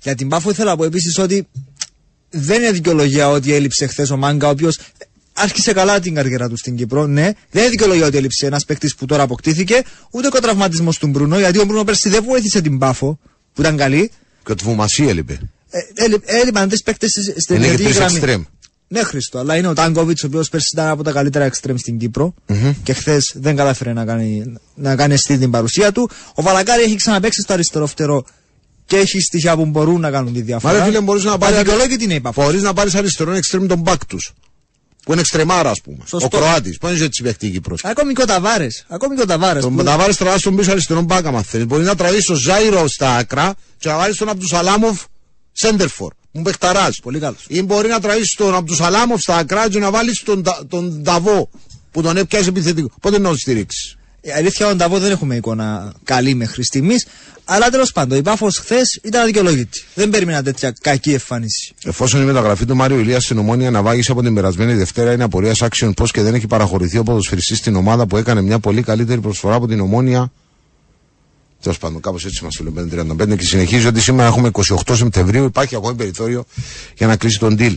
Για 0.03 0.15
την 0.15 0.27
Πάφο 0.29 0.49
ήθελα 0.49 0.69
να 0.69 0.77
πω 0.77 0.83
επίσης 0.83 1.17
ότι 1.17 1.47
δεν 2.35 2.61
είναι 2.61 2.71
δικαιολογία 2.71 3.29
ότι 3.29 3.53
έλειψε 3.53 3.87
χθες 3.87 4.09
ο 4.09 4.17
Μάγκα, 4.17 4.47
ο 4.47 4.49
οποίος 4.49 4.79
άρχισε 5.33 5.73
καλά 5.73 5.99
την 5.99 6.13
καριέρα 6.13 6.49
του 6.49 6.57
στην 6.57 6.75
Κύπρο. 6.75 7.07
Ναι, 7.07 7.31
δεν 7.51 7.61
είναι 7.61 7.69
δικαιολογία 7.69 8.05
ότι 8.05 8.17
έλειψε 8.17 8.45
ένας 8.45 8.65
παίκτης 8.65 8.95
που 8.95 9.05
τώρα 9.05 9.23
αποκτήθηκε, 9.23 9.83
ούτε 10.11 10.27
και 10.27 10.37
ο 10.37 10.39
τραυματισμός 10.39 10.97
του 10.97 11.07
Μπρούνο, 11.07 11.39
γιατί 11.39 11.59
ο 11.59 11.65
Μπρούνο 11.65 11.83
πέρσι 11.83 12.09
δεν 12.09 12.23
βοήθησε 12.23 12.61
την 12.61 12.77
Πάφο, 12.77 13.19
που 13.53 13.61
ήταν 13.61 13.77
καλή. 13.77 14.11
Και 14.45 14.53
το 14.53 14.63
Βουμασί 14.63 15.03
έλειπε. 15.03 15.39
Ε, 15.69 15.79
έλει- 16.03 16.21
έλειπαν 16.25 16.67
τρεις 16.69 16.83
παίκτες 16.83 17.11
στην 17.37 17.55
Είναι 17.55 17.65
και 17.65 17.71
ελληνική 17.71 17.83
τρεις 17.83 17.95
γραμμή. 17.95 18.15
εξτρέμ. 18.15 18.43
Ναι, 18.87 19.03
Χρήστο, 19.03 19.37
αλλά 19.39 19.55
είναι 19.55 19.67
ο 19.67 19.73
Τάγκοβιτ, 19.73 20.23
ο 20.23 20.27
οποίος 20.27 20.49
πέρσι 20.49 20.67
ήταν 20.73 20.87
από 20.87 21.03
τα 21.03 21.11
καλύτερα 21.11 21.45
εξτρέμ 21.45 21.75
στην 21.77 21.97
κυπρο 21.97 22.33
και 22.83 22.93
χθες 22.93 23.31
δεν 23.35 23.55
κατάφερε 23.55 23.93
να 23.93 24.05
κάνει, 24.05 24.53
να 24.75 24.95
κάνει 24.95 25.13
αισθή 25.13 25.37
την 25.37 25.51
παρουσία 25.51 25.91
του. 25.91 26.09
Ο 26.35 26.41
Βαλακάρη 26.41 26.83
έχει 26.83 26.95
ξαναπέξει 26.95 27.41
στο 27.41 27.53
αριστερό 27.53 27.87
φτερό 27.87 28.25
και 28.85 28.97
έχει 28.97 29.19
στοιχεία 29.19 29.55
που 29.55 29.65
μπορούν 29.65 29.99
να 30.01 30.11
κάνουν 30.11 30.33
τη 30.33 30.39
Μα 30.39 30.45
διαφορά. 30.45 30.73
ρε 30.73 30.83
φίλε 30.83 31.01
μπορείς 31.01 31.23
να 31.23 31.37
πάρεις... 31.37 31.55
Αδικαιολόγητη 31.57 32.03
είναι 32.03 32.13
η 32.13 32.19
Πάφο. 32.19 32.43
Μπορείς 32.43 32.61
να 32.61 32.73
πάρεις 32.73 32.95
αριστερό 32.95 33.31
εξτρέμ 33.31 33.65
τον 33.67 33.79
μπακ 33.79 34.05
τους. 34.05 34.31
Που 35.03 35.11
είναι 35.11 35.21
εξτρεμάρα 35.21 35.69
ας 35.69 35.81
πούμε. 35.81 35.97
Σωστό. 36.05 36.25
Ο 36.37 36.39
Κροάτης. 36.39 36.77
Πώς 36.77 36.91
είναι 36.95 37.05
έτσι 37.05 37.23
παιχτή 37.23 37.47
η 37.47 37.49
Κύπρος. 37.49 37.83
Ακόμη 37.83 38.13
και 38.13 38.21
ο 38.21 38.25
Ταβάρες. 38.25 38.85
Ακόμη 38.87 39.15
και 39.15 39.21
ο 39.21 39.25
Ταβάρες. 39.25 39.61
Τον 39.63 39.73
να 39.73 39.97
βάλεις 39.97 40.17
τραβάς 40.17 40.41
τον 40.41 40.55
πίσω 40.55 40.71
αριστερό 40.71 41.01
μπακ 41.01 41.25
άμα 41.25 41.41
θέλεις. 41.41 41.65
Μπορεί 41.67 41.83
να 41.83 41.95
τραβήσεις 41.95 42.25
τον 42.25 42.35
Ζάιρο 42.35 42.87
στα 42.87 43.15
άκρα 43.15 43.53
και 43.77 43.89
να 43.89 43.97
βάλεις 43.97 44.17
τον 44.17 44.29
από 44.29 44.39
του 44.39 44.47
Σαλάμοφ 44.47 45.01
σέντερφορ. 45.51 46.13
Μου 46.31 46.41
παιχταράς. 46.41 46.99
Πολύ 47.03 47.19
καλός. 47.19 47.45
Ή 47.47 47.61
μπορεί 47.63 47.87
να 47.87 47.99
τραβήσεις 47.99 48.35
τον 48.35 48.55
από 48.55 48.65
του 48.65 48.75
Σαλάμοφ 48.75 49.21
στα 49.21 49.35
ακρά 49.35 49.69
και 49.69 49.79
να 49.79 49.91
βάλεις 49.91 50.23
τον, 50.23 50.43
Τα- 50.43 50.65
τον 50.69 51.01
Νταβό 51.01 51.49
που 51.91 52.01
τον 52.01 52.17
έπιασε 52.17 52.49
επιθετικό. 52.49 52.89
Πότε 53.01 53.19
να 53.19 53.27
τον 53.27 53.37
στηρίξεις; 53.37 53.97
Η 54.25 54.31
αλήθεια, 54.31 54.67
ο 54.67 54.75
Νταβό 54.75 54.99
δεν 54.99 55.11
έχουμε 55.11 55.35
εικόνα 55.35 55.93
καλή 56.03 56.35
μέχρι 56.35 56.63
στιγμής. 56.63 57.07
Αλλά 57.45 57.69
τέλος 57.69 57.91
πάντων, 57.91 58.17
η 58.17 58.21
Πάφος 58.21 58.57
χθες 58.57 58.99
ήταν 59.03 59.21
αδικαιολόγητη. 59.21 59.83
Δεν 59.95 60.09
περίμενα 60.09 60.43
τέτοια 60.43 60.73
κακή 60.81 61.11
εμφάνιση. 61.13 61.73
Εφόσον 61.83 62.21
η 62.21 62.25
μεταγραφή 62.25 62.65
του 62.65 62.75
Μάριου 62.75 62.99
Ηλίας 62.99 63.23
στην 63.23 63.37
Ομόνια 63.37 63.67
αναβάγησε 63.67 64.11
από 64.11 64.21
την 64.21 64.33
περασμένη 64.33 64.73
Δευτέρα, 64.73 65.11
είναι 65.13 65.23
απορίας 65.23 65.61
άξιον 65.61 65.93
πώ 65.93 66.07
και 66.07 66.21
δεν 66.21 66.33
έχει 66.33 66.47
παραχωρηθεί 66.47 66.97
ο 66.97 67.03
ποδοσφαιριστής 67.03 67.57
στην 67.57 67.75
ομάδα 67.75 68.05
που 68.07 68.17
έκανε 68.17 68.41
μια 68.41 68.59
πολύ 68.59 68.81
καλύτερη 68.83 69.21
προσφορά 69.21 69.55
από 69.55 69.67
την 69.67 69.79
Ομόνια. 69.79 70.31
Τέλος 71.61 71.77
πάντων, 71.77 72.01
κάπως 72.01 72.25
έτσι 72.25 72.43
μας 72.43 72.55
το 72.55 72.63
λένε 72.63 73.05
35 73.31 73.37
και 73.37 73.43
συνεχίζει 73.45 73.87
ότι 73.87 74.01
σήμερα 74.01 74.27
έχουμε 74.27 74.49
28 74.53 74.95
Σεπτεμβρίου. 74.95 75.43
Υπάρχει 75.43 75.75
ακόμη 75.75 75.95
περιθώριο 75.95 76.45
για 76.97 77.07
να 77.07 77.15
κλείσει 77.15 77.39
τον 77.39 77.55
deal. 77.59 77.73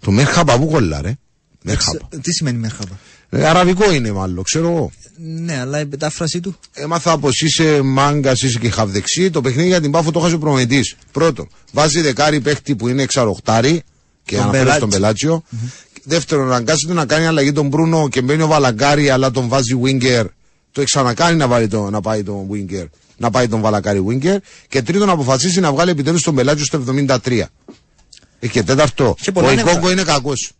Το 0.00 0.10
Μέρχαμπα 0.10 0.58
που 0.58 0.66
κολλά, 0.66 1.00
ρε; 1.02 1.14
Μέρχαμπα. 1.62 1.98
Ξε- 2.08 2.22
Τι 2.22 2.32
σημαίνει 2.32 2.58
Μερχάμπα; 2.58 2.94
Ε, 3.30 3.46
αραβικό 3.46 3.92
είναι 3.92 4.12
μάλλον, 4.12 4.44
ξέρω 4.44 4.68
εγώ. 4.70 4.90
Ναι, 5.18 5.58
αλλά 5.58 5.80
η 5.80 5.84
μετάφραση 5.90 6.40
του. 6.40 6.56
Έμαθα 6.72 7.18
πως 7.18 7.40
είσαι 7.40 7.80
μάγκας, 7.82 8.42
είσαι 8.42 8.58
και 8.58 8.70
χαβδεξί. 8.70 9.30
Το 9.30 9.40
παιχνίδι 9.40 9.68
για 9.68 9.80
την 9.80 9.90
Πάφο 9.90 10.10
το 10.10 10.18
έχασε 10.18 10.34
ο 10.34 10.38
προμετή. 10.38 10.80
Πρώτον, 11.12 11.48
βάζει 11.72 12.00
δεκάρι 12.00 12.40
παίχτη 12.40 12.76
που 12.76 12.88
είναι 12.88 13.02
εξαροχτάρι 13.02 13.82
και 14.24 14.34
Τον 14.34 14.42
αναφέρει 14.42 14.62
Μπελάτσι. 14.62 14.78
στον 14.78 14.90
Πελάτσιο. 14.90 15.42
Δεύτερον, 16.04 16.46
αναγκάζεται 16.46 16.92
να 16.92 17.06
κάνει 17.06 17.26
αλλαγή 17.26 17.52
τον 17.52 17.66
Μπρούνο 17.68 18.08
και 18.08 18.22
μπαίνει 18.22 18.42
ο 18.42 18.46
Βαλαγκάρι, 18.46 19.08
αλλά 19.10 19.30
τον 19.30 19.48
βάζει 19.48 19.80
winger. 19.84 20.24
Το 20.72 20.84
ξανακάνει 20.84 21.36
να, 21.36 21.46
βάλει 21.48 21.68
το, 21.68 21.90
να 21.90 22.00
πάει 22.00 22.22
τον 22.22 22.48
winger. 22.52 22.86
Να 23.16 23.30
πάει 23.30 23.48
τον 23.48 23.60
Βαλαγκάρι 23.60 24.04
winger. 24.08 24.36
Και 24.68 24.82
τρίτον, 24.82 25.10
αποφασίσει 25.10 25.60
να 25.60 25.72
βγάλει 25.72 25.90
επιτέλους 25.90 26.22
τον 26.22 26.34
Πελάτσιο 26.34 26.64
στο 26.66 26.84
73. 27.24 27.42
Ε, 28.38 28.46
Και 28.48 28.62
τέταρτο, 28.62 29.14
Και 29.20 29.32
πολλά 29.32 29.48
ο 29.48 29.52
νεύρα. 29.54 29.70
Ικόκο 29.72 29.90
είναι 29.90 30.02
κακός. 30.02 30.52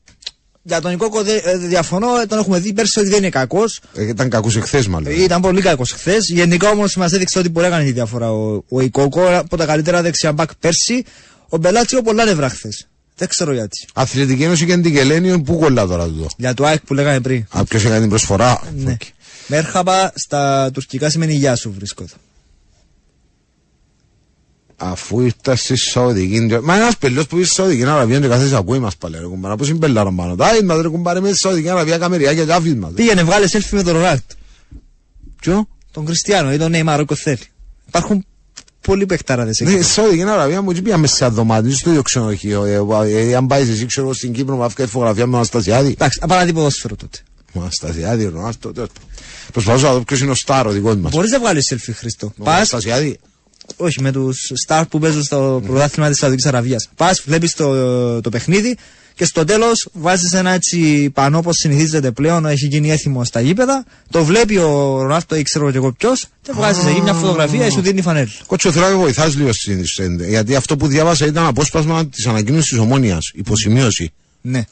Για 0.69 0.81
τον 0.81 0.91
Νικόκο 0.91 1.23
δε- 1.23 1.37
ε, 1.45 1.57
διαφωνώ, 1.57 2.09
τον 2.29 2.39
έχουμε 2.39 2.59
δει 2.59 2.73
πέρσι 2.73 2.99
ότι 2.99 3.09
δεν 3.09 3.19
είναι 3.19 3.29
κακός. 3.29 3.81
ήταν 3.99 4.29
κακός 4.29 4.57
εχθέ, 4.57 4.85
μάλλον. 4.89 5.13
Ήταν 5.13 5.41
πολύ 5.41 5.61
κακός 5.61 5.93
χθες. 5.93 6.29
Γενικά 6.29 6.69
όμως 6.71 6.97
μας 6.97 7.13
έδειξε 7.13 7.39
ότι 7.39 7.49
μπορεί 7.49 7.67
να 7.67 7.73
κάνει 7.73 7.85
τη 7.85 7.93
διαφορά 7.93 8.33
ο, 8.33 8.63
ο 8.69 8.81
Ικόκο 8.81 9.37
από 9.39 9.57
τα 9.57 9.67
καλύτερα 9.67 10.03
δεξιά 10.03 10.33
μπακ 10.33 10.51
πέρσι. 10.55 11.05
Ο 11.49 11.57
Μπελάτσιο 11.57 12.03
πολλά 12.03 12.25
νεύρα 12.25 12.49
χθες. 12.49 12.87
Δεν 13.17 13.29
ξέρω 13.29 13.53
γιατί. 13.53 13.87
Αθλητική 13.95 14.43
Ένωση 14.43 14.67
και 14.67 14.73
Αντικελένιο, 14.73 15.41
πού 15.41 15.59
κολλά 15.59 15.87
τώρα 15.87 16.03
εδώ; 16.03 16.27
Για 16.37 16.55
το 16.55 16.65
ΑΕΚ 16.67 16.81
που 16.81 16.95
λέγανε 16.95 17.21
πριν. 17.21 17.45
Α, 17.51 17.65
ποιος 17.65 17.85
έκανε 17.85 18.01
την 18.01 18.09
προσφορά; 18.09 18.61
Ναι. 18.77 18.91
OK. 18.93 19.01
Merhaba 19.47 20.11
στα 20.15 20.71
τουρκικά 20.73 21.11
σημαίνει 21.11 21.35
γεια 21.35 21.57
σου 21.57 21.75
βρίσκονται. 21.77 22.13
Αφού 24.77 25.21
ήρθα 25.21 25.57
στη 25.57 25.77
Σαουδική. 25.77 26.41
Μα 26.63 26.77
ένας 26.77 26.97
πελός 26.97 27.27
που 27.27 27.37
είσαι 27.39 27.47
στη 27.47 27.55
Σαουδική 27.55 27.85
Αραβία 27.85 28.21
και 28.21 28.29
κάθεσαι 28.29 28.57
ακούει 28.57 28.79
μας 28.79 28.97
πάλι. 28.97 29.17
Ρε 29.19 29.27
κουμπάρα, 29.27 29.57
πώς 29.57 29.69
είναι 29.69 29.79
πελάρα 29.79 30.13
πάνω. 30.13 30.35
Τα 30.37 30.57
είδα, 30.57 30.83
ρε 30.83 30.89
κουμπάρα, 30.89 31.21
με 31.21 31.29
στη 31.29 31.39
Σαουδική 31.39 31.69
Αραβία 31.69 31.99
καμεριά 31.99 32.35
και 32.35 32.53
άφης 32.53 32.75
μας. 32.75 32.93
Πήγαινε 32.95 33.23
βγάλε 33.23 33.47
selfie 33.53 33.69
με 33.71 33.83
τον 33.83 33.93
Ρονάλτ. 33.93 34.23
Ποιο; 35.41 35.69
Τον 35.91 36.05
Κριστιανό 36.05 36.53
ή 36.53 36.57
τον 36.59 36.71
Νέιμαρ 36.71 37.01
όποιο 37.01 37.17
θέλει. 37.17 37.39
Υπάρχουν 37.89 38.25
πολλοί 38.81 39.07
παιχτάραδε 39.07 39.53
Ναι, 39.61 39.71
εκεί. 39.73 39.83
στη 39.83 39.93
Σαουδική 39.93 40.23
Αραβία 40.23 40.63
μου 40.63 40.73
πήγαμε 40.73 41.07
σε 41.07 41.27
δωμάτιο 41.27 41.73
στο 41.73 41.91
ίδιο 41.91 42.03
ξενοδοχείο. 42.03 42.65
Ε, 42.65 42.81
ε, 43.31 43.35
Αν 43.35 43.47
πάει 43.47 43.63
εσύ, 43.63 43.87
ξέρω 43.87 44.13
στην 44.13 44.33
Κύπρο, 44.33 44.57
μου 44.57 44.63
αφήνει 44.65 44.89
φωτογραφία 44.89 45.25
με 45.25 45.31
τον 45.31 45.35
Αναστασιάδη. 45.39 45.91
Εντάξει, 45.91 46.19
απαράδει 46.23 46.53
ποδόσφαιρο 46.53 46.97
τότε. 46.97 47.19
Ο 47.53 47.61
Αναστασιάδη, 47.61 48.25
ο 48.27 48.31
Ρονάλτο. 48.31 48.73
τέλος 48.73 48.89
πάντων. 48.89 49.09
Προσπαθούσα 49.53 49.87
να 49.87 49.93
δω 49.93 50.01
ποιος 50.01 50.21
είναι 50.21 50.31
ο 50.31 50.35
Στάρος 50.35 50.75
δικό 50.75 50.95
μας. 50.95 51.13
Μπορείς 51.13 51.31
να 51.31 51.39
βγάλεις 51.39 51.73
selfie 51.75 51.93
Χριστό. 51.95 52.33
Ο 52.39 52.43
Πας, 52.45 52.55
Αναστασιάδη. 52.55 53.19
Όχι 53.77 54.03
με 54.03 54.13
τους 54.13 54.51
στάρ 54.55 54.87
που 54.87 54.99
παίζουν 54.99 55.23
στο 55.23 55.63
πρωτάθλημα 55.67 56.09
της 56.09 56.19
Σαουδικής 56.19 56.47
Αραβίας. 56.47 56.89
Πας, 56.97 57.23
βλέπεις 57.27 57.55
το, 57.55 58.21
το 58.21 58.31
παιχνίδι 58.31 58.77
και 59.15 59.25
στο 59.25 59.45
τέλος 59.45 59.89
βάζεις 59.93 60.33
ένα 60.33 60.51
έτσι 60.51 61.11
πανό 61.15 61.39
όπως 61.39 61.57
συνηθίζεται 61.57 62.11
πλέον, 62.11 62.47
έχει 62.47 62.67
γίνει 62.67 62.91
έθιμο 62.91 63.25
στα 63.25 63.41
γήπεδα. 63.41 63.85
Το 64.11 64.25
βλέπει 64.25 64.57
ο 64.57 65.03
Ρονάλτο 65.03 65.37
ή 65.37 65.43
ξέρω 65.43 65.71
και 65.71 65.77
εγώ 65.77 65.93
ποιος 65.93 66.27
και 66.43 66.53
βγάζει 66.55 66.81
εκεί 66.89 67.01
μια 67.01 67.13
φωτογραφία 67.13 67.67
ή 67.67 67.71
σου 67.71 67.81
δίνει 67.81 68.03
φανέλα. 68.03 68.29
Κότσο, 68.47 68.73
θέλω 68.73 68.85
να 68.85 68.91
με 68.91 68.97
βοηθάς 68.97 69.37
λίγο 69.37 69.53
στην 69.53 69.87
στην- 69.87 70.25
Γιατί 70.29 70.55
αυτό 70.55 70.77
που 70.77 70.87
διάβασα 70.87 71.27
ήταν 71.27 71.47
απόσπασμα 71.47 72.07
της 72.07 72.27
ανακοίνωσης 72.27 72.69
της 72.71 72.79
Ομόνιας. 72.79 73.31
Υποσημείωση. 73.35 74.13
Ναι. 74.41 74.65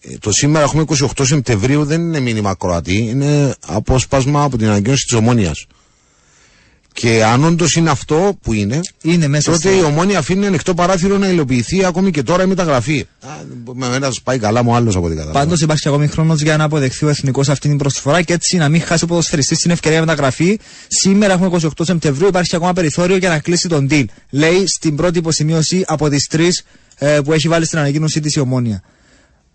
Ε, 0.00 0.16
το 0.20 0.32
σήμερα 0.32 0.64
έχουμε 0.64 0.82
28 0.82 1.24
Σεπτεμβρίου 1.24 1.84
δεν 1.84 2.00
είναι 2.00 2.20
μήνυμα 2.20 2.54
Κροατή, 2.54 2.96
είναι 2.96 3.54
απόσπασμα 3.66 4.42
από 4.42 4.58
την 4.58 4.66
ανακοίνωση 4.68 5.04
της 5.04 5.12
Ομόνιας. 5.14 5.66
Και 6.94 7.24
αν 7.24 7.44
όντως 7.44 7.74
είναι 7.74 7.90
αυτό 7.90 8.38
που 8.42 8.52
είναι, 8.52 8.80
Είναι 9.02 9.28
μέσα 9.28 9.52
τότε 9.52 9.68
στο- 9.68 9.78
η 9.78 9.82
Ομόνια 9.82 10.18
αφήνει 10.18 10.46
ανοιχτό 10.46 10.74
παράθυρο 10.74 11.18
να 11.18 11.28
υλοποιηθεί 11.28 11.84
ακόμη 11.84 12.10
και 12.10 12.22
τώρα 12.22 12.42
η 12.42 12.46
μεταγραφή. 12.46 13.06
Α, 13.20 13.28
με 13.74 13.88
μένα 13.88 14.10
σα 14.10 14.20
πάει 14.20 14.38
καλά 14.38 14.62
μου 14.62 14.74
άλλος 14.74 14.96
από 14.96 15.06
την 15.08 15.16
κατάλαβα. 15.16 15.38
Πάντως 15.40 15.60
υπάρχει 15.60 15.88
ακόμη 15.88 16.06
χρόνος 16.06 16.40
για 16.40 16.56
να 16.56 16.64
αποδεχθεί 16.64 17.04
ο 17.04 17.08
εθνικός 17.08 17.48
αυτή 17.48 17.68
την 17.68 17.76
προσφορά 17.78 18.22
και 18.22 18.32
έτσι 18.32 18.56
να 18.56 18.68
μην 18.68 18.82
χάσει 18.82 19.04
ο 19.04 19.06
ποδοσφαιριστής 19.06 19.58
την 19.58 19.70
ευκαιρία 19.70 20.00
μεταγραφή. 20.00 20.58
Σήμερα 20.88 21.32
έχουμε 21.32 21.46
28 21.46 21.84
Σεπτεμβρίου, 21.84 22.26
υπάρχει 22.28 22.56
ακόμα 22.56 22.72
περιθώριο 22.72 23.16
για 23.16 23.28
να 23.28 23.38
κλείσει 23.38 23.68
τον 23.68 23.86
deal. 23.90 24.04
Λέει 24.30 24.64
στην 24.66 24.96
πρώτη 24.96 25.18
υποσημείωση 25.18 25.84
από 25.86 26.08
τις 26.08 26.26
τρεις 26.26 26.62
ε, 26.98 27.18
που 27.24 27.32
έχει 27.32 27.48
βάλει 27.48 27.66
στην 27.66 27.78
ανακοίνωσή 27.78 28.20
της 28.20 28.34
η 28.34 28.40
Ομόνια. 28.40 28.82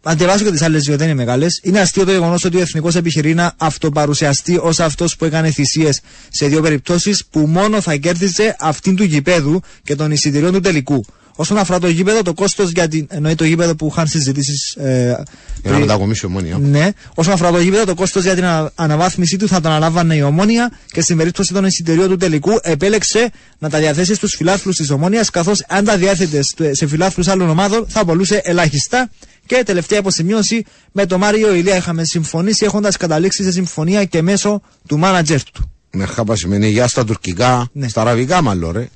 Αν 0.09 0.17
διαβάσω 0.17 0.43
και 0.43 0.51
τις 0.51 0.61
άλλες 0.61 0.83
δύο, 0.83 0.97
δεν 0.97 1.07
είναι 1.07 1.15
μεγάλες. 1.15 1.59
Είναι 1.63 1.79
αστείο 1.79 2.05
το 2.05 2.11
γεγονός 2.11 2.43
ότι 2.43 2.57
ο 2.57 2.59
εθνικός 2.59 2.95
επιχειρεί 2.95 3.33
να 3.33 3.53
αυτοπαρουσιαστεί 3.57 4.57
ως 4.61 4.79
αυτός 4.79 5.15
που 5.15 5.25
έκανε 5.25 5.51
θυσίες 5.51 6.01
σε 6.29 6.47
δύο 6.47 6.61
περιπτώσεις 6.61 7.25
που 7.29 7.39
μόνο 7.39 7.81
θα 7.81 7.95
κέρδιζε 7.95 8.55
αυτήν 8.59 8.95
του 8.95 9.03
γηπέδου 9.03 9.61
και 9.83 9.95
των 9.95 10.11
εισιτηρίων 10.11 10.53
του 10.53 10.59
τελικού. 10.59 11.05
Όσον 11.39 11.57
αφορά 11.57 11.79
το 11.79 11.87
γήπεδο, 11.87 12.21
το 12.21 12.33
κόστος 12.33 12.69
για 12.71 12.87
την. 12.87 13.07
εννοεί 13.09 13.35
το 13.35 13.43
γήπεδο 13.43 13.75
που 13.75 13.87
είχαν 13.91 14.07
συζητήσεις. 14.07 14.75
Ε, 14.75 14.83
Για 15.05 15.15
να 15.63 15.69
πριν- 15.69 15.79
μετακομίσει 15.79 16.21
η 16.23 16.27
Ομόνια. 16.29 16.57
ναι. 16.57 16.89
Όσον 17.15 17.33
αφορά 17.33 17.51
το 17.51 17.59
γήπεδο, 17.59 17.85
το 17.85 17.93
κόστος 17.95 18.23
για 18.23 18.35
την 18.35 18.43
ανα- 18.45 18.71
αναβάθμιση 18.75 19.37
του 19.37 19.47
θα 19.47 19.59
το 19.61 19.69
αναλάβανε 19.69 20.15
η 20.15 20.21
Ομόνια 20.21 20.71
και 20.91 21.01
στην 21.01 21.17
περίπτωση 21.17 21.53
των 21.53 21.65
εισιτηρίων 21.65 22.07
του 22.09 22.17
τελικού 22.17 22.51
επέλεξε 22.61 23.29
να 23.59 23.69
τα 23.69 23.79
διαθέσει 23.79 24.15
στους 24.15 24.35
φιλάθλους 24.35 24.75
της 24.75 24.89
Ομόνιας, 24.89 25.29
καθώς 25.29 25.63
αν 25.67 25.85
τα 25.85 25.97
διέθετε 25.97 26.41
στου- 26.43 26.75
σε 26.75 26.87
φιλάθλους 26.87 27.27
άλλων 27.27 27.49
ομάδων 27.49 27.85
θα 27.87 27.99
απολούσε 27.99 28.41
ελάχιστα. 28.43 29.09
Και 29.45 29.63
τελευταία 29.65 29.99
υποσημείωση, 29.99 30.63
με 30.91 31.05
τον 31.05 31.19
Μάριο 31.19 31.53
Ηλία 31.53 31.75
είχαμε 31.75 32.03
συμφωνήσει 32.05 32.65
έχοντας 32.65 32.97
καταλήξει 32.97 33.43
σε 33.43 33.51
συμφωνία 33.51 34.03
και 34.05 34.21
μέσω 34.21 34.61
του 34.87 34.97
μάνατζερ 34.97 35.43
του. 35.43 35.71
Μερχάπα 35.91 36.35
σημαίνει 36.35 36.67
γεια 36.69 36.87
στα 36.87 37.03
τουρκικά, 37.05 37.69
Ναι. 37.73 37.87
στα 37.87 38.01
αραβικά 38.01 38.41
μάλλον 38.41 38.71
ρε. 38.71 38.87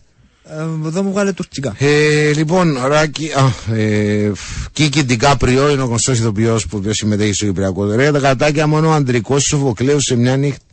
Ε, 0.58 0.88
εδώ 0.88 1.04
μου 1.04 1.12
βγάλε 1.12 1.34
τουρκικά. 1.34 1.76
Ε, 1.78 2.34
λοιπόν, 2.34 2.78
Ράκη, 2.86 3.30
α, 3.32 3.76
ε, 3.76 4.32
Κίκη 4.72 5.04
Ντικάπριο 5.04 5.70
είναι 5.70 5.82
ο 5.82 5.86
γνωστός 5.86 6.20
ηθοποιός 6.20 6.68
που 6.68 6.84
συμμετέχει 6.90 7.34
στο 7.34 7.46
Κυπριακό. 7.46 7.86
Ρε, 7.86 8.12
τα 8.12 8.20
κατάκια 8.20 8.68
μόνο 8.68 8.88
ο 8.88 8.92
αντρικό 8.92 9.40
Σοφοκλέους 9.40 10.04
σε 10.04 10.16
μια 10.16 10.38
νύχτα. 10.38 10.64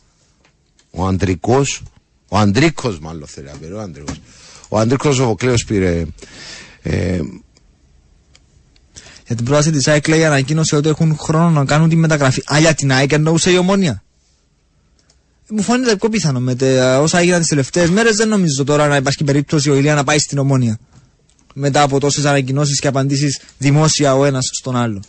Ο 0.90 1.06
αντρικό, 1.06 1.62
ο 2.28 2.38
αντρίκο 2.38 2.96
μάλλον 3.00 3.26
θέλει 3.26 3.46
να 3.46 3.52
πει, 3.52 3.72
ο 3.72 3.80
αντρικό. 3.80 4.12
Ο 4.68 4.78
αντρικό 4.78 5.12
Σοφοκλέους 5.12 5.64
πήρε. 5.64 6.04
Ε, 6.82 7.20
Για 9.26 9.36
την 9.36 9.44
πρόταση 9.44 9.70
της 9.70 9.88
ΑΕΚ 9.88 10.08
λέει 10.08 10.24
ανακοίνωσε 10.24 10.76
ότι 10.76 10.88
έχουν 10.88 11.16
χρόνο 11.18 11.50
να 11.50 11.64
κάνουν 11.64 11.88
τη 11.88 11.96
μεταγραφή. 11.96 12.42
Α, 12.54 12.58
για 12.58 12.74
την 12.74 12.92
ΑΕΚ 12.92 13.12
εννοούσε 13.12 13.50
η 13.50 13.56
Ομόνια. 13.56 14.02
Μου 15.50 15.62
φαίνεται 15.62 15.96
πιο 15.96 16.08
πιθανό 16.08 16.40
με 16.40 16.54
τα 16.54 17.00
όσα 17.00 17.18
έγιναν 17.18 17.40
τις 17.40 17.48
τελευταίες 17.48 17.90
μέρες. 17.90 18.16
Δεν 18.16 18.28
νομίζω 18.28 18.64
τώρα 18.64 18.86
να 18.86 18.96
υπάρχει 18.96 19.24
περίπτωση 19.24 19.70
ο 19.70 19.74
Ηλία 19.74 19.94
να 19.94 20.04
πάει 20.04 20.18
στην 20.18 20.38
Ομόνια. 20.38 20.78
Μετά 21.54 21.82
από 21.82 22.00
τόσες 22.00 22.24
ανακοινώσεις 22.24 22.80
και 22.80 22.88
απαντήσεις 22.88 23.40
δημόσια 23.58 24.16
ο 24.16 24.24
ένας 24.24 24.50
στον 24.52 24.76
άλλο. 24.76 25.02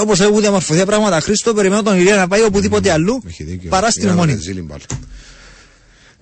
Όπως 0.00 0.20
έχουν 0.20 0.40
διαμορφωθεί 0.40 0.78
τα 0.78 0.86
πράγματα, 0.86 1.20
Χρήστο, 1.20 1.54
περιμένω 1.54 1.82
τον 1.82 1.98
Ηλία 1.98 2.16
να 2.16 2.28
πάει 2.28 2.42
οπουδήποτε 2.42 2.90
αλλού 2.90 3.22
έχει 3.26 3.44
δίκιο. 3.44 3.70
παρά 3.70 3.90
στην 3.90 4.02
Είδαμε 4.02 4.20
Ομόνια. 4.20 4.38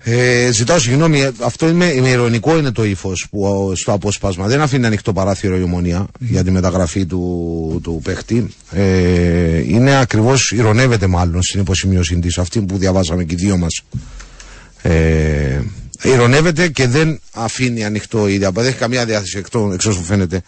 Τη 0.03 0.09
Ζήλιμπαλ. 0.09 0.47
Ε, 0.47 0.51
ζητάω 0.51 0.79
συγγνώμη, 0.79 1.21
ε, 1.21 1.31
αυτό 1.39 1.67
είναι, 1.67 1.85
είναι 1.85 2.09
ηρωνικό 2.09 2.57
είναι 2.57 2.71
το 2.71 2.83
ύφος 2.83 3.27
που 3.29 3.43
ο, 3.43 3.75
στο 3.75 3.91
απόσπασμα 3.91 4.47
δεν 4.47 4.61
αφήνει 4.61 4.85
ανοιχτό 4.85 5.13
παράθυρο 5.13 5.57
η 5.57 5.61
ομονία 5.61 6.07
για 6.19 6.43
τη 6.43 6.51
μεταγραφή 6.51 7.05
του, 7.05 7.79
του 7.83 7.99
παίχτη. 8.03 8.47
Ε, 8.71 9.57
είναι 9.57 9.99
ακριβώς, 9.99 10.51
ηρωνεύεται 10.51 11.07
μάλλον 11.07 11.43
στην 11.43 11.59
υποσημείωση 11.59 12.19
της, 12.19 12.37
αυτή 12.37 12.61
που 12.61 12.77
διαβάζαμε 12.77 13.23
και 13.23 13.33
οι 13.33 13.37
δύο 13.37 13.57
μας. 13.57 13.81
Ε, 14.81 15.61
ηρωνεύεται 16.03 16.67
και 16.67 16.87
δεν 16.87 17.19
αφήνει 17.33 17.85
ανοιχτό 17.85 18.27
η 18.27 18.37
δεν 18.37 18.65
έχει 18.65 18.77
καμία 18.77 19.05
διάθεση 19.05 19.37
εκτό, 19.37 19.69
εξ 19.73 19.85
όσου 19.85 20.03
φαίνεται 20.03 20.41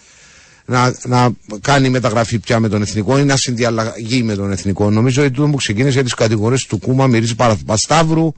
να, 0.69 0.93
να 1.05 1.29
κάνει 1.61 1.89
μεταγραφή 1.89 2.39
πια 2.39 2.59
με 2.59 2.69
τον 2.69 2.81
εθνικό 2.81 3.19
ή 3.19 3.23
να 3.23 3.37
συνδιαλλαγεί 3.37 4.23
με 4.23 4.35
τον 4.35 4.51
εθνικό. 4.51 4.89
Νομίζω 4.89 5.21
ότι 5.23 5.31
τούτο 5.31 5.47
που 5.47 5.57
ξεκίνησε 5.57 6.03
τις 6.03 6.13
κατηγορίες 6.13 6.65
του 6.65 6.77
Κούμα 6.77 7.07
μυρίζει 7.07 7.35
παραπασταύρου. 7.35 8.31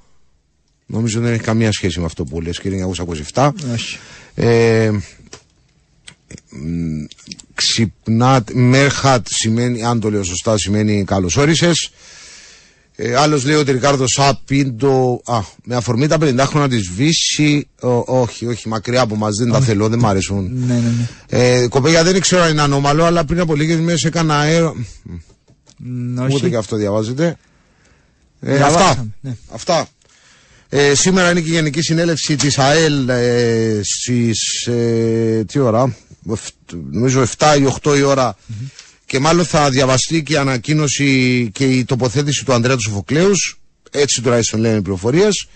Νομίζω 0.92 1.20
δεν 1.20 1.34
έχει 1.34 1.42
καμία 1.42 1.72
σχέση 1.72 2.00
με 2.00 2.06
αυτό 2.06 2.24
που 2.24 2.42
λες 2.42 2.60
κύριε 2.60 2.86
1927. 3.34 3.50
Όχι. 3.74 3.98
Ε, 4.36 4.90
μ, 6.50 7.04
ξυπνά, 7.54 8.44
Μέρχατ 8.54 9.28
σημαίνει, 9.30 9.84
αν 9.84 10.00
το 10.00 10.12
λέω 10.12 10.24
σωστά, 10.24 10.58
σημαίνει 10.58 11.04
καλώς 11.04 11.38
όρισες. 11.38 11.92
Ε, 12.96 13.16
Άλλος 13.16 13.46
λέει 13.46 13.56
ότι 13.56 13.72
Ρικάρδο 13.72 14.08
Σάπιντο. 14.08 15.22
Α, 15.26 15.40
με 15.64 15.76
αφορμή 15.76 16.08
τα 16.08 16.18
50 16.22 16.38
χρόνια 16.48 16.70
της 16.70 16.90
Βύση. 16.96 17.68
όχι, 18.06 18.46
όχι, 18.46 18.68
μακριά 18.68 19.02
από 19.02 19.16
μας 19.16 19.36
δεν 19.36 19.52
τα 19.52 19.60
θέλω, 19.60 19.90
δεν 19.90 20.00
μ' 20.00 20.06
αρέσουν. 20.08 20.50
Ναι, 20.54 20.74
ναι, 20.74 20.80
ναι. 20.80 21.08
Ε, 21.28 21.68
κοπέλια 21.68 22.04
δεν 22.04 22.20
ξέρω 22.22 22.44
αν 22.44 22.52
είναι 22.52 22.62
ανώμαλο, 22.62 23.04
αλλά 23.06 23.26
πριν 23.26 23.40
από 23.40 23.56
λίγες 23.56 23.80
μέρες 23.80 24.04
έκανα 24.04 24.38
αέρο. 24.40 24.76
Μ, 25.78 26.12
Ούτε 26.22 26.34
όχι. 26.34 26.50
και 26.50 26.56
αυτό 26.56 26.76
διαβάζετε. 26.76 27.38
Ε, 28.42 28.56
Διαβάσαμε, 28.56 28.84
αυτά. 28.90 29.06
ναι. 29.22 29.36
αυτά. 29.52 29.88
Ε, 30.74 30.96
σήμερα 30.96 31.32
είναι 31.32 31.42
και 31.42 31.50
η 31.50 31.54
Γενική 31.54 31.82
Συνέλευση 31.82 32.36
της 32.36 32.58
ΑΕΛ 32.60 33.10
ε, 33.10 33.80
στις, 33.84 34.68
ε, 34.68 35.44
τι 35.48 35.60
ώρα, 35.60 35.96
Εφ- 36.32 36.48
νομίζω 36.92 37.22
7 37.38 37.56
ή 37.60 37.66
8 37.84 37.98
η 37.98 38.02
ωρα 38.02 38.38
και 39.06 39.20
μάλλον 39.20 39.46
θα 39.46 39.70
διαβαστεί 39.70 40.24
και 40.24 40.34
η 40.34 40.38
ανακοίνωση 40.38 41.50
και 41.54 41.66
η 41.66 41.86
τοποθέτηση 41.86 42.46
του 42.46 42.54
Ανδρέα 42.54 42.76
του 42.76 42.82
Σοφοκλέους, 42.82 43.60
έτσι 43.92 44.22
τουλάχιστον 44.22 44.60
λένε 44.60 44.78
οι 44.78 44.82
πληροφορίες, 44.82 45.48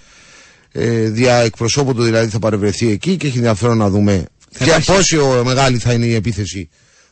ε, 0.71 1.09
δια 1.09 1.35
εκπροσώπου 1.35 1.93
του 1.93 2.03
δηλαδή 2.03 2.29
θα 2.29 2.39
παρευρεθεί 2.39 2.89
εκεί 2.89 3.17
και 3.17 3.27
έχει 3.27 3.37
ενδιαφέρον 3.37 3.77
να 3.77 3.89
δούμε 3.89 4.25
Θα 4.51 4.63
ποια, 4.65 4.77
υπάρχει- 4.77 4.91
πόσο 4.91 5.41
μεγάλη 5.43 5.77
θα 5.77 5.93
είναι 5.93 6.05
η 6.05 6.13
επίθεση 6.13 6.69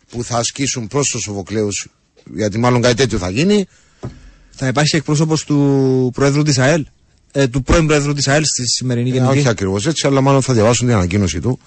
που 0.10 0.24
θα 0.24 0.38
ασκήσουν 0.38 0.88
προς 0.88 1.08
το 1.10 1.20
Σοφοκλέους, 1.20 1.88
γιατί 2.36 2.58
μάλλον 2.58 2.82
κάτι 2.82 2.96
τέτοιο 2.96 3.18
θα 3.18 3.30
γίνει. 3.30 3.66
Θα 4.52 4.68
υπάρχει 4.68 4.96
εκπρόσωπος 4.96 5.44
του 5.44 6.12
Προέδρου 6.14 6.44
της 6.44 6.58
ΑΕΛ. 6.58 6.86
Ε, 7.36 7.48
του 7.48 7.64
πρώην 7.64 7.88
Προέδρου 7.88 8.14
της 8.14 8.28
ΑΕΛ 8.28 8.44
στη 8.46 8.68
σημερινή 8.68 9.10
Ε, 9.10 9.14
γενική. 9.14 9.38
όχι 9.38 9.48
ακριβώς 9.48 9.86
έτσι, 9.88 10.08
αλλά 10.08 10.22
μάλλον 10.22 10.42
θα 10.42 10.54
διαβάσουν 10.54 10.88
την 10.88 10.96
ανακοίνωση 10.96 11.40
του 11.40 11.60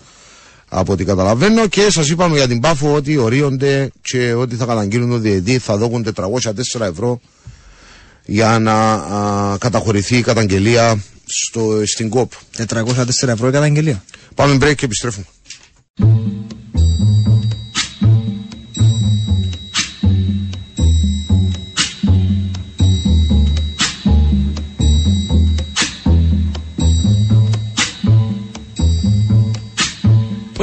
από 0.68 0.92
ό,τι 0.92 1.04
καταλαβαίνω. 1.04 1.66
Και 1.66 1.90
σας 1.90 2.08
είπαμε 2.08 2.36
για 2.36 2.48
την 2.48 2.60
Πάφο 2.60 2.94
ότι 2.94 3.16
ορίονται 3.16 3.90
και 4.02 4.32
ότι 4.34 4.56
θα 4.56 4.64
καταγγείλουν 4.64 5.10
το 5.10 5.18
διαιτή 5.18 5.58
θα 5.58 5.76
δώκουν 5.76 6.06
404 6.14 6.80
ευρώ 6.80 7.20
για 8.24 8.58
να 8.58 8.92
α, 8.92 9.56
καταχωρηθεί 9.58 10.16
η 10.16 10.22
καταγγελία 10.22 11.02
στο, 11.26 11.82
στην 11.86 12.08
ΚΟΠ. 12.08 12.32
404 12.66 13.28
ευρώ 13.28 13.48
η 13.48 13.52
καταγγελία. 13.52 14.04
Πάμε 14.34 14.54
break 14.60 14.74
και 14.74 14.84
επιστρέφουμε. 14.84 15.26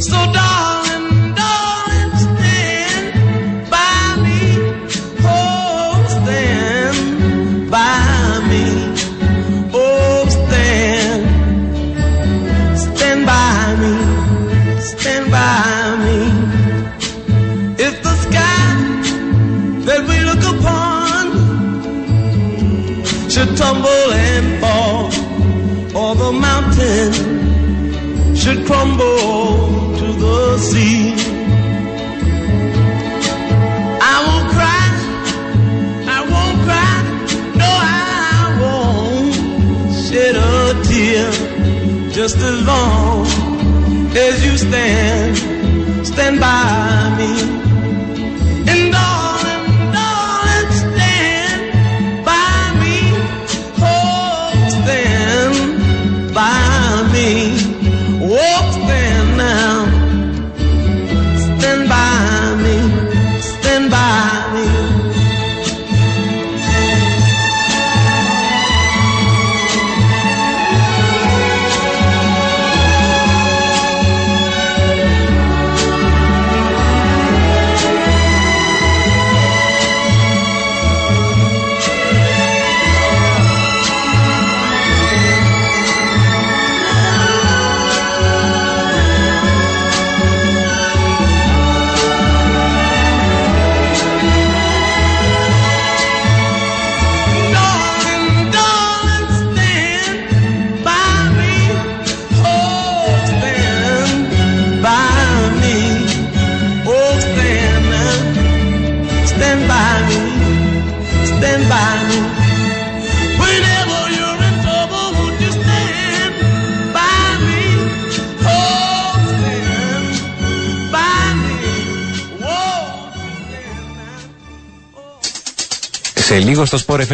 So 0.00 0.16
darling, 0.32 0.73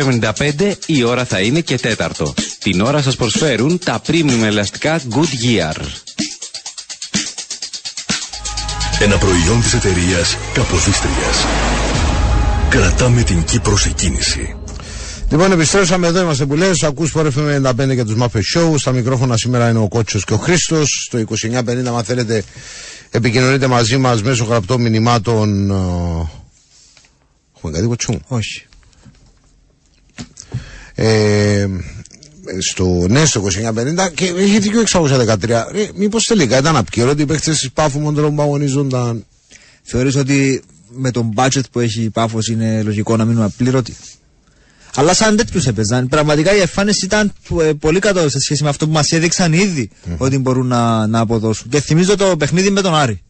FM95 0.05 0.73
η 0.87 1.03
ώρα 1.03 1.25
θα 1.25 1.41
είναι 1.41 1.61
και 1.61 1.79
τέταρτο. 1.79 2.35
Την 2.59 2.81
ώρα 2.81 3.03
σας 3.03 3.17
προσφέρουν 3.17 3.79
τα 3.85 4.01
premium 4.07 4.43
ελαστικά 4.45 5.01
Goodyear. 5.11 5.77
Ένα 9.01 9.17
προϊόν 9.19 9.61
της 9.63 9.73
εταιρείας 9.75 10.37
Καποδίστριας. 10.55 11.37
Κρατάμε 12.69 13.23
την 13.23 13.45
Κύπρος 13.45 13.81
σε 13.81 13.91
κίνηση. 13.91 14.57
Λοιπόν, 15.31 15.53
επιστρέψαμε 15.53 16.07
εδώ, 16.07 16.21
είμαστε 16.21 16.47
που 16.47 16.55
λες, 16.55 16.83
ακούς 16.83 17.13
πόρε 17.13 17.29
95 17.35 17.93
για 17.93 18.05
τους 18.05 18.17
Muffet 18.21 18.41
Show, 18.57 18.75
στα 18.77 18.93
μικρόφωνα 18.93 19.37
σήμερα 19.37 19.69
είναι 19.69 19.79
ο 19.79 19.89
κότσος 19.89 20.25
και 20.25 20.33
ο 20.33 20.37
Χρήστος. 20.37 21.09
το 21.11 21.19
2950 21.19 21.95
αν 21.97 22.05
θέλετε 22.05 22.45
επικοινωνείτε 23.11 23.67
μαζί 23.67 23.97
μας 23.97 24.23
μέσω 24.23 24.45
γραπτών 24.45 24.81
μηνυμάτων... 24.81 25.71
Ε, 25.71 25.75
έχουμε 27.57 27.73
κάτι 27.73 27.87
κοτσού. 27.87 28.21
Όχι. 28.29 28.65
Ε, 31.03 31.67
στο, 32.59 33.07
ναι, 33.09 33.25
στο 33.25 33.43
2950 33.43 34.11
και 34.15 34.25
έχει 34.25 34.59
δίκιο 34.59 34.83
613. 34.93 35.37
Ρε, 35.73 35.89
μήπως 35.95 36.25
τελικά 36.25 36.59
ήταν 36.59 36.77
απκύρωτοι 36.77 37.23
οι 37.23 37.27
παίχτες 37.27 37.59
της 37.59 37.71
Πάφου 37.73 37.99
μόνο 38.01 38.31
που 38.31 38.43
αγωνίζονταν. 38.43 39.27
Θεωρείς 39.83 40.17
ότι 40.17 40.63
με 40.91 41.11
τον 41.11 41.33
budget 41.37 41.61
που 41.73 41.81
έχει 41.81 42.03
η 42.03 42.11
Πάφος 42.11 42.49
είναι 42.49 42.83
λογικό 42.83 43.17
να 43.17 43.25
μείνουμε 43.25 43.45
απλήρωτοι; 43.45 43.97
Αλλά 44.95 45.15
σαν 45.15 45.37
τέτοιους 45.37 45.67
έπαιζαν. 45.67 46.09
Πραγματικά 46.09 46.55
η 46.57 46.61
εμφάνιση 46.61 47.05
ήταν 47.05 47.33
ε, 47.61 47.73
πολύ 47.73 47.99
κάτω 47.99 48.29
σε 48.29 48.39
σχέση 48.41 48.63
με 48.63 48.69
αυτό 48.69 48.87
που 48.87 48.93
μας 48.93 49.11
έδειξαν 49.13 49.53
ήδη 49.53 49.91
ότι 50.17 50.39
μπορούν 50.39 50.67
να, 50.67 51.07
να 51.07 51.19
αποδώσουν. 51.19 51.69
Και 51.69 51.81
θυμίζω 51.81 52.17
το 52.17 52.37
παιχνίδι 52.37 52.71
με 52.71 52.81
τον 52.81 52.95
Άρη. 52.95 53.23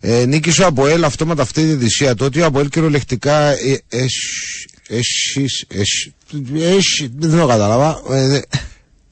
Ε, 0.00 0.24
νίκησε 0.26 0.62
ο 0.62 0.66
Αποέλ 0.66 1.04
αυτόματα 1.04 1.42
αυτή 1.42 1.62
τη 1.62 1.84
θυσία 1.84 2.14
τότε. 2.14 2.40
Ο 2.42 2.46
Αποέλ 2.46 2.68
κυριολεκτικά 2.68 3.50
ε, 3.50 3.82
εσ- 3.88 4.12
εσ- 4.88 5.64
εσ- 5.68 6.14
Έχει, 6.54 7.10
δεν 7.16 7.30
το 7.38 7.46
κατάλαβα. 7.46 8.02
Ε, 8.10 8.26
δε- 8.28 8.40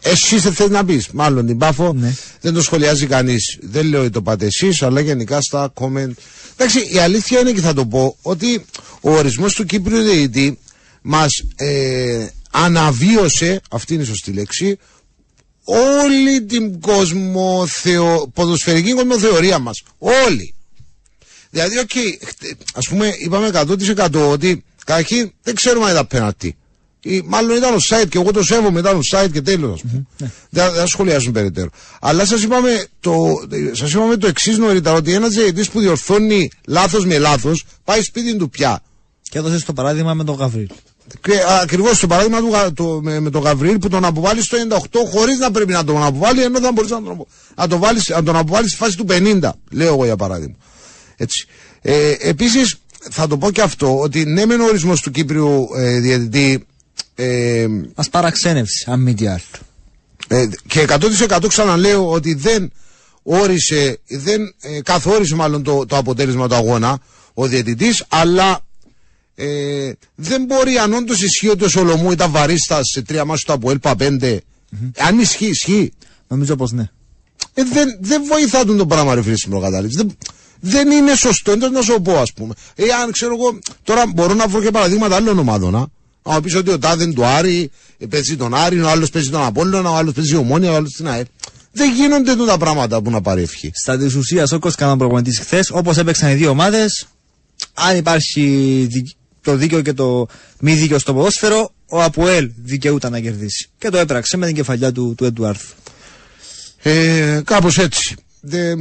Εσύ 0.03 0.41
σε 0.41 0.53
θες 0.53 0.69
να 0.69 0.85
πεις, 0.85 1.09
μάλλον 1.09 1.47
την 1.47 1.59
πάφο. 1.59 1.93
Ναι. 1.93 2.15
Δεν 2.41 2.55
το 2.55 2.63
σχολιάζει 2.63 3.07
κανείς. 3.07 3.59
Δεν 3.63 3.87
λέω 3.87 4.01
ότι 4.01 4.11
το 4.11 4.23
πάτε 4.23 4.47
εσείς, 4.47 4.83
αλλά 4.83 5.01
γενικά 5.01 5.41
στα 5.41 5.73
comment. 5.81 6.11
Εντάξει, 6.57 6.79
η 6.95 6.99
αλήθεια 6.99 7.41
είναι 7.41 7.53
και 7.53 7.61
θα 7.61 7.73
το 7.75 7.87
πω 7.87 8.17
ότι 8.23 8.65
ο 9.01 9.11
ορισμός 9.15 9.55
του 9.55 9.65
Κύπριου 9.65 10.03
διαιτητή 10.03 10.59
μας 11.03 11.43
ε, 11.57 12.27
αναβίωσε, 12.51 13.61
αυτή 13.71 13.95
είναι 13.95 14.03
η 14.03 14.07
σωστή 14.07 14.33
λέξη, 14.33 14.79
όλη 15.65 16.43
την 16.43 16.81
κοσμοθεω... 16.81 18.31
ποδοσφαιρική 18.35 18.93
κοσμοθεωρία 18.93 19.59
μας. 19.59 19.83
Όλη. 19.99 20.55
Δηλαδή, 21.51 21.79
οκ, 21.79 21.91
χτε- 22.27 22.57
ας 22.75 22.89
πούμε, 22.89 23.15
είπαμε 23.19 23.51
100% 23.55 24.31
ότι 24.31 24.65
καταρχήν 24.87 25.33
δεν 25.43 25.55
ξέρουμε 25.55 25.85
αν 25.85 25.91
ήταν 25.91 26.07
πέναλτι. 26.07 26.57
Ή, 27.07 27.23
μάλλον 27.27 27.57
ήταν 27.57 27.75
offside 27.75 28.09
και 28.09 28.19
εγώ 28.19 28.31
το 28.31 28.43
σέβομαι, 28.45 28.79
ήταν 28.81 28.97
offside 28.97 29.29
και 29.33 29.41
τέλος, 29.41 29.73
ας 29.73 29.81
πούμε. 29.81 30.05
Δεν 30.51 30.65
δεν 30.71 30.75
θα 30.81 30.87
σχολιάσουν 30.87 31.33
περαιτέρω. 31.33 31.69
Αλλά 32.01 32.27
σας 32.27 32.43
είπαμε 32.43 32.85
το, 33.01 33.27
σας 33.73 33.93
είπαμε 33.93 34.17
το 34.17 34.27
εξής 34.27 34.59
νωρίτερα, 34.59 34.97
ότι 34.97 35.13
ένας 35.13 35.31
διαιτητής 35.31 35.71
που 35.71 35.81
διορθώνει 35.81 36.51
λάθος 36.67 37.07
με 37.07 37.19
λάθος 37.19 37.65
πάει 37.85 38.03
σπίτι 38.03 38.37
του 38.37 38.51
πια. 38.51 38.81
Και 39.23 39.39
έδωσε 39.39 39.65
το 39.65 39.73
παράδειγμα 39.73 40.15
με 40.15 40.25
τον 40.25 40.35
Γαβρίλ. 40.35 40.69
Ακριβώς 41.63 41.99
το 41.99 42.07
παράδειγμα 42.07 42.39
του, 42.39 42.49
Γα- 42.53 42.73
το, 42.73 43.01
με, 43.03 43.21
με 43.21 43.31
τον 43.31 43.43
Γαβρίλ 43.43 43.79
που 43.79 43.89
τον 43.89 44.05
αποβάλλει 44.05 44.43
στο 44.43 44.57
98 44.69 44.79
χωρίς 45.11 45.39
να 45.39 45.51
πρέπει 45.51 45.73
να 45.73 45.85
τον 45.85 46.03
αποβάλει, 46.03 46.43
ενώ 46.43 46.61
θα 46.61 46.73
μπορούσε 46.73 46.95
να 46.95 47.03
τον, 47.03 47.13
απο- 47.13 47.27
να 47.57 47.69
τον, 47.69 47.79
βάλεις- 47.79 48.09
να 48.09 48.23
τον 48.23 48.37
αποβάλεις 48.37 48.71
στη 48.71 48.79
φάση 48.79 48.97
του 48.97 49.07
50. 49.09 49.51
Λέω 49.71 49.87
εγώ 49.95 50.05
για 50.05 50.17
παράδειγμα. 50.17 50.55
Έτσι. 51.17 51.47
Ε, 51.83 52.11
Επίσης, 52.21 52.77
θα 53.11 53.27
το 53.27 53.37
πω 53.39 53.51
και 53.51 53.61
αυτό, 53.63 53.99
ότι 54.01 54.25
ναι, 54.25 54.47
μεν 54.47 54.61
ο 54.61 54.65
ορισμός 54.65 55.01
του 55.01 55.11
Κύπριου 55.11 55.69
ε, 55.77 55.99
διαιτητή 56.01 56.67
ε, 57.15 57.67
Μας 57.95 58.09
παραξένευσες, 58.09 58.89
αν 58.89 59.01
μη 59.01 59.15
τι 59.15 59.27
άλλο. 59.27 59.41
ε, 60.29 60.47
και 60.67 60.87
100% 60.89 61.45
ξαναλέω 61.49 62.11
ότι 62.11 62.35
δεν 62.35 62.73
όρισε, 63.23 63.99
δεν 64.09 64.55
ε, 64.61 64.81
καθόρισε 64.83 65.35
μάλλον 65.35 65.63
το, 65.63 65.87
το 65.87 65.97
αποτέλεσμα 65.97 66.49
του 66.49 66.55
αγώνα 66.55 66.99
ο 67.35 67.47
διαιτητής, 67.47 68.05
αλλά 68.09 68.61
ε, 69.35 69.93
δεν 70.15 70.45
μπορεί 70.45 70.77
αν 70.79 70.93
όντως 70.93 71.23
ισχύει 71.23 71.49
ότι 71.49 71.65
ο 71.65 71.69
Σολομού 71.69 72.11
ήταν 72.11 72.31
βαρίστα 72.31 72.81
σε 72.85 73.03
τρία 73.03 73.25
μάτια 73.25 73.45
του 73.47 73.53
Αποέλπα 73.53 73.95
5, 73.99 74.39
αν 74.99 75.19
ισχύει, 75.19 75.47
ισχύει. 75.47 75.93
Νομίζω 76.29 76.57
πως 76.57 76.73
ναι. 76.73 76.89
Ε, 77.55 77.63
δεν, 77.65 77.99
δεν 78.01 78.23
βοηθά 78.25 78.65
τον 78.65 78.77
το 78.77 78.87
πράγμα 78.87 79.15
ρε 79.15 79.23
φίλε 79.23 79.37
στην 79.37 79.51
προκατάληψη. 79.51 79.97
Δεν, 79.97 80.17
δεν 80.61 80.91
είναι 80.91 81.15
σωστό, 81.15 81.51
εντός 81.51 81.71
να 81.71 81.83
σου 81.83 81.93
το 81.93 82.01
πω 82.01 82.19
ας 82.19 82.33
πούμε. 82.33 82.55
Εάν 82.75 83.13
ξέρω 83.13 83.35
εγώ, 83.35 83.59
τώρα 83.83 84.07
μπορώ 84.15 84.35
να 84.35 84.47
βρω 84.47 84.61
και 84.61 84.71
παραδείγματα 84.71 85.17
άλλων 85.17 85.39
ομάδων. 85.39 85.93
Α. 86.31 86.35
Αν 86.35 86.43
πεις 86.43 86.55
ότι 86.55 86.71
ο 86.71 86.79
Τάδεν 86.79 87.15
του 87.15 87.25
Άρη 87.25 87.71
ε, 87.99 88.07
παίζει 88.07 88.37
τον 88.37 88.55
Άρη, 88.55 88.81
ο 88.81 88.89
άλλος 88.89 89.11
παίζει 89.11 89.31
τον 89.31 89.43
Απόλλωνα, 89.45 89.91
ο 89.91 89.95
άλλος 89.97 90.15
παίζει 90.15 90.37
ομόνια, 90.37 90.71
ο 90.73 90.75
άλλος 90.75 90.91
την 90.93 91.09
ΑΕΠ. 91.09 91.27
Δεν 91.73 91.93
γίνονται 91.95 92.37
τούτα 92.37 92.59
πράγματα 92.59 93.03
που 93.03 93.11
να 93.11 93.21
πάρει 93.21 93.43
ευχή. 93.43 93.71
Στα 93.75 93.99
της 93.99 94.15
ουσίας, 94.15 94.53
όπως 94.53 94.75
κάναν 94.75 94.99
προπονητής 94.99 95.39
χθες, 95.39 95.71
όπως 95.73 95.97
έπαιξαν 95.99 96.31
οι 96.31 96.35
δύο 96.35 96.51
ομάδες, 96.51 97.07
αν 97.75 97.97
υπάρχει 97.97 98.41
δι- 98.91 99.17
το 99.43 99.57
δίκαιο 99.57 99.81
και 99.83 99.93
το 99.93 100.27
μη 100.61 100.75
δίκαιο 100.75 100.99
στο 100.99 101.15
ποδόσφαιρο, 101.15 101.73
ο 101.87 102.03
Αποέλ 102.03 102.51
δικαιούταν 102.57 103.13
να 103.13 103.21
κερδίσει. 103.21 103.69
Και 103.79 103.89
το 103.89 103.99
έπραξε 103.99 104.37
με 104.37 104.47
την 104.47 104.55
κεφαλιά 104.55 104.93
του, 104.93 105.15
του 105.17 105.25
Εντουάρθου. 105.25 105.75
Ε, 106.83 107.41
Κάπως 107.45 107.79
έτσι. 107.79 108.17
Δε, 108.47 108.75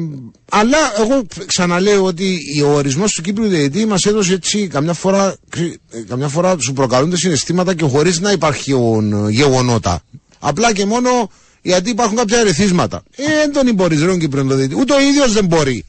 αλλά 0.51 0.78
εγώ 0.99 1.26
ξαναλέω 1.45 2.03
ότι 2.03 2.39
ο 2.66 2.74
ορισμός 2.74 3.14
του 3.14 3.22
Κύπριου 3.22 3.47
διαιτητή 3.47 3.86
μας 3.86 4.05
έδωσε 4.05 4.34
έτσι 4.34 4.68
καμιά 4.68 4.93
φορά, 4.93 5.36
κρι- 5.49 5.80
ε, 5.91 5.99
καμιά 6.07 6.28
φορά 6.28 6.55
σου 6.59 6.74
προκαλούνται 6.74 7.18
συναισθήματα 7.18 7.74
και 7.74 7.86
χωρίς 7.86 8.20
να 8.20 8.32
υπάρχουν 8.32 9.14
ε, 9.14 9.30
γεγονότα. 9.32 10.01
Απλά 10.39 10.74
και 10.74 10.86
μόνο 10.86 11.30
γιατί 11.61 11.89
υπάρχουν 11.89 12.18
κάποια 12.18 12.38
ερεθίσματα. 12.39 13.03
Ε, 13.16 13.24
δεν 13.24 13.51
τον 13.53 13.74
μπορεί 13.74 13.97
ρε 13.99 14.05
τον 14.05 14.20
Κύπριο 14.20 14.45
το 14.45 14.55
διαιτητή. 14.55 14.80
Ούτε 14.80 14.93
ο 14.93 14.99
ίδιος 14.99 15.34
δεν 15.34 15.45
μπορεί. 15.45 15.86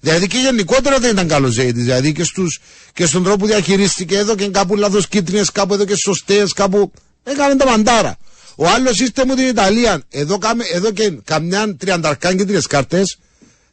Δηλαδή 0.00 0.26
και 0.26 0.38
γενικότερα 0.38 0.98
δεν 0.98 1.10
ήταν 1.10 1.28
καλός 1.28 1.54
διαιτητής. 1.54 1.84
Δηλαδή 1.84 2.12
και, 2.12 2.24
στους, 2.24 2.60
και 2.92 3.06
στον 3.06 3.22
τρόπο 3.22 3.38
που 3.38 3.46
διαχειρίστηκε 3.46 4.18
εδώ 4.18 4.34
και 4.34 4.48
κάπου 4.48 4.76
λάθος 4.76 5.08
κίτρινες, 5.08 5.52
κάπου 5.52 5.74
εδώ 5.74 5.84
και 5.84 5.96
σωστές, 5.96 6.52
κάπου. 6.52 6.92
Έκανε 7.24 7.56
τα 7.56 7.66
μαντάρα. 7.66 8.16
Ο 8.56 8.68
άλλος 8.68 9.00
είστε 9.00 9.24
μου 9.26 9.34
την 9.34 9.46
Ιταλία. 9.46 10.02
Εδώ, 10.10 10.38
κάμε, 10.38 10.64
εδώ 10.72 10.90
και 10.90 11.12
καμιά 11.24 11.76
τριανταρκάν 11.76 12.36
κίτρινε 12.36 12.60
κάρτες, 12.68 13.18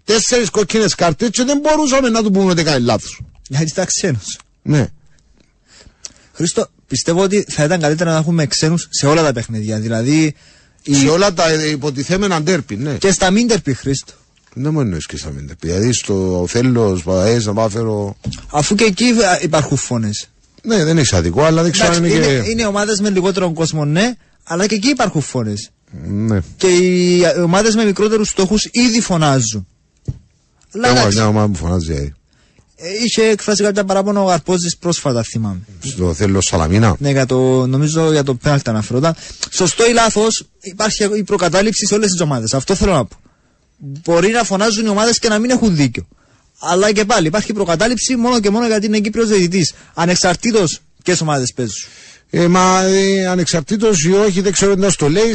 τέσσερις 0.03 0.49
κόκκινες 0.49 0.95
κάρτες 0.95 1.29
και 1.29 1.43
δεν 1.43 1.57
μπορούσαμε 1.59 2.09
να 2.09 2.23
του 2.23 2.31
πούμε 2.31 2.51
ότι 2.51 2.63
κάνει 2.63 2.83
λάθος. 2.85 3.19
Γιατί 3.49 3.65
ήταν 3.71 3.85
ξένο. 3.85 4.19
Ναι. 4.61 4.87
Χρήστο, 6.33 6.67
πιστεύω 6.87 7.21
ότι 7.21 7.45
θα 7.49 7.63
ήταν 7.63 7.79
καλύτερα 7.79 8.11
να 8.11 8.17
έχουμε 8.17 8.45
ξένους 8.45 8.87
σε 8.89 9.07
όλα 9.07 9.23
τα 9.23 9.33
παιχνίδια. 9.33 9.79
Δηλαδή. 9.79 10.35
η- 10.83 10.93
Σε 10.95 11.07
όλα 11.07 11.33
τα 11.33 11.49
ε, 11.49 11.69
υποτιθέμενα 11.69 12.41
ντέρπι, 12.41 12.75
ναι. 12.75 12.93
Και 12.93 13.11
στα 13.11 13.31
Μίντερπι, 13.31 13.73
Χρήστο. 13.73 14.13
Δεν 14.55 14.73
μου 14.73 14.79
εννοείς 14.81 15.05
και 15.05 15.17
στα 15.17 15.29
μήντερπι. 15.31 15.67
Δηλαδή 15.67 15.93
στο 15.93 16.45
θέλω, 16.49 17.01
παέ, 17.03 17.39
να 17.43 17.53
πάω 17.53 17.69
φέρω. 17.69 18.17
Αφού 18.51 18.75
και 18.75 18.83
εκεί 18.83 19.03
ε, 19.03 19.37
υπάρχουν 19.41 19.77
φωνές. 19.77 20.27
Ναι, 20.63 20.83
δεν 20.83 20.97
έχεις 20.97 21.13
αδικό, 21.13 21.43
αλλά 21.43 21.63
δεν 21.63 21.71
ξέρω 21.71 21.93
αν 21.93 22.03
είναι, 22.03 22.13
είναι 22.13 22.25
είναι, 22.25 22.41
και. 22.43 22.49
είναι 22.49 22.65
ομάδες 22.65 22.99
με 22.99 23.09
λιγότερο 23.09 23.53
κόσμο, 23.53 23.85
ναι, 23.85 24.13
αλλά 24.43 24.65
και 24.65 24.75
εκεί 24.75 24.87
υπάρχουν 24.89 25.21
φωνές. 25.21 25.69
Ναι. 26.05 26.39
Και 26.57 26.67
οι 26.67 27.21
ομάδες 27.43 27.75
με 27.75 27.85
μικρότερους 27.85 28.29
στόχους 28.29 28.67
ήδη 28.71 29.01
φωνάζουν. 29.01 29.67
Αλλά 30.75 30.87
Έχω 30.87 30.97
εντάξει, 30.97 31.17
μια 31.17 31.27
ομάδα 31.27 31.47
που 31.47 31.55
φωνάζει. 31.57 31.93
ε, 31.93 32.11
ε, 32.75 32.89
είχε 33.05 33.23
εκφράσει 33.23 33.63
κάποια 33.63 33.83
παράπονο 33.83 34.23
ο 34.25 34.29
Αρπόζη 34.29 34.77
πρόσφατα, 34.79 35.23
θυμάμαι. 35.23 35.59
Στο 35.83 36.13
θέλω 36.13 36.41
Σαλαμίνα. 36.41 36.95
Ναι, 36.99 37.11
για 37.11 37.25
το, 37.25 37.67
νομίζω 37.67 38.11
για 38.11 38.23
το 38.23 38.35
πέναλτι 38.35 38.69
αναφερόταν. 38.69 39.15
Σωστό 39.49 39.89
ή 39.89 39.93
λάθος, 39.93 40.47
υπάρχει 40.61 41.03
η 41.17 41.23
προκατάληψη 41.23 41.85
σε 41.85 41.93
όλες 41.93 42.11
τις 42.11 42.21
ομάδες. 42.21 42.53
Αυτό 42.53 42.75
θέλω 42.75 42.93
να 42.93 43.05
πω. 43.05 43.15
Μπορεί 43.77 44.31
να 44.31 44.43
φωνάζουν 44.43 44.85
οι 44.85 44.89
ομάδες 44.89 45.19
και 45.19 45.27
να 45.29 45.39
μην 45.39 45.49
έχουν 45.49 45.75
δίκιο. 45.75 46.07
Αλλά 46.59 46.91
και 46.91 47.05
πάλι 47.05 47.27
υπάρχει 47.27 47.53
προκατάληψη 47.53 48.15
μόνο 48.15 48.39
και 48.39 48.49
μόνο 48.49 48.67
γιατί 48.67 48.85
είναι 48.85 48.99
Κύπριος 48.99 49.27
διαιτητής. 49.27 49.73
Ανεξαρτήτως 49.93 50.79
ποιες 51.03 51.21
ομάδες 51.21 51.53
παίζουν. 51.53 51.75
Ε, 52.35 52.47
μα 52.47 52.83
ε, 52.83 53.27
ανεξαρτήτως 53.27 54.03
ή 54.03 54.11
όχι, 54.11 54.41
δεν 54.41 54.51
ξέρω 54.51 54.73
τι 54.73 54.79
να 54.79 54.89
στο 54.89 55.09
λέει. 55.09 55.31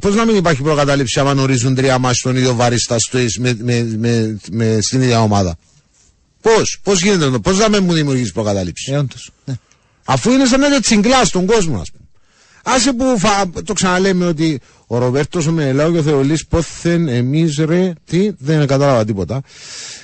Πώς 0.00 0.14
να 0.14 0.24
μην 0.24 0.36
υπάρχει 0.36 0.62
προκατάληψη 0.62 1.20
άμα 1.20 1.42
ορίζουν 1.42 1.74
τρία 1.74 1.98
μάτια 1.98 2.18
στον 2.18 2.36
ίδιο 2.36 2.54
βαρίστα 2.54 2.98
στο, 2.98 3.18
με, 3.38 3.56
με, 3.60 3.96
με, 3.98 4.38
με, 4.50 4.78
στην 4.80 5.02
ίδια 5.02 5.22
ομάδα; 5.22 5.56
Πώς, 6.40 6.78
πώς 6.82 7.02
γίνεται 7.02 7.24
αυτό, 7.24 7.40
πώς 7.40 7.58
να 7.58 7.68
μην 7.68 7.84
μου 7.84 7.92
δημιουργήσεις 7.92 8.32
προκατάληψη; 8.32 8.92
Ε, 8.92 8.96
όντως. 8.96 9.30
Ναι. 9.44 9.54
Αφού 10.04 10.30
είναι 10.30 10.46
σαν 10.46 10.60
να 10.60 10.80
τσιγκλάς 10.80 11.28
στον 11.28 11.46
κόσμο, 11.46 11.80
ας 11.80 11.90
πούμε. 11.90 12.04
Άσε 12.62 12.92
που 12.92 13.18
φα... 13.18 13.62
το 13.64 13.72
ξαναλέμε 13.72 14.26
ότι 14.26 14.60
ο 14.86 14.98
Ροβέρτος, 14.98 15.46
ο 15.46 15.52
Μενελάου 15.52 15.92
και 15.92 15.98
ο 15.98 16.02
Θεολής 16.02 16.46
πόθεν 16.46 17.08
εμείς 17.08 17.56
ρε. 17.58 17.92
Τι, 18.04 18.30
δεν 18.38 18.66
κατάλαβα 18.66 19.04
τίποτα. 19.04 19.40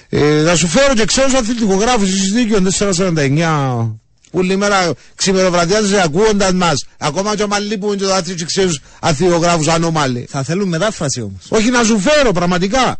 Ε, 0.08 0.44
θα 0.44 0.56
σου 0.56 0.66
φέρω 0.66 0.94
και 0.94 1.04
ξένου 1.04 1.36
αθλητικογράφου 1.36 2.04
ει 2.04 2.30
δίκιο 2.32 2.58
449. 2.78 4.07
Όλη 4.30 4.56
μέρα 4.56 4.92
ξημεροβραδιάζεσαι 5.14 6.02
ακούγοντα 6.02 6.52
μας. 6.52 6.84
Ακόμα 6.98 7.36
και 7.36 7.42
ο 7.42 7.46
Μαλί 7.46 7.78
που 7.78 7.86
είναι 7.92 8.02
το 8.02 8.14
άθλητο 8.14 8.38
και 8.38 8.44
ξένου 8.44 8.72
αθλητικογράφου 9.00 9.70
ανώμαλοι. 9.72 10.26
Θα 10.30 10.42
θέλουν 10.42 10.68
μετάφραση 10.68 11.20
όμως. 11.20 11.42
Όχι 11.48 11.70
να 11.70 11.84
σου 11.84 11.98
φέρω 11.98 12.32
πραγματικά. 12.32 12.96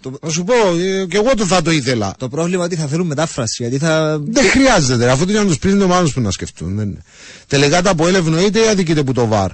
Το- 0.00 0.18
Να 0.22 0.30
σου 0.30 0.44
πω, 0.44 0.52
ε, 0.54 1.04
και 1.06 1.16
εγώ 1.16 1.34
το 1.36 1.46
θα 1.46 1.62
το 1.62 1.70
ήθελα. 1.70 2.14
Το 2.18 2.28
πρόβλημα 2.28 2.64
είναι 2.64 2.74
ότι 2.74 2.82
θα 2.82 2.86
θέλουν 2.88 3.06
μετάφραση. 3.06 3.56
Γιατί 3.62 3.78
θα. 3.78 4.18
Δεν 4.26 4.44
χρειάζεται. 4.50 5.04
ρε. 5.04 5.10
Αφού 5.10 5.24
το 5.24 5.30
για 5.30 5.42
να 5.44 5.50
του 5.50 5.58
πει 5.58 5.70
είναι 5.70 5.84
ομάδες 5.84 6.12
που 6.12 6.20
να 6.20 6.30
σκεφτούν. 6.30 6.76
Δεν 6.76 6.88
είναι. 6.88 7.02
Τελικά 7.46 7.82
τα 7.82 7.90
από 7.90 8.06
ευνοείται 8.08 8.58
ή 8.64 8.68
αδικείται 8.68 9.02
που 9.02 9.12
το 9.12 9.26
βαρ. 9.26 9.50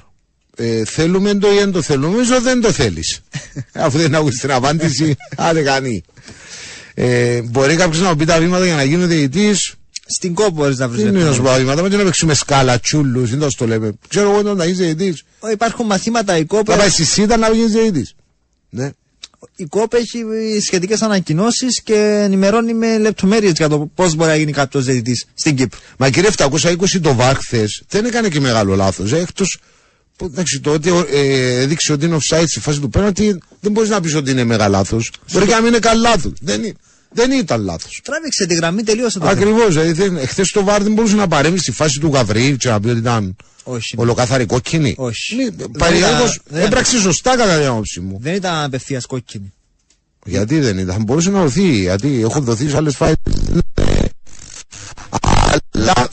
Ε, 0.56 0.84
θέλουμε 0.84 1.34
το 1.34 1.52
ή 1.52 1.54
δεν 1.58 1.72
το 1.72 1.82
θέλουμε. 1.82 2.06
Νομίζω 2.08 2.40
δεν 2.40 2.60
το 2.60 2.72
θέλεις. 2.72 3.20
Αφού 3.74 3.98
δεν 3.98 4.14
ακούσει 4.14 4.38
την 4.40 4.52
απάντηση, 4.52 5.16
άντε 5.36 5.62
κάνει. 5.62 6.02
Ε, 6.94 7.42
μπορεί 7.42 7.76
κάποιος 7.76 8.02
να 8.02 8.08
μου 8.08 8.16
πει 8.16 8.24
τα 8.24 8.38
βήματα 8.38 8.64
για 8.64 8.74
να 8.74 8.82
γίνει 8.84 9.04
διαιτητής. 9.04 9.74
Στην 10.16 10.34
κόπο 10.34 10.50
μπορείς 10.50 10.78
να 10.78 10.88
βρεις. 10.88 11.02
Τι 11.02 11.08
είναι 11.08 11.24
να 11.24 11.32
σου 11.32 11.42
πω 11.42 11.48
τα 11.48 11.56
βήματα, 11.56 11.82
με 11.82 11.88
τι 11.90 11.96
να 11.96 12.02
παίξουμε 12.04 12.34
σκάλα, 12.34 12.80
τσούλους, 12.80 13.30
δεν 13.36 13.48
το 13.56 13.66
λέμε. 13.66 13.92
Ξέρω 14.08 14.30
εγώ 14.30 14.54
να 14.54 14.64
γίνει 14.64 14.76
διαιτητή. 14.76 15.22
Υπάρχουν 15.52 15.86
μαθήματα. 15.86 16.36
Η 16.36 16.44
κόπο, 16.44 16.72
Να 16.72 16.78
πάει 16.78 16.88
στη 16.88 17.04
ΣΥΤΑ 17.04 17.36
να 17.36 17.48
γίνεις 17.50 17.72
διαιτητή. 17.72 18.06
Ναι. 18.70 18.90
η 19.56 19.64
κόπο 19.64 19.96
έχει 19.96 20.24
σχετικές 20.60 21.02
ανακοινώσεις 21.02 21.82
και 21.82 21.94
ενημερώνει 22.24 22.74
με 22.74 22.98
λεπτομέρειες 22.98 23.52
για 23.56 23.68
το 23.68 23.90
πώς 23.94 24.14
μπορεί 24.14 24.30
να 24.30 24.36
γίνει 24.36 24.52
κάποιος 24.52 24.84
διαιτητής 24.84 25.24
στην 25.34 25.56
Κύπρο. 25.56 25.78
Μα 25.98 26.10
κύριε 26.10 26.30
720 26.36 27.00
το 27.02 27.14
βαρ 27.14 27.36
χθες 27.36 27.82
δεν 27.88 28.04
έκανε 28.04 28.28
και 28.28 28.40
μεγάλο 28.40 28.74
λάθος. 28.76 29.12
Ε, 29.12 29.18
Εκτός. 29.18 29.58
Εντάξει, 30.22 30.60
το 30.60 30.70
ότι 30.70 30.90
ε, 31.12 31.60
έδειξε 31.60 31.92
ότι 31.92 32.04
είναι 32.04 32.16
offside 32.16 32.44
στη 32.46 32.60
φάση 32.60 32.80
του 32.80 32.88
πέναντι, 32.88 33.38
δεν 33.60 33.72
μπορείς 33.72 33.90
να 33.90 34.00
πεις 34.00 34.14
ότι 34.14 34.30
είναι 34.30 34.44
μεγάλο 34.44 34.70
λάθος. 34.76 35.12
Μπορεί 35.32 35.46
και 35.46 35.52
να 35.52 35.58
μην 35.60 35.66
είναι 35.68 35.78
καν 35.78 36.00
λάθος. 36.00 36.32
Δεν, 36.40 36.62
είναι- 36.62 36.74
δεν 37.12 37.30
ήταν 37.30 37.62
λάθος. 37.64 38.00
Τράβηξε 38.04 38.46
τη 38.46 38.54
γραμμή, 38.54 38.82
τελείωσε 38.82 39.18
το 39.18 39.26
θέμα. 39.26 39.38
Ακριβώς. 39.40 39.74
Δηλαδή, 39.74 40.26
χθε 40.26 40.44
το 40.52 40.64
βαρ 40.64 40.82
δεν 40.82 40.92
μπορούσε 40.92 41.14
να 41.14 41.28
παρέμβει 41.28 41.58
στη 41.58 41.70
φάση 41.72 42.00
του 42.00 42.08
Γαβρίλ 42.12 42.56
και 42.56 42.68
να 42.68 42.80
πει 42.80 42.88
ότι 42.88 42.98
ήταν 42.98 43.36
Όχι. 43.64 43.96
ναι. 43.96 44.02
ολοκαθαρή 44.02 44.46
κόκκινη. 44.46 44.94
Όχι. 44.98 45.36
Παρηγόρω 45.78 46.16
Δεν 46.16 46.34
ήταν- 46.50 46.62
έπραξε 46.62 46.98
σωστά 46.98 47.36
κατά 47.36 47.56
την 47.58 47.66
άποψή 47.66 48.00
μου. 48.00 48.18
Δεν 48.20 48.34
ήταν 48.34 48.64
απευθείας 48.64 49.06
κόκκινη. 49.06 49.52
Γιατί 50.24 50.58
δεν 50.60 50.78
ήταν, 50.78 50.94
θα 50.96 51.02
μπορούσε 51.04 51.30
να 51.30 51.40
δοθεί. 51.42 51.68
Γιατί 51.80 52.20
έχουν 52.20 52.44
δοθεί 52.44 52.68
σε 52.68 52.76
άλλες 52.76 52.96
φάσεις. 52.96 53.16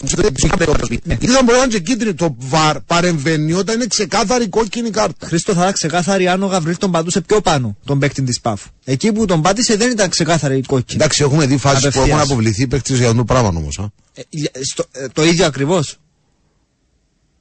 Αλλά 0.01 0.77
Γιατί 1.03 1.27
δεν 1.27 1.43
μπορεί 1.43 1.57
να 1.57 1.63
είναι 1.63 1.73
και 1.73 1.79
κίτρινη. 1.79 2.13
Το 2.13 2.35
VAR 2.39 2.79
παρεμβαίνει 2.81 3.53
όταν 3.53 3.75
είναι 3.75 3.85
ξεκάθαρη 3.87 4.47
κόκκινη 4.47 4.89
κάρτα. 4.89 5.27
Χρήστο 5.27 5.53
θα 5.53 5.59
ήταν 5.61 5.73
ξεκάθαρη 5.73 6.27
αν 6.27 6.43
ο 6.43 6.45
Γαβρίλ 6.45 6.77
τον 6.77 6.91
πατούσε 6.91 7.21
πιο 7.21 7.41
πάνω 7.41 7.77
τον 7.85 7.99
παίκτη 7.99 8.21
της 8.23 8.39
Πάφου. 8.41 8.69
Εκεί 8.83 9.11
που 9.11 9.25
τον 9.25 9.41
πάτησε 9.41 9.75
δεν 9.75 9.91
ήταν 9.91 10.09
ξεκάθαρη 10.09 10.57
η 10.57 10.61
κόκκινη. 10.61 11.01
Εντάξει, 11.01 11.23
έχουμε 11.23 11.45
δει 11.45 11.57
φάσεις 11.57 11.81
που 11.81 11.87
Απευθείας. 11.87 12.07
έχουν 12.07 12.31
αποβληθεί 12.31 12.67
παίκτες 12.67 12.97
για 12.97 13.05
αυτό 13.05 13.17
το 13.17 13.23
πράγμα 13.25 13.47
όμως. 13.47 13.79
Ε, 14.13 14.21
για- 14.29 14.51
στο- 14.61 14.85
ε, 14.91 15.07
το 15.07 15.23
ίδιο 15.25 15.45
ακριβώς. 15.45 15.97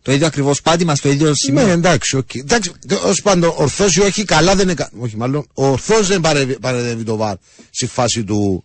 Το 0.02 0.12
ίδιο 0.12 0.26
ακριβώς 0.26 0.60
πάτημα 0.62 0.94
στο 0.94 1.08
ίδιο 1.08 1.34
σημείο. 1.34 1.66
Ναι, 1.66 1.72
εντάξει, 1.72 2.16
οκ. 2.16 2.34
Εντάξει, 2.34 2.72
ως 3.04 3.22
πάντων, 3.22 3.52
ορθώς 3.56 3.94
ή 3.96 4.00
όχι, 4.00 4.24
καλά 4.24 4.54
δεν 4.54 4.68
είναι. 4.68 4.88
Όχι, 4.98 5.16
μάλλον, 5.16 5.46
ορθώς 5.54 6.06
δεν 6.06 6.20
παρεύει, 6.20 6.58
παρεύει 6.60 7.02
το 7.04 7.16
VAR 7.16 7.36
στη 7.70 7.86
φάση 7.86 8.24
του, 8.24 8.64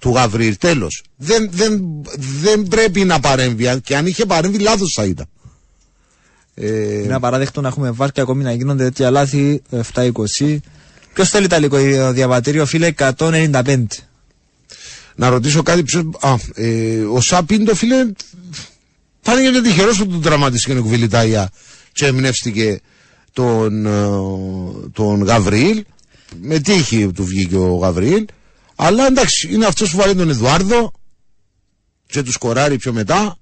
του 0.00 0.10
Γαβρίλ. 0.10 0.56
Τέλος. 0.58 1.02
Δεν, 1.16 1.48
δεν, 1.52 1.82
δεν 2.42 2.62
πρέπει 2.62 3.04
να 3.04 3.20
παρέμβει. 3.20 3.68
Αν- 3.68 3.80
Και 3.80 3.96
αν 3.96 4.06
είχε 4.06 4.26
παρέμβει, 4.26 4.58
λάθος 4.58 4.92
θα 4.96 5.04
ήταν. 5.04 5.26
Ε, 6.54 7.02
Είναι 7.02 7.14
απαράδεκτο 7.14 7.60
να 7.60 7.68
έχουμε 7.68 7.90
βάρ 7.90 8.12
και 8.12 8.20
ακόμη 8.20 8.42
να 8.42 8.52
γίνονται 8.52 8.84
τέτοια 8.84 9.10
λάθη 9.10 9.62
7-20. 9.94 10.56
Ποιος 11.14 11.28
θέλει 11.30 11.46
τα 11.46 11.58
λίγο 11.58 12.12
διαβατήριο, 12.12 12.66
φίλε, 12.66 12.86
195. 12.98 13.84
να 15.16 15.28
ρωτήσω 15.28 15.62
κάτι 15.62 15.82
πιο. 15.82 16.10
Α, 16.20 16.34
ε, 16.54 17.00
ο 17.02 17.20
Σαπίντο, 17.20 17.74
φίλε, 17.74 18.12
φάνηκε 19.20 19.50
και 19.50 19.60
τυχερός 19.60 19.98
που 19.98 20.06
του 20.06 20.18
τραυματίστηκε 20.20 20.78
ο 20.78 20.82
Κβιλιτάια 20.82 21.50
και 21.92 22.06
εμπνεύστηκε 22.06 22.80
τον, 23.32 23.86
ε, 23.86 24.06
τον 24.92 25.22
Γαβρίλ. 25.24 25.84
Με 26.40 26.58
τύχη 26.58 27.12
του 27.12 27.24
βγήκε 27.24 27.56
ο 27.56 27.74
Γαβρίλ; 27.76 28.24
Αλλά 28.82 29.06
εντάξει, 29.06 29.48
είναι 29.52 29.66
αυτός 29.66 29.90
που 29.90 29.96
βάλει 29.96 30.14
τον 30.14 30.30
Εδουάρδο 30.30 30.92
και 32.06 32.22
τους 32.22 32.34
σκοράρει 32.34 32.76
πιο 32.76 32.92
μετά. 32.92 33.36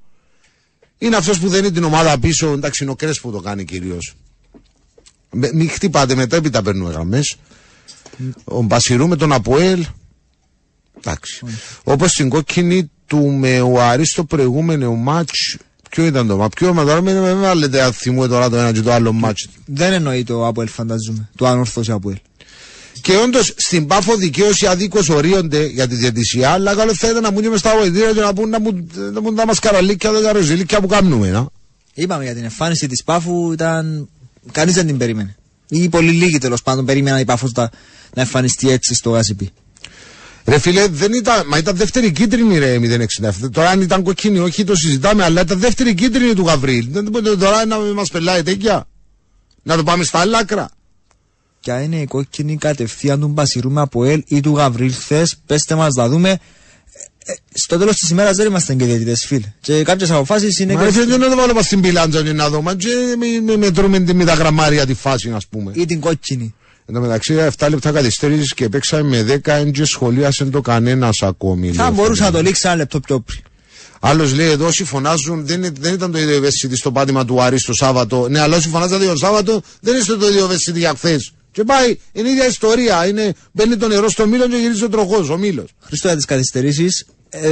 Είναι 0.98 1.16
αυτός 1.16 1.38
που 1.38 1.48
δεν 1.48 1.58
είναι 1.58 1.70
την 1.72 1.84
ομάδα 1.84 2.18
πίσω. 2.18 2.52
Εντάξει, 2.52 2.82
είναι 2.82 2.92
ο 2.92 2.94
Κρέσ 2.94 3.20
που 3.20 3.30
το 3.30 3.40
κάνει 3.40 3.64
κυρίως. 3.64 4.14
Μην 5.30 5.70
χτυπάτε 5.70 6.14
μετά, 6.14 6.36
έπειτα 6.36 6.62
παίρνουμε 6.62 6.90
γραμμές. 6.90 7.36
Ο 8.44 8.62
Μπασιρού 8.62 9.08
με 9.08 9.16
τον 9.16 9.32
Αποέλ. 9.32 9.86
Εντάξει. 10.98 11.44
Όπως 11.84 12.10
στην 12.10 12.28
κόκκινη 12.28 12.90
του 13.06 13.30
με 13.30 13.60
ο 13.60 13.82
Αρή 13.82 14.06
στο 14.06 14.24
προηγούμενο 14.24 14.94
μάτς. 14.94 15.56
Ποιο 15.90 16.04
ήταν 16.04 16.26
το 16.26 16.36
μάτς, 16.36 16.54
ποιο 16.54 16.74
τώρα 16.74 17.02
με, 17.02 17.20
με 17.20 17.34
βάλετε 17.34 17.82
αν 17.82 17.92
θυμούμε 17.92 18.28
τώρα 18.28 18.50
το 18.50 18.56
ένα 18.56 18.72
και 18.72 18.80
το 18.80 18.92
άλλο 18.92 19.12
μάτς. 19.12 19.48
Δεν 19.66 19.92
εννοεί 19.92 20.24
το 20.24 20.46
Αποέλ, 20.46 20.68
φανταζούμε. 20.68 21.28
Το 21.36 21.46
ανόρθωσε 21.46 21.92
Αποέλ. 21.92 22.18
Και 23.00 23.16
όντως 23.16 23.54
στην 23.56 23.86
πάφο 23.86 24.16
δικαίωση 24.16 24.66
αδίκως 24.66 25.08
ορίονται 25.08 25.66
για 25.66 25.88
τη 25.88 25.94
διαιτησία, 25.94 26.50
αλλά 26.50 26.74
καλό 26.74 26.94
θα 26.94 27.08
ήταν 27.08 27.22
να 27.22 27.30
μου 27.30 27.40
μες 27.42 27.60
στα 27.60 27.76
βοηθήρια 27.78 28.12
και 28.12 28.20
να 28.20 28.32
πούν 28.32 28.48
να 28.48 28.60
μου 28.60 28.86
να 29.12 29.22
πούν 29.22 29.34
τα 29.34 29.46
μασκαραλίκια, 29.46 30.10
τα 30.12 30.32
ροζιλίκια 30.32 30.80
που 30.80 30.86
κάνουμε. 30.86 31.30
Να. 31.30 31.46
Είπαμε 31.94 32.24
για 32.24 32.34
την 32.34 32.44
εμφάνιση 32.44 32.86
της 32.86 33.04
Πάφου, 33.04 33.52
ήταν. 33.52 34.08
Κανείς 34.52 34.74
δεν 34.74 34.86
την 34.86 34.96
περίμενε. 34.96 35.36
Ή 35.68 35.88
πολύ 35.88 36.10
λίγοι 36.10 36.38
τέλος 36.38 36.62
πάντων 36.62 36.84
περίμεναν 36.84 37.20
η 37.20 37.24
Πάφο 37.24 37.48
να, 37.54 37.70
να 38.14 38.22
εμφανιστεί 38.22 38.70
έτσι 38.70 38.94
στο 38.94 39.10
Γάσιπι. 39.10 39.50
Ρε 40.44 40.58
φίλε, 40.58 40.86
δεν 40.88 41.12
ήταν, 41.12 41.44
μα 41.46 41.58
ήταν 41.58 41.76
δεύτερη 41.76 42.12
κίτρινη 42.12 42.58
ρε 42.58 42.78
067. 43.44 43.50
Τώρα 43.52 43.70
αν 43.70 43.80
ήταν 43.80 44.02
κοκκίνη, 44.02 44.38
όχι 44.38 44.64
το 44.64 44.76
συζητάμε, 44.76 45.24
αλλά 45.24 45.40
ήταν 45.40 45.58
δεύτερη 45.58 45.94
κίτρινη 45.94 46.34
του 46.34 46.46
Γαβρίλ. 46.46 46.86
Δεν 46.90 47.08
μπορείτε 47.10 47.36
τώρα 47.36 47.66
να 47.66 47.78
μας 47.78 48.10
πελάει 48.10 48.42
τέτοια. 48.42 48.86
Να 49.62 49.76
το 49.76 49.82
πάμε 49.82 50.04
στα 50.04 50.18
άλλα 50.18 50.38
άκρα. 50.38 50.70
Ποια 51.60 51.80
είναι 51.82 51.96
η 52.00 52.04
κόκκινη 52.06 52.56
κατευθείαν 52.56 53.20
του 53.20 53.28
Μπασιρού 53.28 53.70
με 53.70 53.80
Αποέλ 53.80 54.22
ή 54.26 54.40
του 54.40 54.56
Γαβρίλ 54.56 54.92
χθε, 54.92 55.26
πέστε 55.46 55.74
μας 55.74 55.94
να 55.94 56.08
δούμε. 56.08 56.30
Ε, 56.30 57.32
ε, 57.32 57.36
στο 57.54 57.78
τέλος 57.78 57.96
της 57.96 58.10
ημέρας 58.10 58.36
δεν 58.36 58.46
είμαστε 58.46 58.74
και 58.74 58.84
διαιτητές, 58.84 59.24
φίλε. 59.26 59.52
Και 59.60 59.82
κάποιες 59.82 60.10
αποφάσεις 60.10 60.58
είναι. 60.58 60.72
Μα 60.74 60.82
ρε 60.84 60.90
φίλε, 60.92 61.04
δεν 61.04 61.20
να 61.20 61.28
το 61.28 61.36
βάλω 61.36 61.54
μας 61.54 61.64
στην 61.64 61.80
πιλάντζα 61.80 62.22
και 62.22 62.32
να 62.32 62.48
δω, 62.48 62.62
μα 62.62 62.74
και 62.74 62.88
με- 63.18 63.40
με- 63.52 63.56
μετρούμε 63.56 64.00
τη- 64.00 64.14
με 64.14 64.24
τα 64.24 64.34
γραμμάρια 64.34 64.86
τη 64.86 64.94
φάση, 64.94 65.30
ας 65.34 65.46
πούμε. 65.46 65.72
ή 65.74 65.84
την 65.84 66.00
κόκκινη. 66.00 66.54
Εν 66.86 66.94
τω 66.94 67.00
μεταξύ, 67.00 67.34
7 67.34 67.68
λεπτά 67.68 67.92
καθυστέρηση 67.92 68.54
και 68.54 68.68
παίξαμε 68.68 69.02
με 69.08 69.22
10 69.22 69.52
έντζε 69.52 69.84
σχολίασε 69.84 70.44
το 70.44 70.60
κανένας 70.60 71.22
ακόμη. 71.22 71.72
Θα 71.72 71.82
λέει 71.82 71.90
ο 71.90 71.94
μπορούσε 71.94 72.10
να 72.10 72.16
το 72.16 72.22
Φερνάνδης. 72.24 72.42
λήξει 72.50 72.62
ένα 72.66 72.76
λεπτό 72.76 73.00
πιο 73.00 73.20
πριν. 73.20 73.40
Άλλος 74.00 74.34
λέει 74.34 74.48
εδώ 74.50 74.66
όσοι 74.66 74.84
φωνάζουν 74.84 75.46
δεν, 75.46 75.56
είναι- 75.58 75.72
δεν 75.80 75.94
ήταν 75.94 76.12
το 76.12 76.18
ίδιο 76.18 76.34
ευαίσθητη 76.36 76.76
στο 76.76 76.92
πάτημα 76.92 77.24
του 77.24 77.42
Άρη 77.42 77.60
το 77.60 77.72
Σάββατο. 77.74 78.28
Ναι, 78.28 78.40
αλλά 78.40 78.56
όσοι 78.56 78.68
φωνάζατε 78.68 79.04
το 79.04 79.16
Σάββατο 79.16 79.62
δεν 79.80 79.96
είστε 79.96 80.16
το 80.16 80.28
ίδιο 80.28 80.44
ευαίσθητη 80.44 80.78
για 80.78 80.92
χθες. 80.96 81.32
Και 81.58 81.64
πάει, 81.64 81.98
είναι 82.12 82.28
η 82.28 82.32
ίδια 82.32 82.46
ιστορία. 82.46 83.06
Είναι, 83.06 83.34
μπαίνει 83.52 83.76
το 83.76 83.88
νερό 83.88 84.08
στο 84.08 84.26
μήλο 84.26 84.48
και 84.48 84.56
γυρίζει 84.56 84.84
ο 84.84 84.88
τροχός, 84.88 85.28
ο 85.28 85.36
μήλος. 85.36 85.74
Χριστό 85.80 86.06
για 86.06 86.16
τις 86.16 86.24
καθυστερήσεις 86.24 87.06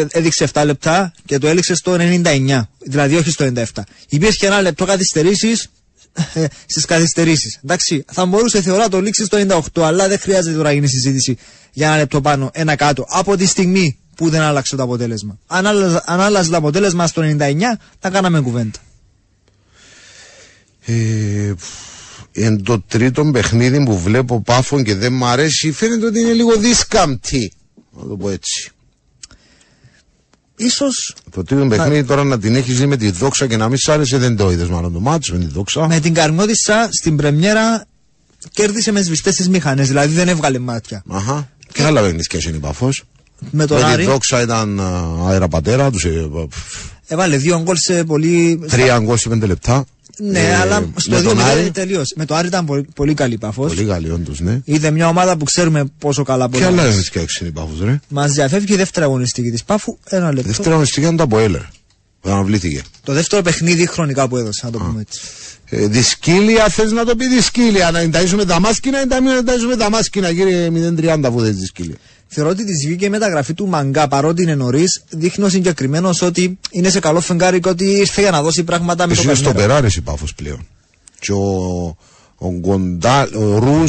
έδειξε 0.09 0.49
7 0.53 0.63
λεπτά 0.65 1.13
και 1.25 1.39
το 1.39 1.47
έληξε 1.47 1.75
στο 1.75 1.97
99. 1.99 2.63
Δηλαδή 2.79 3.17
όχι 3.17 3.31
στο 3.31 3.53
97. 3.55 3.65
Υπήρχε 4.09 4.37
και 4.37 4.47
ένα 4.47 4.61
λεπτό 4.61 4.85
καθυστερήσεις 4.85 5.69
στις 6.67 6.85
καθυστερήσεις. 6.85 7.61
Εντάξει, 7.65 8.05
θα 8.13 8.27
μπορούσε 8.27 8.63
θεωρώ 8.63 8.83
να 8.83 8.89
το 8.89 9.01
λήξει 9.01 9.25
στο 9.25 9.61
98, 9.75 9.83
αλλά 9.83 10.09
δεν 10.09 10.19
χρειάζεται 10.19 10.57
τώρα 10.57 10.69
να 10.69 10.75
γίνει 10.75 10.89
συζήτηση 10.89 11.37
για 11.73 11.87
ένα 11.87 11.97
λεπτό 11.97 12.21
πάνω, 12.21 12.51
ένα 12.53 12.77
κάτω. 12.77 13.07
Από 13.09 13.37
τη 13.37 13.47
στιγμή 13.47 13.99
που 14.17 14.29
δεν 14.31 14.41
άλλαξε 14.41 14.77
το 14.77 14.83
αποτέλεσμα. 14.83 15.39
Αν 15.47 15.67
άλλαζε, 15.67 16.03
αν 16.05 16.21
άλλαζε 16.21 16.51
το 16.51 16.57
αποτέλεσμα 16.57 17.07
στο 17.07 17.23
99, 17.39 17.61
θα 17.99 18.11
κάναμε 18.11 18.41
κουβέντα. 18.41 18.79
Ε, 20.87 21.55
εν 22.37 22.63
το 22.63 22.81
τρίτο 22.81 23.25
παιχνίδι 23.25 23.85
που 23.85 23.99
βλέπω 23.99 24.43
πάφων 24.43 24.85
και 24.85 24.95
δεν 24.95 25.13
μ' 25.13 25.25
αρέσει, 25.25 25.73
φαίνεται 25.73 26.07
ότι 26.07 26.21
είναι 26.21 26.33
λίγο 26.33 26.57
δίσκαμπτη. 26.57 27.53
Να 27.91 28.09
το 28.09 28.17
πω 28.17 28.31
έτσι. 28.31 28.71
Ίσως 30.57 31.15
Το 31.31 31.45
τρίτο 31.45 31.67
παιχνίδι 31.67 32.05
τώρα 32.05 32.25
να 32.25 32.39
την 32.39 32.55
έχεις 32.55 32.79
δει 32.79 32.87
με 32.87 32.97
τη 32.97 33.11
δόξα 33.11 33.47
και 33.47 33.57
να 33.57 33.69
μην 33.69 33.79
σ' 33.79 33.89
άρεσε, 33.89 34.19
δεν 34.19 34.37
το 34.37 34.51
είδες 34.51 34.69
μάλλον 34.69 34.93
το 34.93 35.01
μάτσο 35.01 35.33
με 35.33 35.39
τη 35.39 35.47
δόξα. 35.47 35.87
με 35.87 36.01
την 36.01 36.15
Καρμιώτισσα 36.15 36.89
στην 36.91 37.17
πρεμιέρα 37.17 37.87
κέρδισε 38.51 38.93
μες 38.93 39.05
σβηστές 39.05 39.35
τις 39.35 39.49
μηχανές, 39.49 39.89
δηλαδή 39.89 40.15
δεν 40.15 40.29
έβγαλε 40.29 40.59
μάτια. 40.59 41.03
Αχα. 41.09 41.51
Και 41.73 41.83
άλλα 41.83 42.01
παιχνίδια 42.01 42.49
είναι 42.49 42.57
η 42.57 42.61
παφός. 42.61 43.05
Με 43.51 43.67
τον 43.67 43.77
Με 43.77 43.85
τη 43.85 43.91
Άρη 43.91 44.05
δόξα 44.05 44.41
ήταν 44.41 44.81
α, 44.81 45.29
αέρα 45.29 45.49
πατέρα, 45.49 45.91
τους 45.91 46.07
έβαλε 47.07 47.37
δύο 47.37 47.63
γκολ 47.63 47.77
σε 47.77 48.05
πολύ. 48.05 48.61
τρία 48.69 48.99
γκολ 48.99 49.17
σε 49.17 49.29
πέντε 49.29 49.47
λεπτά. 49.47 49.85
Ναι, 50.19 50.39
Ε, 50.41 50.55
αλλά 50.55 50.89
στο 50.97 51.11
με 51.11 51.19
2 51.21 51.23
τον 51.23 51.41
Άρη, 51.41 51.71
τελείωσε. 51.71 52.15
Με 52.17 52.25
το 52.25 52.35
Άρη 52.35 52.47
ήταν 52.47 52.65
πολύ, 52.65 52.87
πολύ 52.95 53.15
καλή 53.15 53.39
παφό. 53.39 53.67
Πολύ 53.67 53.85
καλή, 53.85 54.11
όντως, 54.11 54.41
ναι. 54.41 54.61
Είδε 54.65 54.91
μια 54.91 55.09
ομάδα 55.09 55.37
που 55.37 55.45
ξέρουμε 55.45 55.85
πόσο 55.99 56.23
καλά 56.23 56.49
μπορεί 56.49 56.65
Και 56.65 56.71
να 56.71 56.83
άλλα 56.83 56.91
παίξει. 56.93 57.11
παιχνίδια 57.11 57.37
είναι 57.41 57.49
η 57.49 57.53
παφό, 57.53 57.85
ρε. 57.85 58.01
Μας 58.09 58.33
διαφεύγει 58.33 58.73
η 58.73 58.77
δεύτερη 58.77 59.05
αγωνιστική 59.07 59.51
της 59.51 59.65
Πάφου. 59.65 59.99
Ένα 60.09 60.33
λεπτό. 60.33 60.49
Δεύτερη 60.49 60.71
αγωνιστική 60.71 61.01
ήταν 61.01 61.17
το 61.17 61.23
Αποέλερ. 61.23 61.61
Που 62.21 62.31
αναβλήθηκε. 62.31 62.83
Το 63.05 63.13
δεύτερο 63.13 63.43
παιχνίδι 63.43 63.87
χρονικά 63.87 64.29
που 64.29 64.37
έδωσε, 64.37 64.61
να 64.65 64.71
το 64.71 64.79
πούμε 64.79 65.01
έτσι. 65.01 65.21
Ε, 65.69 65.87
δυσκύλια, 65.87 66.69
θες 66.69 66.93
να 66.93 67.05
το 67.05 67.17
πεις 67.17 67.29
δυσκύλια. 67.29 67.91
Να 67.91 68.01
ενταΐσουμε 68.03 68.47
τα 68.47 68.61
μάσκινα 68.61 69.01
ή 69.03 69.07
να 69.07 69.21
μην 69.21 69.31
ενταΐσουμε 69.41 69.79
τα 69.79 69.91
μάσκινα, 69.91 70.33
κύριε 70.33 70.71
030 70.71 71.21
αφού 71.25 71.41
δεν 71.41 71.57
δυσκύλια. 71.57 71.95
Θεωρώ 72.29 72.51
ότι 72.51 72.65
τη 72.65 72.73
βγήκε 72.87 73.05
η 73.05 73.09
μεταγραφή 73.09 73.55
του 73.55 73.67
Μαγκά 73.67 74.09
παρότι 74.09 74.43
είναι 74.43 74.55
νωρίς. 74.55 75.03
Δείχνει 75.11 75.45
ο 75.45 75.49
συγκεκριμένος 75.49 76.23
ότι 76.23 76.59
είναι 76.71 76.91
σε 76.91 77.01
καλό 77.01 77.21
φεγγάρι 77.21 77.61
και 77.61 77.69
ότι 77.69 77.85
ήρθε 77.85 78.21
για 78.21 78.31
να 78.31 78.43
δώσει 78.43 78.65
πράγματα 78.65 79.07
με 79.07 79.13
το 79.15 79.19
Εσύ 79.19 79.27
είναι 79.29 79.35
στο 79.37 79.45
Περνέρα. 79.45 79.67
περάρε 79.67 79.87
η 79.97 80.01
πάφο 80.01 80.25
πλέον. 80.37 80.67
Και 81.19 81.33
ο, 81.33 81.43
ο 82.37 82.51
Γκοντάλ, 82.51 83.35
ο 83.35 83.59
Ρου. 83.59 83.85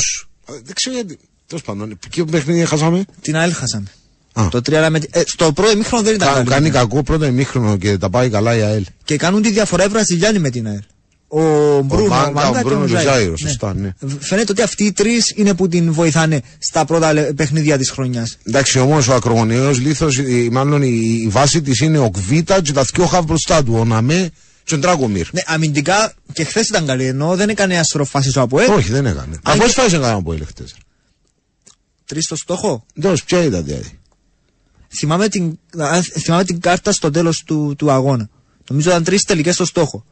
Δεν 0.45 0.73
ξέρω 0.73 0.95
γιατί. 0.95 1.17
Τέλος 1.47 1.63
πάντων, 1.63 1.97
ποιο 2.09 2.25
παιχνίδι 2.25 2.65
χάσαμε. 2.65 3.05
Την 3.21 3.35
ΑΕΛ 3.35 3.53
χάσαμε. 3.53 3.87
Α. 4.33 4.47
Το 4.51 4.57
3 4.57 4.87
με... 4.89 4.99
ε, 5.11 5.21
στο 5.25 5.51
πρώτο 5.51 5.71
ημίχρονο 5.71 6.03
δεν 6.03 6.13
ήταν 6.15 6.27
Κα, 6.27 6.33
καλή. 6.33 6.49
κάνει 6.49 6.69
κακό 6.69 7.03
πρώτο 7.03 7.25
ημίχρονο 7.25 7.77
και 7.77 7.97
τα 7.97 8.09
πάει 8.09 8.29
καλά 8.29 8.55
η 8.55 8.61
ΑΕΛ. 8.61 8.83
Και 9.03 9.15
κάνουν 9.17 9.41
τη 9.41 9.51
διαφορά 9.51 9.83
οι 9.85 9.87
Βραζιλιάνοι 9.87 10.39
με 10.39 10.49
την 10.49 10.67
ΑΕΛ. 10.67 10.81
Ο 11.29 11.41
Μπρούνο, 11.81 12.07
Μάγκα, 12.07 12.27
ο 12.27 12.31
Μάγκα 12.31 12.57
και 12.57 12.63
Μπρούνο 12.63 12.83
ο 12.83 12.87
και 12.87 12.93
ο 12.95 12.99
Ζάιρος. 12.99 13.13
Ζάιρο, 13.15 13.37
σωστά, 13.37 13.73
ναι. 13.73 13.93
Φαίνεται 14.19 14.51
ότι 14.51 14.61
αυτοί 14.61 14.83
οι 14.83 14.91
τρεις 14.91 15.33
είναι 15.35 15.53
που 15.53 15.67
την 15.67 15.93
βοηθάνε 15.93 16.41
στα 16.59 16.85
πρώτα 16.85 17.13
λε- 17.13 17.33
παιχνίδια 17.33 17.77
της 17.77 17.89
χρονιάς. 17.89 18.37
Εντάξει 18.43 18.79
όμως 18.79 19.07
ο 19.07 19.13
ακρογωνιαίος 19.13 19.79
λίθος, 19.79 20.19
μάλλον 20.51 20.81
η, 20.81 21.19
η 21.23 21.27
βάση 21.27 21.61
της 21.61 21.79
είναι 21.79 21.97
ο 21.99 22.09
Κβίτα 22.09 22.61
και 22.61 22.71
τα 22.71 22.83
δυο 22.93 23.05
χαβ 23.05 23.25
μπροστά 23.25 23.63
του. 23.63 23.73
Ο 23.77 23.85
Ναμέ 23.85 24.29
και 24.63 24.75
ο 24.75 24.77
Ντράκομιρ. 24.77 25.27
Ναι, 25.33 25.41
αμυντικά 25.45 26.13
και 26.33 26.43
χθες 26.43 26.67
ήταν 26.67 26.85
καλή 26.85 27.05
ενώ 27.05 27.35
δεν 27.35 27.49
έκανε 27.49 27.79
αστροφάσεις 27.79 28.35
ο 28.35 28.41
Αποέλ. 28.41 28.69
Όχι, 28.71 28.91
δεν 28.91 29.05
έκανε. 29.05 29.39
Αν 29.43 29.53
Από 29.55 29.63
και- 29.63 29.71
φάσει 29.71 29.95
έκανα 29.95 30.13
από 30.13 30.33
ελεχτέ. 30.33 30.63
Τρεις 32.05 32.23
στο 32.25 32.35
στόχο; 32.35 32.85
Εντός, 32.97 33.23
ποια 33.23 33.43
ήταν 33.43 33.63
δηλαδή. 33.65 33.99
Θυμάμαι 34.99 35.27
την, 35.27 35.59
α, 35.77 36.01
θυμάμαι 36.01 36.43
την 36.43 36.59
κάρτα 36.59 36.91
στο 36.91 37.11
τέλος 37.11 37.43
του, 37.45 37.75
του 37.77 37.91
αγώνα. 37.91 38.29
Νομίζω 38.69 38.89
ήταν 38.89 39.03
τρεις 39.03 39.23
τελικές 39.23 39.53
στο 39.53 39.65
στόχο. 39.65 40.05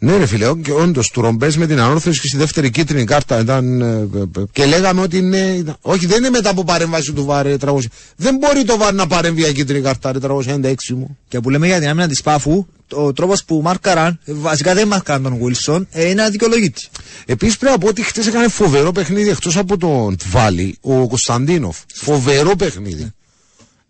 Ναι, 0.00 0.16
ρε 0.16 0.26
φίλε, 0.26 0.52
και 0.62 0.72
όντως 0.72 1.10
του 1.10 1.20
ρομπές 1.20 1.56
με 1.56 1.66
την 1.66 1.80
ανόρθωση 1.80 2.20
και 2.20 2.26
στη 2.28 2.36
δεύτερη 2.36 2.70
κίτρινη 2.70 3.04
κάρτα 3.04 3.40
ήταν. 3.40 3.80
ε, 3.80 4.08
ε, 4.14 4.40
ε, 4.40 4.42
και 4.52 4.64
λέγαμε 4.66 5.00
ότι 5.00 5.16
είναι. 5.16 5.36
ήταν- 5.38 5.76
όχι, 5.80 6.06
δεν 6.06 6.18
είναι 6.18 6.30
μετά 6.30 6.50
από 6.50 6.64
παρέμβαση 6.64 7.12
του 7.12 7.24
Βάρε 7.24 7.56
300. 7.60 7.78
Δεν 8.16 8.36
μπορεί 8.36 8.64
το 8.64 8.76
Βάρ 8.76 8.94
να 8.94 9.06
παρέμβει 9.06 9.40
για 9.42 9.52
κίτρινη 9.52 9.82
κάρτα, 9.82 10.12
ρε 10.12 10.18
396 10.18 10.94
μου. 10.94 11.18
Και 11.28 11.40
που 11.40 11.50
λέμε 11.50 11.66
για 11.66 11.78
την 11.80 11.88
άμυνα 11.88 12.08
της 12.08 12.22
Πάφου, 12.22 12.66
ο 12.92 13.12
τρόπος 13.12 13.44
που 13.44 13.60
μάρκαραν, 13.64 14.18
ε, 14.24 14.32
βασικά 14.32 14.74
δεν 14.74 14.88
μάρκαραν 14.88 15.22
τον 15.22 15.38
Βίλσον, 15.42 15.86
ε, 15.90 16.08
είναι 16.08 16.22
αδικαιολογήτη. 16.22 16.86
Επίσης 17.26 17.56
πρέπει 17.56 17.72
να 17.74 17.80
πω 17.80 17.88
ότι 17.88 18.02
χτες 18.02 18.26
έκανε 18.26 18.48
φοβερό 18.48 18.92
παιχνίδι 18.92 19.28
εκτός 19.28 19.56
από 19.56 19.76
τον 19.76 20.16
Τβάλι, 20.16 20.76
ο 20.80 21.08
Κωνσταντίνοφ. 21.08 21.76
Φοβερό 21.94 22.56
παιχνίδι. 22.56 23.10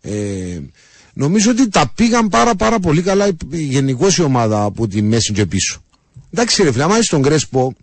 Ε, 0.01 0.11
νομίζω 1.13 1.51
ότι 1.51 1.69
τα 1.69 1.91
πήγαν 1.95 2.27
πάρα 2.27 2.55
πάρα 2.55 2.79
πολύ 2.79 3.01
καλά 3.01 3.27
γενικώς 3.51 4.17
η 4.17 4.21
ομάδα 4.21 4.63
από 4.63 4.87
τη 4.87 5.01
μέση 5.01 5.33
και 5.33 5.45
πίσω. 5.45 5.81
Εντάξει 6.33 6.63
ρε 6.63 6.71
φίλε, 6.71 6.83
άμα 6.83 6.93
είσαι 6.93 7.03
στον 7.03 7.21
Κρέσπο, 7.21 7.75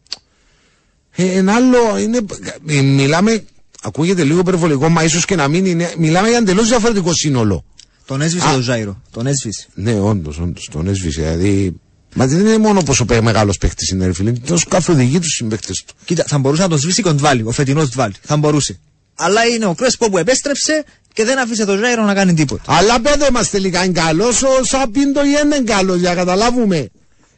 ε, 1.16 1.24
ένα 1.24 1.54
άλλο 1.54 1.98
είναι, 1.98 2.20
ε, 2.66 2.80
μιλάμε, 2.80 3.44
ακούγεται 3.82 4.24
λίγο 4.24 4.38
υπερβολικό, 4.38 4.88
μα 4.88 5.04
ίσως 5.04 5.24
και 5.24 5.36
να 5.36 5.48
μην 5.48 5.66
είναι, 5.66 5.94
μιλάμε 5.98 6.28
για 6.28 6.38
εντελώς 6.38 6.68
διαφορετικό 6.68 7.14
σύνολο. 7.14 7.64
Τον 8.06 8.20
έσβησε 8.20 8.48
Α. 8.48 8.52
τον 8.52 8.60
Ζάιρο. 8.60 9.02
Τον 9.10 9.26
έσβησε. 9.26 9.66
Ναι, 9.74 10.00
όντως, 10.00 10.38
όντως, 10.38 10.68
τον 10.72 10.88
έσβησε. 10.88 11.20
Δηλαδή, 11.20 11.80
μα 12.14 12.26
δεν 12.26 12.40
είναι 12.40 12.58
μόνο 12.58 12.82
πόσο 12.82 13.04
μεγάλος 13.22 13.58
παίχτης 13.58 13.90
είναι, 13.90 14.06
ρε 14.06 14.12
φίλε, 14.12 14.30
είναι 14.30 14.38
τόσο 14.38 14.66
καθοδηγεί 14.68 15.18
τους 15.18 15.34
συμπαίχτες 15.34 15.84
του. 15.86 15.94
Κοίτα, 16.04 16.24
θα 16.26 16.38
μπορούσε 16.38 16.62
να 16.62 16.68
τον 16.68 16.78
σβήσει 16.78 17.02
και 17.02 17.08
ο 17.08 17.14
Ντβάλι, 17.14 17.42
ο 17.46 17.50
φετινός 17.50 17.88
Ντβάλι. 17.88 18.14
Θα 18.22 18.36
μπορούσε. 18.36 18.78
Αλλά 19.14 19.46
είναι 19.46 19.66
ο 19.66 19.74
Κρέσπο 19.74 20.10
που 20.10 20.18
επέστρεψε 20.18 20.84
και 21.12 21.24
δεν 21.24 21.38
άφησε 21.38 21.64
τον 21.64 21.78
Ζάιρο 21.78 22.04
να 22.04 22.14
κάνει 22.14 22.34
τίποτα. 22.34 22.62
Αλλά 22.66 23.00
πέντε 23.00 23.30
μας 23.32 23.50
τελικά 23.50 23.84
είναι 23.84 24.00
καλός 24.00 24.42
ο 24.42 24.64
Σαπίντο 24.64 25.24
ή 25.24 25.30
δεν 25.30 25.46
είναι 25.46 25.60
καλός, 25.60 25.98
για 25.98 26.08
να 26.08 26.14
καταλάβουμε. 26.14 26.88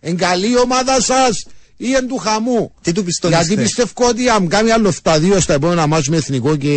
Είναι 0.01 0.17
καλή 0.17 0.51
η 0.51 0.59
ομάδα 0.59 1.01
σας 1.01 1.47
ή 1.77 1.93
εν 1.93 2.07
του 2.07 2.17
χαμού. 2.17 2.73
Τι 2.83 2.93
του 2.93 3.05
πιστώνεις 3.05 3.37
Γιατί 3.37 3.55
θες; 3.55 3.65
πιστεύω 3.65 4.09
ότι 4.09 4.29
αν 4.29 4.49
κάνει 4.49 4.71
άλλο 4.71 4.91
σταδίο 4.91 5.41
στα 5.41 5.53
επόμενα 5.55 5.87
μάτια 5.87 6.11
με 6.11 6.17
εθνικό 6.17 6.57
και. 6.57 6.71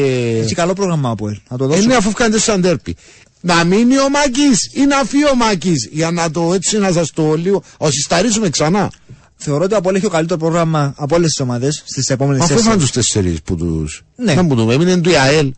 Έχει 0.43 0.55
καλό 0.55 0.73
πρόγραμμα 0.73 1.09
από 1.09 1.27
ελ. 1.27 1.37
Να 1.49 1.57
το 1.57 1.67
δώσω. 1.67 1.81
Είναι 1.81 1.95
αφού 1.95 2.11
κάνετε 2.11 2.39
σαν 2.39 2.61
τέρπι. 2.61 2.95
Να 3.41 3.63
μείνει 3.63 3.99
ο 3.99 4.09
Μάκης 4.09 4.69
ή 4.73 4.85
να 4.85 5.03
φύγει 5.03 5.25
ο 5.25 5.35
Μάκης. 5.35 5.89
Για 5.91 6.11
να 6.11 6.31
το 6.31 6.53
έτσι 6.53 6.77
να 6.77 6.91
σας 6.91 7.11
το 7.11 7.33
λίγο. 7.33 7.63
Ω 7.77 7.89
συσταρίσουμε 7.91 8.49
ξανά. 8.49 8.91
Θεωρώ 9.35 9.63
ότι 9.63 9.73
ο 9.73 9.77
Απόλ 9.77 9.95
έχει 9.95 10.03
το 10.03 10.09
καλύτερο 10.09 10.39
πρόγραμμα 10.39 10.93
από 10.97 11.15
όλες 11.15 11.29
τις 11.29 11.39
ομάδες 11.39 11.83
στις 11.85 12.09
επόμενες 12.09 12.41
Αφού 12.41 12.49
τέσσερις. 12.49 12.67
είχαν 12.69 12.79
τους 12.79 12.91
τέσσερις 12.91 13.41
που 13.41 13.55
του. 13.55 13.87
Ναι. 14.15 14.33
Δεν 14.33 14.47
που 14.47 14.55
του 14.55 14.71
έμεινε 14.71 14.97
του 14.97 15.09
ΙΑΕΛ 15.09 15.53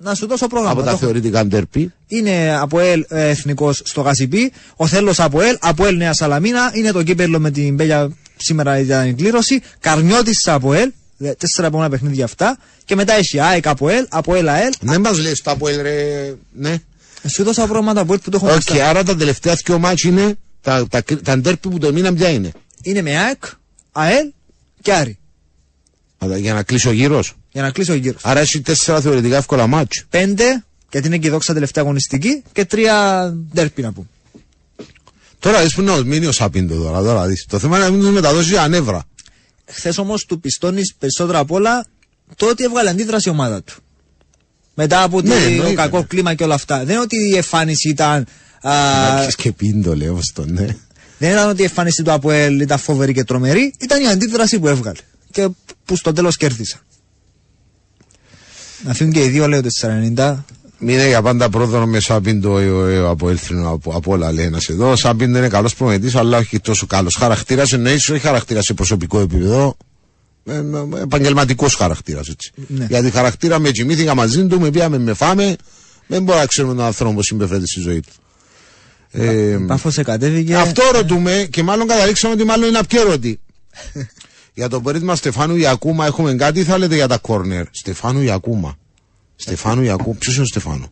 Να 0.00 0.14
σου 0.14 0.26
δώσω 0.26 0.46
πρόγραμμα. 0.46 0.70
από 0.72 0.80
το 0.80 0.86
τα 0.86 0.90
έχω. 0.92 1.00
θεωρητικά 1.00 1.46
τέρπι. 1.46 1.92
Είναι 2.06 2.56
από 2.60 2.80
ελ 2.80 3.04
εθνικός 3.08 3.80
στο 3.84 4.00
Γασιπί. 4.00 4.52
Ο 4.76 4.86
Θέλος 4.86 5.20
από 5.20 5.40
ελ. 5.40 5.56
Από 5.60 5.86
ελ 5.86 5.96
Νέα 5.96 6.12
Σαλαμίνα. 6.12 6.70
Είναι 6.74 6.92
το 6.92 7.02
κύπελο 7.02 7.38
με 7.38 7.50
την 7.50 7.74
Μπέλια 7.74 8.10
σήμερα 8.36 8.78
για 8.78 9.02
την 9.02 9.16
κλήρωση. 9.16 9.62
Καρνιώτης 9.80 10.46
από 10.48 10.72
ελ. 10.74 10.92
δε- 11.16 11.32
Τέσσερα 11.34 11.66
επόμενα 11.66 11.88
παιχνίδια 11.90 12.24
αυτά. 12.24 12.58
Και 12.84 12.94
μετά 12.94 13.12
έχει 13.12 13.40
ΑΕΚ 13.40 13.66
από 13.66 13.88
ελ. 13.88 14.06
Από 14.08 14.34
ελ 14.34 14.48
ΑΕΛ. 14.48 14.72
Δεν 14.80 15.00
μας 15.00 15.18
λες 15.18 15.40
τα 15.42 15.50
από 15.50 15.68
ρε. 15.68 16.34
Ναι. 16.52 16.76
Σου 17.28 17.42
δώσα 17.44 17.62
πρόγραμματα 17.64 18.00
από 18.00 18.12
ελ 18.12 18.18
που 18.18 18.30
το 18.30 18.36
έχω 18.36 18.46
Οκ, 18.46 18.52
μπροστά. 18.52 18.88
άρα 18.88 19.02
τα 19.02 19.16
τελευταία 19.16 19.54
δύο 19.64 19.78
μάτια 19.78 20.10
είναι. 20.10 20.34
Τα, 20.60 20.86
τα, 20.88 21.02
τα 21.24 21.40
τέρπι 21.40 21.68
που 21.68 21.78
το 21.78 21.92
μήνα 21.92 22.12
ποια 22.14 22.28
είναι; 22.28 22.52
Είναι 22.82 23.02
με 23.02 23.16
ΑΕΚ, 23.18 23.42
ΑΕΛ 23.92 24.32
και 24.82 24.92
Άρη. 24.92 25.18
Αλλά 26.18 26.36
για 26.36 26.54
να 26.54 26.62
κλείσει 26.62 26.88
ο 26.88 26.92
γύρος. 26.92 27.34
Για 27.52 27.62
να 27.62 27.70
κλείσει 27.70 27.90
ο 27.90 27.94
γύρος. 27.94 28.20
Άρα 28.24 28.40
έχει 28.40 28.60
τέσσερα 28.60 29.00
θεωρητικά 29.00 29.36
εύκολα 29.36 29.66
μάτια. 29.66 30.02
Πέντε, 30.10 30.64
γιατί 30.90 31.06
είναι 31.06 31.18
και 31.18 31.26
η 31.26 31.30
δόξα 31.30 31.52
τελευταία 31.54 31.82
αγωνιστική. 31.84 32.42
Και 32.52 32.64
τρία 32.64 33.26
ντέρπι 33.54 33.82
να 33.82 33.92
πούμε. 33.92 34.06
Τώρα 35.38 35.62
δεις 35.62 35.74
που 35.74 35.82
να 35.82 35.96
μείνει 36.04 36.26
ο 36.26 36.32
Σαπίντο 36.32 36.74
τώρα. 36.74 37.02
τώρα 37.02 37.26
δεις. 37.26 37.46
Το 37.48 37.58
θέμα 37.58 37.76
είναι 37.76 37.84
να 37.86 37.90
μην 37.92 38.00
τους 38.00 38.10
μεταδώσει 38.10 38.48
για 38.48 38.62
ανέβρα. 38.62 39.04
Χθες 39.66 39.98
όμως 39.98 40.24
του 40.24 40.40
πιστώνεις 40.40 40.94
περισσότερα 40.98 41.38
απ' 41.38 41.50
όλα 41.50 41.86
το 42.36 42.46
ότι 42.48 42.64
έβγαλε 42.64 42.90
αντίδραση 42.90 43.28
η 43.28 43.32
ομάδα 43.32 43.62
του. 43.62 43.74
Μετά 44.74 45.02
από 45.02 45.20
Ναι, 45.20 45.28
το 45.28 45.34
εννοείται. 45.34 45.74
κακό 45.74 46.04
κλίμα 46.04 46.34
και 46.34 46.44
όλα 46.44 46.54
αυτά. 46.54 46.78
Δεν 46.78 46.88
είναι 46.88 47.00
ότι 47.00 47.16
η 47.28 47.36
εμφάνιση 47.36 47.88
ήταν. 47.88 48.26
Α, 48.62 48.72
Μάκης 49.16 49.34
και 49.34 49.52
πίντο 49.52 49.94
λέω 49.96 50.18
στον 50.22 50.52
ναι. 50.52 50.66
δεν 51.18 51.30
ήταν 51.30 51.48
ότι 51.48 51.60
η 51.60 51.64
εμφάνιση 51.64 52.02
του 52.02 52.12
Αποέλ 52.12 52.60
ήταν 52.60 52.78
φοβερή 52.78 53.12
και 53.12 53.24
τρομερή. 53.24 53.74
Ήταν 53.80 54.02
η 54.02 54.06
αντίδραση 54.08 54.58
που 54.58 54.68
έβγαλε. 54.68 54.98
Και 55.30 55.48
που 55.84 55.96
στο 55.96 56.12
τέλος 56.12 56.36
κέρδισαν. 56.36 56.80
Να 58.82 58.94
φύγουν 58.94 59.12
και 59.12 59.24
οι 59.24 59.28
δύο, 59.28 59.48
λέω 59.48 59.62
το 59.62 59.68
490. 60.16 60.36
Μείνε 60.78 61.06
για 61.06 61.22
πάντα 61.22 61.48
πρόδρομο 61.48 61.86
με 61.86 62.00
Σαπίντο 62.00 62.58
ε, 62.58 62.64
ε, 62.64 62.94
ε, 62.94 63.08
από 63.08 63.28
έλθρινο 63.28 63.70
από, 63.70 63.92
από 63.94 64.12
όλα 64.12 64.32
λέει 64.32 64.44
ένας 64.44 64.68
εδώ. 64.68 64.90
Ο 64.90 64.96
Σαπίντο 64.96 65.38
είναι 65.38 65.48
καλός 65.48 65.74
προμετής 65.74 66.14
αλλά 66.14 66.38
όχι 66.38 66.60
τόσο 66.60 66.86
καλός. 66.86 67.14
Χαρακτήρας 67.14 67.72
εννοείς 67.72 68.08
όχι 68.08 68.20
χαρακτήρα 68.20 68.62
σε 68.62 68.74
προσωπικό 68.74 69.20
επίπεδο. 69.20 69.76
Ε, 70.44 70.56
ε, 70.56 71.02
επαγγελματικός 71.02 71.74
χαρακτήρας 71.74 72.28
έτσι. 72.28 72.52
Ναι. 72.66 72.86
Γιατί 72.88 73.10
χαρακτήρα 73.10 73.58
με 73.58 73.70
κοιμήθηκα 73.70 74.14
μαζί 74.14 74.46
του, 74.46 74.60
με 74.60 74.70
πιάμε, 74.70 74.98
με 74.98 75.14
φάμε. 75.14 75.56
Δεν 76.06 76.22
μπορούμε 76.22 76.42
να 76.42 76.48
ξέρουμε 76.48 76.74
τον 76.74 76.84
άνθρωπο 76.84 77.14
που 77.14 77.22
συμπεριφέρεται 77.22 77.66
στη 77.66 77.80
ζωή 77.80 78.00
του. 78.00 78.12
Ε, 79.10 79.56
Πάφο 79.66 79.90
σε 79.90 80.02
κατέβηκε. 80.02 80.56
Αυτό 80.56 80.82
ρωτούμε 80.94 81.48
και 81.50 81.62
μάλλον 81.62 81.86
καταλήξαμε 81.86 82.34
ότι 82.34 82.44
μάλλον 82.44 82.68
είναι 82.68 82.78
απκέρωτη. 82.78 83.40
για 84.58 84.68
το 84.68 84.80
πέρασμα 84.80 85.16
Στεφάνου 85.16 85.56
Ιακούμα 85.56 86.06
έχουμε 86.06 86.34
κάτι 86.34 86.60
ή 86.60 86.64
θα 86.64 86.78
λέτε 86.78 86.94
για 86.94 87.08
τα 87.08 87.18
κόρνερ. 87.18 87.64
Στεφάνου 87.70 88.22
Ιακούμα. 88.22 88.74
Στεφάνου 89.36 89.82
Ιακούμα. 89.82 90.16
Ποιος 90.18 90.34
είναι 90.34 90.42
ο 90.42 90.46
Στεφάνου; 90.46 90.86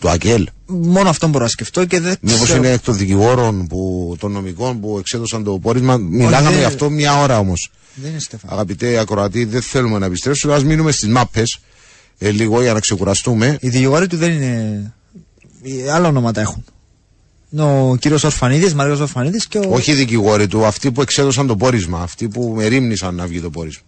Του 0.00 0.08
Ακέλ. 0.08 0.48
Μόνο 0.66 1.08
αυτό 1.08 1.28
μπορώ 1.28 1.44
να 1.44 1.50
σκεφτώ 1.50 1.84
και 1.84 2.00
δεν 2.00 2.16
Μήπω 2.20 2.44
ξέρω. 2.44 2.58
είναι 2.58 2.70
εκ 2.70 2.80
των 2.80 2.96
δικηγόρων, 2.96 3.66
που, 3.66 4.16
των 4.18 4.32
νομικών 4.32 4.80
που 4.80 4.96
εξέδωσαν 4.98 5.44
το 5.44 5.58
πόρισμα. 5.58 5.96
Μιλάγαμε 5.96 6.50
δεν- 6.50 6.58
γι' 6.58 6.64
αυτό 6.64 6.90
μια 6.90 7.20
ώρα 7.22 7.38
όμως. 7.38 7.70
Δεν 7.94 8.10
είναι 8.10 8.20
Στέφανο. 8.20 8.52
Αγαπητέ 8.54 8.98
ακροατή, 8.98 9.44
δεν 9.44 9.62
θέλουμε 9.62 9.98
να 9.98 10.06
επιστρέψουμε. 10.06 10.54
Α 10.54 10.60
μείνουμε 10.60 10.92
στις 10.92 11.08
μάπες 11.08 11.58
ε, 12.18 12.30
λίγο 12.30 12.62
για 12.62 12.72
να 12.72 12.80
ξεκουραστούμε. 12.80 13.58
Οι 13.60 13.68
δικηγόροι 13.68 14.06
του 14.06 14.16
δεν 14.16 14.32
είναι. 14.32 14.92
οι 15.62 15.88
Άλλα 15.88 16.08
ονόματα 16.08 16.40
έχουν. 16.40 16.64
Είναι 17.54 17.62
ο 17.62 17.96
κύριος 18.00 18.24
Ορφανίδης, 18.24 18.74
Μαρίο 18.74 19.00
Ορφανίδης 19.00 19.46
και 19.46 19.58
ο. 19.58 19.66
Όχι 19.68 19.90
οι 19.90 19.94
δικηγόροι 19.94 20.46
του, 20.46 20.64
αυτοί 20.64 20.92
που 20.92 21.02
εξέδωσαν 21.02 21.46
το 21.46 21.56
πόρισμα. 21.56 22.00
Αυτοί 22.02 22.28
που 22.28 22.52
μερίμνησαν 22.56 23.14
να 23.14 23.26
βγει 23.26 23.40
το 23.40 23.50
πόρισμα. 23.50 23.82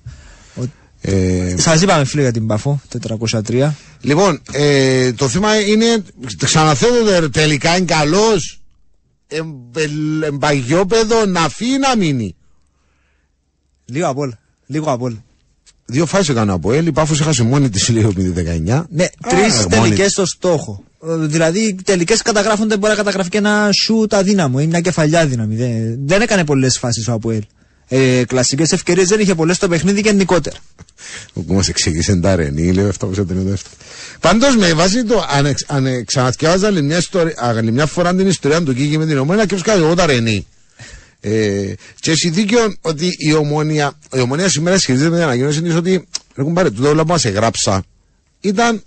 Ο- 0.56 0.62
Ε, 1.00 1.54
Σας 1.58 1.82
είπαμε 1.82 2.04
φίλε 2.04 2.22
για 2.22 2.32
την 2.32 2.46
Πάφο, 2.46 2.80
403. 2.88 3.74
Λοιπόν, 4.00 4.40
ε, 4.52 5.12
το 5.12 5.28
θέμα 5.28 5.60
είναι, 5.60 6.02
ξαναθέτω 6.44 7.04
τε- 7.04 7.30
τελικά 7.32 7.76
είναι 7.76 7.84
καλός. 7.84 8.60
Εμπαγιόπεδο 10.26 11.26
να 11.26 11.48
φύγει 11.48 11.74
ή 11.74 11.78
να 11.78 11.96
μείνει. 11.96 12.36
Λίγο 13.84 14.08
απ' 14.08 14.18
όλα. 14.18 14.38
Λίγο 14.66 14.90
απ' 14.92 15.02
όλα. 15.02 15.24
Δύο 15.84 16.06
φάσεις 16.06 16.28
έκανε 16.28 16.52
από 16.52 16.72
Έλλη, 16.72 16.92
πάφος 16.92 17.20
έχασε 17.20 17.42
μόνη 17.42 17.70
της 17.70 17.88
λίγο 17.88 18.12
με 18.16 18.22
τη 18.22 18.28
19. 18.28 18.86
Ναι, 18.90 19.04
Α, 19.04 19.08
τρεις 19.28 19.54
μόνη 19.54 19.68
τελικές 19.68 20.04
της. 20.04 20.12
στο 20.12 20.26
στόχο. 20.26 20.82
Ε, 21.08 21.26
Δηλαδή, 21.26 21.60
οι 21.60 21.74
τελικές 21.84 22.22
καταγράφονται, 22.22 22.76
μπορεί 22.76 22.90
να 22.92 22.98
καταγραφεί 22.98 23.28
και 23.30 23.38
ένα 23.38 23.68
σουτ 23.72 24.14
αδύναμο 24.14 24.58
ή 24.62 24.66
μια 24.66 24.80
κεφαλιά 24.80 25.20
αδύναμη. 25.20 25.56
Δεν, 25.56 25.98
δεν 26.04 26.20
έκανε 26.20 26.44
πολλές 26.44 26.78
φάσεις 26.78 27.08
ο 27.08 27.12
Αποέλ. 27.12 27.42
Ε, 27.88 28.24
Κλασικές 28.24 28.72
ευκαιρίες 28.72 29.08
δεν 29.08 29.20
είχε 29.20 29.34
πολλές 29.34 29.56
στο 29.56 29.68
παιχνίδι 29.68 30.02
και 30.02 30.12
νικότερα. 30.12 30.56
Που 31.32 31.44
μα 31.48 31.62
εξήγησε 31.68 32.16
τα 32.16 32.36
Ρενή, 32.36 32.72
λέω 32.72 32.90
757. 33.00 33.14
Πάντως 34.20 34.56
με 34.56 34.72
βάση 34.72 35.04
το, 35.04 35.24
αν, 35.30 35.46
εξ- 35.46 35.64
αν 35.66 35.86
ε, 35.86 36.02
ξαναθιάζα 36.02 36.66
άλλη 36.66 36.82
μια, 36.82 36.96
ιστορία, 36.96 37.34
άλλη 37.36 37.72
μια 37.72 37.86
φορά 37.86 38.14
την 38.14 38.26
ιστορία 38.26 38.62
του 38.62 38.74
Κίκη 38.74 38.98
με 38.98 39.06
την 39.06 39.18
Ομόνια 39.18 39.42
και 39.46 39.54
βρίσκα 39.54 39.72
εγώ 39.72 39.94
τα 39.94 40.06
Ρενή. 40.06 40.46
Ε, 41.20 41.72
και 42.00 42.10
έχει 42.10 42.28
δίκιο 42.30 42.74
ότι 42.80 43.10
η 43.18 43.32
ομόνια, 43.32 43.98
η 44.12 44.20
ομόνια 44.20 44.48
σήμερα 44.48 44.76
ισχυρίζεται 44.76 45.10
με 45.10 45.16
την 45.16 45.24
ανακοίνωση 45.24 45.62
της 45.62 45.74
ότι 45.74 46.08
έχουν 46.34 46.52
πάρει 46.52 46.70
τούτο 46.72 46.88
όλα 46.88 47.02
που 47.02 47.08
μας 47.12 47.24
εγγράψα 47.24 47.84
ήταν, 48.40 48.82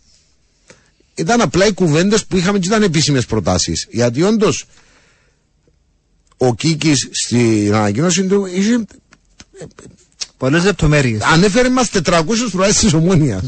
ήταν 1.19 1.41
απλά 1.41 1.65
οι 1.65 1.73
κουβέντες 1.73 2.25
που 2.25 2.37
είχαμε 2.37 2.59
και 2.59 2.67
ήταν 2.67 2.83
επίσημες 2.83 3.25
προτάσεις. 3.25 3.87
Γιατί 3.89 4.23
όντως 4.23 4.65
ο 6.37 6.55
Κίκης 6.55 7.07
στην 7.11 7.73
ανακοίνωση 7.73 8.23
του 8.27 8.45
είχε 8.45 8.85
Πολλές 10.37 10.63
λεπτομέρειες. 10.63 11.21
ανέφερε 11.21 11.69
μας 11.69 11.89
400 11.89 12.23
προτάσει 12.51 12.79
της 12.79 12.93
ομόνιας. 12.93 13.41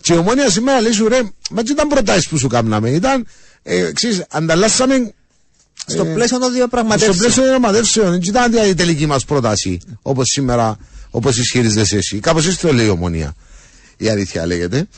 και 0.00 0.12
η 0.12 0.16
ομόνια 0.16 0.50
σήμερα 0.50 0.80
λέει 0.80 0.92
σου 0.92 1.08
ρε, 1.08 1.20
μα 1.50 1.62
τι 1.62 1.72
ήταν 1.72 1.88
προτάσεις 1.88 2.28
που 2.28 2.38
σου 2.38 2.48
κάναμε. 2.48 2.90
Ήταν, 2.90 3.26
ε, 3.62 3.92
ξέρεις, 3.92 4.24
ανταλλάσσαμε 4.30 5.12
Στο 5.86 6.04
ε, 6.04 6.12
πλαίσιο 6.14 6.38
των 6.38 6.46
στο 6.48 6.56
διαπραγματεύσεων. 6.56 7.16
πλαίσιο 7.16 7.42
των 7.42 7.50
διαπραγματεύσεων. 7.50 8.10
Δεν 8.10 8.20
ήταν 8.22 8.68
η 8.68 8.74
τελική 8.74 9.06
μας 9.06 9.24
πρόταση, 9.24 9.80
όπως 10.02 10.28
σήμερα, 10.28 10.76
όπως 11.10 11.38
ισχυρίζεσαι 11.38 11.96
εσύ. 11.96 12.18
Κάπως 12.18 12.46
έτσι 12.46 12.58
το 12.60 12.72
λέει 12.72 12.86
η 12.86 12.88
ομόνια. 12.88 13.34
Η 13.96 14.08
αλήθεια 14.08 14.46
λέγεται. 14.46 14.88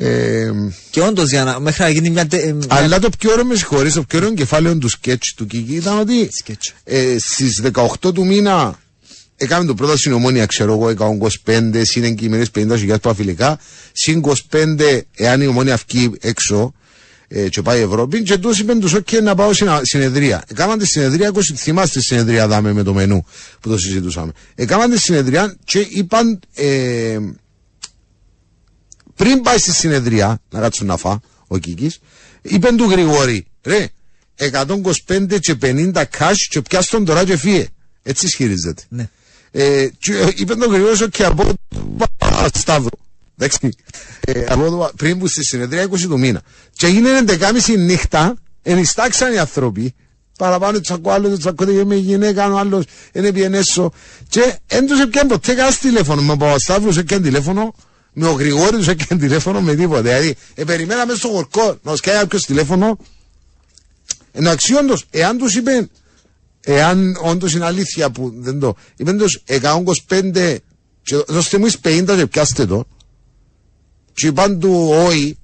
Ε, 0.00 0.50
Και 0.90 1.00
όντως, 1.00 1.30
για 1.30 1.44
να 1.44 1.60
μέχρι 1.60 1.82
να 1.82 1.88
γίνει 1.88 2.10
μια. 2.10 2.26
τε- 2.26 2.44
ε, 2.44 2.52
μια- 2.52 2.66
αλλά 2.68 2.98
το 2.98 3.08
πιο 3.18 3.32
ωραίο, 3.32 3.44
με 3.44 3.54
συγχωρείς, 3.54 3.92
το 3.94 4.02
πιο 4.02 4.18
ωραίο 4.18 4.34
κεφάλαιο 4.34 4.78
του 4.78 4.88
σκέτς 4.88 5.34
του 5.36 5.46
Κίκη 5.46 5.74
ήταν 5.74 5.98
ότι 5.98 6.28
Σκέτς. 6.32 6.72
ε, 6.84 7.16
στις 7.18 7.60
18 7.60 8.12
του 8.12 8.26
μήνα 8.26 8.78
έκαμε 9.36 9.64
το 9.66 9.74
πρώτο 9.74 9.96
στην 9.96 10.12
ομόνια, 10.12 10.46
ξέρω 10.46 10.72
εγώ, 10.72 10.88
έκαμε 10.88 11.10
25, 11.10 11.84
συν 11.84 12.04
εγκυμένες 12.04 12.50
50 12.50 12.98
παφιλικά, 13.00 13.58
συν 13.92 14.18
25 14.18 15.02
εάν 15.16 15.40
η 15.40 15.46
ομόνια 15.46 15.78
βγει 15.88 16.10
έξω 16.20 16.72
ε, 17.28 17.48
και 17.48 17.62
πάει 17.62 17.78
η 17.78 17.82
Ευρώπη 17.82 18.22
και 18.22 18.38
τους 18.38 18.58
είπαν 18.58 18.80
τους 18.80 18.94
ok 18.94 19.22
να 19.22 19.34
πάω 19.34 19.52
συνα- 19.52 19.80
συνεδρία. 19.84 20.42
Έκαναν 20.48 20.78
τη 20.78 20.86
συνεδρία, 20.86 21.28
20, 21.28 21.40
θυμάστε 21.56 21.98
τη 21.98 22.04
συνεδρία 22.04 22.46
δάμε 22.48 22.72
με 22.72 22.82
το 22.82 22.92
μενού 22.94 23.24
που 23.60 23.68
το 23.68 23.78
συζητούσαμε. 23.78 24.32
Έκαναν 24.54 24.90
τη 24.90 24.98
συνεδρία 24.98 25.56
και 25.64 25.86
είπαν 25.90 26.40
ε, 26.54 27.18
πριν 29.18 29.40
πάει 29.40 29.58
στη 29.58 29.72
συνεδρία 29.72 30.40
να 30.50 30.60
κάτσουν 30.60 30.86
να 30.86 30.96
φά 30.96 31.20
ο 31.46 31.58
Κίκης 31.58 32.00
είπε 32.42 32.68
του 32.72 32.84
Γρηγόρη 32.90 33.46
ρε 33.62 33.88
125 35.06 35.40
και 35.40 35.56
50 35.62 35.92
cash 36.18 36.34
και 36.48 36.60
πιάσ' 36.62 36.86
τον 36.86 37.04
τώρα 37.04 37.24
και 37.24 37.36
φύγε 37.36 37.66
έτσι 38.02 38.26
ισχυρίζεται 38.26 38.82
Ναι. 38.88 39.08
ε, 39.50 39.88
και, 39.98 40.16
ε, 40.16 40.28
είπε 40.34 40.54
τον 40.54 40.70
Γρηγόρη 40.72 41.08
και 41.08 41.24
από 41.24 41.52
Α, 42.18 42.46
Σταύρο 42.54 42.98
εντάξει 43.38 43.68
ε, 44.20 44.44
από 44.48 44.64
εδώ, 44.64 44.90
πριν 44.96 45.18
που 45.18 45.26
στη 45.26 45.44
συνεδρία 45.44 45.88
20 45.90 46.00
του 46.00 46.18
μήνα 46.18 46.42
και 46.72 46.86
έγινε 46.86 47.08
11.30 47.26 47.78
νύχτα 47.78 48.36
Ενιστάξαν 48.70 49.32
οι 49.32 49.38
άνθρωποι. 49.38 49.94
Παραπάνω 50.38 50.80
τσακώ 50.80 51.10
άλλο, 51.10 51.38
τσακώτε 51.38 51.72
και 51.72 51.84
με 51.84 51.94
γυναίκα, 51.94 52.52
ο 52.52 52.58
άλλος 52.58 52.84
είναι 53.12 53.32
πιενέσο. 53.32 53.92
Και 54.28 54.58
δεν 54.66 54.86
τους 54.86 55.00
έπιαν 55.00 55.26
ποτέ 55.26 55.54
κανένα 55.54 55.76
τηλέφωνο. 55.76 56.22
Με 56.22 56.32
ο 56.32 56.36
Παπασταύρος 56.36 56.96
έπιαν 56.96 57.22
τηλέφωνο, 57.22 57.74
με 58.12 58.26
ο 58.26 58.32
Γρηγόρης 58.32 58.88
έπιαν 58.88 59.18
τηλέφωνο, 59.18 59.60
με 59.60 59.74
τίποτα. 59.74 60.02
Δηλαδή, 60.02 60.36
ε, 60.54 60.64
περιμέναμε 60.64 61.14
στο 61.14 61.28
χορκό 61.28 61.64
να 61.64 61.90
μας 61.90 62.00
κάνει 62.00 62.18
κάποιος 62.18 62.44
τηλέφωνο. 62.44 62.98
Εντάξει, 64.32 64.74
όντως, 64.74 65.04
εάν 65.10 65.38
τους 65.38 65.54
είπε, 65.54 65.88
εάν 66.60 67.16
όντως 67.22 67.54
είναι 67.54 67.64
αλήθεια 67.64 68.10
που 68.10 68.32
δεν 68.36 68.58
το, 68.58 68.76
είπαν 68.96 69.18
τους 69.18 69.42
125 69.46 70.56
και 71.02 71.16
δώστε 71.28 71.58
μου 71.58 71.66
εις 71.66 71.78
50 71.82 72.14
και 72.16 72.26
πιάστε 72.26 72.66
το. 72.66 72.84
Και 74.12 74.26
είπαν 74.26 74.60
του 74.60 74.90
όχι, 74.92 75.38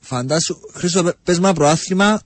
Φαντάσου, 0.00 0.60
Χρήστο, 0.72 1.02
πε- 1.02 1.16
πες 1.22 1.38
με 1.38 1.46
ένα 1.46 1.54
προάθλημα 1.54 2.20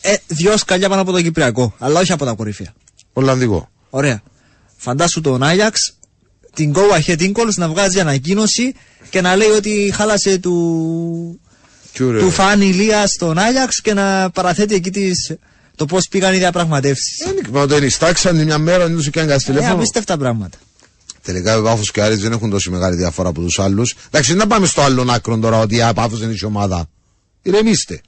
ε, 0.00 0.14
δυο 0.26 0.56
σκαλιά 0.56 0.88
πάνω 0.88 1.00
από 1.00 1.12
το 1.12 1.22
Κυπριακό, 1.22 1.74
αλλά 1.78 2.00
όχι 2.00 2.12
από 2.12 2.24
τα 2.24 2.32
κορυφαία. 2.32 2.74
Ολλανδικό. 3.12 3.68
Ωραία. 3.90 4.22
Φαντάσου 4.76 5.20
τον 5.20 5.42
Άγιαξ, 5.42 5.98
την 6.54 6.74
Go 6.74 6.80
Ahead 7.06 7.20
Ingalls 7.20 7.54
να 7.56 7.68
βγάζει 7.68 8.00
ανακοίνωση 8.00 8.74
και 9.10 9.20
να 9.20 9.36
λέει 9.36 9.48
ότι 9.48 9.92
χάλασε 9.96 10.38
του, 10.38 11.40
Τι 11.92 12.02
ωραίο. 12.02 12.20
του 12.20 12.30
Φαν 12.30 12.60
Ηλία 12.60 13.06
στον 13.06 13.38
Άγιαξ 13.38 13.80
και 13.80 13.94
να 13.94 14.30
παραθέτει 14.30 14.74
εκεί 14.74 14.90
τις, 14.90 15.32
το 15.76 15.86
πώς 15.86 16.08
πήγαν 16.08 16.34
οι 16.34 16.38
διαπραγματεύσεις. 16.38 17.16
Δεν 17.24 17.36
Μα 17.52 17.66
το 17.66 17.74
ενιστάξαν 17.74 18.44
μια 18.44 18.58
μέρα, 18.58 18.86
δεν 18.86 18.96
τους 18.96 19.06
έκανε 19.06 19.26
κανένα 19.26 19.42
Ε, 19.46 19.52
τηλέφωνο. 19.52 19.74
απίστευτα 19.74 20.16
πράγματα. 20.16 20.58
Τελικά 21.22 21.58
ο 21.58 21.62
Πάφος 21.62 21.90
και 21.90 22.00
ο 22.00 22.04
Άρης 22.04 22.18
δεν 22.20 22.32
έχουν 22.32 22.50
τόση 22.50 22.70
μεγάλη 22.70 22.96
διαφορά 22.96 23.28
από 23.28 23.40
τους 23.40 23.58
άλλους. 23.58 23.94
Εντάξει, 24.06 24.34
να 24.34 24.46
πάμε 24.46 24.66
στο 24.66 24.82
άλλον 24.82 25.10
άκρο 25.10 25.38
τώρα 25.38 25.58
ότι 25.58 25.76
η 25.76 25.82
Πάφος 25.94 26.20
είναι 26.22 26.32
η 26.40 26.44
ομάδα. 26.44 26.88
Ηρεμήστε. 27.42 28.00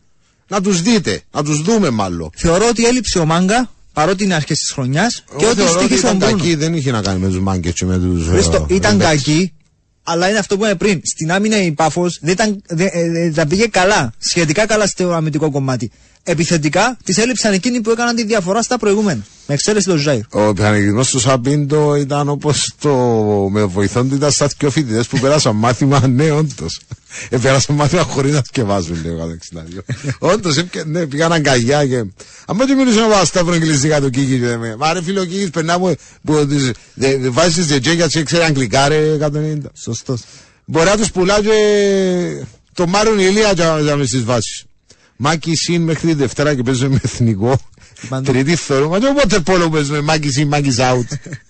Να 0.48 0.60
τους 0.60 0.82
δείτε, 0.82 1.22
να 1.32 1.42
τους 1.42 1.62
δούμε 1.62 1.90
μάλλον. 1.90 2.30
Θεωρώ 2.36 2.68
ότι 2.68 2.86
έλειψε 2.86 3.18
ο 3.18 3.24
Μάγκα 3.24 3.70
παρότι 3.94 4.24
είναι 4.24 4.34
αρχές 4.34 4.58
της 4.58 4.70
χρονιάς 4.70 5.24
και 5.36 5.44
Εγώ 5.44 5.50
ότι 5.50 5.60
θεωρώ 5.60 5.72
ότι 5.72 5.84
στήχησε 5.84 6.06
ο 6.06 6.08
ήταν 6.08 6.16
Μπρούνο. 6.18 6.36
κακή, 6.36 6.54
δεν 6.54 6.74
είχε 6.74 6.90
να 6.90 7.02
κάνει 7.02 7.20
με 7.20 7.28
τους 7.28 7.40
μάγκες 7.40 7.72
και 7.72 7.84
με 7.84 7.98
τους... 7.98 8.28
Χρήστο, 8.28 8.66
ε, 8.70 8.74
ήταν 8.74 9.00
ε, 9.00 9.04
κακή, 9.04 9.52
αλλά 10.02 10.28
είναι 10.28 10.38
αυτό 10.38 10.56
που 10.56 10.60
είπαμε 10.62 10.76
πριν. 10.76 11.00
Στην 11.04 11.32
άμυνα 11.32 11.62
η 11.62 11.72
Πάφος 11.72 12.18
δεν 12.20 12.32
ήταν, 12.32 12.62
δεν, 12.68 12.88
ε, 12.92 13.24
ε, 13.24 13.30
τα 13.30 13.46
πήγε 13.46 13.66
καλά, 13.66 14.12
σχετικά 14.18 14.66
καλά 14.66 14.86
στο 14.86 15.12
αμυντικό 15.12 15.50
κομμάτι. 15.50 15.90
Επιθετικά 16.26 16.96
της 17.04 17.18
έλειψαν 17.18 17.52
εκείνοι 17.52 17.80
που 17.80 17.90
έκαναν 17.90 18.14
τη 18.14 18.24
διαφορά 18.24 18.62
στα 18.62 18.78
προηγούμενα. 18.78 19.20
Με 19.46 19.54
εξαίρεση 19.54 19.86
τον 19.86 19.96
Ζάιρ. 19.98 20.20
Ο 20.30 20.52
πανηγυρισμός 20.52 21.10
του 21.10 21.18
Σαμπίντο 21.20 21.94
ήταν 21.96 22.28
όπως 22.28 22.72
το 22.80 22.92
με 23.50 23.64
βοηθόν 23.64 24.08
του 24.08 24.14
ήταν 24.14 24.30
σαν 24.30 24.48
δυο 24.58 24.70
φοιτητές 24.70 25.06
που 25.06 25.18
πέρασαν 25.18 25.56
μάθημα, 25.56 26.06
ναι 26.06 26.30
όντως. 26.30 26.80
Ε, 27.28 27.36
πέρασαν 27.38 27.74
μάθημα 27.76 28.02
χωρίς 28.02 28.32
να 28.32 28.42
σκευάζουν 28.44 29.00
λίγο 29.04 29.36
162. 29.54 29.82
όντως, 30.18 30.56
ε, 30.56 30.66
ναι, 30.86 31.06
πήγαν 31.06 31.32
αγκαλιά 31.32 31.86
και... 31.86 31.96
Αν 32.46 32.56
δεν 32.56 32.76
μιλούσε 32.76 33.00
ο 33.02 33.08
Παπασταύρο 33.08 33.52
αγγλιστικά 33.54 34.00
του 34.00 34.10
Κίκη 34.10 34.38
και 34.38 34.56
με... 34.56 34.76
Μα 34.78 34.92
ρε 34.92 35.02
φίλε 35.02 35.20
ο 35.20 35.24
Κίκης 35.24 35.50
περνά 35.50 35.78
μου 35.78 35.94
που 36.24 36.46
τις 36.46 36.70
δε- 36.94 37.16
δε- 37.18 37.28
βάζεις 37.30 37.54
τις 37.54 37.66
τζετζέκια 37.66 38.06
και 38.06 38.22
ξέρει 38.22 38.42
αγγλικά 38.44 38.88
ρε 38.88 39.16
190. 39.20 39.56
Σωστός. 39.82 40.20
Μπορεί 40.64 40.86
να 40.88 40.96
τους 40.96 41.10
πουλά 41.10 41.40
και 41.40 41.50
το 42.74 42.86
Μάριον 42.86 43.18
Ηλία 43.18 43.52
για 43.52 43.80
για 43.80 43.96
μες 43.96 44.08
στις 44.08 44.24
βάσεις. 44.24 44.64
Μάκη 45.16 45.54
συν 45.54 45.82
μέχρι 45.82 46.06
τη 46.06 46.14
Δευτέρα 46.14 46.54
και 46.54 46.62
παίζουμε 46.62 46.88
με 46.88 47.00
εθνικό. 47.02 47.58
Παντού. 48.08 48.32
Τρίτη 48.32 48.56
θεωρώ. 48.56 48.88
Μα 48.88 48.98
και 48.98 49.06
όποτε 49.06 49.40
πόλο 49.40 49.70
παίζουμε 49.70 50.00
μάκη 50.00 50.30
συν, 50.30 50.48
μάκη 50.48 50.70
out. 50.76 51.16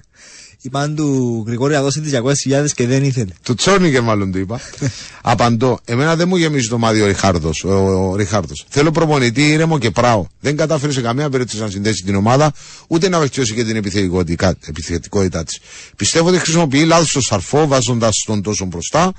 Είπαν 0.65 0.95
του 0.95 1.45
Γρηγόρη 1.47 1.75
να 1.75 1.83
δώσει 1.83 2.01
τι 2.01 2.11
200.000 2.47 2.67
και 2.75 2.87
δεν 2.87 3.05
ήθελε. 3.05 3.31
Του 3.43 3.55
Τσόρνικερ 3.55 4.03
μάλλον 4.03 4.33
του 4.33 4.39
είπα. 4.39 4.61
Απαντώ. 5.23 5.79
Εμένα 5.85 6.17
δεν 6.17 6.29
μου 6.29 6.37
γεμίζει 6.37 6.69
το 6.69 6.79
μάτι 6.79 7.01
ο 7.01 7.07
Ριχάρδος. 7.07 7.65
Ο, 7.65 7.71
ο 8.11 8.17
Ριχάρδος. 8.17 8.67
Θέλω 8.69 8.91
προπονητή 8.91 9.49
ήρεμο 9.51 9.79
και 9.79 9.91
πράω. 9.91 10.27
Δεν 10.41 10.57
κατάφερε 10.57 10.93
σε 10.93 11.01
καμία 11.01 11.31
περίπτωση 11.31 11.63
να 11.63 11.69
συνδέσει 11.69 12.03
την 12.03 12.15
ομάδα, 12.15 12.53
ούτε 12.89 13.09
να 13.09 13.19
βελτιώσει 13.19 13.55
και 13.55 13.65
την 13.65 13.77
επιθετικότητα, 13.77 14.55
επιθετικότητά 14.67 15.45
της. 15.45 15.61
Πιστεύω 15.97 16.29
ότι 16.29 16.39
χρησιμοποιεί 16.39 16.85
λάθος 16.85 17.13
το 17.13 17.21
σαρφό, 17.21 17.67
βάζοντας 17.67 18.25
τον 18.27 18.43
τόσο 18.43 18.65
μπροστά. 18.65 19.13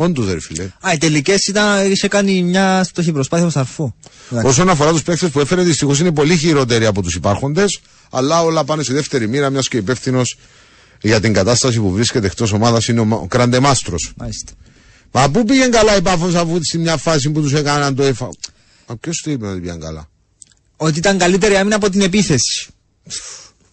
Όντως, 0.00 0.32
ρε 0.32 0.40
φίλε. 0.40 0.62
Α, 0.80 0.92
οι 0.92 0.98
τελικές 0.98 1.46
ήταν, 1.46 1.90
είχε 1.90 2.08
κάνει 2.08 2.42
μια 2.42 2.84
στοχή 2.84 3.12
προσπάθεια 3.12 3.46
ο 3.46 3.50
Σαρφό. 3.50 3.94
Εντάξει. 4.30 4.48
Όσον 4.48 4.68
αφορά 4.68 4.90
τους 4.92 5.02
παίκτες 5.02 5.30
που 5.30 5.40
έφερε, 5.40 5.62
δυστυχώς 5.62 5.98
είναι 6.00 6.12
πολύ 6.12 6.36
χειρότεροι 6.36 6.86
από 6.86 7.02
τους 7.02 7.14
υπάρχοντες, 7.14 7.80
αλλά 8.10 8.42
όλα 8.42 8.64
πάνε 8.64 8.82
στη 8.82 8.92
δεύτερη 8.92 9.28
μοίρα, 9.28 9.50
μιας 9.50 9.68
και 9.68 9.76
υπεύθυνος 9.76 10.38
για 11.02 11.20
την 11.20 11.32
κατάσταση 11.32 11.80
που 11.80 11.90
βρίσκεται 11.90 12.26
εκτός 12.26 12.52
ομάδας 12.52 12.86
είναι 12.88 13.00
ο, 13.00 13.04
Μα- 13.04 13.16
ο 13.16 13.26
Κραντεμάστρος. 13.26 14.12
Μάλιστα. 14.16 14.52
Μα 15.12 15.30
πού 15.30 15.44
πήγαινε 15.44 15.68
καλά 15.68 15.96
η 15.96 16.02
Πάφος 16.02 16.34
αφού 16.34 16.58
στη 16.62 16.78
μια 16.78 16.96
φάση 16.96 17.30
που 17.30 17.40
τους 17.40 17.52
έκαναν 17.52 17.94
το 17.94 18.02
έφα. 18.02 18.28
Μα 18.88 18.96
ποιος 18.96 19.20
το 19.24 19.30
είπε 19.30 19.46
ότι 19.46 19.60
πήγαν 19.60 19.80
καλά; 19.80 20.08
Ότι 20.76 20.98
ήταν 20.98 21.18
καλύτερη 21.18 21.56
άμυνα 21.56 21.76
από 21.76 21.90
την 21.90 22.00
επίθεση. 22.00 22.66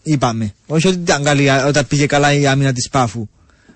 Είπαμε. 0.04 0.54
Όχι 0.68 0.88
ότι 0.88 0.98
ήταν 0.98 1.24
καλή 1.24 1.50
α- 1.50 1.66
όταν 1.66 1.88
πήγε 1.88 2.06
καλά 2.06 2.34
η 2.34 2.48
άμυνα 2.48 2.74
της 2.74 2.90
Πάφου. 2.90 3.28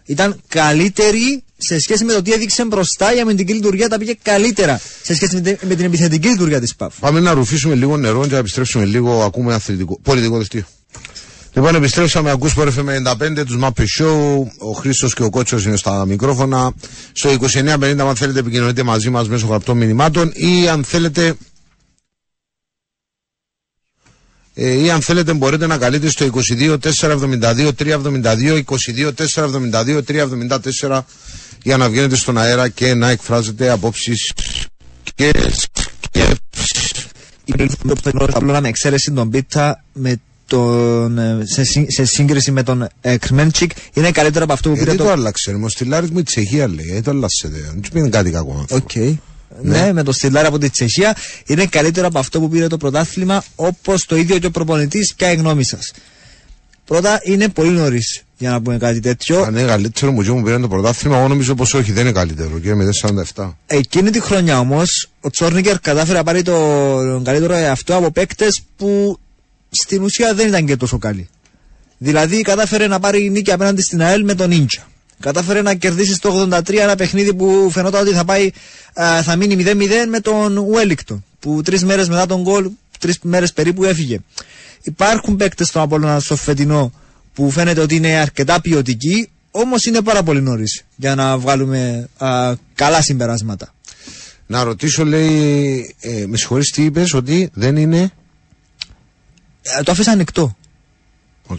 Ήταν 0.06 0.42
καλύτερη 0.48 1.44
σε 1.62 1.80
σχέση 1.80 2.04
με 2.04 2.14
το 2.14 2.22
τι 2.22 2.34
έδειξε 2.34 2.66
μπροστά 2.66 3.16
η 3.16 3.20
αμυντική 3.20 3.54
λειτουργία. 3.54 3.90
Τα 3.90 3.98
πήγε 3.98 4.14
καλύτερα 4.22 4.82
σε 5.04 5.16
σχέση 5.16 5.36
με 5.36 5.42
την, 5.42 5.58
με 5.68 5.76
την 5.76 5.86
επιθετική 5.86 6.28
λειτουργία 6.28 6.60
της 6.60 6.76
Πάφου. 6.76 7.00
Πάμε 7.00 7.20
να 7.20 7.34
ρουφήσουμε 7.34 7.76
λίγο 7.76 7.98
νερό 7.98 8.26
και 8.26 8.32
να 8.32 8.38
επιστρέψουμε 8.38 8.86
λίγο. 8.86 9.24
Ακούμε 9.24 9.54
αθλητικό, 9.54 10.00
πολιτικό 10.04 10.38
δελτίο. 10.38 10.64
Λοιπόν, 11.54 11.76
επιστρέψαμε. 11.76 12.32
Ακούς 12.32 12.54
por 12.58 12.68
FM 12.68 13.14
95 13.40 13.46
τους 13.46 13.58
Muppet 13.62 13.86
Show. 14.00 14.44
Ο 14.58 14.72
Χρήστος 14.72 15.14
και 15.14 15.24
ο 15.24 15.30
Κότσος 15.30 15.66
είναι 15.66 15.76
στα 15.76 16.06
μικρόφωνα. 16.06 16.74
Στο 17.12 17.30
2950, 17.30 17.96
αν 18.00 18.16
θέλετε, 18.16 18.40
επικοινωνείτε 18.40 18.84
μαζί 18.84 19.10
μας 19.10 19.30
μέσω 19.30 19.48
γραπτών 19.48 19.78
μηνυμάτων 19.78 20.32
ή 20.36 20.68
αν 20.70 20.84
θέλετε. 20.84 21.36
Ε, 24.54 24.84
ή 24.84 24.90
αν 24.90 25.02
θέλετε 25.02 25.34
μπορείτε 25.34 25.68
να 25.68 25.78
καλείτε 25.78 26.10
στο 26.10 26.30
22 26.60 26.78
472 27.00 27.70
372 27.78 28.62
22 28.96 29.12
472 29.36 30.02
374 30.88 31.00
για 31.64 31.78
να 31.78 31.90
βγαίνετε 31.90 32.16
στον 32.16 32.38
αέρα 32.38 32.70
και 32.70 32.94
να 32.94 33.10
εκφράζετε 33.10 33.70
απόψεις 33.70 34.32
και 35.16 35.32
σκέψεις. 36.08 37.08
Απλά 38.14 38.62
με 38.62 38.68
εξαίρεση 38.68 39.12
τον 39.12 39.30
Πίτσα 39.30 39.84
με 39.94 40.16
τον, 40.48 41.18
ε, 41.18 41.42
σε, 41.44 41.64
σύ- 41.64 41.92
σε 41.92 42.06
σύγκριση 42.06 42.52
με 42.52 42.64
τον 42.64 42.88
ε, 43.02 43.18
Κρμέντσικ 43.18 43.72
είναι 43.94 44.12
καλύτερο 44.12 44.44
από 44.44 44.54
αυτό 44.54 44.70
που 44.70 44.74
πήρε 44.76 44.86
Γιατί 44.86 45.02
το. 45.04 45.08
το 45.08 45.12
άλλαξε, 45.12 45.52
ρε, 45.52 45.58
ο 45.64 45.70
Στυλάρης 45.70 46.10
μου 46.10 46.20
η 46.20 46.24
Τσεχία 46.24 46.68
λέει, 46.68 46.86
γιατί 46.86 47.02
το 47.02 47.12
άλλαξε, 47.12 47.48
δεν 47.48 47.82
του 47.82 47.90
πει 47.90 48.10
κάτι 48.10 48.32
κακό. 48.32 48.60
αυτό. 48.62 48.76
Οκ. 48.76 49.18
Ναι. 49.62 49.94
με 49.94 50.04
το 50.04 50.12
Στυλάρ 50.12 50.46
από 50.46 50.58
τη 50.58 50.70
Τσεχία 50.70 51.16
είναι 51.46 51.66
καλύτερο 51.66 52.08
από 52.08 52.20
αυτό 52.20 52.40
που 52.40 52.50
πήρε 52.50 52.68
το 52.68 52.78
πρωτάθλημα 52.78 53.44
όπως 53.56 54.06
το 54.06 54.16
ίδιο 54.16 54.40
και 54.40 54.46
ο 54.46 54.52
προπονητής. 54.52 55.14
Ποια 55.18 55.32
η 55.32 55.36
γνώμη 55.36 55.66
σας; 55.66 55.92
Πρώτα 56.86 57.20
είναι 57.24 57.48
πολύ 57.50 57.70
νωρίς 57.70 58.22
για 58.40 58.50
να 58.50 58.62
πούμε 58.62 58.78
κάτι 58.78 59.00
τέτοιο. 59.00 59.42
Αν 59.42 59.56
είναι 59.56 59.68
καλύτερο 59.68 60.12
μου 60.12 60.22
και 60.22 60.32
μου 60.32 60.44
πήραν 60.44 60.62
το 60.62 60.68
πρωτάθλημα, 60.68 61.18
εγώ 61.18 61.28
νομίζω 61.28 61.56
πως 61.56 61.74
όχι, 61.74 61.92
δεν 61.92 62.04
είναι 62.04 62.12
καλύτερο 62.12 62.60
και 62.60 62.76
με 62.76 62.90
47. 63.36 63.52
Εκείνη 63.66 64.10
τη 64.10 64.22
χρονιά 64.22 64.60
όμως 64.60 65.10
ο 65.22 65.30
Τσόρνικερ 65.30 65.80
κατάφερε 65.80 66.18
να 66.18 66.24
πάρει 66.24 66.42
το 66.42 67.22
καλύτερο 67.24 67.54
εαυτό 67.54 67.96
από 67.96 68.12
παίκτες 68.12 68.62
που 68.78 69.20
στην 69.70 70.04
ουσία 70.04 70.34
δεν 70.34 70.48
ήταν 70.48 70.66
και 70.66 70.76
τόσο 70.76 70.98
καλοί. 70.98 71.30
Δηλαδή 71.98 72.42
κατάφερε 72.42 72.88
να 72.88 73.00
πάρει 73.00 73.30
νίκη 73.30 73.52
απέναντι 73.52 73.82
στην 73.82 74.02
ΑΕΛ 74.02 74.24
με 74.24 74.34
τον 74.34 74.52
Ίντζα. 74.52 74.88
Κατάφερε 75.20 75.62
να 75.62 75.74
κερδίσει 75.74 76.14
στο 76.14 76.48
83 76.52 76.74
ένα 76.74 76.96
παιχνίδι 76.96 77.34
που 77.34 77.70
φαινόταν 77.72 78.02
ότι 78.02 78.14
θα, 78.14 78.26
πάει, 78.26 78.52
α, 78.94 79.24
θα 79.24 79.36
μείνει 79.36 79.64
0-0 79.68 79.76
με 80.10 80.20
τον 80.20 80.58
Ουέλικτον. 80.58 81.24
Που 81.40 81.62
τρεις 81.62 81.84
μέρες 81.84 82.10
μετά 82.10 82.26
τον 82.26 82.42
γκολ, 82.42 82.70
τρεις 83.00 83.20
μέρες 83.22 83.54
περίπου 83.54 83.84
έφυγε. 83.84 84.20
Υπάρχουν 84.82 85.36
παίκτες 85.36 85.68
στον 85.68 85.82
Απόλλωνα 85.82 86.20
στο 86.20 86.36
φετινό 86.36 86.92
που 87.40 87.52
φαίνεται 87.52 87.82
ότι 87.82 87.96
είναι 87.96 88.08
αρκετά 88.08 88.62
ποιοτικοί, 88.62 89.30
όμως 89.52 89.86
είναι 89.86 90.02
πάρα 90.02 90.24
πολύ 90.24 90.42
νωρίς 90.42 90.84
για 90.96 91.16
να 91.16 91.38
βγάλουμε 91.38 92.10
α, 92.18 92.54
καλά 92.76 93.02
συμπεράσματα. 93.02 93.74
Να 94.48 94.64
ρωτήσω, 94.64 95.06
λέει, 95.06 95.96
ε, 96.00 96.26
με 96.28 96.38
συγχωρείς 96.38 96.72
τι 96.72 96.84
είπες, 96.84 97.14
ότι 97.14 97.50
δεν 97.54 97.76
είναι... 97.76 98.12
Ε, 99.62 99.84
το 99.84 99.92
άφησα 99.92 100.12
ανοιχτό. 100.12 100.58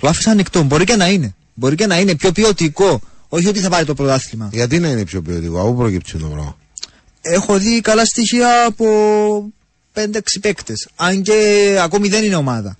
Το 0.01 0.09
άφησα 0.09 0.31
ανοιχτό. 0.31 0.62
Μπορεί 0.62 0.85
και 0.85 0.97
να 0.97 1.09
είναι. 1.09 1.35
Μπορεί 1.55 1.74
και 1.74 1.87
να 1.87 1.99
είναι 2.01 2.14
πιο 2.14 2.33
ποιοτικό. 2.33 3.01
Όχι 3.28 3.47
ότι 3.47 3.61
θα 3.61 3.68
πάρει 3.68 3.85
το 3.85 3.95
πρωτάθλημα. 3.95 4.49
Γιατί 4.53 4.78
να 4.78 4.89
είναι 4.89 5.05
πιο 5.05 5.22
ποιοτικό, 5.22 5.61
από 5.61 5.70
πού 5.70 5.76
προκύπτει 5.76 6.12
το 6.12 6.26
πράγμα; 6.26 6.57
Έχω 7.20 7.59
δει 7.59 7.81
καλά 7.81 8.05
στοιχεία 8.05 8.64
από 8.66 8.87
5-6 9.95 10.07
παίκτες. 10.41 10.89
Αν 10.97 11.22
και 11.22 11.78
ακόμη 11.83 12.09
δεν 12.09 12.24
είναι 12.24 12.37
ομάδα. 12.37 12.76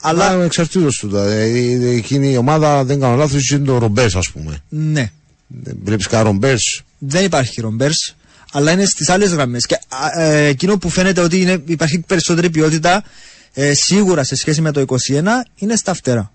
Αλλά 0.00 0.28
Αλλά 0.28 0.44
εξαρτήτως 0.44 0.98
του, 0.98 1.08
δηλαδή, 1.08 1.86
εκείνη 1.96 2.30
η 2.30 2.36
ομάδα, 2.36 2.84
δεν 2.84 3.00
κάνω 3.00 3.16
λάθος, 3.16 3.50
είναι 3.50 3.64
το 3.64 3.78
Ρομπέρς, 3.78 4.16
ας 4.16 4.30
πούμε. 4.30 4.62
ναι, 4.68 5.10
Δεν 5.46 5.76
Βλέπεις 5.82 6.06
κανένα 6.06 6.30
Ρομπέρς, 6.30 6.82
δεν 6.98 7.24
υπάρχει 7.24 7.60
ρομπέρς. 7.60 8.14
Αλλά 8.52 8.72
είναι 8.72 8.84
στις 8.84 9.08
άλλες 9.08 9.32
γραμμές. 9.32 9.66
Και 9.66 9.74
α, 9.88 10.22
ε, 10.22 10.46
εκείνο 10.46 10.78
που 10.78 10.88
φαίνεται 10.88 11.20
ότι 11.20 11.40
είναι, 11.40 11.62
υπάρχει 11.66 11.98
περισσότερη 11.98 12.50
ποιότητα 12.50 13.02
ε, 13.54 13.74
σίγουρα 13.74 14.24
σε 14.24 14.36
σχέση 14.36 14.60
με 14.60 14.72
το 14.72 14.84
21 14.86 14.96
είναι 15.54 15.76
στα 15.76 15.94
φτερά. 15.94 16.32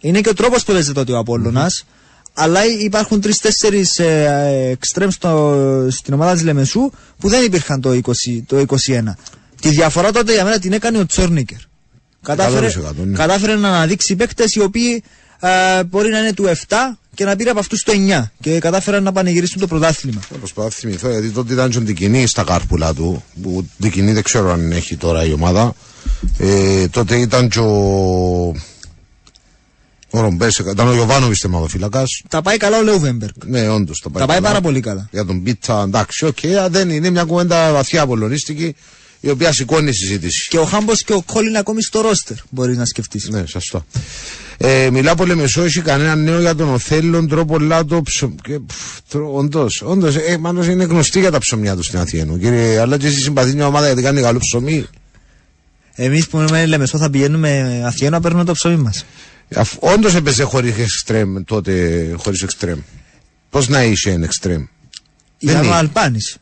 Είναι 0.00 0.20
και 0.20 0.28
ο 0.28 0.34
τρόπος 0.34 0.64
που 0.64 0.72
παίζεται 0.72 0.92
τότε 0.92 1.12
ο 1.12 1.18
απόλλωνας 1.18 1.86
Αλλά 2.34 2.60
υπάρχουν 2.64 3.20
τρει-τέσσερι 3.20 3.84
ε, 3.96 4.70
εξτρέμ 4.70 5.10
στην 5.88 6.14
ομάδα 6.14 6.32
της 6.32 6.42
Λεμεσού 6.42 6.90
που 7.18 7.28
δεν 7.28 7.44
υπήρχαν 7.44 7.80
το, 7.80 7.90
20, 7.90 8.10
το 8.46 8.64
21. 8.66 8.66
Τη 9.60 9.68
διαφορά 9.68 10.12
τότε 10.12 10.32
για 10.32 10.44
μένα 10.44 10.58
την 10.58 10.72
έκανε 10.72 10.98
ο 10.98 11.06
Τσόρνικερ. 11.06 11.58
Κατάφερε, 12.26 12.68
100%, 12.68 12.92
ναι. 13.04 13.16
κατάφερε 13.16 13.56
να 13.56 13.68
αναδείξει 13.68 14.16
παίκτες 14.16 14.54
οι 14.54 14.60
οποίοι 14.60 15.02
ε, 15.40 15.84
μπορεί 15.84 16.10
να 16.10 16.18
είναι 16.18 16.32
του 16.32 16.44
7 16.68 16.74
και 17.14 17.24
να 17.24 17.36
πήρε 17.36 17.50
από 17.50 17.58
αυτούς 17.58 17.82
το 17.82 17.92
9 18.20 18.22
και 18.40 18.58
κατάφεραν 18.58 19.02
να 19.02 19.12
πανηγυρίσουν 19.12 19.60
το 19.60 19.66
πρωτάθλημα. 19.66 20.20
Θα 20.20 20.36
προσπαθώ 20.36 20.68
να 20.68 20.74
θυμηθώ 20.74 21.10
γιατί 21.10 21.30
τότε 21.30 21.52
ήταν 21.52 21.70
και 21.70 21.78
ο 21.78 21.80
Ντικινή 21.80 22.26
στα 22.26 22.44
κάρπουλα 22.44 22.94
του. 22.94 23.24
Που 23.42 23.68
Ντικινή 23.80 24.12
δεν 24.12 24.22
ξέρω 24.22 24.52
αν 24.52 24.72
έχει 24.72 24.96
τώρα 24.96 25.24
η 25.24 25.32
ομάδα. 25.32 25.74
Ε, 26.38 26.88
τότε 26.88 27.16
ήταν 27.16 27.48
και 27.48 27.58
ο. 27.58 27.74
Ο 30.10 30.20
Ρομπές, 30.20 30.58
ήταν 30.58 30.88
ο 30.88 30.94
Ιωβάνοβιτς 30.94 31.40
θεματοφύλακα. 31.40 32.04
Τα 32.28 32.42
πάει 32.42 32.56
καλά 32.56 32.78
ο 32.78 32.82
Λέουβεμπεργκ. 32.82 33.34
Ναι, 33.44 33.68
όντως. 33.68 34.00
Τα 34.00 34.10
πάει, 34.10 34.20
Τα 34.20 34.26
πάει 34.26 34.36
καλά. 34.36 34.48
πάρα 34.48 34.60
πολύ 34.60 34.80
καλά. 34.80 35.08
Για 35.10 35.24
τον 35.24 35.42
Πίτσα, 35.42 35.82
εντάξει, 35.82 36.24
οκ, 36.24 36.38
αλλά 36.44 36.68
δεν 36.68 36.90
είναι 36.90 37.10
μια 37.10 37.24
κουβέντα 37.24 37.72
βαθιά 37.72 38.02
απολωνίστικη 38.02 38.74
η 39.26 39.30
οποία 39.30 39.52
σηκώνει 39.52 39.92
συζήτηση. 39.92 40.48
Και 40.48 40.58
ο 40.58 40.64
Χάμπος 40.64 41.02
και 41.02 41.12
ο 41.12 41.22
Κόλλιν 41.22 41.48
είναι 41.48 41.58
ακόμη 41.58 41.82
στο 41.82 42.00
ρόστερ. 42.00 42.36
Μπορείς 42.50 42.76
να 42.76 42.84
σκεφτείς. 42.84 43.28
Ναι, 43.28 43.46
σωστό. 43.46 43.86
Ε, 44.58 44.88
μιλά 44.90 45.14
πολύ 45.14 45.36
μεσό, 45.36 45.62
έχει 45.62 45.80
κανένα 45.80 46.14
νέο 46.14 46.40
για 46.40 46.54
τον 46.54 46.68
Οθέλον, 46.68 47.28
τρόπο 47.28 47.58
λάτο, 47.58 48.02
ψωμ... 48.02 48.34
και, 48.42 48.58
πφ, 48.66 48.98
τρο- 49.08 49.34
όντως, 49.34 49.82
όντως, 49.84 50.16
ε, 50.16 50.36
μάλλον 50.40 50.70
είναι 50.70 50.84
γνωστή 50.84 51.20
για 51.20 51.30
τα 51.30 51.38
ψωμιά 51.38 51.76
του 51.76 51.82
στην 51.82 51.98
Αθήνα. 51.98 52.38
Κύριε, 52.38 52.80
αλλά 52.80 52.96
και 52.98 53.06
εσύ 53.06 53.20
συμπαθεί 53.20 53.54
μια 53.54 53.66
ομάδα 53.66 53.86
γιατί 53.86 54.02
κάνει 54.02 54.20
καλό 54.20 54.38
ψωμί. 54.38 54.86
Εμείς 55.94 56.28
που 56.28 56.40
είμαι 56.40 56.66
Λεμεσό 56.66 56.98
θα 56.98 57.10
πηγαίνουμε 57.10 57.82
Αθήνα 57.86 58.10
να 58.10 58.20
παίρνουμε 58.20 58.44
το 58.44 58.52
ψωμί 58.52 58.76
μας. 58.76 59.04
Όντως 59.78 60.14
έπαιζε 60.14 60.42
χωρίς 60.42 60.78
εξτρέμ 60.78 61.42
τότε, 61.44 62.14
χωρίς 62.18 62.42
εξτρέμ. 62.42 62.78
Πώς 63.50 63.68
να 63.68 63.84
είσαι 63.84 64.10
ένα 64.10 64.24
εξτρέμ; 64.24 64.64
Ήταν 65.38 65.62
είναι. 65.64 65.72
ο 65.72 65.76
Αλπάνης. 65.76 66.36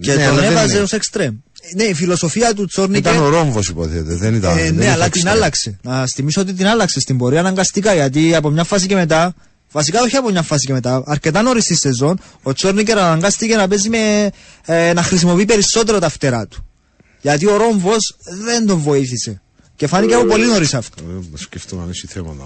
Και 0.00 0.14
Ναι, 0.14 0.22
αλλά 0.22 0.32
τον 0.34 0.40
δεν 0.42 0.50
έβαζε 0.52 0.72
είναι. 0.74 0.82
ως 0.82 0.92
εξτρέμ. 0.92 1.34
Ναι, 1.74 1.84
η 1.84 1.94
φιλοσοφία 1.94 2.54
του 2.54 2.66
Τσόρνικερ. 2.66 3.12
Ήταν 3.12 3.24
ο 3.24 3.28
Ρόμβος 3.28 3.68
υποθέτεται, 3.68 4.14
δεν 4.14 4.34
ήταν. 4.34 4.58
Ε, 4.58 4.62
δεν 4.62 4.74
ναι, 4.74 4.82
είχε 4.82 4.92
αλλά 4.92 5.04
την 5.04 5.12
εξτρέμ. 5.14 5.34
άλλαξε. 5.34 5.78
Να 5.82 6.06
θυμίσω 6.06 6.40
ότι 6.40 6.52
την 6.52 6.66
άλλαξε 6.66 7.00
στην 7.00 7.18
πορεία 7.18 7.40
αναγκαστικά 7.40 7.94
γιατί 7.94 8.34
από 8.34 8.50
μια 8.50 8.64
φάση 8.64 8.86
και 8.86 8.94
μετά. 8.94 9.34
Βασικά 9.72 10.02
όχι 10.02 10.16
από 10.16 10.30
μια 10.30 10.42
φάση 10.42 10.66
και 10.66 10.72
μετά. 10.72 11.02
Αρκετά 11.06 11.42
νωρίς 11.42 11.64
στη 11.64 11.76
σεζόν 11.76 12.20
ο 12.42 12.52
Τσόρνικερ 12.52 12.98
αναγκάστηκε 12.98 13.56
να 13.56 13.68
παίζει 13.68 13.88
με. 13.88 14.30
Ε, 14.66 14.92
να 14.92 15.02
χρησιμοποιεί 15.02 15.44
περισσότερο 15.44 15.98
τα 15.98 16.08
φτερά 16.08 16.46
του. 16.46 16.66
Γιατί 17.20 17.46
ο 17.46 17.56
Ρόμβος 17.56 18.16
δεν 18.44 18.66
τον 18.66 18.78
βοήθησε. 18.78 19.40
Και 19.76 19.86
φάνηκε 19.86 20.14
από 20.14 20.24
πολύ 20.24 20.46
νωρίς 20.46 20.74
αυτό. 20.74 21.02
Ε, 21.02 21.38
Σκεφτούμε 21.38 21.82
αν 21.82 21.90
έχει 21.90 22.06
θέματα. 22.06 22.44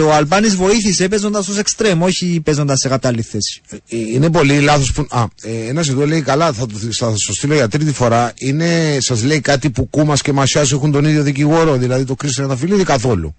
Αμένα. 0.00 0.08
Και 0.08 0.12
ο 0.12 0.14
Αλπάνη 0.14 0.48
βοήθησε 0.48 1.08
παίζοντας 1.08 1.48
ως 1.48 1.58
εξτρέμ, 1.58 2.02
όχι 2.02 2.40
παίζοντας 2.44 2.78
σε 2.78 2.88
κατάλληλη 2.88 3.22
θέση. 3.22 3.60
Ε, 3.70 3.78
Είναι 3.88 4.30
πολύ 4.30 4.60
λάθος 4.60 4.92
που. 4.92 5.06
Α, 5.10 5.24
ε, 5.42 5.68
ένας 5.68 5.88
εδώ 5.88 6.06
λέει 6.06 6.22
καλά, 6.22 6.52
θα 6.52 6.66
το, 6.66 6.78
θα 6.92 7.12
το 7.26 7.32
στείλω 7.32 7.54
για 7.54 7.68
τρίτη 7.68 7.92
φορά. 7.92 8.32
Είναι, 8.38 8.96
σας 9.00 9.22
λέει 9.22 9.40
κάτι 9.40 9.70
που 9.70 9.88
Κούμας 9.90 10.22
και 10.22 10.32
Μασιάς 10.32 10.72
έχουν 10.72 10.92
τον 10.92 11.04
ίδιο 11.04 11.22
δικηγόρο, 11.22 11.76
δηλαδή 11.76 12.04
το 12.04 12.14
Κρίστιαν 12.14 12.48
Ταφυλίδη 12.48 12.84
καθόλου. 12.84 13.34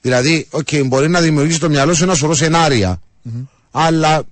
Δηλαδή, 0.00 0.46
οκ, 0.50 0.68
μπορεί 0.84 1.08
να 1.08 1.20
δημιουργήσει 1.20 1.56
στο 1.56 1.68
μυαλό 1.68 1.94
σου 1.94 2.02
ένα 2.04 2.14
σωρό 2.14 2.34
σενάρια, 2.34 3.00
αλλά 3.70 4.22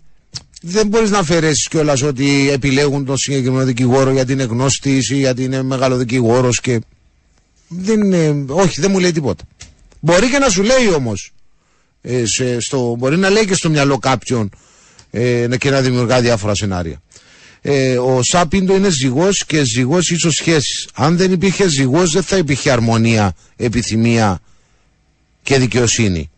δεν 0.62 0.86
μπορείς 0.86 1.10
να 1.10 1.18
αφαιρέσεις 1.18 1.68
κιόλας 1.68 2.02
ότι 2.02 2.50
επιλέγουν 2.50 3.04
τον 3.04 3.16
συγκεκριμένο 3.16 3.64
δικηγόρο 3.64 4.10
γιατί 4.10 4.32
είναι 4.32 4.42
γνώστης 4.42 5.10
ή 5.10 5.16
γιατί 5.16 5.44
είναι 5.44 5.62
μεγάλο 5.62 5.96
δικηγόρο 5.96 6.50
και. 6.62 6.80
Δεν 7.68 8.00
είναι, 8.00 8.44
όχι, 8.48 8.80
δεν 8.80 8.90
μου 8.90 8.98
λέει 8.98 9.12
τίποτα. 9.12 9.44
Μπορεί 10.07 10.30
και 10.30 10.38
να 10.38 10.48
σου 10.48 10.62
λέει 10.62 10.88
όμως. 10.96 11.32
Ε, 12.02 12.22
σε- 12.26 12.61
στο, 12.61 12.94
μπορεί 12.98 13.16
να 13.16 13.30
λέει 13.30 13.44
και 13.46 13.54
στο 13.54 13.70
μυαλό 13.70 13.98
κάποιον 13.98 14.50
ε, 15.11 15.46
να- 15.48 15.57
και 15.57 15.70
να 15.70 15.80
δημιουργά 15.80 16.20
διάφορα 16.20 16.54
σενάρια. 16.54 17.02
Ε, 17.62 17.98
ο 17.98 18.22
Σάπιντο 18.22 18.74
είναι 18.76 18.90
ζυγός 18.90 19.44
και 19.46 19.64
ζυγός 19.64 20.11
ίσως 20.11 20.34
σχέσει. 20.34 20.88
Αν 20.94 21.16
δεν 21.16 21.32
υπήρχε 21.32 21.68
ζυγός, 21.68 22.11
δεν 22.11 22.22
θα 22.22 22.36
υπήρχε 22.36 22.70
αρμονία, 22.70 23.32
επιθυμία 23.57 24.40
και 25.42 25.59
δικαιοσύνη. 25.59 26.30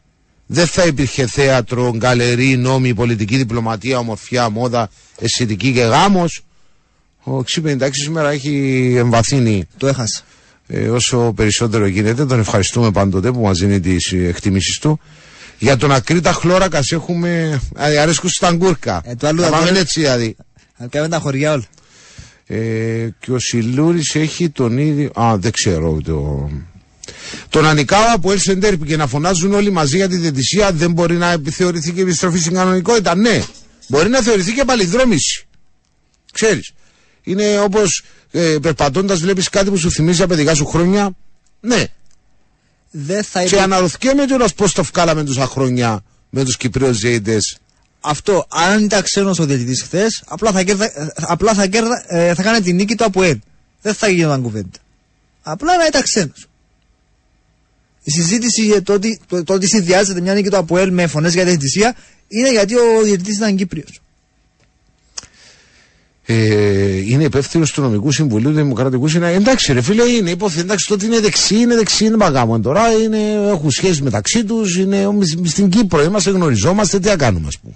Δεν 0.47 0.67
θα 0.67 0.85
υπήρχε 0.85 1.27
θέατρο, 1.27 1.93
γκαλερί, 1.97 2.57
νόμοι, 2.57 2.95
πολιτική 2.95 3.37
διπλωματία, 3.37 3.99
ομορφιά, 3.99 4.49
μόδα, 4.49 4.91
αισθητική 5.19 5.73
και 5.73 5.83
γάμος. 5.83 6.43
Ο 7.23 7.39
656 7.39 7.89
σήμερα 7.93 8.31
έχει 8.31 8.95
εμβαθύνει 8.97 9.65
Το 9.77 9.87
έχασα. 9.87 10.21
Ε, 10.69 10.89
όσο 10.89 11.33
περισσότερο 11.37 11.87
γίνεται. 11.87 12.27
Τον 12.27 12.39
ευχαριστούμε 12.41 12.91
πάντοτε 12.91 13.31
που 13.33 13.41
μας 13.41 13.59
δίνει 13.59 13.81
τις 13.81 14.13
ε, 14.13 14.17
εκτιμήσεις 14.27 14.79
του. 14.79 15.01
Για 15.59 15.77
τον 15.77 15.93
Ακρίτα 15.93 16.33
Χλώρακας 16.33 16.91
έχουμε. 16.91 17.61
Α, 17.75 17.85
αρέσκουν 18.03 18.31
στα 18.31 18.53
γκούρκα. 18.53 19.03
Ε, 19.05 19.15
το 19.15 19.27
άλλο 19.27 19.43
Θα 19.43 19.49
θα 19.49 19.57
πάμε 19.57 19.71
το- 19.71 19.79
έτσι 19.79 20.01
δηλαδή. 20.01 20.37
Να 20.79 20.87
κάνουμε 20.87 21.11
τα 21.11 21.19
χωριά 21.21 21.53
όλα. 21.53 21.65
Ε, 22.47 23.09
και 23.21 23.33
ο 23.33 23.39
Σιλούρης 23.39 24.15
έχει 24.15 24.49
τον 24.51 24.79
ίδιο. 24.79 25.11
Α, 25.21 25.37
δεν 25.39 25.53
ξέρω. 25.53 26.01
Το... 26.05 26.51
Τον 27.49 27.65
Ανικάwa 27.67 28.17
που 28.21 28.31
έλυσε 28.31 28.55
ντέρπι 28.55 28.87
και 28.87 28.97
να 28.97 29.07
φωνάζουν 29.07 29.53
όλοι 29.55 29.71
μαζί 29.71 29.97
για 29.97 30.09
τη 30.09 30.17
διαιτησία 30.17 30.73
δεν 30.73 30.93
μπορεί 30.93 31.17
να 31.17 31.31
επιθεωρηθεί 31.33 31.93
και 31.93 32.01
επιστροφή 32.01 32.39
στην 32.39 32.53
κανονικότητα. 32.55 33.17
Ναι, 33.17 33.43
μπορεί 33.89 34.09
να 34.09 34.23
θεωρηθεί 34.23 34.53
και 34.53 34.65
παλιδρόμηση. 34.65 35.47
Ξέρεις. 36.33 36.73
Είναι 37.23 37.59
όπως 37.61 38.03
ε, 38.31 38.57
περπατώντας 38.63 39.21
βλέπεις 39.21 39.49
κάτι 39.49 39.71
που 39.71 39.77
σου 39.77 39.91
θυμίζει 39.91 40.19
τα 40.19 40.27
παιδικά 40.27 40.55
σου 40.55 40.67
χρόνια; 40.67 41.11
Ναι. 41.61 41.85
Δεν 42.91 43.23
θα 43.25 43.39
Και 43.41 43.47
υπήρχε. 43.47 43.65
αναρωτιέμαι 43.65 44.25
κιόλας 44.27 44.55
πώς 44.55 44.73
το 44.73 44.83
βγάλαμε 44.83 45.25
τόσα 45.25 45.47
χρόνια 45.47 46.03
με 46.31 46.45
τους 46.45 46.57
Κυπρίους 46.57 46.97
Ζέιντε. 46.97 47.37
Αυτό, 48.01 48.47
αν 48.49 48.85
ήταν 48.85 49.03
ξένος 49.03 49.39
ο 49.39 49.45
διαιτητής 49.45 49.83
χθες, 49.83 50.23
απλά, 50.27 50.53
θα, 50.53 50.63
κέρδα, 50.63 50.85
ε, 50.85 51.13
απλά 51.17 51.55
θα, 51.55 51.67
κέρδα, 51.67 52.05
ε, 52.07 52.35
θα 52.35 52.43
κάνει 52.43 52.61
την 52.61 52.77
νίκη 52.77 52.95
του 52.95 53.05
από 53.05 53.23
ελ. 53.23 53.39
Δεν 53.83 53.95
θα 53.95 54.09
γινόταν 54.09 54.43
κουβέντα. 54.43 54.79
Απλά 55.43 55.77
να 55.77 55.87
ήταν 55.87 56.03
ξένος. 56.03 56.47
Η 58.03 58.11
συζήτηση 58.11 58.63
για 58.65 58.83
το 58.83 58.93
ότι, 58.93 59.21
το, 59.27 59.45
το 59.45 59.53
ότι 59.53 59.67
συνδυάζεται 59.67 60.21
μια 60.21 60.35
νίκη 60.35 60.49
του 60.49 60.57
ΑΠΟΕΛ 60.57 60.93
με 60.93 61.07
φωνές 61.07 61.35
για 61.35 61.45
διαιτησία 61.45 61.97
είναι 62.29 62.51
γιατί 62.51 62.75
ο 62.75 63.03
διαιτητής 63.03 63.37
ήταν 63.37 63.57
Κύπριος. 63.57 64.01
Ε, 66.31 66.97
είναι 66.97 67.25
υπεύθυνος 67.25 67.71
του 67.73 67.81
νομικού 67.81 68.13
συμβουλίου 68.13 68.49
του 68.51 68.57
Δημοκρατικού 68.57 69.09
Συναγερμού. 69.09 69.41
Εντάξει, 69.47 69.73
ρε 69.73 69.81
φίλε, 69.81 70.03
είναι 70.03 70.31
υπόθεση. 70.31 70.61
Εντάξει, 70.61 70.87
τότε 70.89 71.07
είναι 71.07 71.21
δεξί, 71.21 71.55
είναι 71.57 71.75
δεξί, 71.77 72.05
είναι 72.05 72.17
παγάμον. 72.17 72.63
Τώρα 72.63 72.93
είναι, 72.93 73.19
έχουν 73.51 73.71
σχέσει 73.71 74.03
μεταξύ 74.03 74.45
τους, 74.45 74.77
είναι 74.77 75.09
μ- 75.11 75.47
στην 75.47 75.69
Κύπρο, 75.69 76.03
είμαστε, 76.03 76.31
γνωριζόμαστε, 76.31 76.99
τι 76.99 77.09
να 77.09 77.17
κάνουμε, 77.17 77.47
ας 77.47 77.59
πούμε. 77.59 77.75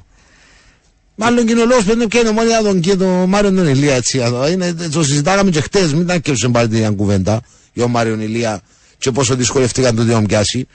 Μάλλον 1.14 1.44
και 1.46 1.52
είναι 1.52 1.60
ο 1.60 1.66
λόγος 1.66 1.84
που 1.84 1.90
είναι 1.92 2.30
μόνο 2.30 2.48
για 2.48 2.62
τον, 2.62 2.80
και 2.80 2.96
τον 2.96 3.28
Μάριο 3.28 3.52
τον 3.52 3.66
Ηλία, 3.68 3.94
έτσι. 3.94 4.18
εδώ. 4.18 4.48
Είναι, 4.48 4.72
το 4.92 5.04
συζητάγαμε 5.04 5.50
και 5.50 5.60
χτες, 5.60 5.94
μην 5.94 6.06
τα 6.06 6.18
και 6.18 6.32
πάλι 6.52 6.68
την 6.68 6.96
κουβέντα 6.96 7.40
για 7.72 7.82
τον 7.82 7.90
Μάριο 7.90 8.20
Ηλία 8.20 8.60
και 8.98 9.10
πόσο 9.10 9.34
δυσκολευτήκαν 9.34 9.96
το 9.96 10.02
να 10.02 10.12
τον 10.12 10.26
πιάσει. 10.26 10.66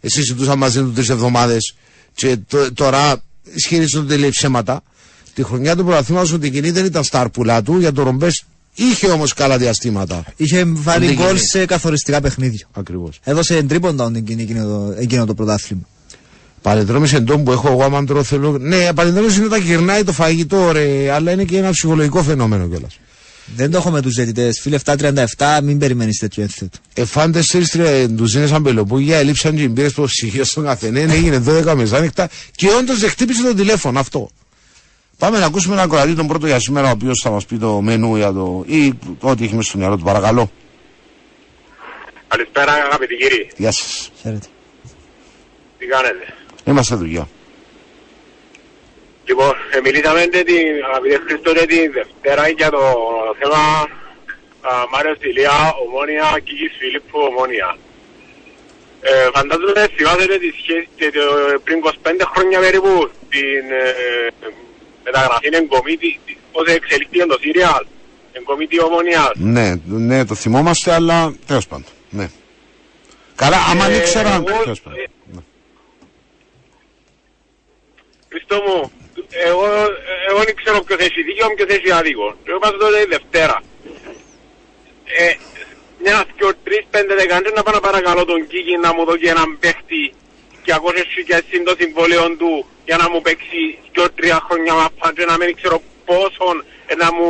Εσύ 0.00 0.14
συζητούσαν 0.20 0.58
μαζί 0.58 0.78
του 0.80 0.92
τρεις 0.92 1.08
εβδομάδες 1.08 1.74
και 2.14 2.36
τω- 2.48 2.72
τώρα 2.72 3.22
ισχυρίζονται 3.54 4.12
ότι 4.12 4.20
λέει 4.20 4.30
ψέματα. 4.30 4.82
Τη 5.34 5.42
χρονιά 5.42 5.76
του 5.76 5.84
πρωταθλήματο 5.84 6.34
ο 6.34 6.38
Τικινή 6.38 6.70
δεν 6.70 6.84
ήταν 6.84 7.04
στα 7.04 7.20
αρπουλά 7.20 7.62
του, 7.62 7.78
για 7.78 7.92
τον 7.92 8.04
Ρομπές 8.04 8.44
είχε 8.74 9.06
όμως 9.06 9.32
καλά 9.32 9.58
διαστήματα. 9.58 10.24
Είχε 10.36 10.64
βάλει 10.66 11.06
Δεν 11.06 11.14
γκολ 11.14 11.26
γίνει. 11.26 11.38
σε 11.38 11.64
καθοριστικά 11.66 12.20
παιχνίδια. 12.20 12.66
Ακριβώς. 12.72 13.20
Έδωσε 13.22 13.62
τρίποντα 13.62 14.12
εκείνο, 14.14 14.40
εκείνο, 14.42 14.64
το, 14.64 14.94
εκείνο 14.98 15.26
το 15.26 15.34
πρωτάθλημα. 15.34 15.82
Παλαιδρόμηση 16.62 17.16
εντό 17.16 17.38
που 17.38 17.52
έχω 17.52 17.68
εγώ, 17.68 17.84
άμα 17.84 18.04
τρώω 18.04 18.22
θέλω. 18.22 18.58
Ναι, 18.58 18.92
παλαιδρόμηση 18.92 19.36
είναι 19.36 19.46
όταν 19.46 19.60
γυρνάει 19.62 20.04
το 20.04 20.12
φαγητό, 20.12 20.72
ρε, 20.72 21.10
αλλά 21.10 21.30
είναι 21.30 21.44
και 21.44 21.56
ένα 21.58 21.70
ψυχολογικό 21.70 22.22
φαινόμενο 22.22 22.68
κιόλας. 22.68 22.98
Δεν 23.56 23.70
το 23.70 23.76
έχω 23.76 23.90
με 23.90 24.00
τους 24.00 24.14
διαιτητές. 24.14 24.60
Φίλε 24.60 24.78
737, 24.84 25.60
μην 25.62 25.78
περιμένεις 25.78 26.18
τέτοιο 26.18 26.42
ένθετο. 26.42 26.78
Εφάν 26.94 27.32
τέσσερις 27.32 27.76
ντουζίνε 28.10 28.48
αμπελοπούγια, 28.52 29.16
έλειψαν 29.16 29.56
και 29.56 29.68
μπήρε 29.68 29.88
στο 29.88 30.02
ψυχείο 30.02 30.44
στον 30.44 30.64
καθενέ, 30.64 31.00
έγινε 31.00 31.42
12 31.46 31.74
μεσάνυχτα 31.76 32.28
και 32.54 32.68
όντως 32.78 32.98
δεν 32.98 33.10
χτύπησε 33.10 33.42
το 33.42 33.54
τηλέφωνο 33.54 34.00
αυτό. 34.00 34.30
Πάμε 35.18 35.38
να 35.38 35.46
ακούσουμε 35.46 35.74
έναν 35.74 35.88
κοραλί 35.88 36.14
τον 36.14 36.26
πρώτο 36.26 36.46
για 36.46 36.60
σήμερα, 36.60 36.88
ο 36.88 36.90
οποίος 36.90 37.20
θα 37.22 37.30
μας 37.30 37.46
πει 37.46 37.56
το 37.56 37.80
μενού 37.80 38.16
για 38.16 38.32
το. 38.32 38.64
ή 38.66 38.92
ό,τι 39.20 39.44
έχει 39.44 39.54
μέσα 39.54 39.68
στο 39.68 39.78
μυαλό 39.78 39.96
του, 39.96 40.04
παρακαλώ. 40.04 40.50
Καλησπέρα 42.28 42.72
αγαπητοί 42.72 43.14
κύριοι. 43.16 43.50
Γεια 43.56 43.72
σας. 43.72 44.10
Χαίρετε. 44.20 44.46
Τι 45.78 45.86
κάνετε; 45.86 46.34
Είμαστε 46.64 46.94
δουλειά. 46.94 47.28
Λοιπόν, 49.24 49.54
ε, 49.70 49.80
μιλήσαμε 49.80 50.20
και 50.20 50.42
την 50.42 50.66
αγαπητέ 50.90 51.20
Χριστό 51.26 51.52
και 51.54 51.66
την 51.66 51.92
Δευτέρα 51.92 52.48
για 52.48 52.70
το 52.70 52.82
θέμα 53.40 53.62
α, 54.60 54.70
Μάριος 54.92 55.18
Ηλία, 55.20 55.74
Ομόνια, 55.86 56.38
Κίκης 56.44 56.72
Φιλίππου, 56.78 57.18
Ομόνια. 57.28 57.76
Ε, 59.00 59.28
φαντάζομαι 59.34 59.88
θυμάσαι 59.96 60.38
τη 60.44 60.50
σχέση 60.60 60.88
και 60.96 61.10
το, 61.10 61.24
πριν 61.64 61.78
25 61.84 62.20
χρόνια 62.34 62.58
περίπου 62.60 63.10
την 63.28 63.64
ε, 63.70 64.42
μεταγραφή 65.04 65.48
εγκομίτη, 65.52 66.20
πώς 66.52 66.66
εξελίχθηκε 66.66 67.24
το 67.26 67.38
Σύριαλ, 67.40 67.84
εγκομίτη 68.32 68.80
Ομόνιας. 68.82 69.30
Ναι, 69.34 69.74
ναι, 69.84 70.24
το 70.24 70.34
θυμόμαστε, 70.34 70.92
αλλά 70.92 71.34
τέλος 71.46 71.66
πάντων. 71.66 71.86
Ναι. 72.10 72.28
Καλά, 73.34 73.56
άμα 73.70 73.84
Ε, 73.86 73.88
δεν 73.90 73.98
ήξερα. 74.00 74.34
εγώ- 74.34 74.62
τέλος 74.62 74.80
πάντων. 74.80 74.98
Ναι. 75.32 75.40
Χριστό 78.28 78.56
μου, 78.66 78.92
εγώ, 79.48 79.64
εγώ 80.28 80.40
δεν 80.44 80.54
ξέρω 80.54 80.82
ποιος 80.82 80.98
έχει 81.00 81.22
δίκιο, 81.22 81.46
ποιος 81.56 81.68
έχει 81.76 81.90
άδικο. 81.92 82.36
Εγώ 82.44 82.58
πάω 82.58 82.70
τότε 82.70 83.00
η 83.00 83.06
Δευτέρα. 83.08 83.62
Ε, 85.18 85.32
μια, 86.02 86.24
δυο, 86.36 86.50
τρεις, 86.64 86.82
πέντε, 86.90 87.14
δεκαντές 87.14 87.52
να 87.52 87.62
πάω 87.62 87.74
να 87.74 87.80
παρακαλώ 87.80 88.24
τον 88.24 88.46
Κίκη 88.46 88.76
να 88.76 88.94
μου 88.94 89.04
δώσει 89.04 89.26
έναν 89.26 89.58
παίχτη 89.60 90.02
και 90.64 90.72
ακούσες 90.74 91.06
και 91.26 91.34
εσύ 91.40 91.62
το 91.68 91.74
συμβόλαιο 91.80 92.36
του 92.40 92.66
για 92.84 92.96
να 92.96 93.10
μου 93.10 93.20
παίξει 93.26 93.60
δυο, 93.92 94.10
τρία 94.18 94.38
χρόνια 94.46 94.74
μαπά 94.74 95.12
και 95.16 95.24
να 95.24 95.36
μην 95.36 95.56
ξέρω 95.58 95.82
πόσον 96.04 96.64
ε, 96.86 96.94
να 96.94 97.08
μου 97.16 97.28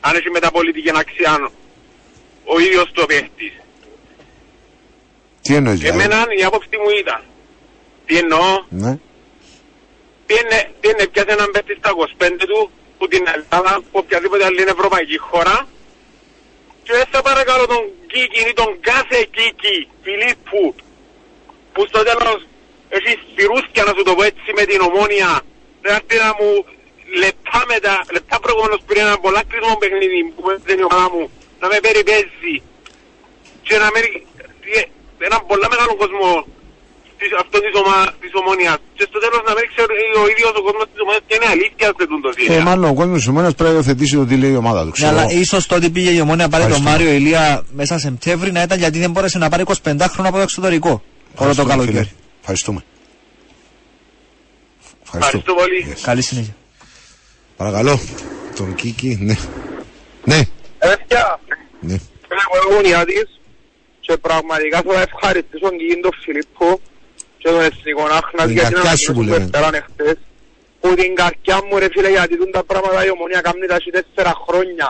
αν 0.00 0.16
έχει 0.16 0.30
μεταπολιτική 0.30 0.90
αξία 1.02 1.50
ο 2.44 2.58
ίδιος 2.66 2.90
το 2.92 3.06
παίχτης. 3.06 3.52
Τι 5.42 5.54
εννοείς 5.54 5.78
δηλαδή; 5.80 5.98
Εμένα 5.98 6.18
η 6.38 6.42
άποψη 6.44 6.76
μου 6.82 6.90
ήταν. 7.02 7.20
Τι 8.06 8.16
εννοώ, 8.18 8.64
Ναι. 8.68 8.98
πήγαινε, 10.26 10.58
πήγαινε 10.80 11.06
πιάσε 11.12 11.32
έναν 11.36 11.50
παίχτη 11.52 11.74
στα 11.80 11.90
25 12.18 12.46
του 12.50 12.70
που 12.98 13.08
την 13.08 13.24
Ελλάδα, 13.34 13.72
που 13.90 13.98
οποιαδήποτε 14.02 14.44
άλλη 14.44 14.62
ευρωπαϊκή 14.76 15.18
χώρα 15.18 15.68
και 16.84 16.92
δεν 16.92 17.06
θα 17.10 17.22
παρακαλώ 17.22 17.66
τον 17.66 17.82
Κίκη 18.06 18.40
ή 18.50 18.52
τον 18.52 18.70
κάθε 18.80 19.18
Κίκη 19.36 19.88
Φιλίππου 20.02 20.74
που 21.72 21.86
στο 21.88 22.02
τέλος 22.02 22.46
έχει 22.96 23.12
σπυρούσκια 23.28 23.82
να 23.88 23.92
σου 23.96 24.02
το 24.08 24.12
πω 24.16 24.22
έτσι 24.30 24.48
με 24.58 24.64
την 24.70 24.80
ομόνια 24.88 25.30
να 25.84 25.88
έρθει 25.96 26.16
να 26.24 26.30
μου 26.38 26.50
λεπτά 27.22 27.58
μετά, 27.72 27.94
λεπτά 28.16 28.36
προηγούμενος 28.44 28.80
πριν 28.88 29.00
ένα 29.06 29.16
πολλά 29.24 29.40
κρίσιμο 29.48 29.76
παιχνίδι 29.82 30.18
που 30.34 30.42
δεν 30.68 30.76
η 30.82 30.84
ομάδα 30.90 31.06
μου 31.14 31.24
να 31.60 31.66
με 31.72 31.76
περιπέζει 31.86 32.54
και 33.66 33.74
να 33.82 33.88
με 33.96 34.00
έναν 35.28 35.40
πολλά 35.50 35.66
μεγάλο 35.72 35.92
κόσμο 36.02 36.28
της, 37.18 37.30
αυτό 37.42 37.56
της, 37.64 37.72
ομα, 37.80 37.96
της 38.22 38.32
ομόνιας 38.40 38.78
και 38.96 39.04
στο 39.10 39.18
τέλος 39.24 39.40
να 39.48 39.52
μην 39.56 39.64
ξέρει 39.72 39.94
ο 40.22 40.24
ίδιος 40.32 40.52
ο 40.60 40.62
κόσμος 40.66 40.86
της 40.92 40.98
ομόνιας 41.04 41.24
και 41.28 41.34
είναι 41.38 41.48
αλήθεια 41.54 41.86
σε 41.98 42.04
τούτο 42.12 42.28
Ε, 42.28 42.40
σύνολο. 42.42 42.62
μάλλον 42.68 42.86
ο 42.92 42.94
κόσμος 43.00 43.16
της 43.20 43.28
ομόνιας 43.32 43.52
πρέπει 43.58 43.70
να 43.72 43.76
υιοθετήσει 43.78 44.14
το 44.20 44.24
τι 44.30 44.36
λέει 44.42 44.52
η 44.56 44.60
ομάδα 44.64 44.80
του. 44.84 44.90
Ναι, 44.92 44.98
Ξέρω. 44.98 45.10
αλλά 45.12 45.24
ίσως 45.42 45.62
τότε 45.72 45.86
πήγε 45.94 46.10
η 46.18 46.20
ομόνια 46.26 46.44
να 46.46 46.50
πάρει 46.54 46.64
τον 46.64 46.72
Ευχαριστώ. 46.72 46.90
Μάριο 46.90 47.10
Ηλία 47.18 47.44
μέσα 47.80 47.94
Σεπτέμβρη 48.06 48.50
να 48.56 48.60
ήταν 48.66 48.78
γιατί 48.84 48.96
δεν 49.04 49.10
μπόρεσε 49.12 49.38
να 49.44 49.48
πάρει 49.52 49.62
25 49.66 49.72
χρόνια 50.12 50.30
από 50.32 50.38
το 50.40 50.46
εξωτερικό. 50.48 50.88
Όλο 50.88 51.00
το 51.34 51.42
Ευχαριστούμε, 51.42 51.70
καλοκαίρι. 51.74 52.10
Φίλε. 52.46 52.82
Ευχαριστούμε. 55.02 55.44
Ευχαριστώ 55.44 55.54
πολύ. 55.54 55.80
Yes. 55.90 56.00
Καλή 56.02 56.22
συνέχεια. 56.22 56.56
Παρακαλώ. 57.56 58.00
Τον 58.56 58.74
Κίκη, 58.74 59.18
ναι. 59.20 59.36
Ναι, 60.24 60.40
Παιδιά, 60.78 61.40
ναι. 61.80 61.92
είμαι 61.92 62.56
εγώ 62.62 62.70
ομονιάτης 62.72 63.40
και 64.00 64.16
πραγματικά 64.16 64.82
θα 64.92 65.00
ευχαριστήσω 65.00 65.64
τον 65.68 65.78
Κίγιν 65.78 66.00
τον 66.02 66.10
Φιλίππο 66.22 66.80
και 67.38 67.48
τον 67.48 67.60
Εθνικό 67.60 68.02
Άχνας 68.20 68.46
Την 68.46 68.54
για 68.56 68.64
την 68.64 68.74
καρκιά 68.74 68.96
σου 68.96 69.12
που 69.12 69.20
ανακοίνωση 69.20 69.22
που 69.22 69.22
λένε. 69.22 69.44
έφεραν 69.44 69.74
εχθές 69.80 70.18
που 70.80 70.88
την 71.00 71.14
καρκιά 71.20 71.58
μου 71.66 71.78
ρε 71.78 71.88
φίλε 71.94 72.10
γιατί 72.16 72.36
τούν 72.40 72.50
τα 72.56 72.62
πράγματα 72.70 73.00
η 73.08 73.10
ομονία 73.16 73.40
κάνει 73.46 73.66
τα 73.72 73.78
τέσσερα 73.96 74.32
χρόνια 74.46 74.86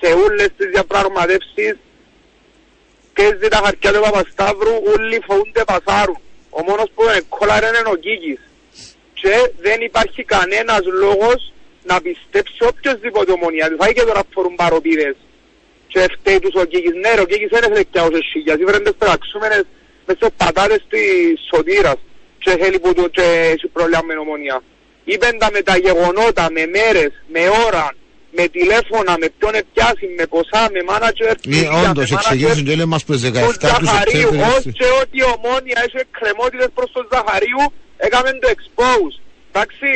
σε 0.00 0.08
όλες 0.24 0.48
τις 0.56 0.66
διαπραγματεύσεις 0.74 1.74
και 3.14 3.24
τα 3.54 3.60
χαρτιά 3.64 3.90
του 3.92 4.00
Παπασταύρου 4.06 4.74
όλοι 4.94 5.16
φοβούνται 5.26 5.64
πασάρουν 5.70 6.20
ο 6.50 6.62
μόνος 6.62 6.88
που 6.94 7.02
είναι 7.02 7.20
κόλλαρε 7.28 7.66
είναι 7.66 7.92
ο 7.94 7.94
Κίκης 7.94 8.40
και 9.20 9.34
δεν 9.60 9.80
υπάρχει 9.80 10.24
κανένας 10.24 10.82
λόγος 10.84 11.52
να 11.84 12.00
πιστέψει 12.00 12.64
οποιοσδήποτε 12.70 13.32
ομονία 13.32 13.68
του. 13.68 13.76
Θα 13.80 13.88
είχε 13.88 14.04
τώρα 14.04 14.22
φορούν 14.34 14.54
παροπίδες 14.54 15.16
και 15.88 16.00
φταίει 16.18 16.38
τους 16.38 16.54
ο 16.54 16.64
Κίκης. 16.64 16.94
Ναι 16.94 17.14
ρε, 17.14 17.20
ο 17.20 17.24
Κίκης 17.24 17.48
δεν 17.50 17.62
έφερε 17.62 17.84
πια 17.84 18.02
όσες 18.02 18.26
χίλιας. 18.32 18.58
Ήφεραν 18.58 18.82
τις 18.82 18.98
τραξούμενες 18.98 19.64
μες 20.06 20.16
σε 20.20 20.30
πατάτες 20.36 20.82
της 20.88 21.40
σωτήρας 21.50 21.98
και 22.38 22.50
θέλει 22.60 22.78
που 22.78 22.92
το 22.94 23.08
και 23.08 23.22
έχει 23.54 23.66
πρόβλημα 23.66 24.02
με 24.06 24.14
ομονία. 24.14 24.62
Είπεν 25.04 25.38
τα 25.38 25.48
με 25.52 25.60
τα 25.62 25.76
γεγονότα, 25.76 26.50
με 26.50 26.66
μέρες, 26.66 27.12
με 27.26 27.40
ώρα, 27.66 27.94
με 28.38 28.44
τηλέφωνα, 28.56 29.12
με 29.22 29.28
ποιον 29.36 29.54
επιάσει, 29.62 30.06
με 30.18 30.24
ποσά, 30.32 30.62
με 30.74 30.80
μάνατζερ. 30.90 31.34
Ναι, 31.52 31.62
όντως, 31.82 32.08
εξηγήσουν 32.16 32.64
και 32.66 32.74
λέει 32.78 32.90
μας 32.94 33.02
που 33.04 33.12
17 33.14 33.16
τους 33.46 33.56
του 33.62 33.86
Ζαχαρίου, 33.86 34.30
Σεπτέμβρη. 34.30 34.40
ως 34.54 34.62
και 34.78 34.88
ότι 35.02 35.16
η 35.22 35.26
ομόνια 35.34 35.78
έχει 35.84 35.98
εκκρεμότητες 36.06 36.70
προς 36.76 36.88
τον 36.96 37.04
Ζαχαρίου, 37.12 37.62
έκαμε 38.06 38.30
το 38.42 38.48
expose. 38.56 39.16
Εντάξει, 39.50 39.88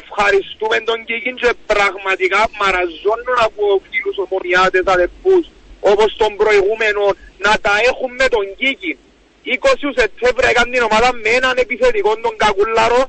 ευχαριστούμε 0.00 0.76
τον 0.88 0.98
Κίκιν 1.08 1.34
και 1.42 1.50
πραγματικά 1.72 2.40
μαραζώνουν 2.60 3.38
από 3.48 3.62
φίλους 3.86 4.16
ομονιάτες 4.24 4.84
αδερφούς, 4.94 5.44
όπως 5.92 6.08
τον 6.22 6.32
προηγούμενο, 6.40 7.02
να 7.46 7.52
τα 7.64 7.74
έχουν 7.88 8.10
με 8.20 8.26
τον 8.34 8.44
Κίκιν. 8.60 8.96
20 9.44 9.88
Σεπτέμβρη 10.00 10.46
έκανε 10.52 10.70
την 10.74 10.82
ομάδα 10.88 11.10
με 11.22 11.30
έναν 11.38 11.54
επιθετικό 11.64 12.10
τον 12.24 12.34
Κακουλάρο, 12.44 13.02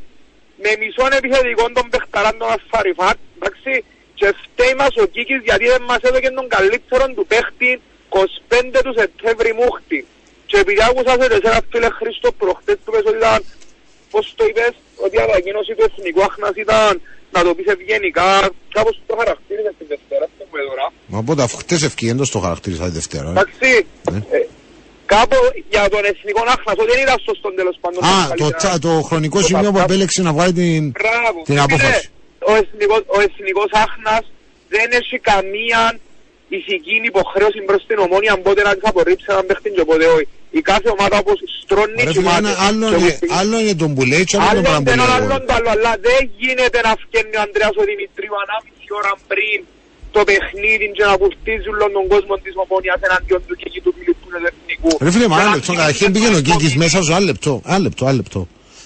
με 0.64 0.72
μισόν 0.82 1.12
επιθετικό 1.20 1.64
τον 1.78 1.86
Πεχταράν 1.94 2.36
τον 2.42 2.50
Ασφαριφάτ, 2.58 3.18
εντάξει, 3.38 3.74
και 4.22 4.30
φταίει 4.44 4.74
μας 4.82 4.94
ο 5.04 5.06
Κίκης 5.16 5.40
γιατί 5.50 5.66
δεν 5.74 5.82
μας 5.90 6.02
έδωκε 6.08 6.30
τον 6.40 6.48
καλύτερο 6.56 7.04
του 7.16 7.26
παίχτη 7.32 7.70
25 8.10 8.80
του 8.86 8.94
Σεπτέμβρη 9.00 9.52
μούχτη. 9.60 10.00
Και 10.50 10.58
επειδή 10.64 10.82
άκουσα 10.90 11.12
σε 11.22 11.26
τεσσέρα 11.34 11.60
φίλε 11.72 11.90
Χρήστο 11.98 12.30
προχτές 12.42 12.78
που 12.84 12.90
είπες 12.92 13.06
ότι 13.10 13.18
ήταν, 13.24 13.40
πώς 14.14 14.24
το 14.38 14.44
είπες, 14.50 14.74
ότι 15.04 15.16
η 15.20 15.22
ανακοίνωση 15.28 15.72
του 15.78 15.84
εθνικού 15.90 16.22
άχνας 16.30 16.54
ήταν 16.66 16.92
να 17.36 17.40
το 17.46 17.50
πεις 17.56 17.68
ευγενικά, 17.76 18.30
κάπως 18.76 18.94
το 19.08 19.14
χαρακτήριζες 19.20 19.74
την 19.80 19.88
Δευτέρα, 19.94 20.24
αυτό 20.30 20.42
που 20.50 20.56
έδωρα. 20.62 20.86
Μα 21.12 21.18
οπότε 21.24 21.42
αφού 21.48 21.56
χτες 21.64 21.82
ευκαιρίες 21.90 22.30
το 22.36 22.40
χαρακτήρισα 22.46 22.84
τη 22.90 22.94
Δευτέρα. 23.00 23.28
ε. 23.28 23.34
Εντάξει, 23.36 23.70
Ναι. 24.12 24.22
ε, 24.38 24.40
κάπου 25.14 25.38
για 25.74 25.84
τον 25.94 26.04
εθνικό 26.12 26.42
άχνας, 26.56 26.76
ότι 26.82 26.90
δεν 26.94 27.02
ήταν 27.06 27.18
σωστό 27.28 27.48
τέλος 27.60 27.78
πάντων. 27.84 28.00
Α, 28.04 28.08
τα 28.08 28.22
το, 28.22 28.28
καλύτερα. 28.30 28.58
τσα- 28.58 28.80
το 28.86 28.92
χρονικό 29.10 29.40
Το 29.40 29.46
σημείο 29.46 29.70
που 29.72 29.72
παπά- 29.78 29.90
επέλεξε 29.90 30.22
να 30.28 30.32
βγάλει 30.36 30.54
την, 30.62 30.84
Μπράβο. 30.98 31.38
την 31.48 31.54
Φίλε, 31.56 31.60
απόφαση. 31.68 32.10
Ο 32.50 32.52
εθνικός, 32.62 33.02
ο 33.16 33.18
εθνικός 33.28 33.70
άχνας 33.86 34.24
δεν 34.74 34.88
έχει 35.00 35.18
καμία 35.32 35.82
ηθική 36.58 36.96
υποχρέωση 37.12 37.60
προς 37.70 37.82
την 37.88 37.98
ομόνια 38.06 38.34
πότε 38.46 38.62
να 38.68 38.72
της 38.76 38.84
απορρίψει 38.90 39.26
έναν 39.34 39.46
παίχτη 39.48 39.70
και 39.78 39.84
πότε 39.90 40.06
όχι. 40.18 40.28
Η 40.60 40.62
κάθε 40.72 40.90
ομάδα 40.96 41.16
όπως 41.24 41.38
στρώνει 41.62 41.94
Ρε 41.98 42.02
φίλε, 42.02 42.12
κοιμάται. 42.14 42.38
ένα 42.40 42.52
άλλο 42.68 42.86
Και 42.92 42.96
είναι- 43.02 43.18
όπως- 43.20 43.38
άλλο 43.40 43.56
είναι 43.62 43.76
τον 43.84 43.92
που 43.96 44.04
λέει 44.12 44.24
και 44.30 44.38
άλλο 44.50 44.60
είναι 44.60 44.70
Άλλον 44.70 44.74
τον 44.74 44.84
δεν 44.90 44.98
που 45.00 45.14
άλλον 45.18 45.28
λέω. 45.28 45.46
το 45.48 45.54
άλλο, 45.58 45.70
αλλά 45.76 45.92
δεν 46.08 46.22
γίνεται 46.42 46.80
να 46.88 46.92
φκένει 47.02 47.34
ο 47.40 47.42
Ανδρέας 47.46 47.74
ο 47.82 47.84
Δημητρίου 47.92 48.36
ανάμιση 48.44 48.86
ώρα 49.00 49.12
πριν 49.32 49.60
το 50.16 50.22
παιχνίδι 50.30 50.86
και 50.98 51.04
να 51.10 51.16
κουρτίζουν 51.22 51.74
όλον 51.78 51.92
τον 51.98 52.06
κόσμο 52.14 52.34
της 52.46 52.54
ομόνιας 52.64 53.00
εναντίον 53.08 53.42
του 53.48 53.54
και 53.60 53.66
εκεί 53.70 53.80
του 53.86 53.92
Φιλιππού 53.98 54.26
του 54.32 54.40
Εθνικού. 54.52 54.92
Ρε 55.06 55.10
φίλε, 55.14 55.28
μα 55.32 55.36
Και 55.38 55.42
ένα 55.46 55.50
να 55.52 55.56
λεπτό, 55.58 55.68
φύγει 55.72 55.82
καταρχήν 55.84 56.06
και 56.08 56.14
πήγαινε 56.16 56.36
ο 56.42 56.42
το 56.42 56.48
Κίκης 56.50 56.72
κόμμα. 56.74 56.82
μέσα 56.84 56.98
σου, 57.06 57.12
άλλο 57.18 57.28
λεπτό, 57.32 57.54
άλλο 57.74 57.84
λεπτό, 57.88 58.04
άλλο 58.10 58.20
λεπτό. 58.22 58.42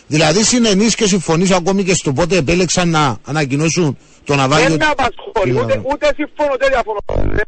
Δηλαδή 0.08 0.44
συνενείς 0.44 0.96
και 0.96 1.08
συμφωνείς 1.08 1.52
ακόμη 1.52 1.84
και 1.84 1.94
στο 1.94 2.12
πότε 2.14 2.38
επέλεξαν 2.38 2.90
να 2.90 3.18
ανακοινώσουν 3.26 3.98
το 4.26 4.36
ναυάγιο. 4.36 4.70
Δεν 4.70 4.78
με 4.84 4.86
απασχολεί, 4.96 5.52
Τι 5.54 5.60
ούτε, 5.62 5.76
να- 5.76 5.82
ούτε 5.92 6.06
συμφωνώ, 6.20 6.52
ούτε 6.54 6.66
διαφωνώ. 6.74 7.00
Δεν 7.40 7.48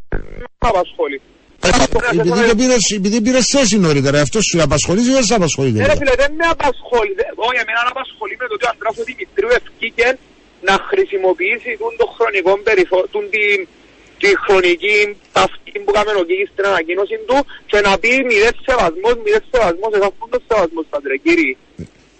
με 0.61 0.69
απασχολεί. 0.73 1.21
Επειδή 2.11 2.41
και 2.49 2.55
πήρες, 2.61 2.83
επειδή 2.99 3.17
πήρες 3.25 3.45
θέση 3.53 3.75
νωρίτερα, 3.85 4.17
αυτός 4.25 4.43
σου 4.49 4.57
απασχολείς 4.67 5.05
ή 5.09 5.11
δεν 5.17 5.23
σε 5.29 5.33
απασχολεί. 5.39 5.71
Ναι, 5.71 5.77
ρε 5.79 5.83
τελικά; 5.85 5.99
φίλε, 5.99 6.13
δεν 6.23 6.31
με 6.39 6.45
απασχολεί. 6.55 7.13
Δεν- 7.21 7.33
Όχι, 7.47 7.57
εμένα 7.63 7.81
με 7.87 7.91
απασχολεί 7.95 8.33
με 8.41 8.45
το 8.49 8.53
ότι 8.57 8.65
ο 8.67 8.69
Ανδρέας 8.73 8.95
ο 9.01 9.03
Δημητρίου 9.09 9.51
ευκήκε 9.59 10.07
να 10.67 10.75
χρησιμοποιήσει 10.89 11.71
τον 11.81 11.93
το 12.01 12.05
χρονικό 12.15 12.51
περιθώριο, 12.67 13.07
τον 13.15 13.23
την, 13.33 13.59
τη 14.21 14.29
χρονική 14.43 14.95
ταυτή 15.35 15.71
που 15.83 15.91
κάμε 15.95 16.11
ο 16.21 16.23
Κίκης 16.29 16.49
στην 16.53 16.65
ανακοίνωση 16.71 17.15
του 17.27 17.37
και 17.69 17.77
να 17.87 17.91
πει 18.01 18.11
μηδέν 18.29 18.55
σεβασμός, 18.67 19.15
μηδέν 19.23 19.43
σεβασμός, 19.51 19.91
εσάς 19.97 20.11
πού 20.17 20.23
είναι 20.25 20.35
το 20.37 20.41
σεβασμός, 20.49 20.85
Παντρε, 20.91 21.15
κύριε. 21.25 21.53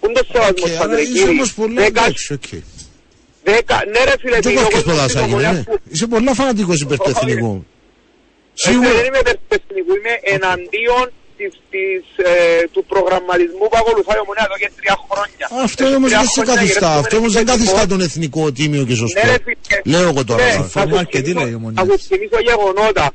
Πού 0.08 0.14
είναι 0.14 0.20
το 0.26 0.32
σεβασμός, 0.32 0.62
Οκ, 0.62 0.68
αλλά 0.70 0.78
Παντρε, 0.80 1.00
είσαι 1.00 1.12
κύριε. 1.12 1.28
όμως 1.34 1.48
πολύ 1.60 1.74
Δέκα- 1.74 1.86
εντάξει, 2.04 2.32
οκ. 2.32 2.48
δέκα- 3.50 3.82
Ναι 3.92 4.00
ρε 4.08 4.14
φίλε, 4.20 4.38
Δεν 4.38 4.52
επειδή 4.52 4.56
ο 4.56 4.60
κόφηκες 4.60 4.72
κόσμος 4.82 4.92
πολλά 4.94 5.04
της 5.04 5.12
σάγια, 5.14 5.28
ομονίας 5.32 5.54
ναι. 5.56 5.62
που- 5.68 5.78
Είσαι 5.92 6.06
πολλά 6.14 6.32
φανατικός 6.40 6.78
υπέρ 6.84 6.96
του 6.98 7.12
Όχι. 7.14 7.18
εθνικού. 7.18 7.52
Ε, 7.56 7.60
Δεν 8.64 8.72
Σίγουρα. 8.72 8.88
είμαι 9.06 9.18
υπερπαιδευτικού, 9.24 9.90
είμαι 9.98 10.14
εναντίον 10.36 11.06
της, 11.38 11.52
της, 11.72 12.02
ε, 12.26 12.30
του 12.74 12.82
προγραμματισμού 12.92 13.64
που 13.70 13.78
ακολουθάει 13.82 14.16
η 14.20 14.22
Ομονία 14.26 14.44
εδώ 14.48 14.56
και 14.62 14.70
τρία 14.78 14.96
χρόνια. 15.08 15.44
Αυτό 15.66 15.82
Έχει 15.86 15.94
όμως 15.98 16.08
τρία 16.10 16.20
δεν 16.22 16.28
σε 16.28 16.40
χρόνια 16.40 16.54
καθιστά. 16.54 16.78
γυρεύουμε 16.90 17.02
Αυτό 17.04 17.14
όμως 17.20 17.32
δεν 17.36 17.42
επιθετικό. 17.42 17.64
καθιστά 17.70 17.82
τον 17.92 18.00
εθνικό 18.06 18.42
τίμιο 18.56 18.82
και 18.88 18.96
σωστό. 19.02 19.18
Ναι, 19.20 19.26
ρε, 19.32 19.38
φίλε. 19.46 19.78
Λέω 19.92 20.06
εγώ 20.12 20.22
τώρα. 20.30 20.40
Ναι, 20.44 20.48
να- 20.48 20.56
θα 20.56 20.62
Συμφωνούμε 20.62 20.92
σου 20.92 20.98
αρκετοί, 21.04 21.24
θυμίσω- 21.28 21.42
λέει 21.44 21.52
η 21.54 21.58
Ομονία. 21.60 21.78
Θα 21.80 21.84
σου 21.98 22.06
θυμίσω 22.10 22.38
γεγονότα. 22.48 23.06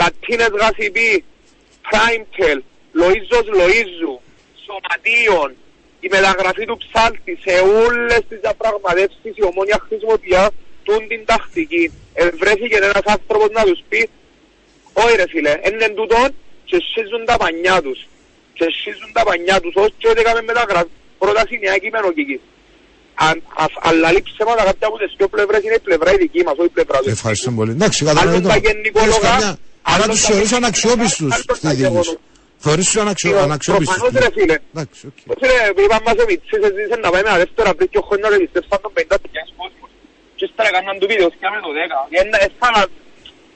Κατίνες 0.00 0.52
Γασιπή, 0.62 1.10
Πράιμπτελ, 1.88 2.58
Λοΐζος 3.00 3.46
Λοΐζου, 3.58 4.14
Σωματείων, 4.64 5.48
η 6.06 6.08
μεταγραφή 6.16 6.64
του 6.70 6.76
ψάλτη 6.84 7.32
σε 7.44 7.54
όλες 7.86 8.20
τις 8.28 8.38
διαπραγματεύσεις 8.44 9.32
η 9.40 9.42
Ομόνια 9.50 9.78
χρησιμοποιά 9.86 10.44
τούν 10.86 11.02
την 11.12 11.20
τακτική. 11.30 11.84
Ευρέθηκε 12.26 12.76
ένας 12.90 13.06
άνθρωπος 13.14 13.48
να 13.58 13.62
τους 13.68 13.80
πει 13.88 14.00
όχι 15.02 15.14
ρε 15.20 15.26
φίλε, 15.32 15.52
είναι 15.68 15.88
τούτον 15.98 16.28
και 16.68 16.76
σχίζουν 16.88 17.22
τα 17.30 17.36
πανιά 17.42 17.76
τους. 17.84 17.98
Και 18.58 18.66
σχίζουν 18.78 19.10
τα 19.16 19.22
πανιά 19.28 19.56
τους, 19.62 19.74
όχι 19.84 20.04
ότι 20.10 20.20
έκαμε 20.24 20.40
μεταγραφή. 20.50 20.92
Πρόταση 21.22 21.54
νέα 21.64 21.76
κείμενο 21.82 22.08
Κίκης. 22.16 22.40
Αν, 23.28 23.34
α- 23.64 23.78
αλλά 23.88 24.08
λείψε 24.14 24.32
ψέματα 24.34 24.62
κάποια 24.68 24.86
από 24.90 24.98
τις 25.02 25.10
δύο 25.18 25.28
πλευρές 25.34 25.60
είναι 25.66 25.74
η 25.82 25.84
πλευρά 25.88 26.10
η 26.12 26.16
δική 26.24 26.42
μας, 26.46 26.54
όχι 26.60 26.70
η 26.72 26.76
πλευρά 26.78 26.98
τους. 26.98 27.12
Ευχαριστώ 27.12 27.50
πολύ. 27.58 27.70
Εντάξει, 27.70 28.00
Άλλον 28.04 28.14
κατανοητό. 28.16 28.48
τα 28.48 28.54
Έχεις 28.54 28.70
γενικόλογα, 28.70 29.18
καμιά- 29.28 29.58
Αλλά 29.82 29.96
άλλον 29.96 30.08
τους 30.10 30.20
τα 30.20 30.26
θεωρείς 30.28 30.50
γενικόλογα, 30.50 30.56
αναξιόπιστους 30.56 31.32
άλλον 31.34 31.56
στη 31.56 31.66
τα 31.66 31.70
δήλωση. 31.74 31.82
γεγονότα. 31.82 32.20
Θεωρείς 32.64 32.84
τους 32.90 32.96
αναξιο... 33.04 33.38
αναξιόπιστους. 33.48 33.96
Προφανώς 33.98 34.22
ρε 34.24 34.30
φίλε. 34.36 34.56
Εντάξει, 34.74 35.00
οκ. 35.10 35.18
Φίλε, 35.40 35.56
είπαν 35.84 36.00
μας 36.06 36.16
ο 36.22 36.24
Μιτσής, 36.28 36.60
ζήτησε 36.76 36.96
να 37.04 37.08
πάει 37.12 37.22
με 37.24 37.28
ένα 37.28 37.38
δεύτερο 37.42 37.68
πριν 37.78 37.88
και 37.92 37.98
ο 38.02 38.04
χρόνος 38.08 38.24
να 38.24 38.28
ρεβιστεύσαν 38.34 38.78
τον 38.84 38.92
50 38.96 39.00
κόσμος. 39.60 39.90
Και 40.36 40.44
ύστερα 40.48 40.68
έκαναν 40.72 40.94
του 41.00 41.06
βίντεο 41.12 41.28
και 41.40 41.48
με 41.54 41.58
το 41.66 41.70
10. 41.78 41.98
Ε, 42.18 42.44
ε, 42.44 42.48
θα, 42.60 42.68
να- 42.76 42.90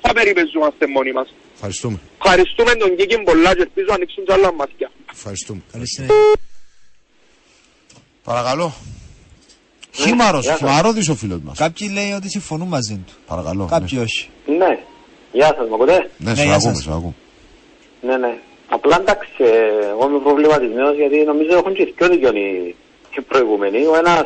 θα 0.04 0.10
περιπεζόμαστε 0.18 0.84
μόνοι 0.96 1.12
μας. 1.18 1.28
Ευχαριστούμε. 1.56 1.96
Ευχαριστούμε 2.22 2.72
τον 2.82 2.90
Κίκιν 2.98 3.20
πολλά 3.28 3.50
και 3.56 3.62
ελπίζω 3.68 3.86
να 3.92 3.96
ανοίξουν 3.98 4.22
κι 4.26 4.32
άλλα 4.36 4.50
μάτια. 4.60 4.88
Ευχαριστούμε. 5.18 5.60
Καλή 5.72 5.86
συνέχεια. 5.94 6.14
Παρακαλώ. 8.30 8.68
Χήμαρος, 9.92 10.42
γεια 10.44 10.50
σας. 10.56 10.58
χυμαρόδης 10.60 11.08
ο 11.08 11.14
φίλος 11.14 11.40
μας. 11.46 11.58
Κάποιοι 11.58 11.90
λέει 11.92 12.12
ότι 12.12 12.28
συμφωνούν 12.30 12.68
μαζί 12.68 12.94
του. 13.06 13.12
Παρακαλώ. 13.26 13.66
Κάποιοι 13.70 13.98
όχι. 14.06 14.28
Ναι. 14.60 14.72
Γεια 15.32 15.46
σας, 15.58 15.68
μ' 15.70 15.74
ακούτε; 15.74 16.10
Ναι, 16.16 16.30
Ναι, 16.30 16.34
σε 16.36 16.42
γεια 16.44 16.54
ακούμε, 16.54 16.74
σας. 16.74 16.82
σε 16.82 16.90
ακούμε. 16.90 17.14
Ναι, 18.02 18.16
ναι. 18.16 18.38
Απλά 18.68 18.96
εντάξει, 19.00 19.30
ε, 19.38 19.86
εγώ 19.90 20.08
είμαι 20.08 20.18
προβληματισμένος 20.18 20.96
γιατί 20.96 21.16
νομίζω 21.24 21.56
έχουν 21.56 21.74
και 21.74 21.86
πιο 21.86 22.08
δίκιο 22.08 22.30
οι, 22.34 22.74
οι 23.16 23.20
προηγούμενοι. 23.20 23.86
Ο 23.86 23.96
ένας, 23.96 24.24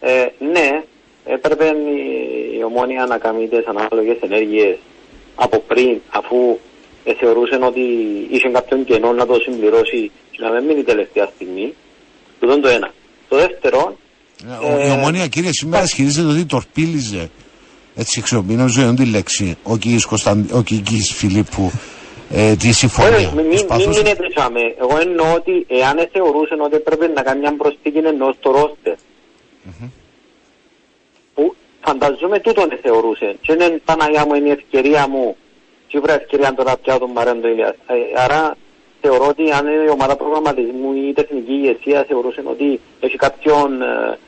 ε, 0.00 0.26
ναι, 0.52 0.82
έπρεπε 1.24 1.64
η, 1.64 2.56
η 2.58 2.62
ομόνια 2.64 3.06
να 3.06 3.18
κάνει 3.18 3.48
τις 3.48 3.66
ανάλογες 3.66 4.16
ενέργειες 4.20 4.76
από 5.34 5.58
πριν, 5.58 6.00
αφού 6.10 6.58
ε, 7.04 7.14
θεωρούσε 7.14 7.58
ότι 7.62 7.80
είχε 8.30 8.48
κάποιον 8.48 8.84
κενό 8.84 9.12
να 9.12 9.26
το 9.26 9.34
συμπληρώσει 9.34 10.10
και 10.30 10.38
να 10.42 10.50
μην 10.50 10.64
μείνει 10.64 10.82
τελευταία 10.82 11.28
στιγμή. 11.34 11.74
Τούτο 12.40 12.52
είναι 12.52 12.62
το 12.62 12.68
ένα. 12.68 12.90
Το 13.28 13.36
δεύτερο, 13.36 13.96
Ε, 14.62 14.66
ο- 14.66 14.86
Η 14.86 14.90
ομονία 14.90 15.26
κύριε 15.26 15.52
σήμερα 15.52 15.82
ισχυρίζεται 15.82 16.28
ότι 16.32 16.44
τορπίλιζε 16.44 17.30
έτσι 17.96 18.18
χρησιμοποιεί 18.20 18.54
νομίζω 18.54 18.82
είναι 18.82 18.94
τη 18.94 19.04
λέξη 19.06 19.56
ο 19.62 19.76
Κικής, 19.76 20.04
Κωνσταν... 20.04 20.48
ο 20.52 20.62
Κικής 20.62 21.12
Φιλίππου 21.12 21.72
ε, 22.34 22.54
τη 22.56 22.72
συμφωνία. 22.72 23.16
Όχι, 23.16 23.26
μην, 23.26 23.34
μην, 23.34 23.46
μην 23.46 23.66
Προσπαθούσε- 23.66 24.02
μείνετε 24.02 24.26
σάμε. 24.36 24.74
Εγώ 24.80 24.98
εννοώ 25.00 25.34
ότι 25.34 25.66
εάν 25.68 26.08
θεωρούσε 26.12 26.54
ότι 26.58 26.76
έπρεπε 26.76 27.06
να 27.08 27.22
κάνει 27.22 27.40
μια 27.40 27.56
προσθήκη 27.56 27.98
εννοώ 27.98 28.32
στο 28.40 28.50
ρόστερ. 28.50 28.94
Που 31.34 31.54
φανταζόμαι 31.84 32.38
τούτον 32.40 32.78
θεωρούσε. 32.82 33.36
Και 33.40 33.52
είναι 33.52 33.80
Παναγιά 33.84 34.26
μου, 34.26 34.34
είναι 34.34 34.48
η 34.48 34.50
ευκαιρία 34.50 35.08
μου. 35.08 35.36
Σίγουρα 35.88 36.12
ευκαιρία 36.14 36.54
τώρα 36.54 36.76
πια 36.76 36.98
τον 36.98 37.10
Μαρέντο 37.10 37.48
Ηλίας. 37.48 37.74
Ε, 37.86 38.20
άρα 38.22 38.56
θεωρώ 39.00 39.26
ότι 39.26 39.50
αν 39.50 39.66
η 39.86 39.88
ομάδα 39.90 40.16
προγραμματισμού 40.16 40.92
ή 40.92 41.08
η 41.08 41.12
τεχνική 41.12 41.52
ηγεσία 41.52 42.04
θεωρούσε 42.08 42.42
ότι 42.44 42.80
έχει 43.00 43.16
κάποιον 43.16 43.82
ε, 43.82 43.86
ε, 43.86 44.18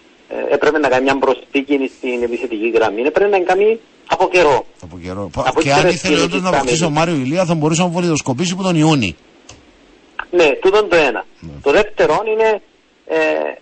έπρεπε 0.51 0.79
να 0.79 0.89
κάνει 0.89 1.03
μια 1.03 1.19
προσθήκη 1.19 1.91
στην 1.97 2.23
επιθετική 2.23 2.69
γραμμή. 2.75 3.03
Έπρεπε 3.03 3.39
να 3.39 3.45
κάνει 3.45 3.81
από 4.07 4.29
καιρό. 4.29 4.67
Από 4.83 4.99
καιρό. 5.03 5.31
Από 5.37 5.61
και 5.61 5.73
αν 5.73 5.85
τις 5.85 5.95
ήθελε 5.95 6.15
τελευταίες 6.15 6.23
όντως 6.25 6.41
να 6.41 6.49
κοιτάμε. 6.49 6.59
βοηθήσει 6.59 6.85
ο 6.85 6.91
Μάριο 6.91 7.15
Ηλία 7.15 7.45
θα 7.45 7.55
μπορούσε 7.55 7.83
να 7.83 7.89
βολιδοσκοπήσει 7.89 8.53
από 8.53 8.63
τον 8.63 8.77
Ιούνι. 8.77 9.17
Ναι, 10.31 10.49
τούτο 10.61 10.79
είναι 10.79 10.89
το 10.89 10.97
ένα. 10.97 11.25
Το 11.63 11.71
δεύτερο 11.71 12.23
είναι 12.33 12.61
ε, 13.07 13.17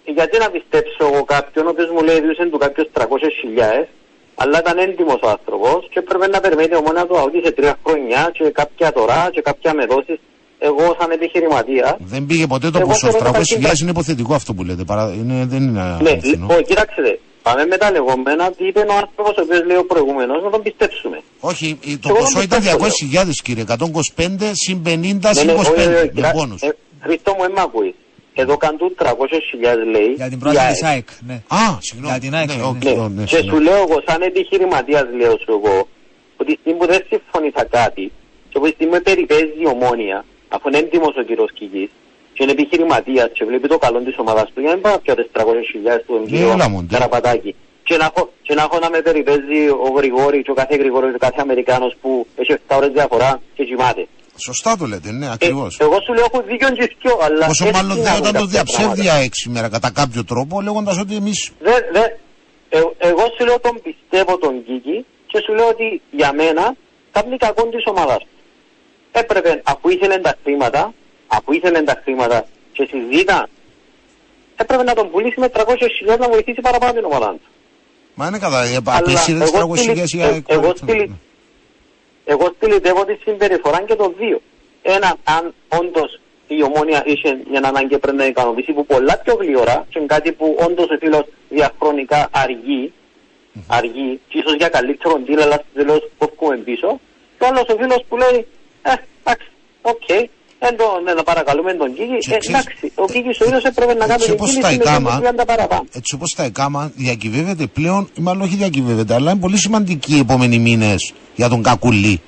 γιατί 0.05 0.39
να 0.39 0.51
πιστέψω 0.51 1.02
εγώ 1.12 1.24
κάποιον, 1.24 1.66
ο 1.66 1.68
οποίος 1.68 1.90
μου 1.90 2.02
λέει 2.02 2.20
διούσεν 2.20 2.51
του 2.51 2.59
κάποιος 2.59 2.89
300.000, 2.94 3.86
αλλά 4.34 4.59
ήταν 4.59 4.78
έντιμος 4.78 5.20
ο 5.22 5.28
άνθρωπος 5.28 5.89
και 5.90 5.98
έπρεπε 5.98 6.26
να 6.28 6.40
περιμένει 6.40 6.74
ο 6.74 6.80
μόνα 6.80 7.06
του 7.06 7.18
αούτη 7.18 7.40
σε 7.44 7.52
τρία 7.52 7.78
χρόνια 7.86 8.30
και 8.32 8.51
κάποια 8.51 8.93
τώρα 8.93 9.28
και 9.32 9.40
κάποια 9.40 9.74
με 9.74 9.86
δόσεις. 9.86 10.18
Εγώ 10.68 10.97
σαν 11.01 11.10
επιχειρηματία, 11.10 11.97
Δεν 11.98 12.26
πήγε 12.26 12.47
ποτέ 12.47 12.70
το 12.70 12.78
Εγώ 12.78 12.86
ποσό. 12.89 13.10
θεωρώ 13.10 13.28
ότι 13.28 13.39
300.000 13.39 13.59
υπάρχει- 13.59 13.82
είναι 13.82 13.90
υποθετικό 13.90 14.34
αυτό 14.34 14.55
που 14.55 14.62
λέτε. 14.64 14.84
Παρα... 14.84 15.12
Είναι, 15.18 15.44
δεν 15.52 15.62
είναι 15.62 15.80
ναι, 16.01 16.10
αληθινό. 16.10 16.47
λοιπόν, 16.47 16.64
κοίταξτε, 16.64 17.18
πάμε 17.43 17.64
με 17.66 17.76
τα 17.76 17.90
λεγόμενα, 17.90 18.51
τι 18.52 18.66
είπε 18.66 18.78
ο 18.80 18.94
άνθρωπος 19.01 19.36
ο 19.39 19.40
οποίος 19.44 19.64
λέει 19.64 19.76
ο 19.76 19.84
προηγούμενος, 19.86 20.43
να 20.43 20.51
τον 20.51 20.62
πιστέψουμε. 20.62 21.22
Όχι, 21.40 21.78
η- 21.80 21.97
το 21.97 22.09
Εγώ 22.09 22.18
ποσό 22.18 22.32
δεν 22.39 22.43
ήταν 22.44 22.60
πιστεύω, 22.60 22.84
200.000 23.24 23.40
κύριε. 23.43 23.64
125 23.68 24.51
συν 24.52 24.82
50 24.86 25.28
Ναι, 25.28 25.32
συν 25.32 25.47
ναι, 25.47 25.52
25 25.52 25.59
όχι, 25.59 25.70
όχι, 25.70 25.89
με 25.89 26.10
κοιτά- 26.14 26.30
πόνους. 26.32 26.60
ε, 26.62 26.76
Χρήστο 27.01 27.34
μου, 27.39 27.44
έμαι 27.44 27.60
ακούεις. 27.60 27.94
Εδώ 28.34 28.56
κάνουν 28.56 28.78
300.000 28.98 29.84
λέει. 29.94 30.12
Για 30.16 30.28
την 30.28 30.39
πρόσθεση 30.39 30.64
ΑΕΚ. 30.64 30.72
της 30.74 30.82
ΑΕΚ. 30.89 31.09
Ναι. 31.26 31.34
Α, 31.48 31.64
συγγνώμη. 31.80 32.12
Για 32.12 32.20
την 32.24 32.34
ΑΕΚ, 32.34 32.48
Ναι, 32.48 32.55
ναι. 32.55 32.62
οκ, 32.62 32.84
Ναι. 32.84 32.90
ναι, 32.90 33.09
ναι, 33.09 33.24
και 33.24 33.36
συγγνώμη. 33.36 33.51
σου 33.51 33.59
λέω 33.68 33.78
εγώ, 33.86 33.97
σαν 34.06 34.22
επιχειρηματίας, 34.22 35.05
λέω 35.18 35.34
σου 35.44 35.52
εγώ, 35.59 35.89
ότι 36.36 36.52
τη 36.52 36.59
στιγμή 36.60 36.78
που 36.80 36.86
δεν 36.86 37.01
συμφωνήσα 37.09 37.64
κάτι, 37.78 38.05
και 38.51 38.59
που 38.59 38.64
τη 38.66 38.72
στιγμή 38.76 38.97
που 38.97 39.02
περιπέζει 39.02 39.52
η 39.64 39.66
ομόνια, 39.74 40.24
αφού 40.55 40.65
είναι 40.69 40.79
έντιμος 40.79 41.15
ο 41.20 41.23
κύριος 41.29 41.51
Κική, 41.59 41.85
και 42.35 42.41
είναι 42.43 42.53
επιχειρηματίας 42.53 43.29
και 43.37 43.45
βλέπει 43.45 43.69
το 43.69 43.79
καλό 43.79 43.99
της 44.07 44.16
ομάδας 44.19 44.47
του, 44.53 44.61
για 44.61 44.69
να 44.69 44.74
μην 44.74 44.83
πάω 44.87 44.99
πια 44.99 45.15
τι 45.16 45.23
300.000 45.33 45.43
του 46.07 46.12
τον 46.12 46.20
Ναι, 46.20 46.27
κύριο 46.31 46.51
έλα, 46.57 46.69
μόντε. 46.69 46.95
Καραπατάκη. 46.97 47.55
Και 47.89 47.97
να, 47.97 48.05
έχω, 48.05 48.33
και 48.43 48.55
να 48.55 48.62
έχω 48.62 48.79
να 48.79 48.91
με 48.91 49.01
περιπέζει 49.09 49.61
ο 49.87 49.89
Γρηγόρη 49.97 50.43
και 50.43 50.51
ο 50.51 50.55
κάθε 50.55 50.74
Γρηγόρη 50.77 51.09
και 51.09 51.15
ο 51.20 51.24
κάθε 51.27 51.41
Αμερικάνος 51.47 51.93
που 52.01 52.27
έχει 52.37 52.53
7 52.69 52.77
ώρες 52.77 52.91
διαφορά 52.99 53.41
και 53.57 53.65
κοιμάται. 53.65 54.07
Σωστά 54.37 54.77
το 54.77 54.87
λέτε, 54.87 55.11
ναι, 55.12 55.27
Ε, 55.27 55.31
ακριβώς. 55.33 55.77
εγώ 55.81 55.97
σου 56.05 56.12
λέω 56.12 56.24
έχω 56.33 56.43
δίκιο 56.51 56.69
και 56.70 56.83
σκιο, 56.97 57.19
αλλά. 57.23 57.47
Πόσο 57.47 57.66
έτσι 57.66 57.77
μάλλον 57.77 57.97
είναι 57.97 58.05
δεν 58.05 58.12
να 58.12 58.19
όταν 58.19 58.33
το 58.33 58.39
κάνουν 58.39 58.51
κάποια 58.51 58.62
διαψεύδει 58.62 58.95
πράγματα. 59.03 59.15
ΑΕΚ 59.16 59.33
σήμερα 59.35 59.69
κατά 59.69 59.91
κάποιο 60.01 60.24
τρόπο, 60.24 60.61
λέγοντας 60.61 60.99
ότι 61.05 61.15
εμεί. 61.23 61.33
Δε, 61.66 61.74
δε, 61.97 62.05
ε, 62.77 62.79
εγώ 63.11 63.24
σου 63.37 63.45
λέω 63.47 63.59
τον 63.61 63.74
πιστεύω 63.87 64.33
τον 64.39 64.55
Κίκη 64.66 64.97
και 65.31 65.39
σου 65.45 65.53
λέω 65.55 65.69
ότι 65.74 66.01
για 66.11 66.31
μένα 66.41 66.65
κάνει 67.12 67.37
κακό 67.37 67.62
της 67.74 67.85
ομάδας 67.93 68.19
του. 68.19 68.29
Έπρεπε, 69.12 69.60
αφού 69.64 69.89
ήθελε 69.89 70.18
τα 70.18 70.34
χρήματα, 70.43 70.94
αφού 71.26 71.52
ήθελε 71.52 71.82
τα 71.82 72.01
χρήματα 72.05 72.47
και 72.72 72.89
συζήτα, 72.90 73.48
έπρεπε 74.56 74.82
να 74.82 74.94
τον 74.94 75.10
πουλήσει 75.10 75.40
με 75.40 75.48
300.000 75.55 76.18
να 76.18 76.28
βοηθήσει 76.28 76.60
παραπάνω 76.60 76.93
την 76.93 77.05
ομάδα 77.05 77.30
του. 77.32 77.40
Μα 78.14 78.26
είναι 78.26 78.39
κατά. 78.39 78.59
Αλλά 78.60 78.78
Απέσυρε 78.98 79.39
τι 79.44 79.51
εγώ 79.56 79.72
300.000 79.74 79.76
στείλει- 79.76 80.12
η 80.14 80.20
ε, 80.20 80.24
ΑΕΚ. 80.24 80.44
εγώ 80.47 80.72
στείλει- 80.76 81.10
Εγώ 82.24 82.52
στυλιτεύω 82.56 83.05
τη 83.05 83.14
συμπεριφορά 83.24 83.82
και 83.82 83.94
των 83.94 84.14
δύο. 84.18 84.40
Ένα, 84.82 85.14
αν 85.24 85.55
όντως 85.68 86.20
η 86.47 86.62
ομόνια 86.62 87.02
είχε 87.06 87.39
μια 87.51 87.60
ανάγκη 87.64 87.98
πρέπει 87.98 88.16
να 88.16 88.26
ικανοποιήσει 88.26 88.72
που 88.72 88.86
πολλά 88.86 89.18
πιο 89.18 89.34
γλυόρα 89.40 89.86
και 89.90 89.98
είναι 89.98 90.06
κάτι 90.06 90.32
που 90.32 90.56
όντως 90.66 90.86
ο 90.90 90.97
φίλος 91.01 91.24
διαχρονικά 91.48 92.28
αργεί, 92.32 92.93
αργεί, 93.66 94.20
και 94.28 94.39
ίσως 94.39 94.55
για 94.55 94.68
καλύτερο 94.68 95.20
deal, 95.26 95.39
αλλά 95.43 95.62
τελείω 95.74 95.98
κόφκουμε 96.18 96.56
πίσω. 96.56 97.01
Και 97.39 97.47
άλλος 97.47 97.64
ο 97.68 97.76
φίλος 97.80 98.05
που 98.09 98.16
λέει, 98.16 98.39
Ε, 98.39 98.44
εντάξει, 98.82 99.46
οκ, 99.82 100.06
δεν 100.59 100.76
τον 100.76 101.04
δεν 101.04 101.16
τον 101.16 101.24
παρακαλούμε 101.24 101.72
τον 101.74 101.94
Κίκη. 101.94 102.18
Και 102.18 102.34
Ε, 102.34 102.38
ξέρεις, 102.38 102.48
εντάξει, 102.48 102.92
ο 102.94 103.06
Κίκης 103.06 103.40
ο 103.40 103.44
ίδιος 103.44 103.64
έπρεπε 103.64 103.94
να 103.94 104.06
κάνει 104.06 104.12
έτσι 104.12 104.24
την 104.24 104.34
όπως 104.34 104.59
τα 104.59 104.68
κίνηση 104.68 104.88
με 104.88 104.96
έκαμα, 104.96 105.20
30 105.42 105.46
παραπάνω. 105.46 105.84
έτσι 105.92 106.14
όπως 106.14 106.34
τα 106.34 106.42
έκαμα, 106.42 106.92
διακυβεύεται 106.94 107.66
πλέον, 107.66 108.10
ή 108.18 108.20
μάλλον 108.20 108.42
όχι 108.42 108.54
διακυβεύεται, 108.56 109.14
αλλά 109.14 109.30
είναι 109.30 109.40
πολύ 109.40 109.59
σημαντική 109.59 110.16
οι 110.16 110.18
επόμενοι 110.18 110.59
μήνες 110.59 111.12
για 111.34 111.48
τον 111.48 111.62
Κακουλή. 111.62 112.20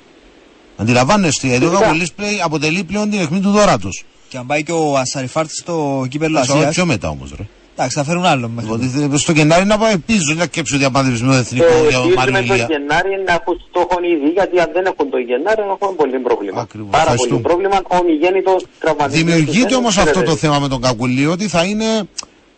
Αντιλαμβάνεστε, 0.77 1.47
γιατί 1.47 1.65
ο 1.65 1.67
Φυσικά. 1.67 1.85
Κακουλής 1.85 2.13
πλέον 2.13 2.41
αποτελεί 2.41 2.83
πλέον 2.83 3.09
την 3.09 3.19
αιχμή 3.19 3.39
του 3.39 3.51
δώρατος. 3.51 4.03
Και 4.29 4.37
αν 4.37 4.45
πάει 4.45 4.63
και 4.63 4.71
ο 4.71 4.97
Ασαριφάρτης 4.97 5.57
στο 5.57 6.05
κύπελο 6.09 6.43
Θα 6.43 6.53
Ασίας, 6.53 6.73
πιο 6.73 6.85
μετά 6.85 7.09
όμως, 7.09 7.33
ρε. 7.37 7.43
Εντάξει, 7.75 7.97
θα 7.97 8.03
φέρουν 8.03 8.25
άλλο 8.25 8.47
μέχρι. 8.49 8.71
Ότι 8.71 8.87
θε- 8.87 9.17
στο 9.17 9.31
Γενάρη 9.31 9.65
να 9.65 9.77
πάει 9.77 9.97
πίσω, 9.97 10.33
να 10.33 10.45
κέψω 10.45 10.77
διαπάντευση 10.77 11.23
με 11.23 11.31
το 11.33 11.37
εθνικό 11.37 11.65
Ε, 11.65 11.69
για 11.69 11.77
τον 11.79 11.91
ελπίζουμε 11.91 12.15
Μάριο 12.15 12.47
το 12.47 12.53
Ηλία. 12.53 12.67
Γενάρη 12.69 13.23
να 13.25 13.33
έχουν 13.33 13.61
στόχο 13.69 13.95
ήδη, 14.13 14.29
γιατί 14.29 14.59
αν 14.59 14.69
δεν 14.73 14.85
έχουν 14.85 15.09
το 15.09 15.17
Γενάρη 15.17 15.61
έχουμε 15.61 15.95
πολύ 15.95 16.19
πρόβλημα. 16.19 16.61
Ακριβώς. 16.61 16.89
Πάρα 16.91 17.01
Ευχαριστούμε. 17.03 17.41
πολύ 17.41 17.43
πρόβλημα. 17.43 17.81
Ομιγέννητο 17.99 18.55
τραυματισμό. 18.79 19.23
Δημιουργείται 19.25 19.75
όμως 19.75 19.97
αυτό 19.97 20.21
το 20.23 20.35
θέμα 20.35 20.59
με 20.59 20.67
τον 20.67 20.81
Κακουλή, 20.81 21.25
ότι 21.25 21.47
θα 21.47 21.63
είναι 21.63 21.85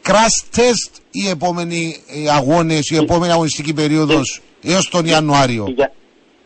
crash 0.08 0.38
test 0.58 0.92
οι 1.12 1.30
επόμενοι 1.30 1.96
αγώνες, 2.38 2.90
η 2.90 2.96
επόμενη 2.96 3.32
αγωνιστική 3.32 3.74
περίοδος 3.74 4.42
έως 4.64 4.90
τον 4.90 5.06
Ιανουάριο. 5.06 5.66
Για, 5.76 5.92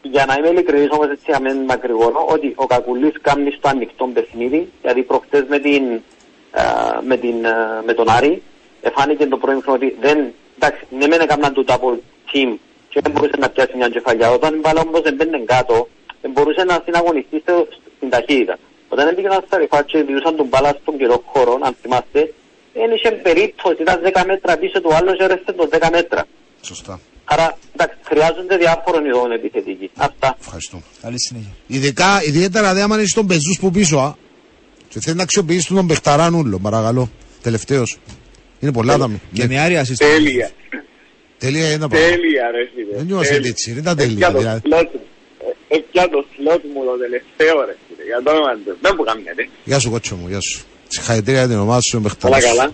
για 0.02 0.26
να 0.26 0.36
είμαι 0.38 0.48
ειλικρινής 0.48 0.88
όμως 0.92 1.08
έτσι 1.10 1.32
να 1.32 1.40
μην 1.42 1.64
μακρηγορώ, 1.68 2.26
ότι 2.30 2.54
ο 2.56 2.66
Κακουλής 2.66 3.14
κάνει 3.22 3.52
στο 3.58 3.70
ανοιχτό 3.70 4.10
παιχνίδι, 4.14 4.70
γιατί 4.82 5.02
προχτές 5.02 5.44
με, 5.50 5.60
την, 5.60 5.84
α, 6.52 6.64
με, 7.08 7.18
την, 7.18 7.46
α, 7.48 7.82
με 7.86 7.94
τον 7.94 8.10
Άρη, 8.10 8.42
εφάνηκε 8.82 9.26
το 9.28 9.38
πρώτο 9.38 9.72
ότι 9.72 9.96
δεν, 10.02 10.18
εντάξει, 10.60 10.82
ναι 11.00 11.08
μεν 11.08 11.22
έκαναν 11.22 11.54
το 11.54 11.64
double 11.68 11.98
team 12.32 12.50
και 12.90 13.00
δεν 13.04 13.12
μπορούσε 13.12 13.38
να 13.40 13.50
πιάσει 13.50 13.78
μια 13.78 13.90
κεφαλιά. 13.90 14.32
Όταν 14.32 14.56
η 14.56 14.60
μπάλα 14.60 14.82
όμως 14.88 15.02
έμπαινε 15.04 15.38
κάτω, 15.46 15.88
δεν 16.22 16.32
μπορούσε 16.32 16.64
να 16.64 16.82
συναγωνιστεί 16.86 17.40
στο- 17.46 17.68
στην 17.96 18.10
ταχύτητα. 18.10 18.58
Όταν 18.90 19.08
έμπαινε 19.08 19.40
στα 19.48 19.58
ρηφά 19.58 19.84
και 19.84 20.04
διούσαν 20.04 20.36
τον 20.36 20.48
μπάλα 20.48 20.78
στον 20.82 20.98
καιρό 20.98 21.24
χώρο, 21.26 21.60
αν 21.62 21.76
θυμάστε, 21.82 22.34
δεν 22.74 22.92
είχε 22.96 23.12
περίπτωση, 23.12 23.82
ήταν 23.82 24.00
10 24.04 24.24
μέτρα 24.26 24.58
πίσω 24.58 24.82
του 24.82 24.94
άλλου 24.94 25.12
και 25.18 25.24
έρεσε 25.24 25.52
το 25.58 25.68
10 25.72 25.90
μέτρα. 25.92 26.26
Σωστά. 26.62 27.00
Άρα, 27.26 27.58
εντάξει, 27.74 27.98
χρειάζονται 28.04 28.58
διάφορων 28.58 29.06
ειδών 29.06 29.32
επιθετικοί. 29.32 29.90
Αυτά. 29.96 30.36
Ευχαριστώ. 30.40 30.82
Καλή 31.02 31.20
συνέχεια. 31.22 31.52
Ειδικά, 31.68 32.24
ιδιαίτερα 32.24 32.74
δε 32.74 32.82
άμα 32.82 32.96
είναι 32.98 33.06
στον 33.08 33.28
πεζούς 33.28 33.58
που 33.60 33.72
πίσω, 33.72 33.98
α. 33.98 34.14
Και 34.90 35.00
θέλει 35.00 35.16
να 35.16 35.24
αξιοποιήσει 35.24 35.74
τον 35.74 35.86
Μπεχταράνουλο, 35.86 36.60
παρακαλώ. 36.60 37.10
Τελευταίος. 37.42 37.98
Είναι 38.62 38.72
πολλά 38.72 38.98
τα 38.98 39.08
μη. 39.08 39.22
Και 39.34 39.48
με 39.48 39.60
άρια 39.60 39.82
assist. 39.86 39.96
Τέλεια. 39.98 40.50
Τέλεια 41.38 41.68
είναι 41.70 41.78
τα 41.80 41.88
πράγματα. 41.88 42.16
Τέλεια 42.16 42.52
ρε 42.52 42.64
φίλε. 42.76 42.96
Δεν 42.98 43.06
νιώσε 43.06 43.32
Τέλεια. 43.34 43.50
έτσι, 43.50 43.72
δεν 43.74 43.82
ήταν 43.84 43.98
Ε, 44.00 44.02
τέλεια. 44.02 44.18
πια 44.18 44.32
το 44.32 44.38
δηλαδή. 44.38 44.62
slot 44.64 44.88
μου. 44.94 45.02
Ε, 45.70 45.76
ε, 45.76 45.80
πια 45.92 46.10
το 46.10 46.26
slot 46.36 46.62
μου 46.74 46.82
το 46.90 46.94
τελευταίο 47.04 47.56
ρε 47.68 47.76
φίλε. 47.88 48.04
Για 48.10 48.20
το 48.24 48.30
όνομα 48.32 48.52
του. 48.66 48.78
Δεν 48.82 48.94
μου 48.98 49.04
καμιέται. 49.04 49.44
Γεια 49.64 49.80
σου, 49.80 49.90
κότσο 49.92 50.16
μου, 50.16 50.28
γεια 50.28 50.40
σου. 50.48 50.66
Συγχαρητήρια 50.88 51.40
για 51.40 51.50
την 51.50 51.60
ομάδα 51.66 51.82
σου, 51.82 51.92
Όλα 51.94 52.02
Μπεχταράνουλο. 52.04 52.48
καλά. 52.50 52.72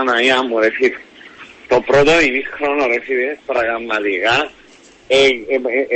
Αναγία 0.00 0.38
μου 0.46 0.58
ρε 0.58 0.70
φίλε. 0.76 0.96
Το 1.68 1.80
πρώτο 1.88 2.12
ημίχρονο 2.28 2.82
ρε 2.92 3.00
φίλε, 3.06 3.30
πραγματικά, 3.50 4.36
ε, 5.08 5.16
ε, 5.16 5.26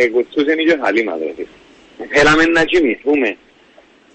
ε, 0.00 0.02
ε, 0.02 0.08
κουτσούσε 0.12 0.52
η 0.62 0.64
κεφαλή 0.70 1.02
μας 1.04 1.18
ρε 1.26 1.32
φίλε. 1.36 1.52
Θέλαμε 2.14 2.44
να 2.44 2.64
κοιμηθούμε. 2.70 3.30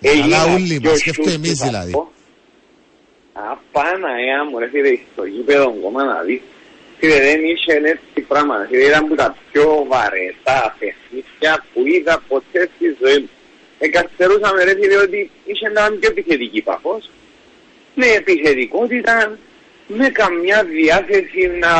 Αλλά 0.03 0.11
έγινα 0.11 0.39
όλοι 0.55 0.79
πιο 0.81 0.89
μας, 0.91 1.01
και 1.03 1.09
αυτό 1.09 1.23
σιούς 1.23 1.35
εμείς 1.35 1.49
που 1.51 1.57
θα 1.57 1.65
δηλαδή. 1.65 1.91
Πω. 3.37 3.43
Α, 3.43 3.57
Παναγία 3.71 4.45
μου, 4.45 4.59
ρε 4.59 4.67
φίλε, 4.67 4.97
στο 5.13 5.25
γήπεδο 5.25 5.75
κόμμα 5.81 6.03
να 6.03 6.21
δεις. 6.21 6.41
Φίλε, 6.97 7.19
δεν 7.19 7.43
είχε 7.43 7.73
έτσι 7.73 8.21
πράγματα. 8.27 8.67
Φίλε, 8.69 8.83
ήταν 8.83 9.03
από 9.03 9.15
τα 9.15 9.35
πιο 9.51 9.85
βαρετά 9.87 10.75
παιχνίδια 10.79 11.65
που 11.73 11.87
είδα 11.87 12.23
ποτέ 12.27 12.69
στη 12.75 12.97
ζωή 13.01 13.19
μου. 13.19 13.29
Εκαστερούσαμε, 13.79 14.63
ρε 14.63 14.75
φίλε, 14.79 14.97
ότι 14.97 15.31
είχε 15.45 15.67
έναν 15.67 15.99
πιο 15.99 16.09
επιθετική 16.09 16.61
παφός. 16.61 17.09
Με 17.95 18.05
επιθετικότητα, 18.05 19.37
με 19.87 20.09
καμιά 20.09 20.63
διάθεση 20.63 21.47
να, 21.59 21.73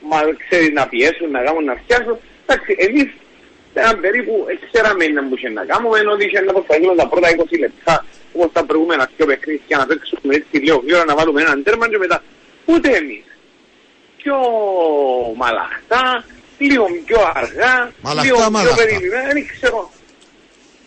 μα, 0.00 0.20
ξέρεις, 0.48 0.70
να 0.70 0.88
πιέσουν, 0.88 1.30
να 1.30 1.42
κάνουν, 1.42 1.64
να 1.64 1.74
φτιάσουν. 1.74 2.18
Εντάξει, 2.46 2.74
εμείς 2.78 3.08
ήταν 3.82 4.00
περίπου, 4.04 4.34
ε, 4.50 4.52
ξέραμε 4.66 5.02
να 5.16 5.22
μου 5.26 5.32
είχε 5.36 5.48
να 5.58 5.64
κάνουμε, 5.70 5.96
ενώ 6.02 6.10
ότι 6.16 6.24
είχε 6.26 6.40
να 6.48 6.52
προσπαθήσουμε 6.56 6.94
τα 7.02 7.06
πρώτα 7.12 7.28
20 7.30 7.56
λεπτά, 7.64 7.94
όπως 8.34 8.48
τα 8.56 8.62
προηγούμενα 8.68 9.04
πιο 9.16 9.24
παιχνίδια, 9.30 9.76
να 9.80 9.86
παίξουμε 9.90 10.32
έτσι 10.38 10.54
λίγο 10.64 10.78
γρήγορα, 10.84 11.04
να 11.10 11.14
βάλουμε 11.18 11.40
έναν 11.46 11.58
τέρμα 11.66 11.86
και 11.92 11.98
μετά. 12.04 12.18
Ούτε 12.72 12.88
εμείς. 13.00 13.26
Πιο 14.20 14.36
μαλαχτά, 15.40 16.04
λίγο 16.66 16.84
πιο 17.06 17.20
αργά, 17.40 17.74
Μαλαχτά, 18.06 18.24
λίγο 18.26 18.38
πιο 18.42 18.50
μαλαχτά. 18.56 18.82
περιημένα, 18.82 19.28
δεν 19.32 19.44
ξέρω. 19.52 19.78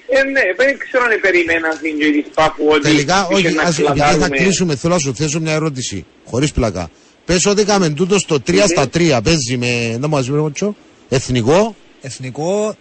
Ε, 0.09 0.23
ναι, 0.23 0.41
δεν 0.61 0.77
ξέρω 0.83 1.03
αν 1.03 1.13
περιμένα 1.25 1.67
στην 1.79 1.93
ζωή 2.01 2.11
της 2.21 2.31
Πάφου 2.37 2.63
ότι 2.73 2.81
Τελικά, 2.81 3.17
είχε 3.31 3.47
όχι, 3.47 3.55
να 3.55 3.61
ας, 3.61 3.79
επειδή 3.79 3.87
θα 3.87 3.93
κλατάρουμε. 3.93 4.37
κλείσουμε, 4.37 4.75
θέλω 4.75 4.93
να 4.93 4.99
σου 4.99 5.15
θέσω 5.15 5.39
μια 5.39 5.53
ερώτηση. 5.53 6.05
Χωρίς 6.25 6.51
πλακά. 6.51 6.89
Πες 7.25 7.45
ότι 7.45 7.61
έκαμε 7.61 7.89
τούτο 7.89 8.19
στο 8.19 8.35
3 8.47 8.67
στα 8.67 8.83
3. 8.93 9.19
Παίζει 9.23 9.57
με. 9.57 9.87
Δεν 9.91 9.99
μου 10.01 10.09
μαζί 10.09 10.31
με 10.31 10.51
Εθνικό. 11.09 11.75
Εθνικό, 12.07 12.75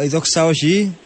ε, 0.00 0.04
η 0.04 0.08
δόξα 0.08 0.44
όχι. 0.46 0.96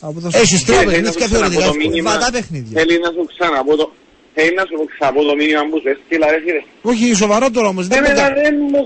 Από 0.00 0.20
το 0.20 0.28
Έχεις 0.42 0.64
τρία 0.64 0.78
Θέλει 0.78 0.86
να 0.86 0.92
παιχνίδια 0.92 1.12
σου 1.12 1.18
ξαναπώ 1.18 1.36
θεωρητικά. 1.36 1.62
το 1.62 1.68
εύκολα. 1.68 1.88
μήνυμα. 1.90 2.10
Βατά 2.12 2.28
παιχνίδια. 2.36 2.74
Θέλει 2.80 2.96
να 3.04 3.10
σου 3.16 3.22
ξαναπώ 3.34 3.72
το... 3.80 3.86
Θέλει 4.34 4.54
να 4.60 4.64
σου 4.68 4.76
ξαναπώ 4.94 5.20
το 5.30 5.34
μήνυμα 5.40 5.62
που 5.70 5.76
σου 5.82 5.88
έστειλα 5.94 6.26
ρε 6.34 6.40
φίλε. 6.44 6.62
Όχι, 6.90 7.04
σοβαρά 7.22 7.46
τώρα 7.56 7.68
όμως. 7.74 7.84
Δεν 7.92 7.98
Εμένα 8.04 8.22
μπορεί. 8.28 8.40
δεν 8.44 8.54
μου... 8.72 8.82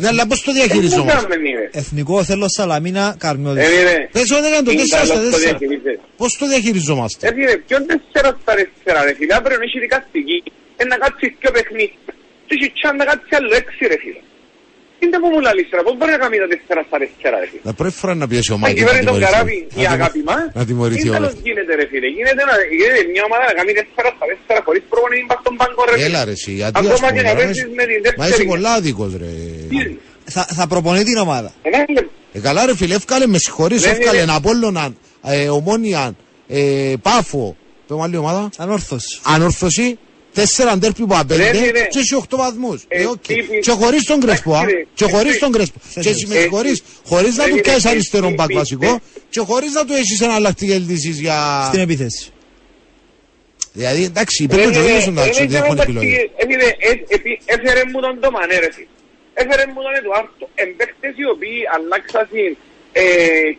Ναι, 0.00 0.08
αλλά 0.12 0.24
πώς 0.30 0.38
το 0.46 0.52
Δεν 0.52 0.60
μου 0.60 0.66
διαχειριζόμαστε. 0.66 1.12
κάνουμε 1.16 1.50
ρε. 1.60 1.66
Εθνικό 1.80 2.14
θέλω 2.28 2.46
Σαλαμίνα 2.56 3.04
Καρμιώδης. 3.24 3.64
Ε, 3.66 3.82
ρε. 3.88 3.98
Πες 4.14 4.30
ότι 4.36 4.46
έκανε 4.50 4.64
το 4.68 4.72
Είναι 4.72 4.82
4 4.82 4.86
στα 4.86 4.96
καλός 5.00 5.30
το 5.30 5.36
4. 5.36 5.40
διαχειρίζεσαι. 5.46 5.94
Πώς 6.20 6.30
το 6.38 6.44
διαχειριζόμαστε; 6.52 7.22
Ε, 7.28 7.32
φίλε, 7.36 7.54
ποιον 7.66 7.82
τέσσερα 7.90 8.30
στα 8.42 8.50
αριστερά 8.54 9.00
ρε 9.08 9.14
φίλε. 9.18 9.32
Αύριο 9.38 9.58
έχει 9.66 9.78
δικαστική. 9.86 10.38
Ε, 10.80 10.82
να 10.90 10.96
κάτσεις 11.02 11.30
πιο 11.40 11.50
παιχνίδια. 11.56 12.00
Και 12.46 12.52
έχει 12.58 12.68
τσάν 12.76 12.94
να 13.00 13.04
κάτσεις 13.10 13.30
άλλο 13.38 13.50
έξι 13.60 13.82
ρε 13.92 13.98
φίλε. 14.02 14.20
Είναι 15.02 15.16
που 15.22 15.28
μου 15.32 15.40
λαλείς 15.46 15.66
τώρα. 15.72 15.82
Πώς 15.86 15.94
μπορεί 15.98 16.10
να 16.16 16.20
κάνει 16.24 16.36
τα 16.42 16.48
τέσσερα 16.52 16.80
στα 16.88 16.94
αριστερά 16.98 17.36
ρε 17.42 17.48
φίλε; 17.50 17.62
La 17.70 17.74
πρώτη 17.80 17.96
φορά 18.00 18.14
να 18.22 18.26
πιέσει 18.30 18.50
ο 18.52 18.54
Αν 18.56 18.60
Μάκη. 18.62 18.74
κυβέρνει 18.80 19.04
τον 19.10 19.18
Καράβι 19.24 19.56
η 19.82 19.84
αγάπη 19.94 20.20
μας, 20.28 20.42
Να 20.58 20.62
τιμωρηθεί 20.68 21.00
είναι 21.06 21.16
όλα. 21.16 21.18
τέλος 21.28 21.34
γίνεται 21.46 21.72
ρε 21.80 21.86
φίλε. 21.90 22.08
Γίνεται, 22.16 22.42
να, 22.50 22.54
γίνεται 22.78 23.00
μια 23.14 23.22
ομάδα 23.28 23.44
να 23.50 23.54
κάνει 23.58 23.72
τέσσερα 23.78 24.08
στα 24.16 24.24
τέσσερα 24.30 24.58
χωρίς 24.66 24.82
προπονητή 24.92 25.24
μπας 25.28 25.38
στον 25.44 25.54
πάγκο 25.60 25.82
ρε 25.88 25.92
φίλε. 25.96 26.04
Έλα 26.10 26.20
ρε 26.28 26.34
εσύ, 26.38 26.52
γιατί 26.60 26.74
ας 26.78 26.84
Ακόμα 26.84 26.94
πούμε, 27.00 27.10
και 27.16 27.22
να 27.28 27.32
ρε, 27.32 27.38
παίζεις 27.40 27.66
με 27.78 27.84
την 27.90 27.98
Μα 28.20 28.24
είσαι 28.24 28.34
δεύτερη. 28.36 28.48
πολλά 28.52 28.70
άδικος 28.78 29.10
ρε. 29.22 29.30
Τι- 29.72 29.96
Θα, 30.36 30.42
θα 30.58 30.64
προπονεί 30.72 31.02
την 31.10 31.18
ομάδα. 31.26 31.50
Ένα 31.68 31.78
λεπτό. 31.96 32.10
Ε, 32.36 32.38
καλά 32.46 32.60
ρε 32.68 32.74
φίλε, 32.80 32.94
εύκαλε 33.00 33.26
με 33.34 33.38
συγχωρείς, 33.44 33.80
Δεν 33.82 33.90
εύκαλε 33.94 34.20
είναι- 34.22 34.32
Απόλλωνα, 34.38 34.84
ε, 35.34 35.48
Ομόνια, 35.58 36.02
ε, 36.48 36.94
Πάφο, 37.06 37.56
πέμε 37.86 38.02
άλλη 38.02 38.16
ομάδα, 38.16 38.42
Ανόρθωσης. 38.64 39.20
Ανόρθωση, 39.34 39.98
τέσσερα 40.40 40.72
ντέρπι 40.78 41.00
που 41.02 41.06
Δεν 41.08 41.18
απέλτε 41.18 41.56
είναι. 41.58 41.86
και 41.90 41.98
έχει 41.98 42.14
οχτώ 42.14 42.36
βαθμούς. 42.36 42.78
Ε, 42.88 43.02
Ε, 43.02 43.06
οκ. 43.06 43.26
τύπη- 43.26 43.60
Και 43.66 43.70
χωρίς 43.70 44.02
τον 44.04 44.20
Κρέσπο, 44.20 44.52
α. 44.54 44.56
Εντάξει, 44.58 44.74
ρε. 44.76 44.84
Και 44.94 45.04
χωρίς 45.04 45.34
Ε, 45.34 45.38
τον 45.38 45.52
Κρέσπο. 45.52 45.78
Και 46.02 46.08
εσύ 46.08 46.26
με 46.26 46.34
ε, 46.36 46.40
συγχωρείς, 46.40 46.82
χωρίς 47.10 47.36
να 47.36 47.42
δεν 47.42 47.44
του 47.44 47.50
είναι 47.58 47.60
κάνεις 47.68 47.82
τύπη- 47.82 47.94
αριστερό 47.94 48.28
μπακ 48.30 48.46
τύπη- 48.46 48.56
βασικό 48.62 49.00
και 49.30 49.40
χωρίς 49.40 49.72
να 49.72 49.84
του 49.86 49.92
έχεις 49.92 50.20
εναλλακτικές 50.20 50.80
λύσεις 50.88 51.18
για... 51.20 51.36
Στην 51.68 51.80
επίθεση. 51.80 52.30
Δηλαδή 53.72 54.02
εντάξει, 54.04 54.46
Δεν 54.46 54.56
πρέπει 54.56 54.72
να 54.72 54.78
είναι- 54.80 54.90
γυρίσουν 54.90 55.14
τα 55.14 55.20
δεν 55.20 55.28
έξω, 55.30 55.42
είναι 55.42 55.52
δεν 55.52 55.62
έχουν 55.62 55.74
μεταξύ- 55.76 55.96
επιλογή. 55.96 56.30
Έφυγε, 56.42 56.68
ε- 56.88 57.14
επί- 57.16 57.40
έφερε 57.54 57.82
μου 57.90 57.98
τον 58.04 58.14
το 58.24 58.30
μανέρεση. 58.36 58.84
Έφερε 59.42 59.64
μου 59.72 59.80
τον 59.86 59.92
Εδουάρτο. 59.98 60.44
Εμπαίκτες 60.64 61.12
οι 61.20 61.26
οποίοι 61.34 61.58
αλλάξασαν 61.74 62.28
ε, 62.92 63.02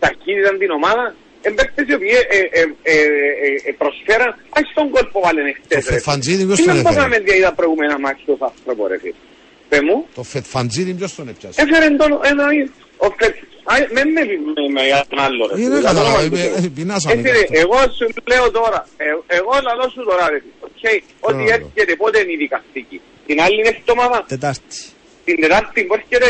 ταχύτητα 0.04 0.52
την 0.64 0.72
ομάδα. 0.80 1.06
Εμπαίκτες 1.48 1.86
οι 1.90 1.94
οποίοι 1.98 2.14
ε, 2.38 2.38
ε, 2.38 2.62
ε, 2.84 2.94
ε, 2.94 3.70
ε, 3.70 3.72
προσφέραν. 3.82 4.32
Ας 4.58 4.66
τον 4.78 4.90
κόλπο 4.96 5.18
βάλεν 5.26 5.46
εχθές. 5.52 5.84
Το 5.86 5.90
ρε. 5.90 5.96
Φετφαντζίδη 5.96 6.44
ποιος 6.46 6.58
Τι 6.60 6.66
τον 6.66 6.76
να 6.76 6.82
πω 6.82 6.90
έφερε; 6.90 7.02
κάνουμε 7.04 7.20
δια 7.26 7.36
είδα 7.40 7.52
προηγούμενα 7.60 7.96
μάτια 8.06 8.24
του 8.26 8.38
άνθρωπο 8.50 8.82
ρε 8.92 8.98
φίλε. 9.04 9.20
Πε 9.70 9.78
μου. 9.88 9.98
Το 10.18 10.24
Φετφαντζίδι 10.34 10.94
ποιος 11.00 11.12
τον 11.16 11.28
έπιασε; 11.32 11.58
Έφερε 11.64 11.88
τον 12.02 12.12
ένα 12.32 12.46
ο 13.06 13.08
Φετ- 13.20 13.46
Α, 13.72 13.74
Με 13.96 14.02
με 14.16 14.22
με 14.28 14.34
με 14.76 14.82
τον 15.10 15.20
άλλο 15.28 15.44
ρε. 15.48 15.54
Είναι 15.62 15.76
φίλε. 15.76 15.88
καλά, 15.88 16.00
Το 16.02 16.06
όνομα 16.08 16.22
ε, 16.24 16.30
του 16.30 16.36
ε, 16.36 16.40
Θεού. 16.44 16.54
ε, 16.66 16.70
πεινάσαμε 16.78 17.14
Ε, 17.14 17.24
φίλε, 17.26 17.38
γι' 17.38 17.44
αυτό. 17.44 17.60
εγώ 17.64 17.78
σου 17.98 18.06
λέω 18.32 18.46
τώρα, 18.60 18.80
ε- 19.06 19.24
εγώ 19.40 19.54
λαλώ 19.68 19.86
σου 19.94 20.02
τώρα 20.10 20.24
ρε 20.32 20.40
φίλε. 20.44 20.56
οκ, 20.68 20.84
Ότι 21.28 21.44
Μπράβο. 21.44 21.50
έρχεται 21.58 21.94
πότε 22.02 22.18
είναι 22.22 22.34
η 22.38 22.40
δικαστική. 22.46 22.98
Την 23.30 23.38
άλλη 23.46 23.62
εβδομάδα, 23.72 24.18
Τετάρτη. 24.28 24.78
την 25.26 25.36
Τετάρτη 25.42 25.80
που 25.88 25.94
έρχεται, 26.00 26.30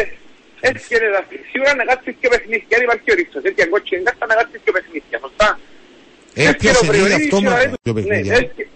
έρχεται 0.69 1.05
Τετάρτη. 1.05 1.35
Σίγουρα 1.51 1.71
να 1.79 1.83
κάτσεις 1.89 2.13
και 2.21 2.27
παιχνίδια, 2.33 2.73
αν 2.77 2.81
υπάρχει 2.87 3.07
ο 3.13 3.15
ρίξος. 3.19 3.43
Έτσι, 3.49 3.61
αν 3.63 3.69
κότσιν 3.73 4.03
κάρτα 4.07 4.25
να 4.31 4.35
κάτσεις 4.39 4.59
και 4.65 4.71
παιχνίδια, 4.75 5.17
σωστά. 5.25 5.49
Έπιασε 6.33 6.49
Έρχεται 6.49 6.77
ο 6.77 6.83
ήδη 6.83 6.89
Βριονίδης 6.91 7.25
αυτό 7.25 7.37
και 7.41 7.49
μα 7.49 7.57
λέει- 7.57 7.71
το 7.87 7.91
Ναι, 7.93 7.93
παιχνίδι. 7.97 8.29
έρχεται- 8.39 8.69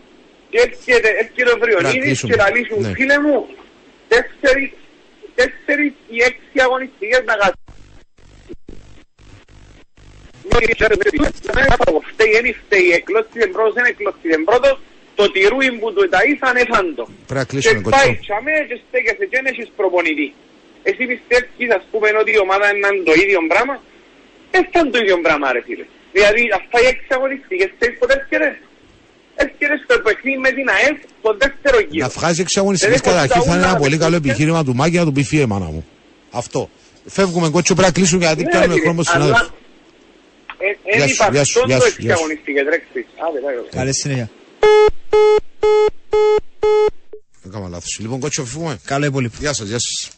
έρχεται 0.65 1.09
έρχεται 1.23 1.51
ο 1.55 1.57
Βριονίδης 1.63 2.03
κλείσουμε. 2.07 2.29
και 2.35 2.41
λέει 2.53 2.65
σου, 2.69 2.77
Ναι. 2.81 2.91
φίλε 2.97 3.17
μου, 3.25 3.37
τέσσερις, 4.11 4.69
τέσσερις 5.39 5.93
ή 6.15 6.17
έξι 6.29 6.55
αγωνιστικές 6.65 7.21
να 7.29 7.35
κάτσεις. 7.41 7.59
Φταίει, 12.11 12.31
δεν 12.41 12.55
φταίει, 12.65 12.89
εκλώστηκε 12.99 13.47
πρώτος, 13.47 13.73
δεν 13.73 13.85
εκλώστηκε 13.85 14.37
πρώτος, 14.45 14.79
το 15.15 15.31
τυρούι 15.31 15.71
που 15.79 15.93
του 15.93 16.09
ταΐσαν 16.13 16.55
έφαντο. 16.65 17.03
Πρέπει 17.03 17.33
να 17.33 17.43
Και 17.43 17.49
κλείσουμε 17.51 17.81
πάει 17.95 18.07
κοτσό. 18.07 18.21
τσαμέ 18.21 18.57
και 18.69 18.77
στέκεσαι 18.87 19.25
και 19.29 19.37
δεν 19.39 19.45
έχεις 19.45 19.67
προπονητή. 19.75 20.33
Εσύ 20.89 21.03
πιστεύεις, 21.11 21.69
ας 21.77 21.83
πούμε, 21.91 22.07
ότι 22.21 22.31
η 22.37 22.39
ομάδα 22.45 22.65
είναι 22.73 22.89
το 23.09 23.13
ίδιο 23.23 23.39
πράγμα; 23.53 23.75
Δεν 24.53 24.61
ήταν 24.69 24.85
το 24.93 24.97
ίδιο 25.03 25.17
πράγμα, 25.25 25.45
ρε 25.55 25.61
φίλε. 25.67 25.85
Δηλαδή, 26.15 26.41
αυτά 26.59 26.77
οι 26.83 26.85
έξι 26.93 27.09
αγωνιστικές, 27.17 27.69
ξέρεις 27.77 27.95
πότε 27.99 28.13
έρχεται. 28.19 28.49
Έρχεται 29.43 29.75
στο 29.85 29.93
παιχνίδι 30.05 30.39
με 30.45 30.51
την 30.57 30.67
ΑΕΦ, 30.75 30.97
τον 31.25 31.33
δεύτερο 31.43 31.77
γύρο. 31.89 32.03
Να 32.05 32.09
βγάζει 32.17 32.41
εξαγωνιστικές 32.47 32.95
Δεν 32.95 33.01
έχω 33.05 33.09
καταρχήν 33.19 33.41
θα 33.49 33.53
είναι 33.55 33.63
ένα 33.65 33.71
ούτε 33.75 33.83
πολύ 33.83 33.95
ούτε 33.95 34.03
καλό 34.05 34.15
ούτε. 34.17 34.27
επιχείρημα 34.27 34.61
του 34.67 34.73
Μάκη 34.79 34.95
να 35.01 35.05
του 35.07 35.13
πει 35.17 35.23
φύε 35.31 35.45
μάνα 35.51 35.65
μου. 35.75 35.81
Αυτό. 36.41 36.61
Φεύγουμε 37.17 37.47
κότσο 37.55 37.73
πρέπει 37.77 37.87
να 37.91 37.95
κλείσουμε 37.97 38.25
γιατί 38.25 38.43
Ναι, 38.43 38.49
πιάνουμε 38.49 38.73
ρε, 38.75 38.81
χρόνος 38.85 39.07
φίλε, 39.09 39.23
συνάδελφοι. 39.23 39.41
αλλά, 39.41 39.53
ε, 40.67 40.95
Γεια 40.97 41.03
Εν 41.03 41.09
σου, 41.09 41.27
γεια 41.31 41.43
σου, 41.43 41.59
υπαρκτών 41.59 41.69
γεια 41.69 41.77
το 41.79 41.85
σου, 41.85 41.89
γεια 41.91 42.01
σου. 42.01 42.07
εξαγωνιστικές, 42.11 42.63
ρε, 42.71 42.77
ξέρεις. 42.89 43.07
Άντε, 43.25 43.39
πάει, 43.45 43.55
πάει. 43.55 43.69
Καλή 43.79 43.93
συνέχεια. 43.95 44.29
Δεν 47.41 47.51
έκανα 47.51 47.67
λάθος. 47.69 47.97
Λοιπόν 47.99 48.19
κότσο 48.19 48.45
φύγουμε. 48.45 48.79
Καλό 48.85 49.05
υπόλοιπο. 49.05 49.35
Γεια 49.39 49.53
σας, 49.53 49.67
γεια 49.67 49.77
σας. 49.79 50.11